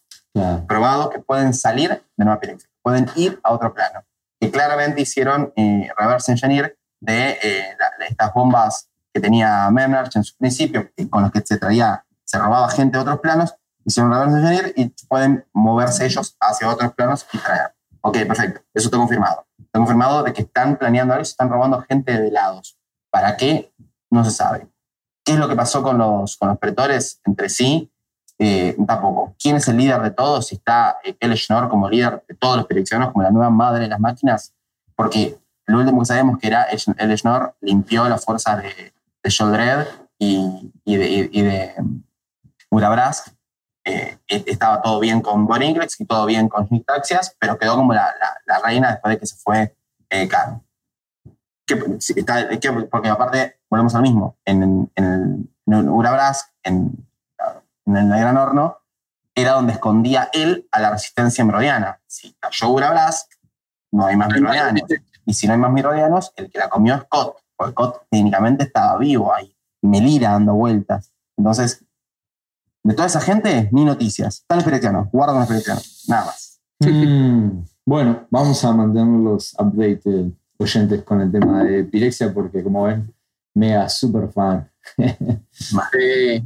probado 0.66 1.10
que 1.10 1.18
pueden 1.18 1.54
salir 1.54 1.90
de 1.90 2.24
Nueva 2.24 2.40
Pirexia, 2.40 2.68
pueden 2.82 3.08
ir 3.16 3.40
a 3.42 3.52
otro 3.52 3.72
plano. 3.74 4.04
Que 4.40 4.50
claramente 4.50 5.00
hicieron 5.00 5.52
eh, 5.56 5.90
reverse 5.98 6.32
engineer 6.32 6.78
de 7.00 7.38
eh, 7.42 7.76
estas 8.08 8.32
bombas 8.32 8.88
que 9.12 9.20
tenía 9.20 9.70
Memnarch 9.70 10.16
en 10.16 10.24
su 10.24 10.36
principio, 10.36 10.90
con 11.10 11.22
las 11.22 11.32
que 11.32 11.40
se 11.40 11.56
traía, 11.58 12.04
se 12.24 12.38
robaba 12.38 12.68
gente 12.70 12.96
de 12.96 13.02
otros 13.02 13.20
planos, 13.20 13.54
hicieron 13.84 14.12
reverse 14.12 14.36
engineer 14.36 14.72
y 14.76 14.88
pueden 15.06 15.44
moverse 15.52 16.06
ellos 16.06 16.36
hacia 16.40 16.68
otros 16.68 16.92
planos 16.94 17.26
y 17.32 17.38
traer. 17.38 17.74
Ok, 18.00 18.18
perfecto, 18.26 18.60
eso 18.74 18.86
está 18.86 18.96
confirmado. 18.96 19.46
Está 19.58 19.78
confirmado 19.78 20.22
de 20.22 20.32
que 20.32 20.42
están 20.42 20.76
planeando 20.76 21.14
algo, 21.14 21.22
están 21.22 21.50
robando 21.50 21.80
gente 21.82 22.18
de 22.18 22.30
lados. 22.30 22.78
¿Para 23.10 23.36
qué? 23.36 23.72
No 24.10 24.24
se 24.24 24.30
sabe. 24.30 24.68
¿Qué 25.24 25.32
es 25.32 25.38
lo 25.38 25.48
que 25.48 25.56
pasó 25.56 25.82
con 25.82 25.98
los, 25.98 26.36
con 26.36 26.48
los 26.48 26.58
pretores 26.58 27.20
entre 27.24 27.48
sí? 27.48 27.90
Eh, 28.38 28.76
tampoco. 28.86 29.34
¿Quién 29.38 29.56
es 29.56 29.66
el 29.68 29.76
líder 29.76 30.00
de 30.02 30.10
todos? 30.10 30.52
Está 30.52 30.98
eh, 31.04 31.16
El 31.20 31.36
Schnorr 31.36 31.68
como 31.68 31.88
líder 31.88 32.24
de 32.28 32.34
todos 32.34 32.56
los 32.56 32.66
predicciones, 32.66 33.08
como 33.10 33.22
la 33.22 33.30
nueva 33.30 33.50
madre 33.50 33.82
de 33.82 33.88
las 33.88 34.00
máquinas, 34.00 34.54
porque 34.94 35.38
lo 35.66 35.78
último 35.78 36.00
que 36.00 36.06
sabemos 36.06 36.38
que 36.38 36.46
era 36.46 36.62
El 36.64 37.18
Schnorr 37.18 37.54
limpió 37.60 38.08
las 38.08 38.24
fuerzas 38.24 38.62
de, 38.62 38.92
de 39.22 39.86
y, 40.18 40.72
y, 40.84 40.96
de, 40.96 41.28
y 41.32 41.42
de 41.42 41.74
Murabrask. 42.70 43.28
Eh, 43.84 44.18
e, 44.28 44.44
estaba 44.46 44.82
todo 44.82 45.00
bien 45.00 45.20
con 45.22 45.46
Von 45.46 45.62
y 45.62 46.04
todo 46.06 46.26
bien 46.26 46.48
con 46.48 46.68
Taxias, 46.84 47.34
pero 47.38 47.58
quedó 47.58 47.76
como 47.76 47.94
la, 47.94 48.12
la, 48.46 48.58
reina 48.60 48.90
después 48.90 49.14
de 49.14 49.20
que 49.20 49.26
se 49.26 49.36
fue 49.36 49.74
eh, 50.10 50.28
que, 51.66 52.00
si 52.00 52.18
está- 52.18 52.48
que- 52.48 52.72
porque 52.90 53.08
aparte, 53.08 53.60
volvemos 53.70 53.94
al 53.94 54.02
mismo, 54.02 54.36
en, 54.44 54.90
en, 54.94 55.50
en 55.66 55.88
Urabras, 55.88 56.50
en, 56.62 57.07
en 57.96 58.12
el 58.12 58.20
Gran 58.20 58.36
Horno, 58.36 58.78
era 59.34 59.52
donde 59.52 59.74
escondía 59.74 60.28
él 60.32 60.68
a 60.72 60.80
la 60.80 60.90
resistencia 60.90 61.44
mirodiana. 61.44 62.00
Si 62.06 62.34
cayó 62.40 62.70
Urabras, 62.70 63.28
no 63.92 64.06
hay 64.06 64.16
más 64.16 64.28
mirodianos. 64.28 64.82
Y 65.24 65.34
si 65.34 65.46
no 65.46 65.52
hay 65.52 65.58
más 65.58 65.72
mirodianos, 65.72 66.32
el 66.36 66.50
que 66.50 66.58
la 66.58 66.68
comió 66.68 66.94
es 66.94 67.02
Scott, 67.02 67.36
porque 67.56 67.72
Scott 67.72 68.06
técnicamente 68.10 68.64
estaba 68.64 68.98
vivo 68.98 69.32
ahí, 69.32 69.54
Melira 69.82 70.30
dando 70.30 70.54
vueltas. 70.54 71.12
Entonces, 71.36 71.84
de 72.82 72.94
toda 72.94 73.06
esa 73.06 73.20
gente, 73.20 73.68
ni 73.72 73.84
noticias. 73.84 74.40
Están 74.40 74.58
los 74.58 74.64
piretianos, 74.64 75.10
guardan 75.12 75.40
los 75.40 75.48
piretianos, 75.48 76.04
nada 76.08 76.26
más. 76.26 76.60
Mm, 76.80 77.62
bueno, 77.84 78.26
vamos 78.30 78.64
a 78.64 78.72
mantenerlos 78.72 79.54
updated 79.58 80.32
oyentes 80.58 81.02
con 81.02 81.20
el 81.20 81.30
tema 81.30 81.62
de 81.64 81.84
Pirexia 81.84 82.32
porque 82.32 82.62
como 82.62 82.84
ven, 82.84 83.14
mega 83.54 83.88
super 83.88 84.28
fan. 84.30 84.70
Eh, 85.98 86.42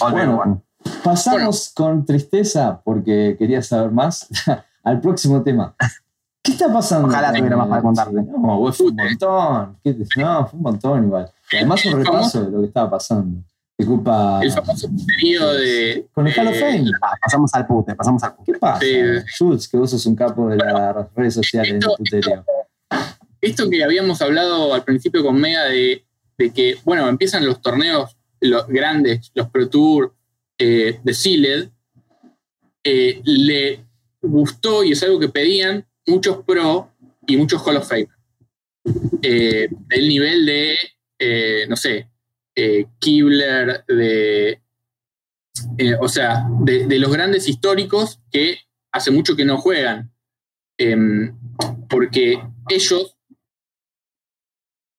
Bueno. 0.00 0.62
Pasamos 1.04 1.70
con 1.74 2.04
tristeza 2.04 2.80
porque 2.82 3.36
quería 3.38 3.62
saber 3.62 3.90
más 3.90 4.26
al 4.84 5.00
próximo 5.00 5.42
tema. 5.42 5.74
¿Qué 6.42 6.52
está 6.52 6.72
pasando? 6.72 7.08
Ojalá 7.08 7.32
tuviera 7.32 7.56
más 7.56 7.68
para 7.68 7.82
contarte. 7.82 8.12
No, 8.22 8.56
güey, 8.58 8.72
fue 8.72 8.86
un 8.86 8.96
montón. 8.96 9.78
¿Qué 9.84 9.92
te- 9.94 10.20
No, 10.20 10.46
fue 10.46 10.56
un 10.56 10.62
montón 10.62 11.04
igual. 11.04 11.30
Además 11.52 11.84
un 11.84 12.04
repaso 12.04 12.44
de 12.44 12.50
lo 12.50 12.60
que 12.60 12.66
estaba 12.66 12.90
pasando. 12.90 13.42
De 13.76 13.86
culpa... 13.86 14.40
el 14.42 14.50
famoso 14.50 14.88
contenido 14.88 15.52
de. 15.52 16.08
Con 16.14 16.26
el 16.26 16.34
Hall 16.38 16.48
of 16.48 16.54
de- 16.54 16.60
Fame. 16.60 16.90
Ah, 17.02 17.12
pasamos 17.22 17.50
al 17.54 17.66
pute, 17.66 17.94
pasamos 17.94 18.22
al 18.22 18.34
pute. 18.34 18.52
¿Qué 18.52 18.58
pasa? 18.58 18.80
Sí. 18.80 18.96
Schultz, 19.36 19.68
que 19.68 19.76
vos 19.76 19.90
sos 19.90 20.06
un 20.06 20.16
capo 20.16 20.48
de 20.48 20.56
las 20.56 21.06
redes 21.14 21.34
sociales 21.34 21.72
de 21.72 21.78
esto- 21.78 21.94
putería. 21.96 22.44
Esto 23.40 23.68
que 23.70 23.84
habíamos 23.84 24.20
hablado 24.22 24.74
al 24.74 24.82
principio 24.84 25.22
con 25.22 25.36
Mega 25.40 25.64
de, 25.64 26.04
de 26.38 26.50
que, 26.50 26.76
bueno, 26.84 27.08
empiezan 27.08 27.46
los 27.46 27.60
torneos 27.60 28.16
los 28.40 28.66
grandes, 28.66 29.30
los 29.34 29.48
Pro 29.50 29.68
Tour 29.68 30.14
eh, 30.58 31.00
de 31.02 31.14
Sealed, 31.14 31.68
eh, 32.84 33.20
le 33.24 33.84
gustó 34.20 34.84
y 34.84 34.92
es 34.92 35.02
algo 35.02 35.18
que 35.18 35.28
pedían 35.28 35.86
muchos 36.06 36.44
Pro 36.44 36.90
y 37.26 37.36
muchos 37.36 37.62
Hall 37.62 37.76
of 37.76 37.88
Fame. 37.88 38.08
Eh, 39.22 39.68
del 39.70 40.08
nivel 40.08 40.46
de, 40.46 40.76
eh, 41.18 41.66
no 41.68 41.76
sé, 41.76 42.08
eh, 42.54 42.86
Kibler, 42.98 43.84
de, 43.86 44.60
eh, 45.78 45.94
o 46.00 46.08
sea, 46.08 46.46
de, 46.60 46.86
de 46.86 46.98
los 46.98 47.12
grandes 47.12 47.48
históricos 47.48 48.20
que 48.30 48.58
hace 48.92 49.10
mucho 49.10 49.36
que 49.36 49.44
no 49.44 49.58
juegan. 49.58 50.10
Em, 50.78 51.36
porque 51.88 52.40
ellos 52.68 53.16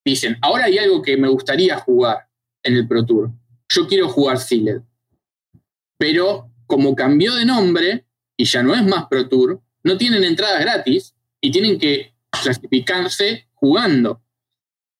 dicen, 0.05 0.37
ahora 0.41 0.65
hay 0.65 0.77
algo 0.77 1.01
que 1.01 1.17
me 1.17 1.29
gustaría 1.29 1.77
jugar 1.79 2.28
en 2.63 2.75
el 2.75 2.87
Pro 2.87 3.05
Tour. 3.05 3.31
Yo 3.69 3.87
quiero 3.87 4.09
jugar 4.09 4.37
Sealed. 4.39 4.81
Pero 5.97 6.49
como 6.65 6.95
cambió 6.95 7.35
de 7.35 7.45
nombre 7.45 8.05
y 8.37 8.45
ya 8.45 8.63
no 8.63 8.73
es 8.73 8.85
más 8.85 9.07
Pro 9.07 9.27
Tour, 9.27 9.61
no 9.83 9.97
tienen 9.97 10.23
entradas 10.23 10.59
gratis 10.61 11.15
y 11.41 11.51
tienen 11.51 11.79
que 11.79 12.13
clasificarse 12.29 13.47
jugando. 13.53 14.21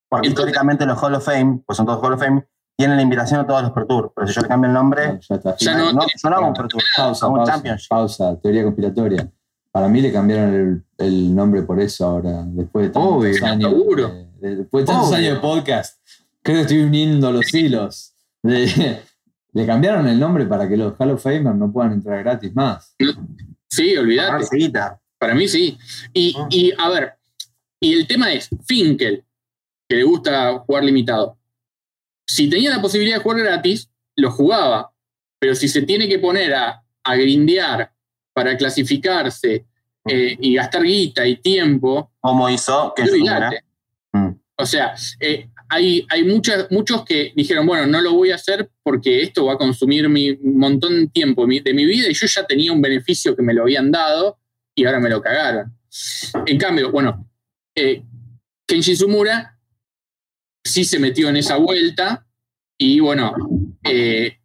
Porque 0.09 0.27
Entonces- 0.27 0.49
históricamente 0.49 0.85
los 0.85 1.01
Hall 1.01 1.15
of 1.15 1.25
Fame, 1.25 1.61
pues 1.65 1.77
son 1.77 1.85
todos 1.85 2.03
Hall 2.03 2.13
of 2.13 2.19
Fame, 2.23 2.45
tienen 2.77 2.97
la 2.97 3.03
invitación 3.03 3.39
a 3.41 3.45
todos 3.47 3.61
los 3.61 3.71
Pro 3.71 3.85
Tour. 3.85 4.11
Pero 4.15 4.27
si 4.27 4.33
yo 4.33 4.41
le 4.41 4.47
cambio 4.47 4.67
el 4.69 4.73
nombre, 4.73 5.07
No, 5.13 5.19
ya 5.19 5.35
está. 5.35 5.55
Ya 5.57 5.77
no- 5.77 5.93
no, 5.93 6.01
yo 6.01 6.29
no 6.29 6.35
hago 6.35 6.47
un 6.47 6.53
Pro 6.53 6.67
Tour, 6.67 6.81
Pausa, 6.95 7.25
hago 7.25 7.35
un 7.39 7.45
Championship. 7.45 7.89
pausa, 7.89 8.39
teoría 8.41 8.63
conspiratoria. 8.63 9.31
Para 9.71 9.87
mí 9.87 10.01
le 10.01 10.11
cambiaron 10.11 10.53
el, 10.97 11.05
el 11.05 11.35
nombre 11.35 11.61
por 11.61 11.79
eso 11.79 12.05
ahora, 12.05 12.43
después 12.47 12.87
de 12.87 12.89
tantos 12.91 13.11
Obvio, 13.13 13.45
años. 13.45 13.69
seguro. 13.71 14.07
de- 14.09 14.25
de- 14.49 14.55
después 14.55 14.85
de 14.85 14.91
tantos 14.91 15.09
Obvio. 15.09 15.17
años 15.17 15.33
de 15.35 15.39
podcast. 15.41 15.98
Creo 16.43 16.57
que 16.57 16.61
estoy 16.61 16.79
uniendo 16.83 17.31
los 17.31 17.53
hilos. 17.53 18.13
De- 18.43 19.01
le 19.51 19.65
cambiaron 19.65 20.07
el 20.07 20.19
nombre 20.19 20.45
para 20.45 20.67
que 20.69 20.77
los 20.77 20.93
Hall 20.99 21.11
of 21.11 21.23
Famers 21.23 21.55
no 21.57 21.71
puedan 21.71 21.93
entrar 21.93 22.19
gratis 22.23 22.53
más. 22.55 22.95
Sí, 23.67 23.97
olvídate. 23.97 24.45
Guita. 24.55 24.99
Para 25.17 25.33
mí 25.35 25.47
sí. 25.47 25.77
Y, 26.13 26.33
Ah. 26.37 26.47
y, 26.49 26.71
a 26.77 26.89
ver, 26.89 27.13
y 27.81 27.93
el 27.93 28.07
tema 28.07 28.31
es 28.31 28.47
Finkel, 28.65 29.25
que 29.87 29.95
le 29.97 30.03
gusta 30.03 30.59
jugar 30.59 30.83
limitado. 30.83 31.37
Si 32.27 32.49
tenía 32.49 32.69
la 32.69 32.81
posibilidad 32.81 33.17
de 33.17 33.23
jugar 33.23 33.39
gratis, 33.39 33.89
lo 34.15 34.31
jugaba. 34.31 34.93
Pero 35.39 35.55
si 35.55 35.67
se 35.67 35.81
tiene 35.81 36.07
que 36.07 36.19
poner 36.19 36.53
a, 36.53 36.83
a 37.03 37.15
grindear 37.15 37.91
para 38.33 38.55
clasificarse 38.55 39.65
eh, 40.05 40.37
y 40.39 40.53
gastar 40.55 40.83
guita 40.83 41.25
y 41.27 41.37
tiempo, 41.37 42.11
Como 42.19 42.49
hizo 42.49 42.93
que 42.95 43.03
olvídate. 43.03 43.63
Mm. 44.13 44.29
O 44.57 44.65
sea, 44.65 44.93
eh, 45.19 45.48
hay, 45.69 46.05
hay 46.09 46.23
muchos 46.23 47.05
que 47.05 47.31
dijeron, 47.35 47.65
bueno, 47.65 47.85
no 47.85 48.01
lo 48.01 48.13
voy 48.13 48.31
a 48.31 48.35
hacer 48.35 48.69
porque 48.83 49.21
esto 49.21 49.45
va 49.45 49.53
a 49.53 49.57
consumir 49.57 50.09
mi, 50.09 50.35
montón 50.37 50.99
de 50.99 51.07
tiempo 51.07 51.45
de 51.45 51.73
mi 51.73 51.85
vida 51.85 52.09
y 52.09 52.13
yo 52.13 52.25
ya 52.25 52.45
tenía 52.45 52.73
un 52.73 52.81
beneficio 52.81 53.35
que 53.35 53.43
me 53.43 53.53
lo 53.53 53.61
habían 53.61 53.91
dado 53.91 54.39
y 54.75 54.85
ahora 54.85 54.99
me 54.99 55.09
lo 55.09 55.21
cagaron. 55.21 55.77
En 56.47 56.57
cambio, 56.57 56.91
bueno, 56.91 57.29
eh, 57.75 58.03
Sumura 58.95 59.59
sí 60.63 60.83
se 60.85 60.99
metió 60.99 61.29
en 61.29 61.37
esa 61.37 61.57
vuelta 61.57 62.25
y 62.77 62.99
bueno, 62.99 63.35
eh, 63.83 64.39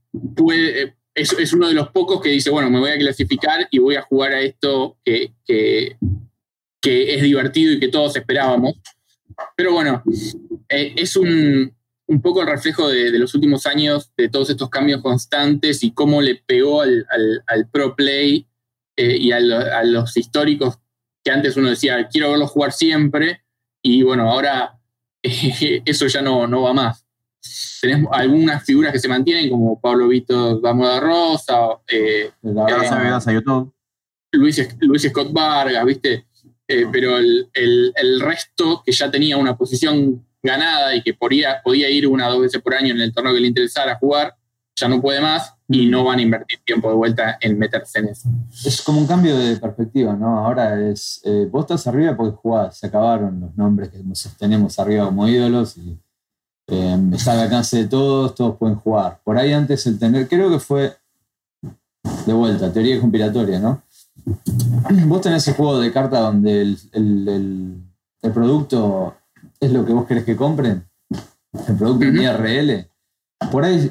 eh, 0.53 0.95
es, 1.15 1.53
uno 1.55 1.69
de 1.69 1.75
los 1.75 1.89
pocos 1.89 2.21
que 2.21 2.31
dice, 2.31 2.51
bueno, 2.51 2.69
me 2.71 2.81
voy 2.81 2.91
a 2.91 2.99
clasificar 2.99 3.67
y 3.71 3.79
voy 3.79 3.97
a 3.97 4.03
jugar 4.03 4.33
a 4.33 4.41
esto 4.41 4.99
que, 5.05 5.33
que 5.47 5.97
es 7.15 7.23
divertido 7.23 7.73
y 7.73 7.81
que 7.81 7.89
todos 7.89 8.15
esperábamos. 8.15 8.75
Pero 9.57 9.73
bueno, 9.73 10.03
eh, 10.77 10.93
es 10.97 11.17
un, 11.17 11.75
un 12.07 12.23
poco 12.23 12.43
el 12.43 12.49
reflejo 12.49 12.89
de, 12.89 13.11
de 13.11 13.19
los 13.19 13.35
últimos 13.35 13.67
años, 13.67 14.11
de 14.17 14.29
todos 14.29 14.51
estos 14.51 14.69
cambios 14.71 15.01
constantes 15.03 15.83
y 15.83 15.93
cómo 15.93 16.21
le 16.21 16.37
pegó 16.47 16.83
al, 16.83 17.07
al- 17.11 17.43
al 17.47 17.69
pro 17.71 17.95
play 17.97 18.47
eh, 18.97 19.17
y 19.17 19.33
a, 19.33 19.41
lo- 19.41 19.57
a 19.59 19.83
los 19.85 20.17
históricos 20.17 20.79
que 21.25 21.31
antes 21.31 21.57
uno 21.57 21.71
decía, 21.71 22.07
quiero 22.09 22.31
verlos 22.31 22.51
jugar 22.51 22.73
siempre, 22.73 23.43
y 23.83 24.03
bueno, 24.03 24.31
ahora 24.31 24.79
eh, 25.23 25.83
eso 25.87 26.07
ya 26.07 26.21
no, 26.23 26.47
no 26.47 26.63
va 26.63 26.73
más. 26.75 27.01
Tenés 27.81 28.07
algunas 28.13 28.65
figuras 28.65 28.93
que 28.93 28.99
se 28.99 29.09
mantienen, 29.09 29.51
como 29.51 29.79
Pablo 29.81 30.09
Vito 30.09 30.61
Rosa, 30.63 31.55
eh, 31.89 32.31
ahora- 32.45 32.81
hacen 32.83 33.03
videos 33.03 33.27
a 33.29 33.33
YouTube. 33.33 33.73
Luis, 34.33 34.69
Luis 34.81 35.03
Scott 35.09 35.33
Vargas, 35.33 35.85
¿viste? 35.85 36.27
Eh, 36.67 36.87
pero 36.91 37.19
el, 37.19 37.49
el- 37.53 37.93
el 37.95 38.21
resto 38.21 38.83
que 38.85 38.93
ya 38.93 39.11
tenía 39.11 39.37
una 39.37 39.57
posición 39.57 40.27
ganada 40.45 40.95
y 40.95 41.03
que 41.03 41.15
podía, 41.15 41.61
podía 41.65 41.91
ir 41.91 42.07
una 42.07 42.29
o 42.29 42.33
dos 42.35 42.43
veces 42.43 42.63
por 42.63 42.75
año 42.75 42.95
en 42.95 43.01
el 43.01 43.13
torneo 43.13 43.35
que 43.35 43.41
le 43.41 43.49
interesara 43.49 43.97
jugar, 43.97 44.37
ya 44.77 44.87
no 44.89 45.01
puede 45.01 45.21
más 45.21 45.55
y 45.69 45.87
no 45.87 46.05
van 46.05 46.19
a 46.19 46.23
invertir 46.23 46.61
tiempo 46.65 46.89
de 46.91 46.95
vuelta 46.95 47.39
en 47.41 47.59
meterse 47.59 47.99
en 48.01 48.09
eso. 48.09 48.29
Es 48.65 48.83
como 48.83 49.01
un 49.01 49.07
cambio 49.07 49.37
de 49.37 49.57
perspectiva, 49.57 50.13
¿no? 50.15 50.39
Ahora 50.39 50.79
es, 50.89 51.21
eh, 51.25 51.49
vos 51.51 51.63
estás 51.65 51.87
arriba 51.87 52.17
porque 52.17 52.37
jugás, 52.37 52.77
se 52.79 52.87
acabaron 52.87 53.41
los 53.41 53.57
nombres 53.57 53.89
que 53.89 53.99
nos 54.05 54.19
sostenemos 54.19 54.79
arriba 54.79 55.07
como 55.07 55.27
ídolos 55.27 55.77
y 55.79 55.99
eh, 56.69 56.99
está 57.13 57.33
al 57.33 57.41
alcance 57.41 57.79
de 57.79 57.87
todos, 57.89 58.35
todos 58.35 58.57
pueden 58.59 58.77
jugar. 58.77 59.21
Por 59.25 59.39
ahí 59.39 59.53
antes 59.53 59.87
el 59.87 59.99
tener, 59.99 60.29
creo 60.29 60.51
que 60.51 60.59
fue 60.59 60.95
de 62.27 62.33
vuelta, 62.33 62.73
teoría 62.73 63.01
conspiratoria, 63.01 63.59
¿no? 63.61 63.83
Vos 65.07 65.21
tenés 65.21 65.47
el 65.49 65.55
juego 65.55 65.79
de 65.81 65.93
cartas 65.93 66.21
donde 66.21 66.63
el, 66.63 66.79
el- 66.93 67.29
el- 67.29 67.83
el 68.23 68.33
producto 68.33 69.15
es 69.65 69.73
lo 69.73 69.85
que 69.85 69.93
vos 69.93 70.07
querés 70.07 70.25
que 70.25 70.37
compren, 70.37 70.85
el 71.69 71.77
producto 71.77 72.05
en. 72.07 72.17
IRL. 72.17 72.89
Por 73.51 73.65
ahí, 73.65 73.91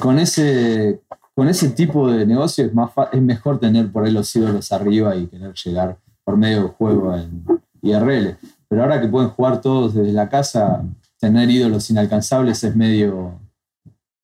con 0.00 0.18
ese, 0.18 1.00
con 1.34 1.48
ese 1.48 1.70
tipo 1.70 2.10
de 2.10 2.26
negocio 2.26 2.64
es, 2.64 2.74
más 2.74 2.90
es 3.12 3.22
mejor 3.22 3.60
tener 3.60 3.90
por 3.92 4.04
ahí 4.04 4.12
los 4.12 4.34
ídolos 4.34 4.72
arriba 4.72 5.14
y 5.16 5.26
querer 5.26 5.54
llegar 5.54 5.98
por 6.24 6.36
medio 6.36 6.58
del 6.62 6.68
juego 6.68 7.14
en 7.16 7.44
IRL. 7.82 8.36
Pero 8.68 8.82
ahora 8.82 9.00
que 9.00 9.08
pueden 9.08 9.30
jugar 9.30 9.60
todos 9.60 9.94
desde 9.94 10.12
la 10.12 10.28
casa, 10.28 10.82
tener 11.18 11.50
ídolos 11.50 11.88
inalcanzables 11.90 12.62
es 12.64 12.74
medio, 12.76 13.38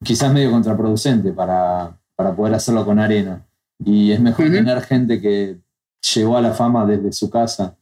quizás 0.05 0.33
medio 0.33 0.51
contraproducente 0.51 1.33
para, 1.33 1.99
para 2.17 2.35
poder 2.35 2.55
hacerlo 2.55 2.85
con 2.85 2.99
arena. 2.99 3.45
Y 3.85 4.13
es 4.13 4.21
mejor 4.21 4.47
Ujú. 4.47 4.55
tener 4.55 4.81
gente 4.83 5.21
que 5.21 5.59
llegó 6.15 6.37
a 6.37 6.43
la 6.43 6.53
fama 6.53 6.87
desde 6.87 7.13
su 7.13 7.29
casa. 7.29 7.77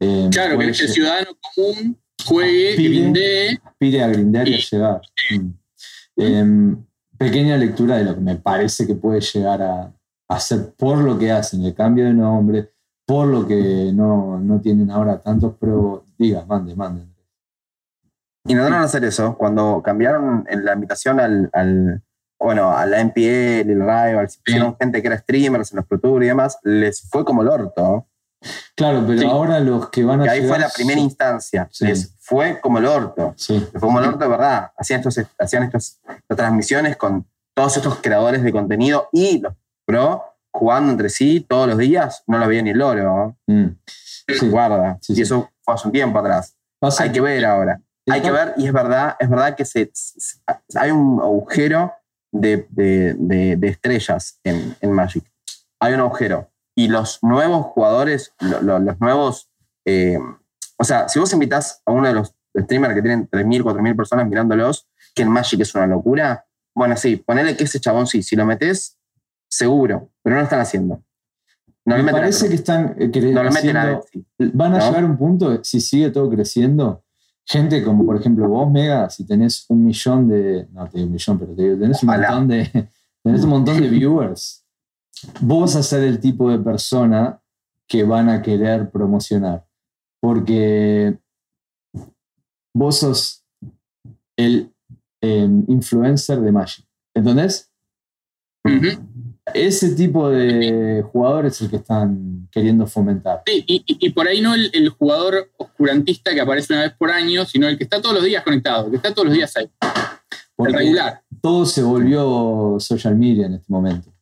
eh, 0.00 0.28
Claro, 0.32 0.58
que 0.58 0.64
el 0.64 0.74
ciudadano 0.74 1.28
común 1.54 1.96
juegue, 2.24 2.74
Pide. 2.76 2.88
grindee, 2.88 3.58
aspire 3.64 4.02
a 4.02 4.08
grindear 4.08 4.48
y 4.48 4.54
a 4.54 4.56
Y- 4.56 4.62
llegar. 4.70 5.00
Mm. 5.30 5.50
Em, 6.16 6.84
pequeña 7.18 7.56
lectura 7.56 7.96
de 7.96 8.04
lo 8.04 8.14
que 8.14 8.20
me 8.20 8.36
parece 8.36 8.86
que 8.86 8.94
puede 8.94 9.20
llegar 9.20 9.62
a 9.62 9.92
hacer 10.28 10.72
por 10.76 10.98
lo 10.98 11.18
que 11.18 11.30
hacen, 11.30 11.64
el 11.64 11.74
cambio 11.74 12.04
de 12.06 12.14
nombre, 12.14 12.72
por 13.06 13.26
lo 13.28 13.46
que 13.46 13.90
no, 13.94 14.40
no 14.40 14.60
tienen 14.60 14.90
ahora 14.90 15.20
tantos 15.20 15.54
pro. 15.56 16.04
Diga, 16.18 16.44
mande, 16.46 16.74
mande. 16.74 17.06
Intentaron 18.48 18.80
hacer 18.82 19.04
eso 19.04 19.36
cuando 19.36 19.82
cambiaron 19.84 20.44
en 20.48 20.64
la 20.64 20.74
invitación 20.74 21.20
al, 21.20 21.50
al- 21.52 22.02
bueno, 22.38 22.70
a 22.76 22.84
la 22.86 23.00
NPL, 23.00 23.70
el 23.70 23.80
Rival, 23.80 24.28
si 24.28 24.38
pusieron 24.40 24.76
gente 24.78 25.00
que 25.00 25.08
era 25.08 25.18
streamers 25.18 25.72
en 25.72 25.76
los 25.76 25.86
Pro 25.86 25.98
Tour 25.98 26.22
y 26.22 26.26
demás, 26.26 26.58
les 26.62 27.08
fue 27.08 27.24
como 27.24 27.42
el 27.42 27.48
orto. 27.48 28.06
Claro, 28.74 29.04
pero 29.06 29.20
Sí. 29.20 29.26
ahora 29.26 29.60
los 29.60 29.88
que 29.90 30.04
van 30.04 30.20
a 30.20 30.24
Que 30.24 30.30
ahí 30.30 30.46
fue 30.46 30.58
la 30.58 30.68
primera 30.68 31.00
instancia. 31.00 31.68
Sí. 31.72 31.86
Les 31.86 32.14
fue 32.20 32.60
como 32.60 32.78
el 32.78 32.86
orto. 32.86 33.34
Sí, 33.36 33.60
Fue 33.72 33.80
como 33.80 33.98
el 34.00 34.06
orto 34.06 34.18
de 34.18 34.28
verdad. 34.28 34.72
Hacían, 34.76 35.00
estos, 35.00 35.24
hacían 35.38 35.62
estas 35.64 36.00
transmisiones 36.28 36.96
con 36.96 37.26
todos 37.54 37.76
estos 37.76 38.00
creadores 38.00 38.42
de 38.42 38.52
contenido 38.52 39.08
y 39.12 39.40
los 39.40 39.54
pro 39.86 40.24
jugando 40.52 40.90
entre 40.92 41.08
sí 41.08 41.40
todos 41.48 41.68
los 41.68 41.78
días. 41.78 42.22
No 42.26 42.38
lo 42.38 42.48
veía 42.48 42.62
ni 42.62 42.70
el 42.70 42.78
loro. 42.78 43.36
mm. 43.46 43.66
Guarda. 44.50 44.98
Y 45.08 45.22
eso 45.22 45.50
fue 45.62 45.74
hace 45.74 45.86
un 45.88 45.92
tiempo 45.92 46.18
atrás. 46.18 46.56
Pasa 46.80 47.04
Hay 47.04 47.12
que 47.12 47.20
ver 47.20 47.44
ahora. 47.44 47.80
Hay 48.08 48.20
que 48.22 48.30
ver, 48.30 48.54
y 48.56 48.66
es 48.66 48.72
verdad, 48.72 49.16
es 49.18 49.28
verdad 49.28 49.56
que 49.56 49.64
se, 49.64 49.90
se- 49.92 50.38
hay 50.76 50.90
un 50.92 51.18
agujero 51.20 51.92
de, 52.32 52.66
de- 52.70 53.14
de- 53.18 53.56
de 53.56 53.68
estrellas 53.68 54.38
en, 54.44 54.76
en 54.80 54.92
Magic. 54.92 55.24
Hay 55.80 55.94
un 55.94 56.00
agujero. 56.00 56.48
Y 56.76 56.88
los 56.88 57.18
nuevos 57.22 57.66
jugadores, 57.66 58.32
lo- 58.40 58.60
lo- 58.62 58.78
los 58.78 59.00
nuevos. 59.00 59.48
eh, 59.84 60.18
o 60.78 60.84
sea, 60.84 61.08
si 61.08 61.18
vos 61.18 61.32
invitás 61.32 61.80
a 61.86 61.92
uno 61.92 62.06
de 62.08 62.12
los 62.14 62.34
streamers 62.58 62.94
que 62.94 63.00
tienen 63.02 63.28
3.000, 63.28 63.62
4.000 63.62 63.96
personas 63.96 64.26
mirándolos, 64.28 64.86
que 65.14 65.22
en 65.22 65.30
Magic 65.30 65.60
es 65.60 65.74
una 65.74 65.86
locura, 65.86 66.44
bueno, 66.74 66.96
sí, 66.96 67.16
ponele 67.16 67.56
que 67.56 67.64
ese 67.64 67.80
chabón 67.80 68.06
sí, 68.06 68.22
si 68.22 68.36
lo 68.36 68.44
metés, 68.44 68.98
seguro, 69.48 70.10
pero 70.22 70.34
no 70.36 70.40
lo 70.40 70.44
están 70.44 70.60
haciendo. 70.60 71.02
No 71.86 71.96
me 72.02 72.10
parece 72.12 72.48
que 72.48 72.56
están 72.56 72.96
eh, 72.98 73.10
cre- 73.10 73.32
no 73.32 73.42
lo 73.44 73.50
meten 73.52 73.76
a 73.76 73.86
Betsy. 73.86 74.26
van 74.52 74.74
a 74.74 74.78
¿no? 74.78 74.86
llegar 74.86 75.02
a 75.04 75.06
un 75.06 75.16
punto, 75.16 75.62
si 75.64 75.80
sigue 75.80 76.10
todo 76.10 76.28
creciendo, 76.28 77.04
gente 77.46 77.82
como 77.84 78.04
por 78.04 78.16
ejemplo 78.16 78.48
vos, 78.48 78.70
Mega, 78.70 79.08
si 79.08 79.24
tenés 79.24 79.64
un 79.68 79.84
millón 79.86 80.28
de, 80.28 80.66
no 80.72 80.84
te 80.88 80.98
digo 80.98 81.06
un 81.06 81.12
millón, 81.12 81.38
pero 81.38 81.54
te 81.54 81.62
digo, 81.62 81.78
tenés 81.78 82.02
un 82.02 82.08
Ojalá. 82.10 82.30
montón 82.32 82.48
de, 82.48 82.90
tenés 83.22 83.44
un 83.44 83.50
montón 83.50 83.80
de 83.80 83.88
viewers, 83.88 84.65
vos 85.40 85.60
vas 85.60 85.76
a 85.76 85.82
ser 85.82 86.02
el 86.04 86.20
tipo 86.20 86.50
de 86.50 86.58
persona 86.58 87.40
que 87.88 88.04
van 88.04 88.28
a 88.28 88.42
querer 88.42 88.90
promocionar, 88.90 89.64
porque 90.20 91.18
vos 92.74 92.98
sos 92.98 93.44
el 94.36 94.72
eh, 95.22 95.48
influencer 95.68 96.40
de 96.40 96.52
Magic, 96.52 96.86
¿entendés? 97.14 97.70
Ese 99.54 99.94
tipo 99.94 100.28
de 100.28 101.04
jugadores 101.12 101.54
es 101.54 101.62
el 101.62 101.70
que 101.70 101.76
están 101.76 102.48
queriendo 102.50 102.86
fomentar. 102.88 103.42
Sí, 103.46 103.64
y, 103.66 104.10
por 104.10 104.26
ahí 104.26 104.40
no 104.40 104.54
el, 104.54 104.70
el 104.74 104.88
jugador 104.88 105.52
oscurantista 105.56 106.34
que 106.34 106.40
aparece 106.40 106.72
una 106.72 106.82
vez 106.82 106.94
por 106.94 107.10
año, 107.10 107.44
sino 107.44 107.68
el 107.68 107.78
que 107.78 107.84
está 107.84 108.02
todos 108.02 108.16
los 108.16 108.24
días 108.24 108.42
conectado, 108.42 108.90
que 108.90 108.96
está 108.96 109.14
todos 109.14 109.28
los 109.28 109.36
días 109.36 109.56
ahí, 109.56 109.70
el 110.58 110.72
regular. 110.72 111.22
todo 111.40 111.64
se 111.64 111.82
volvió 111.82 112.76
social 112.80 113.14
media 113.16 113.46
en 113.46 113.54
este 113.54 113.72
momento. 113.72 114.15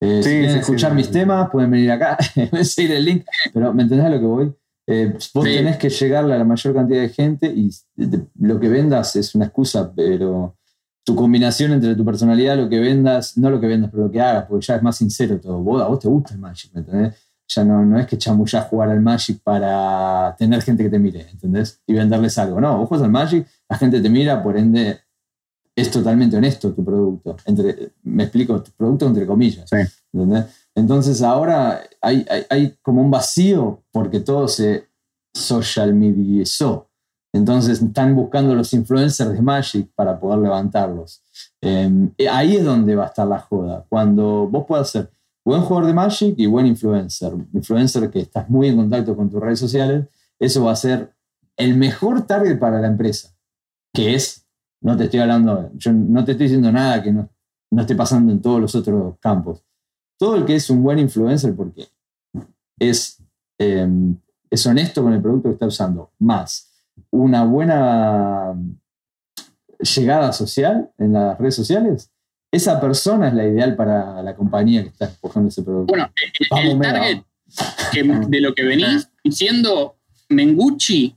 Eh, 0.00 0.22
si 0.22 0.28
Sí, 0.28 0.34
quieren 0.36 0.52
sí, 0.52 0.58
escuchar 0.58 0.90
sí. 0.90 0.96
mis 0.96 1.10
temas, 1.10 1.48
pueden 1.50 1.70
venir 1.70 1.90
acá, 1.90 2.18
seguir 2.62 2.92
el 2.92 3.04
link, 3.04 3.24
pero 3.52 3.72
¿me 3.72 3.82
entendés 3.82 4.06
a 4.06 4.10
lo 4.10 4.18
que 4.20 4.26
voy? 4.26 4.54
Eh, 4.88 5.16
vos 5.34 5.44
tenés 5.44 5.78
que 5.78 5.88
llegarle 5.88 6.34
a 6.34 6.38
la 6.38 6.44
mayor 6.44 6.74
cantidad 6.74 7.00
de 7.00 7.08
gente 7.08 7.46
y 7.54 7.70
lo 8.38 8.60
que 8.60 8.68
vendas 8.68 9.16
es 9.16 9.34
una 9.34 9.46
excusa, 9.46 9.92
pero 9.96 10.56
tu 11.04 11.16
combinación 11.16 11.72
entre 11.72 11.94
tu 11.96 12.04
personalidad, 12.04 12.56
lo 12.56 12.68
que 12.68 12.78
vendas, 12.78 13.36
no 13.38 13.50
lo 13.50 13.58
que 13.60 13.66
vendas, 13.66 13.90
pero 13.90 14.04
lo 14.04 14.10
que 14.12 14.20
hagas, 14.20 14.44
porque 14.46 14.66
ya 14.66 14.76
es 14.76 14.82
más 14.82 14.96
sincero 14.96 15.40
todo. 15.40 15.58
Vos, 15.60 15.82
a 15.82 15.86
vos 15.88 15.98
te 15.98 16.08
gusta 16.08 16.34
el 16.34 16.40
Magic, 16.40 16.72
¿me 16.74 16.80
entendés? 16.80 17.14
Ya 17.48 17.64
no, 17.64 17.84
no 17.84 17.98
es 17.98 18.06
que 18.06 18.18
chamullás 18.18 18.66
jugar 18.66 18.90
al 18.90 19.00
Magic 19.00 19.40
para 19.42 20.34
tener 20.36 20.62
gente 20.62 20.82
que 20.82 20.90
te 20.90 20.98
mire, 20.98 21.26
¿entendés? 21.32 21.80
Y 21.86 21.94
venderles 21.94 22.36
algo. 22.38 22.60
No, 22.60 22.76
vos 22.78 22.88
juegas 22.88 23.04
al 23.04 23.12
Magic, 23.12 23.46
la 23.68 23.78
gente 23.78 24.00
te 24.00 24.08
mira, 24.10 24.42
por 24.42 24.56
ende 24.56 24.98
es 25.76 25.90
totalmente 25.90 26.36
honesto 26.36 26.72
tu 26.72 26.84
producto. 26.84 27.36
Entre, 27.44 27.92
me 28.02 28.24
explico, 28.24 28.62
tu 28.62 28.72
producto 28.72 29.06
entre 29.06 29.26
comillas. 29.26 29.68
Sí. 29.70 29.76
¿entendés? 30.12 30.46
Entonces 30.74 31.22
ahora 31.22 31.82
hay, 32.00 32.26
hay, 32.28 32.44
hay 32.50 32.76
como 32.82 33.02
un 33.02 33.10
vacío 33.10 33.84
porque 33.92 34.20
todo 34.20 34.48
se 34.48 34.88
social 35.34 35.94
mediizó. 35.94 36.88
Entonces 37.32 37.82
están 37.82 38.16
buscando 38.16 38.54
los 38.54 38.72
influencers 38.72 39.32
de 39.32 39.42
Magic 39.42 39.90
para 39.94 40.18
poder 40.18 40.38
levantarlos. 40.38 41.22
Eh, 41.60 42.08
ahí 42.30 42.56
es 42.56 42.64
donde 42.64 42.94
va 42.94 43.04
a 43.04 43.08
estar 43.08 43.26
la 43.26 43.40
joda. 43.40 43.84
Cuando 43.88 44.48
vos 44.48 44.64
puedas 44.66 44.90
ser 44.90 45.10
buen 45.44 45.60
jugador 45.60 45.86
de 45.86 45.94
Magic 45.94 46.34
y 46.38 46.46
buen 46.46 46.66
influencer, 46.66 47.34
influencer 47.52 48.10
que 48.10 48.20
estás 48.20 48.48
muy 48.48 48.68
en 48.68 48.76
contacto 48.76 49.14
con 49.14 49.28
tus 49.28 49.40
redes 49.40 49.58
sociales, 49.58 50.06
eso 50.38 50.64
va 50.64 50.72
a 50.72 50.76
ser 50.76 51.12
el 51.56 51.76
mejor 51.76 52.26
target 52.26 52.58
para 52.58 52.80
la 52.80 52.86
empresa, 52.86 53.34
que 53.92 54.14
es, 54.14 54.45
no 54.80 54.96
te 54.96 55.04
estoy 55.04 55.20
hablando, 55.20 55.70
yo 55.74 55.92
no 55.92 56.24
te 56.24 56.32
estoy 56.32 56.46
diciendo 56.46 56.70
nada 56.72 57.02
que 57.02 57.12
no, 57.12 57.28
no 57.70 57.80
esté 57.80 57.94
pasando 57.94 58.32
en 58.32 58.40
todos 58.40 58.60
los 58.60 58.74
otros 58.74 59.16
campos. 59.20 59.62
Todo 60.18 60.36
el 60.36 60.44
que 60.44 60.54
es 60.56 60.70
un 60.70 60.82
buen 60.82 60.98
influencer 60.98 61.54
porque 61.54 61.88
es, 62.78 63.22
eh, 63.58 63.88
es 64.50 64.66
honesto 64.66 65.02
con 65.02 65.12
el 65.12 65.20
producto 65.22 65.48
que 65.48 65.54
está 65.54 65.66
usando, 65.66 66.10
más 66.18 66.72
una 67.10 67.44
buena 67.44 68.54
llegada 69.78 70.32
social 70.32 70.90
en 70.98 71.12
las 71.12 71.38
redes 71.38 71.54
sociales, 71.54 72.10
esa 72.50 72.80
persona 72.80 73.28
es 73.28 73.34
la 73.34 73.44
ideal 73.46 73.76
para 73.76 74.22
la 74.22 74.34
compañía 74.34 74.82
que 74.82 74.88
está 74.88 75.06
empujando 75.06 75.48
ese 75.50 75.62
producto. 75.62 75.92
Bueno, 75.92 76.10
el, 76.22 76.46
Vamos, 76.50 76.64
el 76.72 76.78
Mega. 76.78 76.92
target 76.94 77.22
que- 77.92 78.02
de 78.28 78.40
lo 78.40 78.54
que 78.54 78.64
venís 78.64 79.10
diciendo, 79.22 79.96
Mengucci 80.30 81.14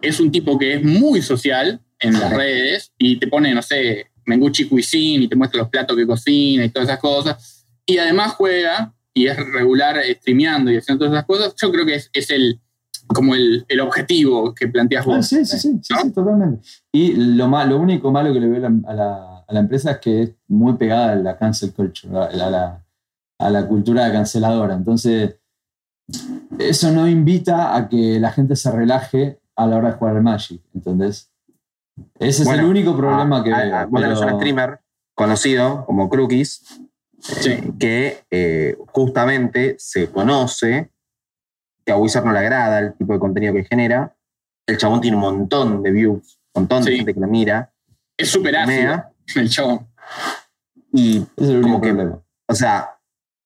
es 0.00 0.20
un 0.20 0.30
tipo 0.30 0.56
que 0.58 0.74
es 0.74 0.84
muy 0.84 1.22
social 1.22 1.80
en 2.04 2.12
las 2.20 2.30
Sí. 2.30 2.36
redes 2.36 2.92
y 2.98 3.16
te 3.18 3.26
pone, 3.26 3.54
no 3.54 3.62
sé, 3.62 4.06
Mengucci 4.26 4.68
Cuisine 4.68 5.24
y 5.24 5.28
te 5.28 5.36
muestra 5.36 5.58
los 5.60 5.68
platos 5.68 5.96
que 5.96 6.06
cocina 6.06 6.64
y 6.64 6.70
todas 6.70 6.88
esas 6.88 7.00
cosas. 7.00 7.66
Y 7.86 7.98
además 7.98 8.32
juega 8.32 8.94
y 9.12 9.26
es 9.26 9.36
regular 9.52 9.96
streameando 10.20 10.70
y 10.70 10.76
haciendo 10.78 11.04
todas 11.04 11.14
esas 11.18 11.26
cosas. 11.26 11.54
Yo 11.60 11.70
creo 11.72 11.84
que 11.86 11.94
es, 11.96 12.10
es 12.12 12.30
el 12.30 12.60
como 13.06 13.34
el, 13.34 13.66
el 13.68 13.80
objetivo 13.80 14.54
que 14.54 14.66
planteas 14.68 15.04
Ah, 15.06 15.16
vos. 15.16 15.26
sí, 15.26 15.44
sí, 15.44 15.58
sí, 15.58 15.78
sí, 15.82 15.92
¿no? 15.94 16.00
sí, 16.00 16.10
totalmente. 16.12 16.66
Y 16.90 17.12
lo, 17.36 17.48
ma- 17.48 17.66
lo 17.66 17.78
único 17.78 18.10
malo 18.10 18.32
que 18.32 18.40
le 18.40 18.48
veo 18.48 18.66
a 18.66 18.70
la, 18.70 18.80
a 18.88 18.94
la- 18.94 19.44
a 19.46 19.52
la 19.52 19.60
empresa 19.60 19.90
es 19.92 19.98
que 19.98 20.22
es 20.22 20.30
muy 20.48 20.72
pegada 20.78 21.12
a 21.12 21.16
la 21.16 21.36
cancel 21.36 21.74
culture, 21.74 22.08
a 22.16 22.30
la, 22.32 22.46
a 22.46 22.50
la- 22.50 22.84
a 23.38 23.50
la 23.50 23.66
cultura 23.68 24.10
canceladora. 24.10 24.74
Entonces, 24.74 25.36
eso 26.58 26.90
no 26.92 27.08
invita 27.08 27.76
a 27.76 27.88
que 27.88 28.18
la 28.20 28.32
gente 28.32 28.56
se 28.56 28.70
relaje 28.70 29.38
a 29.56 29.66
la 29.66 29.76
hora 29.76 29.90
de 29.90 29.96
jugar 29.96 30.16
al 30.16 30.22
Magic, 30.22 30.62
¿entendés? 30.74 31.30
Ese 32.18 32.42
es 32.42 32.44
Bueno, 32.48 32.62
el 32.64 32.68
único 32.68 32.96
problema 32.96 33.42
que 33.44 33.52
Ah, 33.52 33.86
veo. 33.90 34.00
tenés 34.02 34.18
pero- 34.18 34.32
un 34.34 34.40
streamer 34.40 34.80
conocido 35.14 35.84
como 35.86 36.08
Crookies, 36.08 36.80
Sí. 37.20 37.50
eh, 37.50 37.72
que 37.78 38.24
eh, 38.30 38.76
justamente 38.88 39.76
se 39.78 40.10
conoce 40.10 40.90
que 41.84 41.92
a 41.92 41.96
Wizard 41.96 42.24
no 42.24 42.32
le 42.32 42.38
agrada 42.40 42.78
el 42.80 42.94
tipo 42.94 43.12
de 43.12 43.18
contenido 43.18 43.52
que 43.54 43.64
genera. 43.64 44.14
El 44.66 44.78
chabón 44.78 45.00
tiene 45.00 45.16
un 45.16 45.22
montón 45.22 45.82
de 45.82 45.90
views, 45.90 46.40
un 46.54 46.62
montón 46.62 46.82
de 46.84 46.96
gente 46.96 47.14
que 47.14 47.20
lo 47.20 47.26
mira. 47.26 47.72
Es 48.16 48.30
súper 48.30 48.56
ácido 48.56 49.04
el 49.36 49.48
chabón. 49.50 49.86
y, 50.92 51.18
Ese 51.18 51.28
es 51.38 51.48
el 51.48 51.56
único 51.56 51.62
como 51.68 51.80
que- 51.80 51.88
problema. 51.92 52.22
o 52.48 52.54
sea, 52.54 52.90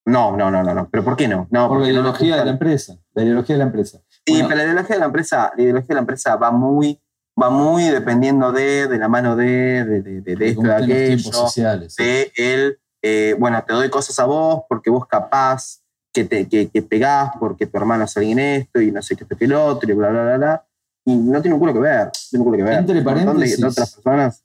no, 0.07 0.37
no, 0.37 0.51
no, 0.51 0.62
no, 0.62 0.75
no. 0.75 0.89
¿Pero 0.91 1.03
por 1.05 1.16
qué 1.16 1.27
no? 1.29 1.47
No, 1.51 1.69
Por 1.69 1.79
la 1.79 1.87
no 1.87 1.91
ideología 1.93 2.37
de 2.37 2.45
la 2.45 2.51
empresa. 2.53 2.97
La 3.15 3.23
ideología 3.25 3.55
de 3.55 3.59
la 3.59 3.65
empresa. 3.65 3.99
Sí, 4.27 4.33
Bueno. 4.35 4.49
pero 4.49 4.59
la 4.59 4.65
ideología 4.65 4.97
de 4.97 5.01
la 5.01 5.07
empresa, 5.07 5.53
la 5.57 5.62
ideología 5.62 5.89
de 5.89 5.95
la 5.95 6.01
empresa 6.01 6.37
va 6.37 6.51
muy, 6.51 7.01
va 7.40 7.51
muy 7.51 7.85
dependiendo 7.85 8.52
de, 8.52 8.89
de 8.89 8.98
la 8.98 9.09
mano 9.09 9.36
de, 9.36 9.85
de, 9.85 10.02
de, 10.02 10.20
de, 10.20 10.36
de 10.36 10.48
esto, 10.48 10.62
de 10.62 10.74
aquello. 10.74 11.32
sociales. 11.32 11.97
de 11.97 12.32
el, 12.36 12.78
eh, 13.02 13.36
bueno, 13.39 13.62
te 13.66 13.74
doy 13.74 13.89
cosas 13.90 14.19
a 14.19 14.24
vos 14.24 14.62
porque 14.69 14.90
vos 14.90 15.06
capaz 15.06 15.81
que, 16.12 16.24
te, 16.24 16.48
que, 16.48 16.69
que 16.69 16.82
pegás 16.82 17.31
porque 17.39 17.66
tu 17.66 17.77
hermano 17.78 18.05
es 18.05 18.16
alguien 18.16 18.39
esto 18.39 18.81
y 18.81 18.90
no 18.90 19.02
sé 19.02 19.15
qué 19.15 19.24
esto 19.24 19.36
que 19.36 19.44
el 19.44 19.52
otro 19.52 19.90
y 19.90 19.94
bla, 19.94 20.09
bla, 20.09 20.23
bla, 20.24 20.36
bla. 20.36 20.65
Y 21.05 21.16
no 21.16 21.40
tiene 21.40 21.55
un 21.55 21.60
culo 21.60 21.73
que 21.73 21.78
ver, 21.81 22.06
no 22.06 22.12
tiene 22.31 22.40
un 22.40 22.44
culo 22.44 22.56
que 22.59 22.65
ver. 22.65 22.78
Entre 22.78 23.02
paréntesis. 23.02 23.65
otras 23.65 23.94
personas. 23.94 24.44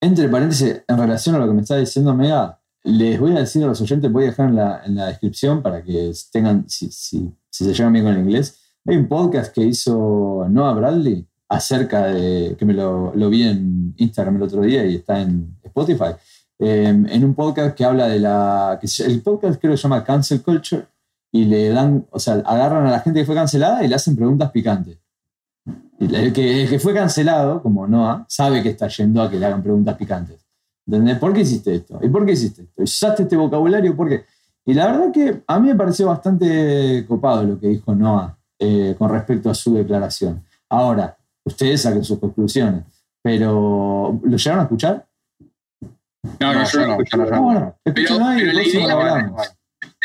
Entre 0.00 0.28
paréntesis, 0.28 0.82
en 0.86 0.98
relación 0.98 1.36
a 1.36 1.38
lo 1.38 1.46
que 1.46 1.52
me 1.52 1.62
está 1.62 1.76
diciendo 1.76 2.14
Mega, 2.14 2.60
les 2.82 3.20
voy 3.20 3.36
a 3.36 3.40
decir 3.40 3.62
a 3.64 3.66
los 3.66 3.80
oyentes, 3.80 4.10
voy 4.10 4.24
a 4.24 4.26
dejar 4.28 4.48
en 4.48 4.56
la, 4.56 4.82
en 4.84 4.94
la 4.94 5.06
descripción 5.06 5.62
para 5.62 5.82
que 5.82 6.12
tengan, 6.32 6.68
si, 6.68 6.90
si, 6.90 7.32
si 7.50 7.64
se 7.64 7.74
llevan 7.74 7.92
bien 7.92 8.04
con 8.04 8.14
el 8.14 8.20
inglés, 8.20 8.58
hay 8.84 8.96
un 8.96 9.08
podcast 9.08 9.52
que 9.52 9.62
hizo 9.62 10.46
Noah 10.48 10.74
Bradley 10.74 11.26
acerca 11.48 12.06
de, 12.06 12.56
que 12.58 12.64
me 12.64 12.74
lo, 12.74 13.12
vi 13.30 13.44
en 13.44 13.94
Instagram 13.96 14.36
el 14.36 14.42
otro 14.42 14.62
día 14.62 14.84
y 14.84 14.96
está 14.96 15.20
en 15.20 15.56
Spotify, 15.62 16.14
eh, 16.58 16.88
en 16.88 17.24
un 17.24 17.34
podcast 17.34 17.74
que 17.74 17.84
habla 17.84 18.08
de 18.08 18.18
la, 18.18 18.78
que 18.80 18.88
el 19.04 19.22
podcast 19.22 19.60
creo 19.60 19.72
que 19.72 19.76
se 19.76 19.82
llama 19.82 20.04
Cancel 20.04 20.42
Culture 20.42 20.86
y 21.30 21.44
le 21.44 21.68
dan, 21.68 22.06
o 22.10 22.18
sea, 22.18 22.34
agarran 22.46 22.86
a 22.86 22.90
la 22.90 23.00
gente 23.00 23.20
que 23.20 23.26
fue 23.26 23.34
cancelada 23.34 23.84
y 23.84 23.88
le 23.88 23.94
hacen 23.94 24.16
preguntas 24.16 24.50
picantes. 24.50 24.98
El 25.98 26.32
que, 26.32 26.78
fue 26.78 26.92
cancelado, 26.94 27.62
como 27.62 27.86
Noah, 27.86 28.26
sabe 28.28 28.62
que 28.62 28.70
está 28.70 28.88
yendo 28.88 29.22
a 29.22 29.30
que 29.30 29.38
le 29.38 29.46
hagan 29.46 29.62
preguntas 29.62 29.96
picantes. 29.96 30.44
¿Entendés? 30.86 31.18
¿Por 31.18 31.32
qué 31.32 31.40
hiciste 31.40 31.74
esto? 31.74 31.98
¿Y 32.02 32.08
por 32.08 32.24
qué 32.26 32.32
hiciste 32.32 32.62
esto? 32.62 32.74
¿Y 32.80 32.84
¿Usaste 32.84 33.22
este 33.24 33.36
vocabulario? 33.36 33.96
¿Por 33.96 34.08
qué? 34.08 34.24
Y 34.64 34.74
la 34.74 34.86
verdad 34.86 35.12
que 35.12 35.42
a 35.46 35.58
mí 35.58 35.68
me 35.68 35.74
pareció 35.74 36.06
bastante 36.06 37.04
copado 37.08 37.44
lo 37.44 37.58
que 37.58 37.68
dijo 37.68 37.94
Noah 37.94 38.36
eh, 38.58 38.94
con 38.98 39.10
respecto 39.10 39.48
a 39.48 39.54
su 39.54 39.74
declaración. 39.74 40.44
Ahora, 40.68 41.15
ustedes 41.46 41.82
saquen 41.82 42.04
sus 42.04 42.18
conclusiones. 42.18 42.84
Pero, 43.22 44.20
¿lo 44.22 44.36
llegaron 44.36 44.60
a 44.60 44.62
escuchar? 44.64 45.06
No, 46.40 46.52
no, 46.52 46.60
No, 46.60 46.64
yo 46.70 46.80
no 46.80 46.86
no, 46.86 47.04
yo 47.04 47.16
no, 47.16 47.42
bueno, 47.42 47.78
escúchenlo 47.84 48.34
y 48.34 48.38
pero 48.38 48.50
el 48.50 48.66
idea- 48.66 49.32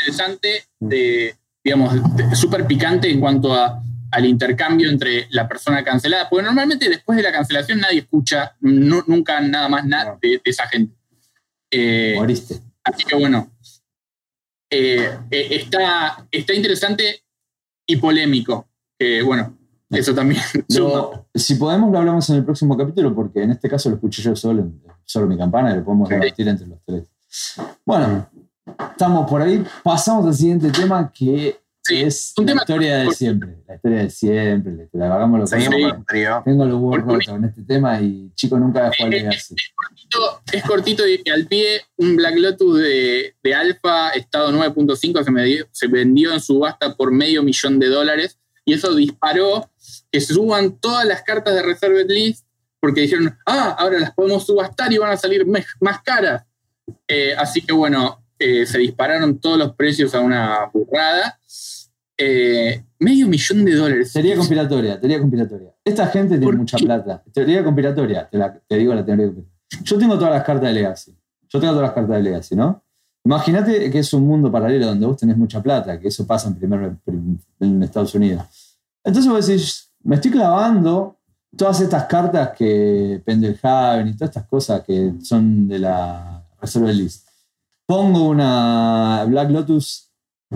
interesante 0.01 0.63
de, 0.79 1.35
digamos, 1.63 1.93
súper 2.33 2.65
picante 2.65 3.09
en 3.11 3.19
cuanto 3.19 3.53
a, 3.53 3.83
al 4.11 4.25
intercambio 4.25 4.89
entre 4.89 5.27
la 5.31 5.47
persona 5.47 5.83
cancelada, 5.83 6.29
porque 6.29 6.45
normalmente 6.45 6.89
después 6.89 7.17
de 7.17 7.23
la 7.23 7.31
cancelación 7.31 7.79
nadie 7.79 7.99
escucha 7.99 8.55
nunca 8.61 9.39
nada 9.41 9.69
más 9.69 9.85
nada 9.85 10.17
de, 10.21 10.41
esa 10.43 10.67
gente. 10.67 10.95
Eh, 11.71 12.13
Moriste. 12.15 12.59
Así 12.83 13.05
que 13.05 13.15
bueno, 13.15 13.51
eh, 14.69 15.17
eh, 15.29 15.47
está, 15.51 16.27
está 16.31 16.53
interesante 16.53 17.23
y 17.87 17.97
polémico. 17.97 18.67
bueno, 19.25 19.57
eso 19.91 20.13
también. 20.15 20.41
si 21.35 21.55
podemos, 21.55 21.91
lo 21.91 21.99
hablamos 21.99 22.29
en 22.29 22.37
el 22.37 22.45
próximo 22.45 22.77
capítulo, 22.77 23.13
porque 23.13 23.43
en 23.43 23.51
este 23.51 23.69
caso 23.69 23.89
lo 23.89 23.95
escuché 23.95 24.21
yo 24.21 24.35
solo, 24.35 24.71
solo 25.05 25.27
mi 25.27 25.37
campana, 25.37 25.71
y 25.71 25.77
lo 25.77 25.83
podemos 25.83 26.09
debatir 26.09 26.47
entre 26.47 26.67
los 26.67 26.79
tres. 26.85 27.07
Bueno, 27.85 28.27
estamos 28.91 29.29
por 29.29 29.41
ahí. 29.41 29.63
Pasamos 29.83 30.25
al 30.25 30.33
siguiente 30.33 30.69
tema 30.69 31.11
que 31.13 31.61
es 31.89 32.33
la 32.37 32.53
historia 32.53 32.97
de 32.97 33.11
siempre. 33.11 33.57
La 33.67 33.75
historia 33.75 33.97
de 33.99 34.09
siempre. 34.09 34.89
La, 34.93 35.15
hagámoslo 35.15 35.45
Tengo 35.45 36.65
los 36.65 36.75
huevos 36.75 37.01
rotos 37.01 37.27
en 37.29 37.45
este 37.45 37.63
tema 37.63 37.99
y 38.01 38.31
chico 38.35 38.57
nunca 38.57 38.89
dejó 38.89 39.09
de 39.09 39.27
Es, 39.29 39.53
es 40.53 40.63
cortito 40.63 41.03
y 41.07 41.27
al 41.29 41.47
pie 41.47 41.81
un 41.97 42.15
Black 42.15 42.35
Lotus 42.37 42.79
de, 42.79 43.35
de 43.41 43.55
Alpha 43.55 44.09
estado 44.09 44.51
9.5 44.51 45.23
se, 45.23 45.67
se 45.71 45.87
vendió 45.87 46.33
en 46.33 46.39
subasta 46.39 46.95
por 46.95 47.11
medio 47.11 47.43
millón 47.43 47.79
de 47.79 47.87
dólares 47.87 48.37
y 48.65 48.73
eso 48.73 48.93
disparó 48.93 49.69
que 50.11 50.21
suban 50.21 50.77
todas 50.77 51.05
las 51.05 51.23
cartas 51.23 51.55
de 51.55 51.63
Reserved 51.63 52.09
List 52.09 52.45
porque 52.79 53.01
dijeron, 53.01 53.37
ah, 53.45 53.75
ahora 53.77 53.99
las 53.99 54.11
podemos 54.11 54.45
subastar 54.45 54.91
y 54.91 54.97
van 54.97 55.11
a 55.11 55.17
salir 55.17 55.45
más 55.45 56.01
caras. 56.01 56.43
Eh, 57.07 57.33
así 57.37 57.61
que 57.61 57.73
bueno, 57.73 58.25
eh, 58.39 58.65
se 58.65 58.79
dispararon 58.79 59.39
todos 59.39 59.57
los 59.57 59.75
precios 59.75 60.15
a 60.15 60.19
una 60.19 60.69
burrada. 60.73 61.39
Eh, 62.17 62.83
medio 62.99 63.27
millón 63.27 63.63
de 63.65 63.75
dólares. 63.75 64.13
Teoría 64.13 64.35
conspiratoria, 64.35 64.99
teoría 64.99 65.19
conspiratoria. 65.19 65.71
Esta 65.85 66.07
gente 66.07 66.37
tiene 66.39 66.57
mucha 66.57 66.77
plata. 66.77 67.23
Teoría 67.31 67.63
conspiratoria, 67.63 68.29
te, 68.29 68.77
digo 68.77 68.93
la 68.95 69.05
teoría 69.05 69.25
conspiratoria. 69.25 69.83
Yo 69.83 69.97
tengo 69.97 70.15
todas 70.15 70.33
las 70.33 70.43
cartas 70.43 70.69
de 70.69 70.73
Legacy. 70.73 71.17
Yo 71.49 71.59
tengo 71.59 71.73
todas 71.73 71.87
las 71.87 71.93
cartas 71.93 72.15
de 72.15 72.23
Legacy, 72.23 72.55
¿no? 72.55 72.83
Imagínate 73.23 73.91
que 73.91 73.99
es 73.99 74.13
un 74.13 74.25
mundo 74.25 74.51
paralelo 74.51 74.87
donde 74.87 75.05
vos 75.05 75.17
tenés 75.17 75.37
mucha 75.37 75.61
plata, 75.61 75.99
que 75.99 76.07
eso 76.07 76.25
pasa 76.25 76.47
en, 76.47 76.55
primer, 76.55 76.95
en 77.59 77.83
Estados 77.83 78.15
Unidos. 78.15 78.43
Entonces 79.03 79.31
vos 79.31 79.45
decís, 79.45 79.90
me 80.03 80.15
estoy 80.15 80.31
clavando 80.31 81.17
todas 81.55 81.81
estas 81.81 82.05
cartas 82.05 82.51
que 82.57 83.21
Pendelhaven 83.25 84.07
y 84.07 84.13
todas 84.13 84.29
estas 84.29 84.47
cosas 84.47 84.83
que 84.83 85.13
son 85.21 85.67
de 85.67 85.79
la 85.79 86.45
Reserve 86.59 86.93
List. 86.93 87.27
Pongo 87.85 88.29
una 88.29 89.25
Black 89.27 89.49
Lotus 89.49 90.11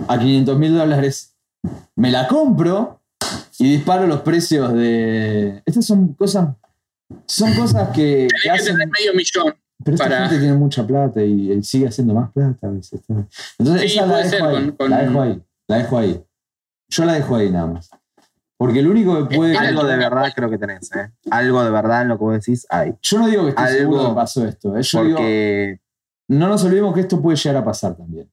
a 0.08 0.18
500 0.18 0.58
mil 0.58 0.74
dólares 0.74 1.36
me 1.94 2.10
la 2.10 2.26
compro 2.28 3.00
y 3.58 3.72
disparo 3.72 4.06
los 4.06 4.20
precios 4.20 4.72
de. 4.72 5.62
Estas 5.64 5.86
son 5.86 6.14
cosas. 6.14 6.50
Son 7.26 7.54
cosas 7.54 7.90
que. 7.90 8.28
que, 8.42 8.50
hacen, 8.50 8.76
medio 8.76 9.14
millón. 9.14 9.54
Pero 9.84 9.94
esta 9.94 10.20
gente 10.20 10.38
tiene 10.38 10.54
mucha 10.54 10.86
plata 10.86 11.22
y, 11.22 11.62
sigue 11.62 11.88
haciendo 11.88 12.14
más 12.14 12.32
plata 12.32 12.66
a 12.66 12.70
veces. 12.70 13.00
Entonces, 13.58 13.92
esa 13.92 14.06
la 14.06 14.18
dejo, 14.18 14.46
ahí, 14.46 14.74
la 14.88 14.98
dejo 15.02 15.20
ahí. 15.20 15.42
La 15.68 15.76
dejo 15.78 15.98
ahí. 15.98 16.24
Yo 16.88 17.04
la 17.04 17.14
dejo 17.14 17.36
ahí 17.36 17.50
nada 17.50 17.66
más. 17.66 17.90
Porque 18.58 18.78
el 18.80 18.88
único 18.88 19.28
que 19.28 19.36
puede. 19.36 19.56
Algo 19.56 19.84
de 19.84 19.96
verdad 19.96 20.32
creo 20.34 20.48
que 20.48 20.58
tenés, 20.58 20.90
¿eh? 20.96 21.10
Algo 21.30 21.62
de 21.62 21.70
verdad 21.70 22.02
en 22.02 22.08
lo 22.08 22.18
que 22.18 22.24
vos 22.24 22.34
decís 22.34 22.66
hay. 22.70 22.94
Yo 23.02 23.18
no 23.18 23.28
digo 23.28 23.44
que 23.44 23.50
esté 23.50 23.68
seguro 23.78 24.08
que 24.08 24.14
pasó 24.14 24.46
esto. 24.46 24.76
¿eh? 24.76 24.82
Yo 24.82 25.02
porque... 25.02 25.80
no 26.28 26.48
nos 26.48 26.64
olvidemos 26.64 26.94
que 26.94 27.00
esto 27.00 27.20
puede 27.20 27.36
llegar 27.36 27.62
a 27.62 27.64
pasar 27.64 27.96
también. 27.96 28.30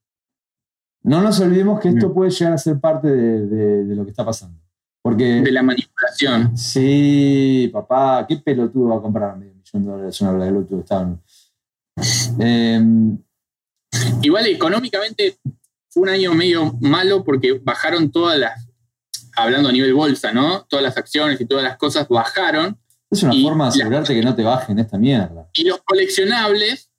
No 1.04 1.22
nos 1.22 1.40
olvidemos 1.42 1.82
que 1.82 1.90
esto 1.90 2.10
mm. 2.10 2.14
puede 2.14 2.32
llegar 2.32 2.54
a 2.54 2.58
ser 2.58 2.80
parte 2.80 3.10
de, 3.10 3.96
lo 3.96 4.06
que 4.06 4.12
está 4.12 4.26
pasando. 4.26 4.58
Porque, 5.02 5.42
de 5.42 5.52
la 5.52 5.62
manipulación. 5.62 6.58
Sí, 6.58 7.70
papá, 7.74 8.26
qué 8.26 8.38
pelotudo 8.38 8.90
va 8.90 8.98
a 8.98 9.02
comprar 9.02 9.36
medio 9.38 9.54
millón 9.54 9.84
de 9.84 9.92
dólares 9.92 10.22
una 10.22 10.32
Black 10.32 10.52
Lotus 10.52 10.86
em, 12.40 13.18
Igual 14.22 14.48
económicamente 14.48 15.38
fue 15.90 16.04
un 16.04 16.10
año 16.10 16.34
medio 16.34 16.74
malo 16.80 17.26
porque 17.26 17.60
bajaron 17.62 18.10
todas 18.10 18.40
las, 18.40 18.63
hablando 19.36 19.70
a 19.70 19.72
nivel 19.72 19.94
bolsa, 19.94 20.32
¿no? 20.32 20.64
Todas 20.66 20.84
las 20.84 20.98
acciones 20.98 21.40
y 21.40 21.46
todas 21.46 21.64
las 21.64 21.78
cosas 21.78 22.08
bajaron. 22.08 22.78
Es 23.10 23.24
una 23.24 23.34
forma 23.42 23.66
de 23.66 23.70
asegurarte 23.70 24.14
que 24.16 24.22
no 24.22 24.36
te 24.36 24.44
bajen 24.44 24.80
esta 24.80 24.98
mierda. 24.98 25.50
Y 25.54 25.66
los 25.66 25.82
coleccionables 25.84 26.90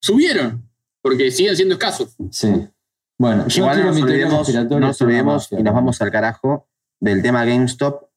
subieron, 0.00 0.68
porque 1.00 1.30
siguen 1.30 1.56
siendo 1.56 1.74
escasos. 1.74 2.16
Sí. 2.30 2.68
Bueno, 3.18 3.46
yo 3.46 3.62
Igual 3.62 3.78
no 3.78 4.80
nos 4.80 5.00
olvidemos, 5.00 5.52
y 5.52 5.62
nos 5.62 5.74
vamos 5.74 6.02
al 6.02 6.10
carajo 6.10 6.68
del 7.00 7.22
tema 7.22 7.44
GameStop 7.44 8.08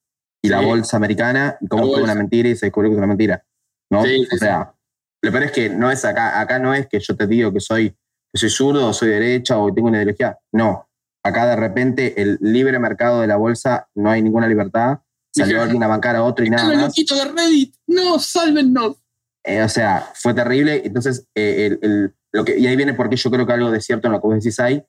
y 0.42 0.50
la 0.50 0.62
bolsa 0.62 0.98
americana 0.98 1.58
y 1.60 1.68
cómo 1.68 1.88
fue 1.88 2.04
una 2.04 2.16
mentira 2.16 2.50
y 2.50 2.56
se 2.56 2.68
descubrió 2.68 2.92
que 2.92 2.96
es 2.96 2.98
una 2.98 3.08
mentira. 3.08 3.46
¿no? 3.90 4.02
o 4.02 4.38
sea, 4.38 4.74
lo 5.22 5.32
peor 5.32 5.44
es 5.44 5.52
que 5.52 5.70
no 5.70 5.92
es 5.92 6.06
acá, 6.06 6.40
acá 6.40 6.60
no 6.60 6.74
es 6.74 6.88
que 6.88 7.00
yo 7.00 7.16
te 7.16 7.28
digo 7.28 7.52
que 7.54 7.60
soy, 7.60 7.90
que 7.90 8.40
soy 8.40 8.50
zurdo 8.50 8.88
o 8.88 8.94
soy 8.94 9.10
derecha 9.10 9.58
o 9.58 9.74
tengo 9.74 9.88
una 9.88 9.98
ideología. 9.98 10.38
No. 10.52 10.85
Acá 11.26 11.48
de 11.48 11.56
repente 11.56 12.22
el 12.22 12.38
libre 12.40 12.78
mercado 12.78 13.22
de 13.22 13.26
la 13.26 13.36
bolsa 13.36 13.90
no 13.96 14.12
hay 14.12 14.22
ninguna 14.22 14.48
libertad. 14.48 15.00
Salió 15.32 15.60
alguien 15.60 15.82
a 15.82 15.88
bancar 15.88 16.16
a 16.16 16.24
otro 16.24 16.46
y 16.46 16.52
nada. 16.52 16.72
más. 16.76 16.94
de 16.94 17.26
Reddit! 17.36 17.76
¡No, 17.88 18.20
sálvennos! 18.20 18.98
Eh, 19.44 19.64
o 19.64 19.68
sea, 19.68 20.08
fue 20.14 20.36
terrible. 20.36 20.84
Entonces, 20.86 21.28
eh, 21.34 22.12
lo 22.32 22.46
que, 22.46 22.60
y 22.60 22.68
ahí 22.68 22.76
viene 22.76 22.94
porque 22.94 23.16
yo 23.16 23.32
creo 23.32 23.48
que 23.48 23.54
algo 23.54 23.72
de 23.72 23.82
cierto 23.82 24.08
en 24.08 24.14
lo 24.14 24.22
que 24.22 24.28
vos 24.28 24.36
decís 24.36 24.60
ahí, 24.60 24.86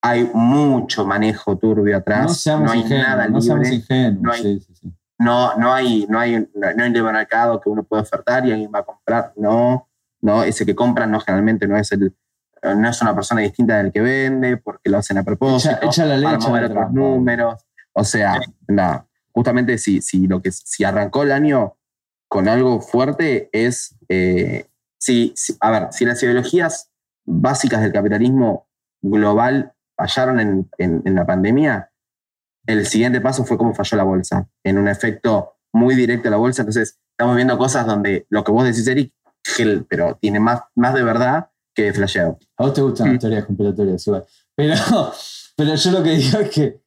hay 0.00 0.30
mucho 0.32 1.04
manejo 1.04 1.58
turbio 1.58 1.98
atrás. 1.98 2.46
No, 2.46 2.70
hay 2.70 2.82
nada 2.84 3.28
no 3.28 3.38
libre. 3.38 3.82
No 4.18 4.32
hay, 4.32 4.62
No, 5.18 5.58
no, 5.58 5.74
hay, 5.74 6.06
no, 6.08 6.18
hay, 6.18 6.48
no 6.54 6.84
hay 6.84 6.90
libre 6.90 7.12
mercado 7.12 7.60
que 7.60 7.68
uno 7.68 7.82
pueda 7.82 8.00
ofertar 8.00 8.46
y 8.46 8.52
alguien 8.52 8.72
va 8.74 8.78
a 8.78 8.84
comprar. 8.84 9.34
No, 9.36 9.90
no, 10.22 10.42
ese 10.42 10.64
que 10.64 10.74
compra 10.74 11.06
no 11.06 11.20
generalmente 11.20 11.68
no 11.68 11.76
es 11.76 11.92
el 11.92 12.14
no 12.62 12.88
es 12.88 13.02
una 13.02 13.14
persona 13.14 13.40
distinta 13.40 13.78
del 13.78 13.92
que 13.92 14.00
vende 14.00 14.56
porque 14.56 14.90
lo 14.90 14.98
hacen 14.98 15.18
a 15.18 15.22
propósito 15.22 15.76
echa, 15.82 16.04
la 16.04 16.16
leche 16.16 16.32
para 16.32 16.48
mover 16.48 16.64
otros 16.64 16.92
números. 16.92 17.66
O 17.92 18.04
sea, 18.04 18.40
nada. 18.68 19.06
Justamente 19.32 19.78
si, 19.78 20.00
si, 20.00 20.26
lo 20.26 20.42
que, 20.42 20.50
si 20.52 20.84
arrancó 20.84 21.22
el 21.22 21.32
año 21.32 21.76
con 22.28 22.48
algo 22.48 22.80
fuerte 22.80 23.48
es, 23.52 23.96
eh, 24.08 24.66
si, 24.98 25.34
a 25.60 25.70
ver, 25.70 25.88
si 25.90 26.04
las 26.04 26.22
ideologías 26.22 26.90
básicas 27.24 27.80
del 27.80 27.92
capitalismo 27.92 28.68
global 29.02 29.72
fallaron 29.96 30.68
en, 30.78 31.02
la 31.04 31.26
pandemia, 31.26 31.90
el 32.66 32.86
siguiente 32.86 33.20
paso 33.20 33.44
fue 33.44 33.58
cómo 33.58 33.74
falló 33.74 33.96
la 33.96 34.04
bolsa, 34.04 34.48
en 34.64 34.78
un 34.78 34.88
efecto 34.88 35.56
muy 35.72 35.94
directo 35.94 36.28
a 36.28 36.32
la 36.32 36.36
bolsa. 36.36 36.62
Entonces, 36.62 37.00
estamos 37.10 37.36
viendo 37.36 37.58
cosas 37.58 37.86
donde 37.86 38.26
lo 38.30 38.44
que 38.44 38.52
vos 38.52 38.64
decís, 38.64 38.86
Eric, 38.86 39.12
pero 39.88 40.16
tiene 40.16 40.40
más, 40.40 40.62
más 40.74 40.94
de 40.94 41.02
verdad 41.02 41.49
que 41.84 41.92
flasheado. 41.92 42.38
A 42.56 42.64
vos 42.64 42.74
te 42.74 42.82
gustan 42.82 43.08
las 43.08 43.16
mm. 43.16 43.18
teorías 43.18 43.44
conspiratorias, 43.44 44.06
igual. 44.06 44.24
Pero, 44.54 44.74
pero 45.56 45.74
yo 45.74 45.90
lo 45.90 46.02
que 46.02 46.10
digo 46.10 46.38
es 46.38 46.50
que 46.50 46.80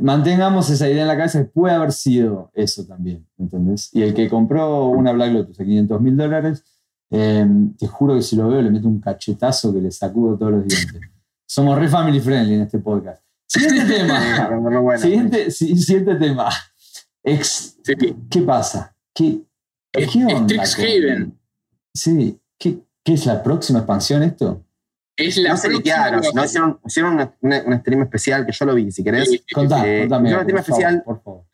mantengamos 0.00 0.70
esa 0.70 0.88
idea 0.88 1.02
en 1.02 1.08
la 1.08 1.16
cabeza 1.16 1.40
que 1.40 1.50
puede 1.50 1.74
haber 1.74 1.92
sido 1.92 2.50
eso 2.54 2.86
también, 2.86 3.26
¿entendés? 3.38 3.90
Y 3.92 4.02
el 4.02 4.14
que 4.14 4.28
compró 4.28 4.86
una 4.88 5.12
Black 5.12 5.32
Lotus 5.32 5.60
a 5.60 5.64
500 5.64 6.00
mil 6.00 6.16
dólares, 6.16 6.64
eh, 7.10 7.46
te 7.78 7.86
juro 7.86 8.14
que 8.14 8.22
si 8.22 8.36
lo 8.36 8.48
veo 8.48 8.62
le 8.62 8.70
meto 8.70 8.88
un 8.88 9.00
cachetazo 9.00 9.72
que 9.72 9.80
le 9.80 9.90
sacudo 9.90 10.36
todos 10.36 10.52
los 10.52 10.66
dientes. 10.66 11.00
Somos 11.46 11.78
re 11.78 11.88
family 11.88 12.20
friendly 12.20 12.54
en 12.54 12.62
este 12.62 12.78
podcast. 12.78 13.22
Siguiente 13.46 13.94
tema. 13.94 14.98
siguiente, 15.50 16.14
tema. 16.16 16.50
¿Qué 18.30 18.42
pasa? 18.42 18.94
¿Qué, 19.14 19.42
qué 19.92 20.24
onda? 20.24 20.64
Strixhaven. 20.64 21.38
Sí. 21.94 22.38
¿Qué, 22.58 22.78
¿Qué, 23.08 23.14
es 23.14 23.24
la 23.24 23.42
próxima 23.42 23.78
expansión 23.78 24.22
esto? 24.22 24.62
Es 25.16 25.38
la 25.38 25.50
no 25.50 25.56
se 25.56 25.70
liquidaron, 25.70 26.20
no 26.34 26.44
hicieron, 26.44 26.78
hicieron 26.84 27.32
un 27.40 27.80
stream 27.80 28.02
especial 28.02 28.44
que 28.44 28.52
yo 28.52 28.66
lo 28.66 28.74
vi, 28.74 28.92
si 28.92 29.02
querés. 29.02 29.42
Contá, 29.52 29.82
eh, 29.86 30.00
contame, 30.00 30.34
un 30.34 30.40
stream 30.42 30.58
especial. 30.58 31.02
por 31.02 31.22
favor. 31.22 31.44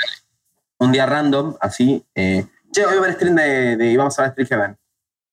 Un 0.81 0.91
día 0.91 1.07
random, 1.07 1.55
así. 1.61 2.05
Eh, 2.13 2.45
che, 2.73 2.85
voy 2.85 2.97
a 2.97 3.01
ver 3.01 3.11
el 3.11 3.15
stream 3.15 3.37
de, 3.37 3.77
de 3.77 3.97
vamos 3.97 4.19
a 4.19 4.23
ver 4.23 4.33
Strixhaven. 4.33 4.77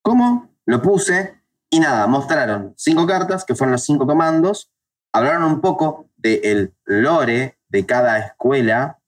¿Cómo? 0.03 0.47
Lo 0.65 0.79
puse, 0.83 1.41
y 1.71 1.79
nada, 1.79 2.05
mostraron 2.05 2.75
cinco 2.77 3.07
cartas, 3.07 3.43
que 3.43 3.55
fueron 3.55 3.71
los 3.71 3.83
cinco 3.83 4.05
comandos, 4.05 4.71
hablaron 5.11 5.43
un 5.43 5.59
poco 5.59 6.07
del 6.17 6.75
lore 6.85 7.57
de 7.69 7.85
cada 7.87 8.19
escuela, 8.19 8.99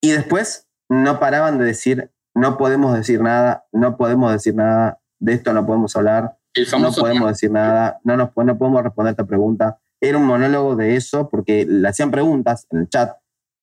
y 0.00 0.12
después 0.12 0.66
no 0.88 1.20
paraban 1.20 1.58
de 1.58 1.66
decir, 1.66 2.10
no 2.34 2.56
podemos 2.56 2.96
decir 2.96 3.20
nada, 3.20 3.66
no 3.70 3.98
podemos 3.98 4.32
decir 4.32 4.54
nada, 4.54 5.01
de 5.22 5.34
esto 5.34 5.52
no 5.52 5.64
podemos 5.64 5.94
hablar, 5.96 6.36
no 6.78 6.92
podemos 6.92 7.28
decir 7.28 7.50
nada, 7.50 8.00
no, 8.04 8.16
nos, 8.16 8.30
no 8.34 8.58
podemos 8.58 8.82
responder 8.82 9.12
esta 9.12 9.26
pregunta. 9.26 9.78
Era 10.00 10.18
un 10.18 10.26
monólogo 10.26 10.74
de 10.76 10.96
eso, 10.96 11.28
porque 11.30 11.64
le 11.64 11.88
hacían 11.88 12.10
preguntas 12.10 12.66
en 12.70 12.80
el 12.80 12.88
chat, 12.88 13.16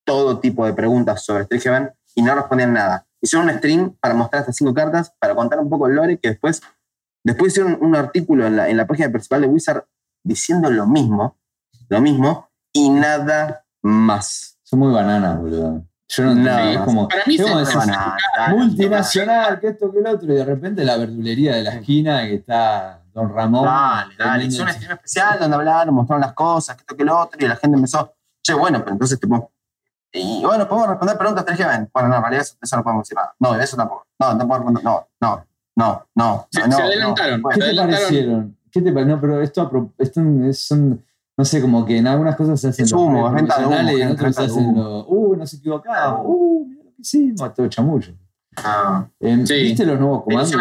todo 0.06 0.40
tipo 0.40 0.66
de 0.66 0.74
preguntas 0.74 1.24
sobre 1.24 1.44
Strixhaven, 1.44 1.92
y 2.16 2.22
no 2.22 2.34
respondían 2.34 2.74
nada. 2.74 3.06
Hicieron 3.22 3.50
un 3.50 3.56
stream 3.58 3.96
para 4.00 4.14
mostrar 4.14 4.42
estas 4.42 4.56
cinco 4.56 4.74
cartas, 4.74 5.14
para 5.20 5.36
contar 5.36 5.60
un 5.60 5.70
poco 5.70 5.88
el 5.88 5.96
lore, 5.96 6.18
que 6.18 6.30
después 6.30 6.62
Después 7.24 7.52
hicieron 7.52 7.78
un 7.82 7.96
artículo 7.96 8.48
en 8.48 8.78
la, 8.78 8.88
página 8.88 9.10
principal 9.10 9.42
de 9.42 9.48
Wizard 9.48 9.86
diciendo 10.24 10.70
lo 10.70 10.88
mismo, 10.88 11.38
lo 11.90 12.02
mismo, 12.02 12.50
y 12.72 12.90
nada 12.90 13.66
más. 13.82 14.58
Son 14.64 14.80
muy 14.80 14.94
bananas, 14.94 15.40
boludo. 15.40 15.86
Yo 16.12 16.24
no 16.26 16.34
No. 16.36 16.58
Es 16.60 16.78
como, 16.80 17.08
para 17.08 17.22
mí 17.28 17.38
se- 17.38 17.44
decir, 17.56 17.78
Banana, 17.78 18.18
multinacional, 18.50 19.60
que 19.60 19.68
esto, 19.68 19.92
que 19.92 20.02
lo 20.02 20.12
otro, 20.12 20.32
y 20.34 20.36
de 20.36 20.46
repente 20.46 20.84
la 20.84 20.98
verdulería 20.98 21.56
de 21.56 21.64
la 21.64 21.72
esquina 21.76 22.22
que 22.24 22.36
está 22.36 23.02
Don 23.14 23.34
Ramón. 23.34 23.66
Dale, 23.66 24.16
dale. 24.18 24.46
Hizo 24.46 24.64
un 24.64 24.70
stream 24.70 24.92
especial 24.94 25.40
donde 25.40 25.56
hablaron, 25.56 25.94
mostraron 25.94 26.22
las 26.22 26.34
cosas, 26.34 26.76
que 26.76 26.82
esto 26.82 26.96
que 26.96 27.06
lo 27.06 27.20
otro, 27.20 27.38
y 27.44 27.48
la 27.48 27.56
gente 27.56 27.76
empezó, 27.78 28.14
che, 28.42 28.54
bueno, 28.54 28.80
pero 28.80 28.94
entonces 28.94 29.20
tipo. 29.20 29.52
Y 30.12 30.42
bueno, 30.44 30.68
podemos 30.68 30.90
responder 30.90 31.18
preguntas 31.18 31.46
3 31.46 31.60
ven. 31.68 31.90
Bueno, 31.94 32.10
no, 32.10 32.16
en 32.16 32.22
realidad 32.22 32.42
eso, 32.42 32.56
eso 32.60 32.76
no 32.78 32.84
podemos 32.84 33.04
decir 33.08 33.16
nada. 33.16 33.36
No, 33.40 33.56
eso 33.60 33.78
tampoco. 33.78 34.08
No, 34.20 34.34
no 34.34 34.48
podemos 34.48 34.58
responder. 34.74 34.84
No, 34.84 35.08
no, 35.22 35.46
no, 35.76 36.08
no. 36.16 36.48
Se- 36.52 36.68
no, 36.68 36.76
se 36.76 36.82
adelantaron. 36.82 37.42
no. 37.42 37.50
¿Qué 37.50 37.58
te 37.60 37.64
adelantaron. 37.66 38.02
parecieron? 38.02 38.58
¿Qué 38.72 38.82
te 38.82 38.92
pare- 38.92 39.06
No, 39.06 39.22
pero 39.22 39.42
esto, 39.42 39.70
son, 40.54 41.06
no 41.40 41.46
sé, 41.46 41.62
como 41.62 41.86
que 41.86 41.96
en 41.96 42.06
algunas 42.06 42.36
cosas 42.36 42.60
se 42.60 42.68
hacen 42.68 42.84
Es 42.84 42.92
los 42.92 43.00
humo, 43.00 43.30
re 43.30 43.30
es 43.30 43.36
venta 43.36 43.60
de 43.62 43.66
humo, 43.66 43.98
y 43.98 44.02
en 44.02 44.12
otras 44.12 44.36
se 44.36 44.42
hacen 44.44 44.76
los, 44.76 45.06
uh, 45.08 45.36
nos 45.38 45.54
equivocamos, 45.54 46.22
uh, 46.26 46.66
mira 46.68 46.84
lo 46.84 46.90
que 46.92 47.02
hicimos, 47.02 47.54
todo 47.54 47.68
chamullo. 47.70 48.14
Ah, 48.58 49.08
Eh, 49.22 49.42
Sí. 49.46 49.54
¿Viste 49.54 49.86
los 49.86 49.98
nuevos 49.98 50.24
comandos? 50.26 50.54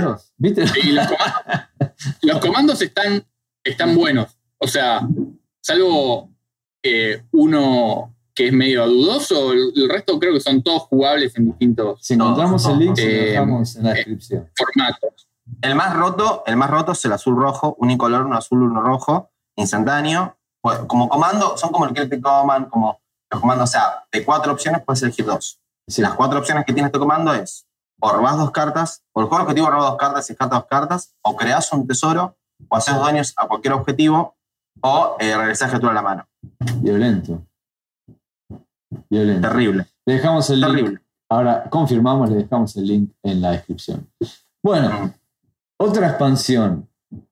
Los? 0.00 0.32
¿Viste? 0.38 0.66
Sí, 0.68 0.92
los 0.92 1.06
comandos, 1.06 1.68
los 2.22 2.38
comandos 2.40 2.80
están, 2.80 3.22
están 3.62 3.94
buenos. 3.94 4.38
O 4.56 4.66
sea, 4.66 5.06
salvo 5.60 6.30
eh, 6.82 7.22
uno 7.32 8.14
que 8.34 8.46
es 8.46 8.52
medio 8.54 8.86
dudoso, 8.88 9.52
el, 9.52 9.70
el 9.76 9.90
resto 9.90 10.18
creo 10.18 10.32
que 10.32 10.40
son 10.40 10.62
todos 10.62 10.84
jugables 10.84 11.36
en 11.36 11.44
distintos 11.44 11.98
Si 12.00 12.14
encontramos 12.14 12.64
el 12.64 12.78
link, 12.78 12.96
lo 12.96 13.04
Eh, 13.04 13.30
dejamos 13.32 13.76
en 13.76 13.84
la 13.84 13.90
eh, 13.90 13.94
descripción. 13.96 14.48
formatos. 14.56 15.28
El 15.60 15.74
más 15.74 15.94
roto, 15.94 16.42
el 16.46 16.56
más 16.56 16.70
roto 16.70 16.92
es 16.92 17.04
el 17.04 17.12
azul 17.12 17.36
rojo, 17.36 17.76
unicolor, 17.78 18.24
uno 18.24 18.36
azul, 18.36 18.62
uno 18.62 18.80
rojo, 18.80 19.28
instantáneo. 19.56 20.36
Pues, 20.60 20.78
como 20.80 21.08
comando, 21.08 21.56
son 21.56 21.70
como 21.70 21.86
el 21.86 21.94
Celtic 21.94 22.22
Command, 22.22 22.68
como 22.68 23.00
los 23.30 23.40
comandos, 23.40 23.70
o 23.70 23.72
sea, 23.72 24.04
de 24.12 24.24
cuatro 24.24 24.52
opciones 24.52 24.82
puedes 24.84 25.02
elegir 25.02 25.24
dos. 25.24 25.60
Sí. 25.88 26.02
Las 26.02 26.14
cuatro 26.14 26.38
opciones 26.38 26.64
que 26.64 26.72
tiene 26.72 26.86
este 26.86 26.98
comando 26.98 27.34
es 27.34 27.66
o 28.04 28.10
robás 28.10 28.36
dos 28.36 28.50
cartas, 28.50 29.04
o 29.12 29.20
el 29.20 29.28
juego 29.28 29.44
objetivo 29.44 29.70
roba 29.70 29.90
dos 29.90 29.96
cartas 29.96 30.28
y 30.28 30.32
descarta 30.32 30.56
dos 30.56 30.66
cartas, 30.66 31.14
o 31.22 31.36
creas 31.36 31.72
un 31.72 31.86
tesoro, 31.86 32.36
o 32.68 32.76
haces 32.76 32.96
daños 32.96 33.32
a 33.36 33.46
cualquier 33.46 33.74
objetivo, 33.74 34.34
o 34.80 35.16
eh, 35.20 35.36
regresás 35.36 35.68
criatura 35.68 35.92
a 35.92 35.94
la 35.94 36.02
mano. 36.02 36.26
Violento. 36.78 37.46
Violento. 39.08 39.48
Terrible, 39.48 39.86
Le 40.04 40.14
dejamos 40.14 40.50
el 40.50 40.60
link. 40.60 40.72
terrible. 40.72 41.00
Ahora 41.28 41.70
confirmamos, 41.70 42.28
le 42.28 42.36
dejamos 42.38 42.76
el 42.76 42.86
link 42.86 43.12
en 43.22 43.40
la 43.40 43.52
descripción. 43.52 44.10
Bueno, 44.62 45.14
otra 45.78 46.08
expansión. 46.08 46.88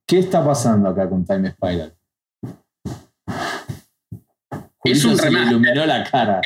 ¿Qué 0.07 0.21
está 0.21 0.45
pasando 0.45 0.89
acá 0.89 1.09
con 1.09 1.25
Time 1.25 1.51
Spiral? 1.51 1.97
Es 4.85 5.05
un 5.05 5.19
remaster. 5.19 5.49
iluminó 5.53 5.87
la 5.87 6.05
cara. 6.05 6.41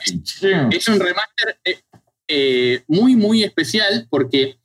Es 0.70 0.88
un 0.88 0.98
remaster 1.00 1.58
eh, 1.64 1.80
eh, 2.28 2.82
muy, 2.88 3.16
muy 3.16 3.44
especial 3.44 4.06
porque, 4.10 4.58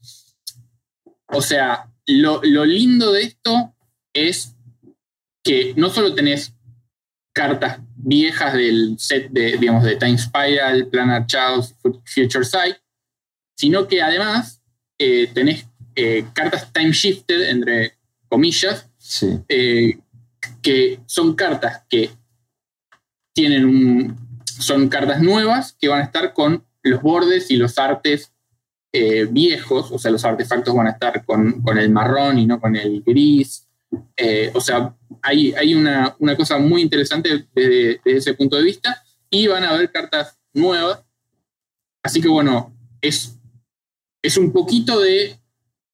o 1.28 1.42
sea, 1.42 1.90
lo, 2.08 2.42
lo 2.44 2.66
lindo 2.66 3.12
de 3.12 3.24
esto 3.24 3.76
es 4.14 4.56
que 5.44 5.74
no 5.78 5.90
solo 5.90 6.16
tenés 6.16 6.54
cartas 7.34 7.80
viejas 7.96 8.54
del 8.54 8.96
set 8.98 9.30
de, 9.32 9.58
digamos, 9.58 9.84
de 9.84 9.96
Time 9.96 10.18
Spiral, 10.18 10.88
Planar 10.88 11.28
Chaos, 11.28 11.76
Future 12.06 12.44
Sight, 12.44 12.78
sino 13.56 13.88
que 13.88 14.02
además 14.02 14.62
eh, 14.98 15.30
tenés 15.34 15.66
cartas 16.34 16.72
time 16.72 16.92
shifted, 16.94 17.50
entre 17.50 17.98
comillas, 18.30 18.88
Sí. 18.98 19.42
que 20.62 21.00
son 21.08 21.36
cartas 21.36 21.84
que 21.90 22.10
tienen 23.40 24.18
son 24.44 24.90
cartas 24.90 25.22
nuevas 25.22 25.74
que 25.80 25.88
van 25.88 26.02
a 26.02 26.04
estar 26.04 26.34
con 26.34 26.66
los 26.84 27.02
bordes 27.02 27.50
y 27.52 27.56
los 27.56 27.78
artes 27.78 28.34
eh, 28.92 29.26
viejos, 29.32 29.92
o 29.92 29.98
sea, 29.98 30.12
los 30.12 30.26
artefactos 30.26 30.76
van 30.76 30.88
a 30.88 30.92
estar 30.92 31.24
con, 31.24 31.62
con 31.62 31.78
el 31.78 31.90
marrón 31.90 32.38
y 32.38 32.46
no 32.46 32.60
con 32.60 32.76
el 32.76 33.02
gris. 33.02 33.66
Eh, 34.18 34.52
o 34.54 34.60
sea, 34.60 34.94
hay, 35.22 35.54
hay 35.54 35.74
una, 35.74 36.16
una 36.20 36.36
cosa 36.36 36.58
muy 36.58 36.82
interesante 36.82 37.48
desde, 37.56 38.02
ese 38.04 38.34
punto 38.34 38.58
de 38.58 38.64
vista 38.64 39.02
y 39.30 39.48
van 39.48 39.64
a 39.64 39.70
haber 39.70 39.90
cartas 39.90 40.38
nuevas. 40.54 41.00
Así 42.04 42.20
que 42.20 42.28
bueno, 42.28 42.76
es, 43.00 43.38
es 44.22 44.38
un 44.38 44.52
poquito 44.52 45.00
de 45.00 45.40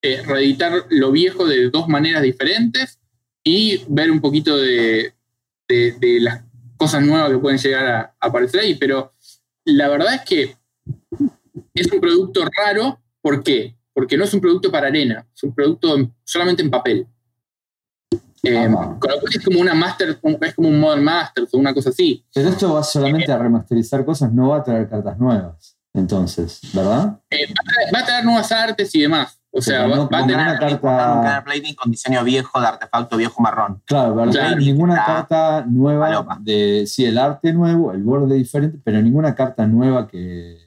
eh, 0.02 0.24
reeditar 0.26 0.86
lo 0.90 1.12
viejo 1.12 1.46
de 1.46 1.70
dos 1.70 1.88
maneras 1.88 2.24
diferentes 2.24 3.00
y 3.44 3.84
ver 3.88 4.10
un 4.10 4.20
poquito 4.22 4.58
de- 4.58 5.14
de 5.68 6.20
las 6.22 6.44
cosas 6.78 7.04
nuevas 7.04 7.30
que 7.32 7.38
pueden 7.38 7.58
llegar 7.60 7.86
a, 7.86 8.02
a 8.20 8.28
aparecer 8.28 8.62
ahí. 8.62 8.76
Pero 8.76 9.14
la 9.66 9.88
verdad 9.90 10.16
es 10.16 10.22
que 10.22 10.56
es 11.74 11.92
un 11.92 12.00
producto 12.00 12.42
raro. 12.58 13.00
¿Por 13.22 13.44
qué? 13.44 13.76
Porque 13.94 14.18
no 14.18 14.24
es 14.26 14.34
un 14.34 14.42
producto 14.42 14.72
para 14.72 14.88
arena, 14.88 15.26
es 15.34 15.44
un 15.44 15.54
producto 15.56 15.96
en- 15.96 16.14
solamente 16.24 16.62
en 16.62 16.70
papel. 16.70 17.08
Eh, 18.44 18.68
con 19.00 19.10
lo 19.12 19.20
cual 19.20 19.34
es 19.34 19.44
como 19.44 19.60
una 19.60 19.74
master, 19.74 20.20
es 20.42 20.54
como 20.54 20.70
un 20.70 20.80
Modern 20.80 21.04
Masters 21.04 21.52
o 21.54 21.58
una 21.58 21.74
cosa 21.74 21.90
así. 21.90 22.24
Pero 22.32 22.50
esto 22.50 22.74
va 22.74 22.84
solamente 22.84 23.32
a 23.32 23.40
remasterizar 23.40 24.06
cosas, 24.06 24.32
no 24.32 24.50
va 24.50 24.58
a 24.58 24.64
traer 24.64 24.88
cartas 24.88 25.18
nuevas. 25.18 25.76
Entonces, 25.94 26.60
¿verdad? 26.74 27.20
Eh, 27.32 27.48
va, 27.48 27.54
a 27.62 27.66
traer, 27.74 27.96
va 27.96 28.00
a 28.00 28.06
traer 28.06 28.26
nuevas 28.26 28.52
artes 28.52 28.94
y 28.94 29.02
demás. 29.02 29.40
O 29.58 29.62
sea, 29.62 29.88
va, 29.88 29.96
no 29.96 30.10
va 30.10 30.18
a 30.20 30.22
tener. 30.28 30.36
una 30.36 30.52
Un 30.54 30.58
carta. 30.60 31.44
plating 31.46 31.76
con 31.76 31.90
diseño 31.92 32.24
viejo 32.26 32.60
de 32.60 32.68
artefacto 32.68 33.16
viejo 33.16 33.42
marrón. 33.42 33.82
Claro, 33.86 34.14
¿verdad? 34.16 34.32
Claro. 34.34 34.58
ninguna 34.58 34.96
Ah, 35.02 35.06
carta 35.06 35.66
nueva 35.68 36.08
palopa. 36.08 36.38
de. 36.42 36.84
Sí, 36.88 37.06
el 37.06 37.18
arte 37.18 37.54
nuevo, 37.54 37.92
el 37.94 38.04
borde 38.04 38.36
diferente, 38.36 38.78
pero 38.84 39.02
ninguna 39.02 39.34
carta 39.34 39.66
nueva 39.66 40.08
que, 40.10 40.58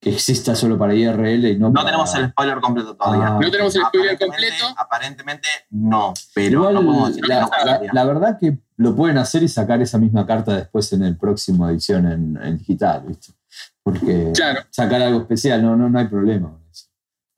que 0.00 0.10
exista 0.14 0.54
solo 0.54 0.78
para 0.78 0.94
IRL 0.94 1.50
y 1.50 1.58
no, 1.58 1.68
No 1.68 1.74
para- 1.74 1.86
tenemos 1.86 2.14
el 2.14 2.30
spoiler 2.30 2.60
completo 2.60 2.96
todavía. 2.96 3.26
Ah. 3.26 3.38
No 3.38 3.50
tenemos 3.50 3.76
el 3.76 3.82
spoiler 3.82 4.18
completo. 4.18 4.64
Aparentemente 4.78 5.48
no, 5.70 6.14
pero 6.34 6.60
Igual, 6.60 6.74
no 6.74 6.80
podemos 6.84 7.08
decir 7.08 7.22
que 7.24 7.28
la, 7.28 7.40
no 7.40 7.46
la- 7.48 7.50
pasaría. 7.50 7.90
la 7.92 8.04
verdad 8.04 8.38
que 8.40 8.58
lo 8.78 8.96
pueden 8.96 9.18
hacer 9.18 9.42
y 9.42 9.48
sacar 9.48 9.82
esa 9.82 9.98
misma 9.98 10.24
carta 10.26 10.56
después 10.56 10.90
en 10.94 11.02
el 11.04 11.18
próximo 11.18 11.68
edición 11.68 12.06
en, 12.10 12.38
en 12.42 12.56
digital, 12.56 13.02
¿viste? 13.06 13.34
Porque 13.82 14.32
Claro. 14.34 14.60
sacar 14.70 15.02
algo 15.02 15.20
especial, 15.20 15.62
no, 15.62 15.76
no, 15.76 15.90
no 15.90 15.98
hay 15.98 16.06
problema. 16.06 16.56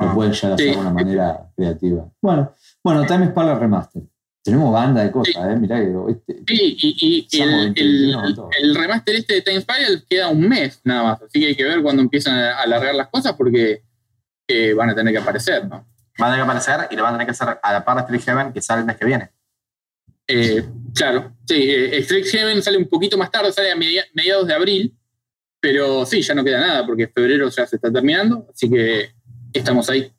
Lo 0.07 0.15
pueden 0.15 0.33
ya 0.33 0.55
hacer 0.55 0.67
Sí. 0.69 0.75
de 0.75 0.77
una 0.81 0.91
manera 0.91 1.51
creativa. 1.57 2.09
Bueno, 2.21 2.53
bueno, 2.83 3.07
Time 3.07 3.27
Spala 3.29 3.55
Remaster. 3.59 4.03
Tenemos 4.45 4.73
banda 4.73 5.05
de 5.05 5.11
cosas, 5.13 5.37
¿eh? 5.37 5.57
Mirá 5.57 5.77
que 5.79 5.93
este, 6.11 6.43
Sí, 6.49 6.77
y, 6.81 7.41
el, 7.41 7.49
21 7.75 7.75
el- 7.77 8.15
con 8.15 8.35
todo. 8.35 8.51
el 8.61 8.75
remaster 8.75 9.15
este 9.15 9.35
de 9.35 9.43
Time 9.43 9.61
Spiral 9.61 10.05
queda 10.09 10.29
un 10.29 10.49
mes 10.49 10.81
nada 10.85 11.03
más. 11.05 11.23
Así 11.23 11.39
que 11.41 11.47
hay 11.47 11.55
que 11.55 11.63
ver 11.65 11.81
cuando 11.83 12.03
empiezan 12.03 12.35
a 12.35 12.59
alargar 12.59 12.95
las 12.95 13.09
cosas 13.09 13.35
porque 13.35 13.83
eh, 14.49 14.75
van 14.75 14.91
a 14.91 14.95
tener 14.95 15.13
que 15.15 15.21
aparecer, 15.21 15.69
¿no? 15.69 15.87
Van 16.19 16.31
a 16.31 16.33
tener 16.35 16.39
que 16.47 16.51
aparecer 16.51 16.89
y 16.91 16.97
lo 16.97 17.05
van 17.05 17.15
a 17.15 17.19
tener 17.19 17.27
que 17.29 17.31
hacer 17.31 17.59
a 17.63 17.73
la 17.73 17.85
par 17.85 17.97
de 17.97 18.03
Street 18.03 18.23
Heaven 18.25 18.53
que 18.53 18.61
sale 18.61 18.81
el 18.81 18.87
mes 18.87 18.97
que 18.97 19.05
viene. 19.05 19.31
Eh, 20.27 20.65
claro, 20.95 21.37
sí, 21.47 21.55
eh, 21.71 21.99
Street 21.99 22.25
Heaven 22.27 22.63
sale 22.63 22.79
un 22.79 22.89
poquito 22.89 23.17
más 23.19 23.31
tarde, 23.31 23.53
sale 23.53 23.71
a 23.71 23.77
media- 23.77 24.05
mediados 24.15 24.47
de 24.47 24.55
abril, 24.55 24.97
pero 25.61 26.05
sí, 26.07 26.23
ya 26.23 26.35
no 26.35 26.43
queda 26.45 26.61
nada 26.61 26.87
porque 26.87 27.07
febrero 27.09 27.49
ya 27.49 27.67
se 27.67 27.77
está 27.77 27.93
terminando, 27.93 28.49
así 28.53 28.69
que 28.71 29.11
estamos 29.59 29.89
ahí. 29.91 30.13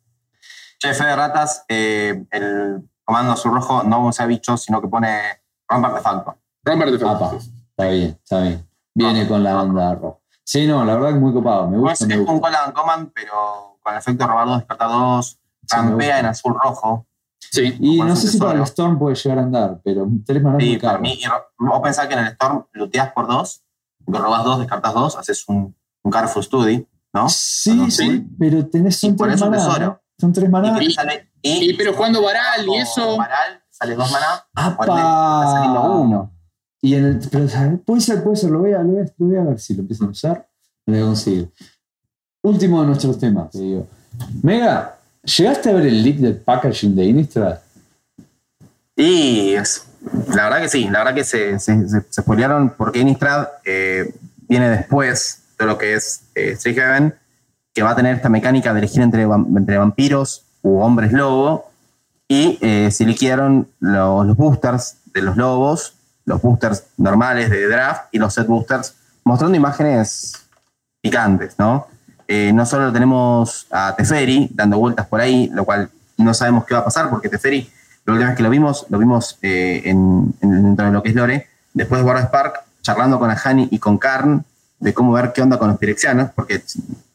Jefe 0.80 1.04
de 1.04 1.16
ratas, 1.16 1.64
eh, 1.68 2.24
el 2.30 2.88
comando 3.04 3.32
azul 3.32 3.52
rojo 3.52 3.82
no 3.84 4.06
usa 4.06 4.26
bichos, 4.26 4.62
sino 4.62 4.80
que 4.80 4.88
pone 4.88 5.20
rompe 5.68 5.88
artefacto. 5.88 6.36
Romper 6.64 6.98
de 6.98 7.08
Apa, 7.08 7.32
está 7.36 7.88
bien, 7.88 8.18
está 8.22 8.40
bien. 8.42 8.68
Viene 8.94 9.22
Ah, 9.22 9.28
con 9.28 9.42
la 9.42 9.62
onda 9.62 9.94
roja. 9.94 10.18
Sí, 10.44 10.66
no, 10.66 10.84
la 10.84 10.94
verdad 10.94 11.08
que 11.10 11.14
muy 11.20 11.32
copado. 11.32 11.68
Me 11.68 11.76
No 11.76 11.82
gusta, 11.82 12.04
es, 12.04 12.08
me 12.08 12.14
es 12.14 12.20
un 12.20 12.26
gusta. 12.26 12.40
Colan 12.48 12.72
Command, 12.72 13.10
pero 13.14 13.78
con 13.82 13.92
el 13.92 13.98
efecto 13.98 14.24
de 14.24 14.30
robar 14.30 14.46
dos, 14.46 14.58
descartar 14.58 14.88
dos, 14.88 15.38
Sí, 15.66 15.76
gusta. 15.92 16.18
en 16.20 16.26
azul 16.26 16.54
rojo. 16.62 17.06
Sí, 17.50 17.76
Y 17.80 17.98
no 18.00 18.12
es 18.12 18.18
sé 18.20 18.28
si 18.28 18.38
para 18.38 18.58
el. 18.58 18.62
Storm 18.62 18.98
puede 18.98 19.16
llegar 19.16 19.38
a 19.38 19.42
andar, 19.42 19.80
pero 19.84 20.06
tres 20.26 20.42
manas 20.42 20.60
Sí, 20.62 20.68
muy 20.70 20.78
para 20.78 20.98
mí, 20.98 21.18
vos 21.58 21.80
pensás 21.82 22.06
que 22.08 22.14
en 22.14 22.20
el 22.20 22.26
Storm 22.28 22.66
luteás 22.72 23.12
por 23.12 23.26
dos, 23.26 23.62
que 24.10 24.18
robás 24.18 24.44
dos, 24.44 24.58
descartas 24.58 24.92
dos, 24.92 25.16
haces 25.16 25.44
un, 25.48 25.74
un 26.02 26.10
Careful 26.10 26.42
Study, 26.42 26.86
¿no? 27.14 27.28
Sí, 27.28 27.90
sí, 27.90 28.26
pero 28.38 28.66
tenés 28.66 28.96
son 28.98 29.16
tres 29.16 29.40
tesoro. 29.40 29.86
¿no? 29.86 30.00
Son 30.18 30.32
tres 30.32 30.50
Y, 30.80 30.92
sale, 30.92 31.28
y, 31.42 31.70
Y, 31.70 31.74
pero 31.76 31.94
jugando 31.94 32.22
Baral 32.22 32.66
y 32.66 32.76
eso- 32.76 33.16
Baral, 33.16 33.62
sale 33.70 33.94
dos 33.94 34.10
maná. 34.10 34.44
¡Apa! 34.54 34.84
está 34.84 35.52
saliendo 35.52 35.92
uno. 36.00 36.30
Y 36.82 36.94
en 36.96 37.04
el, 37.06 37.18
pero, 37.30 37.46
puede 37.86 38.00
ser, 38.00 38.22
puede 38.22 38.36
ser, 38.36 38.50
lo 38.50 38.58
voy, 38.58 38.72
a, 38.72 38.78
lo, 38.80 38.88
voy 38.92 39.00
a, 39.00 39.04
lo 39.16 39.26
voy 39.26 39.36
a 39.36 39.42
ver 39.42 39.58
si 39.58 39.74
lo 39.74 39.80
empiezan 39.80 40.08
a 40.08 40.10
usar. 40.10 40.48
Lo 40.86 40.92
voy 40.94 41.02
a 41.02 41.06
conseguir. 41.06 41.50
Último 42.42 42.80
de 42.82 42.88
nuestros 42.88 43.18
temas, 43.18 43.50
te 43.50 43.58
digo. 43.58 43.86
Mega, 44.42 44.96
¿llegaste 45.22 45.70
a 45.70 45.72
ver 45.72 45.86
el 45.86 46.02
leak 46.02 46.16
del 46.18 46.36
packaging 46.36 46.94
de 46.94 47.04
Innistrad? 47.06 47.58
Y 48.96 49.54
es- 49.54 49.86
la 50.34 50.44
verdad 50.44 50.60
que 50.60 50.68
sí, 50.68 50.84
la 50.84 50.98
verdad 50.98 51.14
que 51.14 51.24
se, 51.24 51.58
se, 51.58 51.88
se, 51.88 52.02
se 52.10 52.22
spoilearon 52.22 52.74
porque 52.76 52.98
Innistrad 53.00 53.48
eh, 53.64 54.14
viene 54.46 54.68
después 54.68 55.43
de 55.58 55.66
lo 55.66 55.78
que 55.78 55.94
es 55.94 56.22
eh, 56.34 56.52
Street 56.52 57.12
que 57.72 57.82
va 57.82 57.90
a 57.90 57.96
tener 57.96 58.14
esta 58.14 58.28
mecánica 58.28 58.72
de 58.72 58.78
elegir 58.80 59.02
entre 59.02 59.26
vampiros 59.26 60.44
u 60.62 60.80
hombres 60.80 61.12
lobo. 61.12 61.70
Y 62.28 62.58
eh, 62.62 62.90
se 62.90 63.04
liquidaron 63.04 63.68
los, 63.80 64.26
los 64.26 64.36
boosters 64.36 64.96
de 65.12 65.22
los 65.22 65.36
lobos 65.36 65.94
los 66.26 66.40
boosters 66.40 66.84
normales 66.96 67.50
de 67.50 67.68
draft 67.68 68.04
y 68.10 68.18
los 68.18 68.32
set 68.32 68.46
boosters, 68.46 68.94
mostrando 69.24 69.56
imágenes 69.58 70.32
picantes, 71.02 71.54
¿no? 71.58 71.86
Eh, 72.26 72.50
no 72.54 72.64
solo 72.64 72.90
tenemos 72.92 73.66
a 73.70 73.94
Teferi 73.94 74.48
dando 74.54 74.78
vueltas 74.78 75.06
por 75.06 75.20
ahí, 75.20 75.50
lo 75.52 75.66
cual 75.66 75.90
no 76.16 76.32
sabemos 76.32 76.64
qué 76.64 76.72
va 76.72 76.80
a 76.80 76.84
pasar, 76.86 77.10
porque 77.10 77.28
Teferi, 77.28 77.70
la 78.06 78.14
última 78.14 78.30
vez 78.30 78.36
que 78.38 78.42
lo 78.42 78.48
vimos, 78.48 78.86
lo 78.88 78.98
vimos 78.98 79.38
eh, 79.42 79.82
en, 79.84 80.34
en- 80.40 80.62
dentro 80.62 80.86
de 80.86 80.92
lo 80.92 81.02
que 81.02 81.10
es 81.10 81.14
Lore, 81.14 81.46
después 81.74 81.98
de 81.98 82.04
Guarda 82.04 82.22
Spark, 82.22 82.62
charlando 82.80 83.18
con 83.18 83.30
Ahani 83.30 83.68
y 83.70 83.78
con 83.78 83.98
Karn, 83.98 84.46
de 84.84 84.92
cómo 84.92 85.12
ver 85.12 85.32
qué 85.32 85.40
onda 85.40 85.58
con 85.58 85.68
los 85.68 85.78
pirexianos, 85.78 86.30
porque 86.34 86.62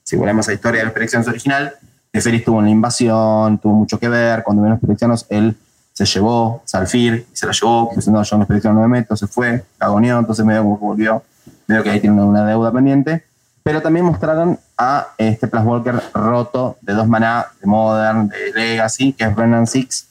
si, 0.04 0.16
volvemos 0.16 0.48
a 0.48 0.52
la 0.52 0.56
historia 0.56 0.80
de 0.80 0.86
los 0.86 0.94
pirexianos 0.94 1.28
original, 1.28 1.76
Teferi 2.12 2.38
estuvo 2.38 2.58
en 2.60 2.66
la 2.66 2.72
invasión, 2.72 3.60
tuvo 3.60 3.76
mucho 3.76 4.00
que 4.00 4.10
ver, 4.10 4.42
cuando 4.42 4.64
vino 4.64 4.74
los 4.74 4.82
pirexianos, 4.82 5.28
él 5.30 5.56
se 5.94 6.06
llevó 6.06 6.64
Salfir, 6.66 7.28
y 7.32 7.38
se 7.38 7.46
la 7.46 7.52
llevó, 7.52 7.92
yo 7.96 8.12
no 8.12 8.20
los 8.20 8.48
pirexianos 8.48 8.82
no 8.82 8.88
me 8.88 9.00
meto, 9.00 9.16
se 9.16 9.28
fue, 9.28 9.64
cagoneó, 9.78 10.18
entonces 10.18 10.44
medio 10.44 10.64
como 10.64 10.80
volvió, 10.80 11.22
medio 11.68 11.84
que 11.84 11.92
ahí 11.92 12.00
tiene 12.00 12.16
una, 12.16 12.26
una 12.26 12.46
deuda 12.46 12.72
pendiente, 12.72 13.24
pero 13.62 13.84
también 13.84 14.04
mostraron 14.04 14.60
a 14.76 15.10
este 15.20 15.48
Plus 15.48 15.64
Walker 15.64 16.02
roto 16.16 16.78
de 16.82 16.94
dos 16.94 17.08
maná, 17.08 17.46
de 17.62 17.68
Modern, 17.68 18.30
de 18.30 18.52
Legacy, 18.56 19.14
que 19.14 19.26
es 19.26 19.36
Brennan 19.36 19.68
Six, 19.68 20.08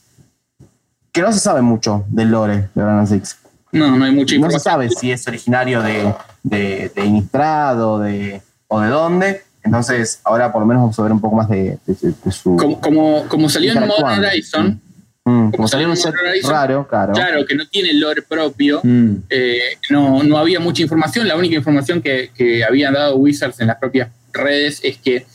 que 1.11 1.23
no 1.23 1.33
se 1.33 1.41
sabe 1.41 1.61
mucho 1.61 2.05
del 2.07 2.31
lore 2.31 2.69
de 2.73 2.83
Brennan 2.85 3.09
Six. 3.09 3.37
No, 3.73 3.97
no 3.97 4.05
hay 4.05 4.13
mucha 4.15 4.39
No 4.39 4.49
se 4.49 4.61
sabe 4.61 4.89
si 4.91 5.11
es 5.11 5.27
originario 5.27 5.83
de, 5.83 6.15
de, 6.43 6.91
de 6.95 7.83
o 7.83 7.99
de, 7.99 8.43
o 8.69 8.81
de 8.81 8.89
dónde. 8.89 9.43
Entonces, 9.63 10.21
ahora 10.25 10.51
por 10.53 10.63
lo 10.63 10.67
menos 10.67 10.83
vamos 10.83 10.99
a 10.99 11.03
ver 11.03 11.13
un 11.13 11.21
poco 11.21 11.37
más 11.37 11.49
de, 11.49 11.79
de- 11.87 12.15
de 12.25 12.33
su. 12.33 12.57
Como, 12.57 12.81
como, 12.81 13.25
como 13.29 13.49
salió 13.49 13.73
en 13.73 13.81
Modern 13.81 13.93
Interactuando. 14.17 14.29
Horizon, 14.29 14.81
Mm, 15.25 15.31
como 15.31 15.51
como 15.53 15.69
salió 15.69 15.91
un 15.91 15.97
set 15.97 16.15
Horizon, 16.15 16.51
raro, 16.51 16.89
claro. 16.89 17.13
claro, 17.13 17.45
que 17.45 17.55
no 17.55 17.67
tiene 17.69 17.93
lore 17.93 18.23
propio, 18.23 18.81
Mm. 18.83 19.17
eh, 19.29 19.61
no, 19.91 20.23
no 20.23 20.39
había 20.39 20.59
mucha 20.59 20.81
información. 20.81 21.29
La 21.29 21.37
única 21.37 21.55
información 21.55 22.01
que, 22.01 22.31
que 22.35 22.65
habían 22.65 22.95
dado 22.95 23.17
Wizards 23.17 23.61
en 23.61 23.67
las 23.67 23.77
propias 23.77 24.09
redes 24.33 24.81
es 24.83 24.97
que 24.97 25.27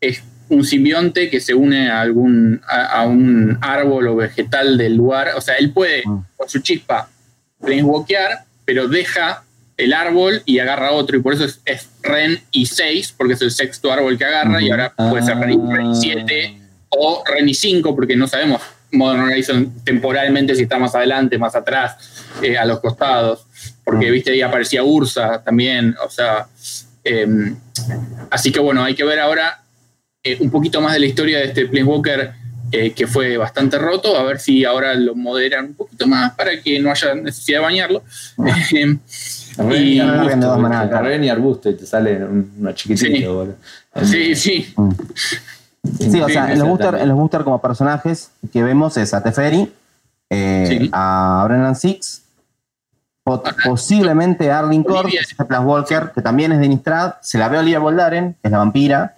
es 0.00 0.22
un 0.48 0.64
simbionte 0.64 1.28
que 1.28 1.40
se 1.40 1.52
une 1.52 1.90
a 1.90 2.00
algún 2.00 2.62
a, 2.66 3.00
a 3.00 3.06
un 3.06 3.58
árbol 3.60 4.08
o 4.08 4.16
vegetal 4.16 4.78
del 4.78 4.96
lugar. 4.96 5.28
O 5.36 5.42
sea, 5.42 5.56
él 5.56 5.72
puede 5.72 6.04
Mm. 6.06 6.20
con 6.38 6.48
su 6.48 6.60
chispa 6.60 7.10
planeswalkear, 7.60 8.44
pero 8.64 8.88
deja 8.88 9.43
el 9.76 9.92
árbol 9.92 10.42
y 10.44 10.58
agarra 10.58 10.92
otro. 10.92 11.16
Y 11.16 11.20
por 11.22 11.34
eso 11.34 11.44
es, 11.44 11.60
es 11.64 11.88
Ren 12.02 12.40
y 12.50 12.66
6, 12.66 13.14
porque 13.16 13.34
es 13.34 13.42
el 13.42 13.50
sexto 13.50 13.92
árbol 13.92 14.16
que 14.18 14.24
agarra. 14.24 14.62
Y 14.62 14.70
ahora 14.70 14.94
puede 14.96 15.22
ser 15.24 15.36
Ren 15.38 15.52
y- 15.52 15.72
Ren 15.76 15.90
y 15.90 15.94
7 15.96 16.58
o 16.90 17.22
Ren 17.26 17.48
y 17.48 17.54
5, 17.54 17.94
porque 17.94 18.16
no 18.16 18.26
sabemos 18.28 18.60
Modern 18.92 19.22
Horizon 19.24 19.72
temporalmente 19.84 20.54
si 20.54 20.62
está 20.62 20.78
más 20.78 20.94
adelante, 20.94 21.36
más 21.38 21.56
atrás, 21.56 21.96
eh, 22.42 22.56
a 22.56 22.64
los 22.64 22.80
costados. 22.80 23.46
Porque, 23.84 24.10
viste, 24.10 24.30
ahí 24.30 24.40
aparecía 24.42 24.82
Ursa 24.84 25.42
también, 25.44 25.94
o 26.04 26.08
sea. 26.10 26.46
em, 27.02 27.54
así 28.30 28.50
que 28.50 28.60
bueno, 28.60 28.82
hay 28.82 28.94
que 28.94 29.04
ver 29.04 29.18
ahora 29.20 29.60
eh, 30.22 30.38
un 30.40 30.50
poquito 30.50 30.80
más 30.80 30.94
de 30.94 31.00
la 31.00 31.06
historia 31.06 31.38
de 31.38 31.44
este 31.46 31.66
Planeswalker 31.66 32.32
eh, 32.72 32.92
que 32.92 33.06
fue 33.06 33.36
bastante 33.36 33.78
roto, 33.78 34.16
a 34.16 34.22
ver 34.22 34.40
si 34.40 34.64
ahora 34.64 34.94
lo 34.94 35.14
moderan 35.14 35.66
un 35.66 35.74
poquito 35.74 36.06
más 36.06 36.32
para 36.34 36.58
que 36.62 36.78
no 36.80 36.90
haya 36.90 37.14
necesidad 37.14 37.58
de 37.58 37.64
bañarlo. 37.64 38.02
Em, 38.72 38.98
Ren 39.58 39.82
Y- 39.86 40.00
arbusto. 40.00 41.00
Ren 41.02 41.24
y 41.24 41.28
arbusto 41.28 41.70
y 41.70 41.74
te 41.76 41.86
sale 41.86 42.24
un- 42.24 42.52
uno 42.58 42.72
chiquitito. 42.72 43.06
Sí. 43.16 43.24
boludo. 43.26 43.54
sí, 44.02 44.34
sí. 44.34 44.74
Mm. 44.76 44.90
Sí, 46.10 46.20
o 46.20 46.28
sea, 46.28 46.50
en 46.52 46.58
los, 46.58 46.68
booster, 46.68 46.94
en 46.94 47.08
los 47.08 47.16
booster 47.18 47.44
como 47.44 47.60
personajes 47.60 48.30
que 48.52 48.62
vemos 48.62 48.96
es 48.96 49.12
a 49.12 49.22
Teferi, 49.22 49.70
eh, 50.30 50.64
Sí. 50.66 50.90
a 50.92 51.44
Brennan 51.46 51.76
Six, 51.76 52.22
po- 53.22 53.42
posiblemente 53.64 54.50
a 54.50 54.60
Arlene 54.60 54.84
este 55.20 55.44
Plus 55.44 55.60
Walker, 55.60 56.10
que 56.14 56.22
también 56.22 56.52
es 56.52 56.58
de 56.58 56.66
Innistrad, 56.66 57.14
se 57.20 57.36
la 57.36 57.48
ve 57.48 57.58
a 57.58 57.60
Olivia 57.60 57.78
Boldaren, 57.80 58.32
que 58.32 58.48
es 58.48 58.50
la 58.50 58.58
vampira, 58.58 59.16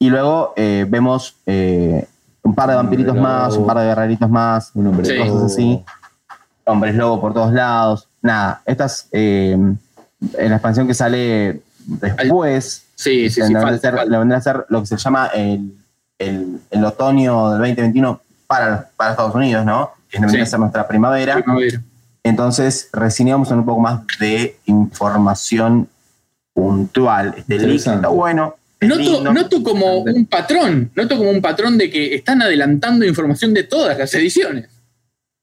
y 0.00 0.10
luego 0.10 0.54
eh, 0.56 0.86
vemos 0.88 1.36
eh, 1.46 2.06
un 2.42 2.54
par 2.54 2.68
de 2.68 2.74
vampiritos 2.76 3.14
más, 3.16 3.56
un 3.56 3.66
par 3.66 3.78
de 3.78 3.84
guerreritos 3.86 4.28
más, 4.28 4.72
Un 4.74 4.88
hombre 4.88 5.04
Sí. 5.06 5.16
cosas 5.18 5.52
así, 5.52 5.84
hombres 6.64 6.96
lobo 6.96 7.20
por 7.20 7.32
todos 7.32 7.52
lados, 7.52 8.07
nada, 8.22 8.62
estas 8.66 9.08
eh, 9.12 9.52
en 9.52 9.78
la 10.48 10.56
expansión 10.56 10.86
que 10.86 10.94
sale 10.94 11.60
después, 11.86 12.84
Sí, 12.94 13.30
sí, 13.30 13.30
sí, 13.30 13.40
vendrá, 13.42 13.60
a 13.60 13.64
falta. 13.78 14.04
le 14.04 14.18
vendrá 14.18 14.38
a 14.38 14.40
ser 14.40 14.66
lo 14.70 14.80
que 14.80 14.86
se 14.88 14.96
llama 14.96 15.28
el, 15.32 15.72
el, 16.18 16.60
el 16.68 16.84
otoño 16.84 17.50
del 17.50 17.58
2021 17.60 18.20
para, 18.48 18.90
para 18.96 19.12
Estados 19.12 19.36
Unidos, 19.36 19.64
¿no? 19.64 19.92
Que 20.10 20.18
vendría 20.18 20.42
a 20.42 20.46
ser 20.46 20.58
nuestra 20.58 20.88
primavera. 20.88 21.34
Primavera. 21.36 21.80
Entonces, 22.24 22.88
recién 22.92 23.28
íbamos 23.28 23.50
en 23.52 23.58
un 23.58 23.66
poco 23.66 23.80
más 23.80 24.00
de 24.18 24.58
información 24.66 25.88
puntual. 26.52 27.34
Este 27.36 27.56
link 27.58 27.76
está 27.86 28.08
bueno. 28.08 28.56
Noto, 28.80 29.00
lindo. 29.00 29.32
noto 29.32 29.62
como 29.62 29.98
un 29.98 30.26
patrón, 30.26 30.90
noto 30.96 31.16
como 31.16 31.30
un 31.30 31.40
patrón 31.40 31.78
de 31.78 31.90
que 31.90 32.16
están 32.16 32.42
adelantando 32.42 33.04
información 33.04 33.54
de 33.54 33.62
todas 33.62 33.96
las 33.96 34.12
ediciones. 34.14 34.68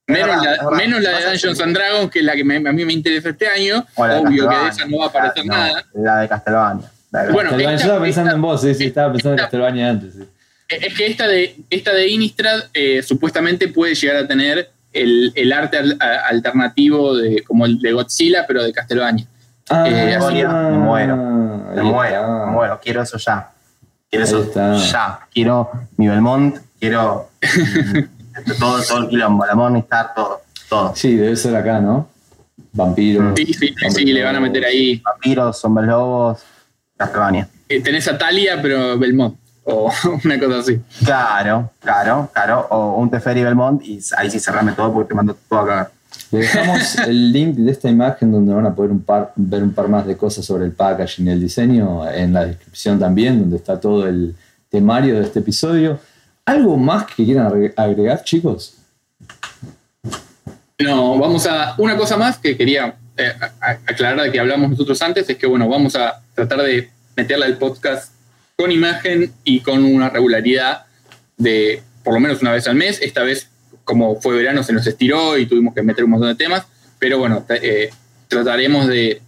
Menos, 0.08 0.28
la, 0.44 0.52
es 0.52 0.58
verdad. 0.58 0.70
menos 0.76 1.00
la 1.02 1.10
de 1.18 1.24
Dungeons 1.26 1.58
que- 1.58 1.64
and 1.64 1.76
Dragons, 1.76 2.10
que 2.12 2.18
es 2.20 2.24
la 2.24 2.34
que 2.36 2.44
me- 2.44 2.56
a 2.68 2.72
mí 2.72 2.84
me 2.84 2.92
interesa 2.92 3.28
este 3.30 3.48
año. 3.48 3.84
Obvio 3.96 4.48
que 4.48 4.56
de 4.56 4.68
esa 4.68 4.86
no 4.86 4.98
va 4.98 5.04
a 5.06 5.08
aparecer 5.08 5.44
La- 5.46 5.56
nada. 5.56 5.84
La 5.94 6.16
de 6.18 6.28
Castlevania. 6.28 6.90
Bueno, 7.32 7.50
esta- 7.50 7.62
yo 7.62 7.70
estaba 7.70 8.00
pensando 8.02 8.28
esta- 8.30 8.36
en 8.36 8.42
vos, 8.42 8.60
sí, 8.60 8.74
sí, 8.74 8.84
estaba 8.86 9.12
pensando 9.12 9.32
en 9.34 9.38
Castlevania 9.38 9.90
antes. 9.90 10.14
sí. 10.14 10.20
Es 10.68 10.94
que 10.94 11.06
esta 11.06 11.26
de, 11.28 11.56
esta 11.70 11.92
de 11.92 12.08
Innistrad 12.08 12.60
eh, 12.74 13.00
supuestamente 13.02 13.68
puede 13.68 13.94
llegar 13.94 14.16
a 14.16 14.26
tener 14.26 14.70
el, 14.92 15.32
el 15.34 15.52
arte 15.52 15.78
al- 15.78 15.96
a- 16.00 16.26
alternativo 16.28 17.16
de, 17.16 17.42
como 17.44 17.66
el 17.66 17.78
de 17.80 17.92
Godzilla, 17.92 18.44
pero 18.46 18.62
de 18.62 18.72
Castlevania. 18.72 19.26
Ah, 19.68 19.88
Eh, 19.88 20.14
así- 20.14 20.34
me 20.34 20.44
muero. 20.78 21.16
me 21.16 21.82
muero, 21.82 22.46
me 22.46 22.52
muero. 22.52 22.80
Quiero 22.82 23.02
eso 23.02 23.16
ya. 23.18 23.50
Quiero 24.10 24.24
eso 24.24 24.52
ya. 24.92 25.20
Quiero 25.32 25.70
mi 25.96 26.06
Belmont, 26.08 26.58
quiero 26.78 27.30
todo, 28.58 28.82
todo 28.82 28.98
el 28.98 29.08
quilombo, 29.08 29.44
la 29.46 29.54
Morningstar, 29.54 30.14
todo. 30.14 30.40
Todo. 30.68 30.92
Sí, 30.96 31.16
debe 31.16 31.36
ser 31.36 31.54
acá, 31.56 31.80
¿no? 31.80 32.08
Vampiros. 32.72 33.34
Sí, 33.36 33.46
sí, 33.54 33.74
sí, 33.90 34.04
le 34.06 34.22
van 34.24 34.36
a 34.36 34.40
meter 34.40 34.64
ahí. 34.64 35.00
Vampiros, 35.04 35.64
hombres 35.64 35.88
lobos, 35.88 36.38
Castlevania. 36.96 37.48
eh, 37.68 37.80
tenés 37.80 38.06
a 38.08 38.18
Talia, 38.18 38.58
pero 38.60 38.98
Belmont. 38.98 39.36
O 39.64 39.90
una 40.24 40.38
cosa 40.38 40.58
así. 40.58 40.80
Claro, 41.04 41.70
claro, 41.80 42.30
claro. 42.32 42.66
O 42.70 42.96
un 43.00 43.10
Teferi 43.10 43.42
Belmont 43.42 43.82
y 43.84 44.00
ahí 44.16 44.30
sí 44.30 44.38
cerrame 44.38 44.72
todo 44.72 44.92
porque 44.92 45.08
te 45.08 45.14
mando 45.14 45.36
todo 45.48 45.60
a 45.60 45.66
cagar. 45.66 45.90
Le 46.30 46.38
dejamos 46.40 46.96
el 47.06 47.32
link 47.32 47.56
de 47.56 47.70
esta 47.72 47.88
imagen 47.88 48.30
donde 48.32 48.54
van 48.54 48.66
a 48.66 48.74
poder 48.74 48.90
un 48.90 49.02
par- 49.02 49.32
ver 49.36 49.62
un 49.62 49.72
par 49.72 49.88
más 49.88 50.06
de 50.06 50.16
cosas 50.16 50.44
sobre 50.44 50.64
el 50.64 50.72
packaging 50.72 51.26
y 51.26 51.30
el 51.30 51.40
diseño 51.40 52.08
en 52.10 52.32
la 52.32 52.44
descripción 52.46 52.98
también, 52.98 53.40
donde 53.40 53.56
está 53.56 53.80
todo 53.80 54.06
el 54.06 54.36
temario 54.70 55.16
de 55.16 55.22
este 55.22 55.40
episodio. 55.40 55.98
¿Algo 56.46 56.76
más 56.76 57.06
que 57.06 57.24
quieran 57.24 57.46
agre- 57.48 57.74
agregar, 57.76 58.22
chicos? 58.24 58.74
No, 60.78 61.18
vamos 61.18 61.46
a. 61.46 61.74
Una 61.78 61.96
cosa 61.96 62.16
más 62.16 62.38
que 62.38 62.56
quería 62.56 62.96
eh, 63.16 63.32
aclarar 63.86 64.22
de 64.22 64.32
que 64.32 64.38
hablamos 64.38 64.70
nosotros 64.70 65.00
antes 65.02 65.28
es 65.28 65.36
que, 65.36 65.46
bueno, 65.46 65.68
vamos 65.68 65.96
a 65.96 66.20
tratar 66.34 66.62
de 66.62 66.90
meterle 67.16 67.46
al 67.46 67.56
podcast 67.56 68.12
con 68.56 68.70
imagen 68.70 69.32
y 69.42 69.60
con 69.60 69.84
una 69.84 70.08
regularidad 70.10 70.84
de 71.36 71.82
por 72.04 72.14
lo 72.14 72.20
menos 72.20 72.40
una 72.42 72.52
vez 72.52 72.66
al 72.68 72.76
mes. 72.76 73.00
Esta 73.02 73.22
vez, 73.22 73.48
como 73.84 74.20
fue 74.20 74.36
verano, 74.36 74.62
se 74.62 74.72
nos 74.72 74.86
estiró 74.86 75.36
y 75.38 75.46
tuvimos 75.46 75.74
que 75.74 75.82
meter 75.82 76.04
un 76.04 76.10
montón 76.10 76.28
de 76.28 76.34
temas, 76.36 76.64
pero 76.98 77.18
bueno, 77.18 77.44
eh, 77.48 77.90
trataremos 78.28 78.86
de, 78.86 79.20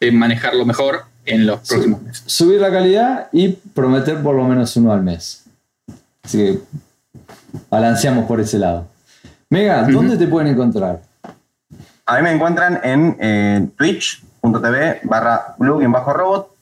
de 0.00 0.12
manejarlo 0.12 0.64
mejor 0.66 1.04
en 1.24 1.46
los 1.46 1.66
próximos 1.66 2.02
meses. 2.02 2.22
Subir 2.26 2.60
la 2.60 2.70
calidad 2.70 3.28
y 3.32 3.48
prometer 3.48 4.22
por 4.22 4.34
lo 4.36 4.44
menos 4.44 4.76
uno 4.76 4.92
al 4.92 5.02
mes. 5.02 5.43
Así 6.24 6.38
que 6.38 6.60
balanceamos 7.70 8.26
por 8.26 8.40
ese 8.40 8.58
lado. 8.58 8.86
Mega, 9.50 9.82
¿dónde 9.84 10.16
te 10.16 10.26
pueden 10.26 10.52
encontrar? 10.52 11.00
A 12.06 12.16
mí 12.16 12.22
me 12.22 12.32
encuentran 12.32 12.80
en 12.82 13.16
eh, 13.20 13.68
twitch.tv 13.76 15.00
barra 15.04 15.54
blue-robot 15.58 16.54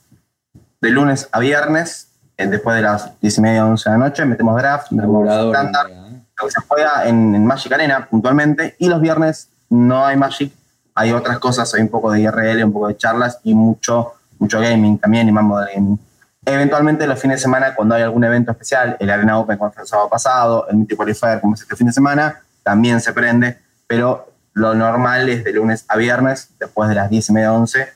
de 0.81 0.91
lunes 0.91 1.29
a 1.33 1.39
viernes, 1.41 2.09
eh, 2.37 2.47
después 2.47 2.77
de 2.77 2.83
las 2.83 3.19
10 3.21 3.39
y 3.39 3.41
media, 3.41 3.67
11 3.67 3.89
de 3.91 3.99
la 3.99 4.05
noche, 4.05 4.25
metemos 4.25 4.57
draft, 4.57 4.91
metemos 4.91 5.29
estándar, 5.29 5.87
¿eh? 5.91 6.23
lo 6.37 6.45
que 6.45 6.51
se 6.51 6.61
juega 6.67 7.07
en, 7.07 7.35
en 7.35 7.47
Magic 7.47 7.73
Arena 7.73 8.07
puntualmente, 8.09 8.77
y 8.79 8.89
los 8.89 9.01
viernes 9.01 9.49
no 9.71 10.05
hay 10.05 10.17
Magic, 10.17 10.53
hay 10.95 11.13
otras 11.13 11.39
cosas, 11.39 11.73
hay 11.75 11.83
un 11.83 11.89
poco 11.89 12.11
de 12.11 12.21
IRL, 12.21 12.65
un 12.65 12.73
poco 12.73 12.89
de 12.89 12.97
charlas 12.97 13.39
y 13.45 13.55
mucho, 13.55 14.13
mucho 14.39 14.61
gaming 14.61 14.99
también 14.99 15.29
y 15.29 15.33
más 15.33 15.45
model 15.45 15.69
gaming. 15.75 15.99
Eventualmente 16.45 17.07
los 17.07 17.21
fines 17.21 17.39
de 17.39 17.43
semana, 17.43 17.75
cuando 17.75 17.95
hay 17.95 18.03
algún 18.03 18.25
evento 18.25 18.51
especial, 18.51 18.97
el 18.99 19.11
Arena 19.11 19.39
Open 19.39 19.57
como 19.59 19.71
fue 19.71 19.83
el 19.83 19.89
sábado 19.89 20.09
pasado, 20.09 20.67
el 20.69 20.77
Mythic 20.77 20.97
Qualifier 20.97 21.41
como 21.41 21.55
es 21.55 21.63
este 21.63 21.77
fin 21.77 21.87
de 21.87 21.93
semana, 21.93 22.41
también 22.65 23.01
se 23.01 23.13
prende, 23.13 23.59
pero 23.87 24.33
lo 24.55 24.75
normal 24.75 25.29
es 25.29 25.45
de 25.45 25.53
lunes 25.53 25.85
a 25.89 25.97
viernes, 25.97 26.51
después 26.59 26.89
de 26.89 26.97
las 26.97 27.09
10 27.09 27.29
y 27.29 27.33
media, 27.33 27.53
11, 27.53 27.89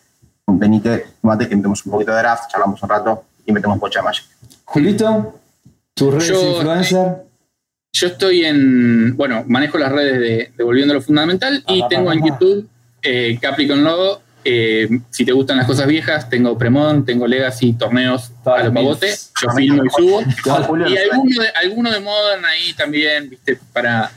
venite, 0.47 1.07
mate, 1.23 1.49
que 1.49 1.57
metemos 1.57 1.85
un 1.85 1.93
poquito 1.93 2.13
de 2.13 2.19
draft, 2.19 2.45
charlamos 2.51 2.81
un 2.83 2.89
rato 2.89 3.25
y 3.45 3.53
metemos 3.53 3.79
pocha 3.81 4.01
Magic. 4.03 4.25
Julito, 4.65 5.39
tus 5.95 6.13
redes 6.15 6.29
Yo- 6.29 6.57
influencer. 6.57 7.27
Yo 7.93 8.09
estoy 8.09 8.45
en, 8.45 9.17
bueno, 9.17 9.43
manejo 9.49 9.79
las 9.79 9.91
redes 9.91 10.21
de, 10.21 10.53
de 10.55 10.65
Volviendo 10.65 10.93
a 10.93 10.97
lo 10.97 11.01
Fundamental 11.01 11.65
y 11.67 11.81
Ajá, 11.81 11.89
tengo 11.89 12.13
en. 12.13 12.23
YouTube 12.27 12.69
eh, 13.03 13.39
Capricorn 13.41 13.83
Logo. 13.83 14.21
Eh, 14.49 15.01
si 15.11 15.25
te 15.25 15.33
gustan 15.33 15.57
las 15.57 15.67
cosas 15.67 15.89
viejas, 15.89 16.31
tengo 16.31 16.57
Premon, 16.57 17.05
tengo 17.05 17.27
Legacy, 17.27 17.73
torneos 17.73 18.31
a 18.45 18.51
lo 18.51 18.65
las 18.65 18.73
pavote. 18.73 19.07
mil. 19.07 19.17
Yo 19.43 19.51
filmo 19.51 19.85
y 19.85 19.91
subo. 19.91 20.21
Y 20.89 20.97
alguno 20.97 21.43
de, 21.43 21.49
alguno 21.49 21.91
de 21.91 22.01
Modern 22.01 22.45
ahí 22.45 22.73
también, 22.75 23.29
viste, 23.29 23.59
para. 23.73 24.11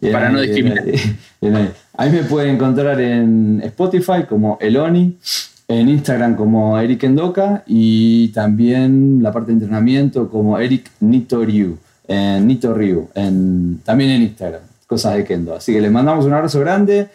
Bien 0.00 0.12
Para 0.12 0.30
no 0.30 0.40
discriminar. 0.40 0.84
ahí, 0.84 1.16
bien 1.40 1.56
ahí. 1.56 1.70
Ahí 1.96 2.10
me 2.10 2.22
pueden 2.22 2.54
encontrar 2.54 3.00
en 3.00 3.60
Spotify 3.64 4.24
como 4.28 4.58
Eloni, 4.60 5.18
en 5.68 5.88
Instagram 5.88 6.36
como 6.36 6.78
Eric 6.78 7.04
Endoca 7.04 7.62
y 7.66 8.28
también 8.28 9.22
la 9.22 9.32
parte 9.32 9.48
de 9.48 9.54
entrenamiento 9.54 10.30
como 10.30 10.58
Eric 10.58 10.90
Nito 11.00 11.44
Ryu, 11.44 11.78
en 12.06 12.46
Nito 12.46 12.74
Ryu, 12.74 13.08
en, 13.14 13.80
también 13.84 14.10
en 14.10 14.22
Instagram, 14.22 14.62
cosas 14.86 15.16
de 15.16 15.24
Kendo. 15.24 15.54
Así 15.54 15.72
que 15.72 15.80
les 15.80 15.90
mandamos 15.90 16.24
un 16.24 16.32
abrazo 16.32 16.60
grande 16.60 17.08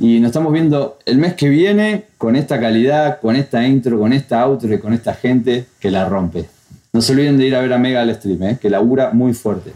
y 0.00 0.18
nos 0.18 0.30
estamos 0.30 0.50
viendo 0.50 0.98
el 1.04 1.18
mes 1.18 1.34
que 1.34 1.50
viene 1.50 2.04
con 2.16 2.34
esta 2.34 2.58
calidad, 2.58 3.20
con 3.20 3.36
esta 3.36 3.66
intro, 3.66 3.98
con 3.98 4.14
esta 4.14 4.42
outro 4.42 4.72
y 4.72 4.78
con 4.78 4.94
esta 4.94 5.12
gente 5.12 5.66
que 5.78 5.90
la 5.90 6.08
rompe. 6.08 6.48
No 6.94 7.02
se 7.02 7.12
olviden 7.12 7.36
de 7.36 7.46
ir 7.46 7.54
a 7.54 7.60
ver 7.60 7.72
a 7.74 7.78
Mega 7.78 8.00
al 8.00 8.14
stream, 8.14 8.42
¿eh? 8.44 8.58
que 8.60 8.70
labura 8.70 9.10
muy 9.12 9.34
fuerte. 9.34 9.72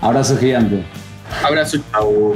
Abrazo 0.00 0.38
gigante. 0.38 0.84
Abrazo. 1.44 1.78
Chau. 1.92 2.34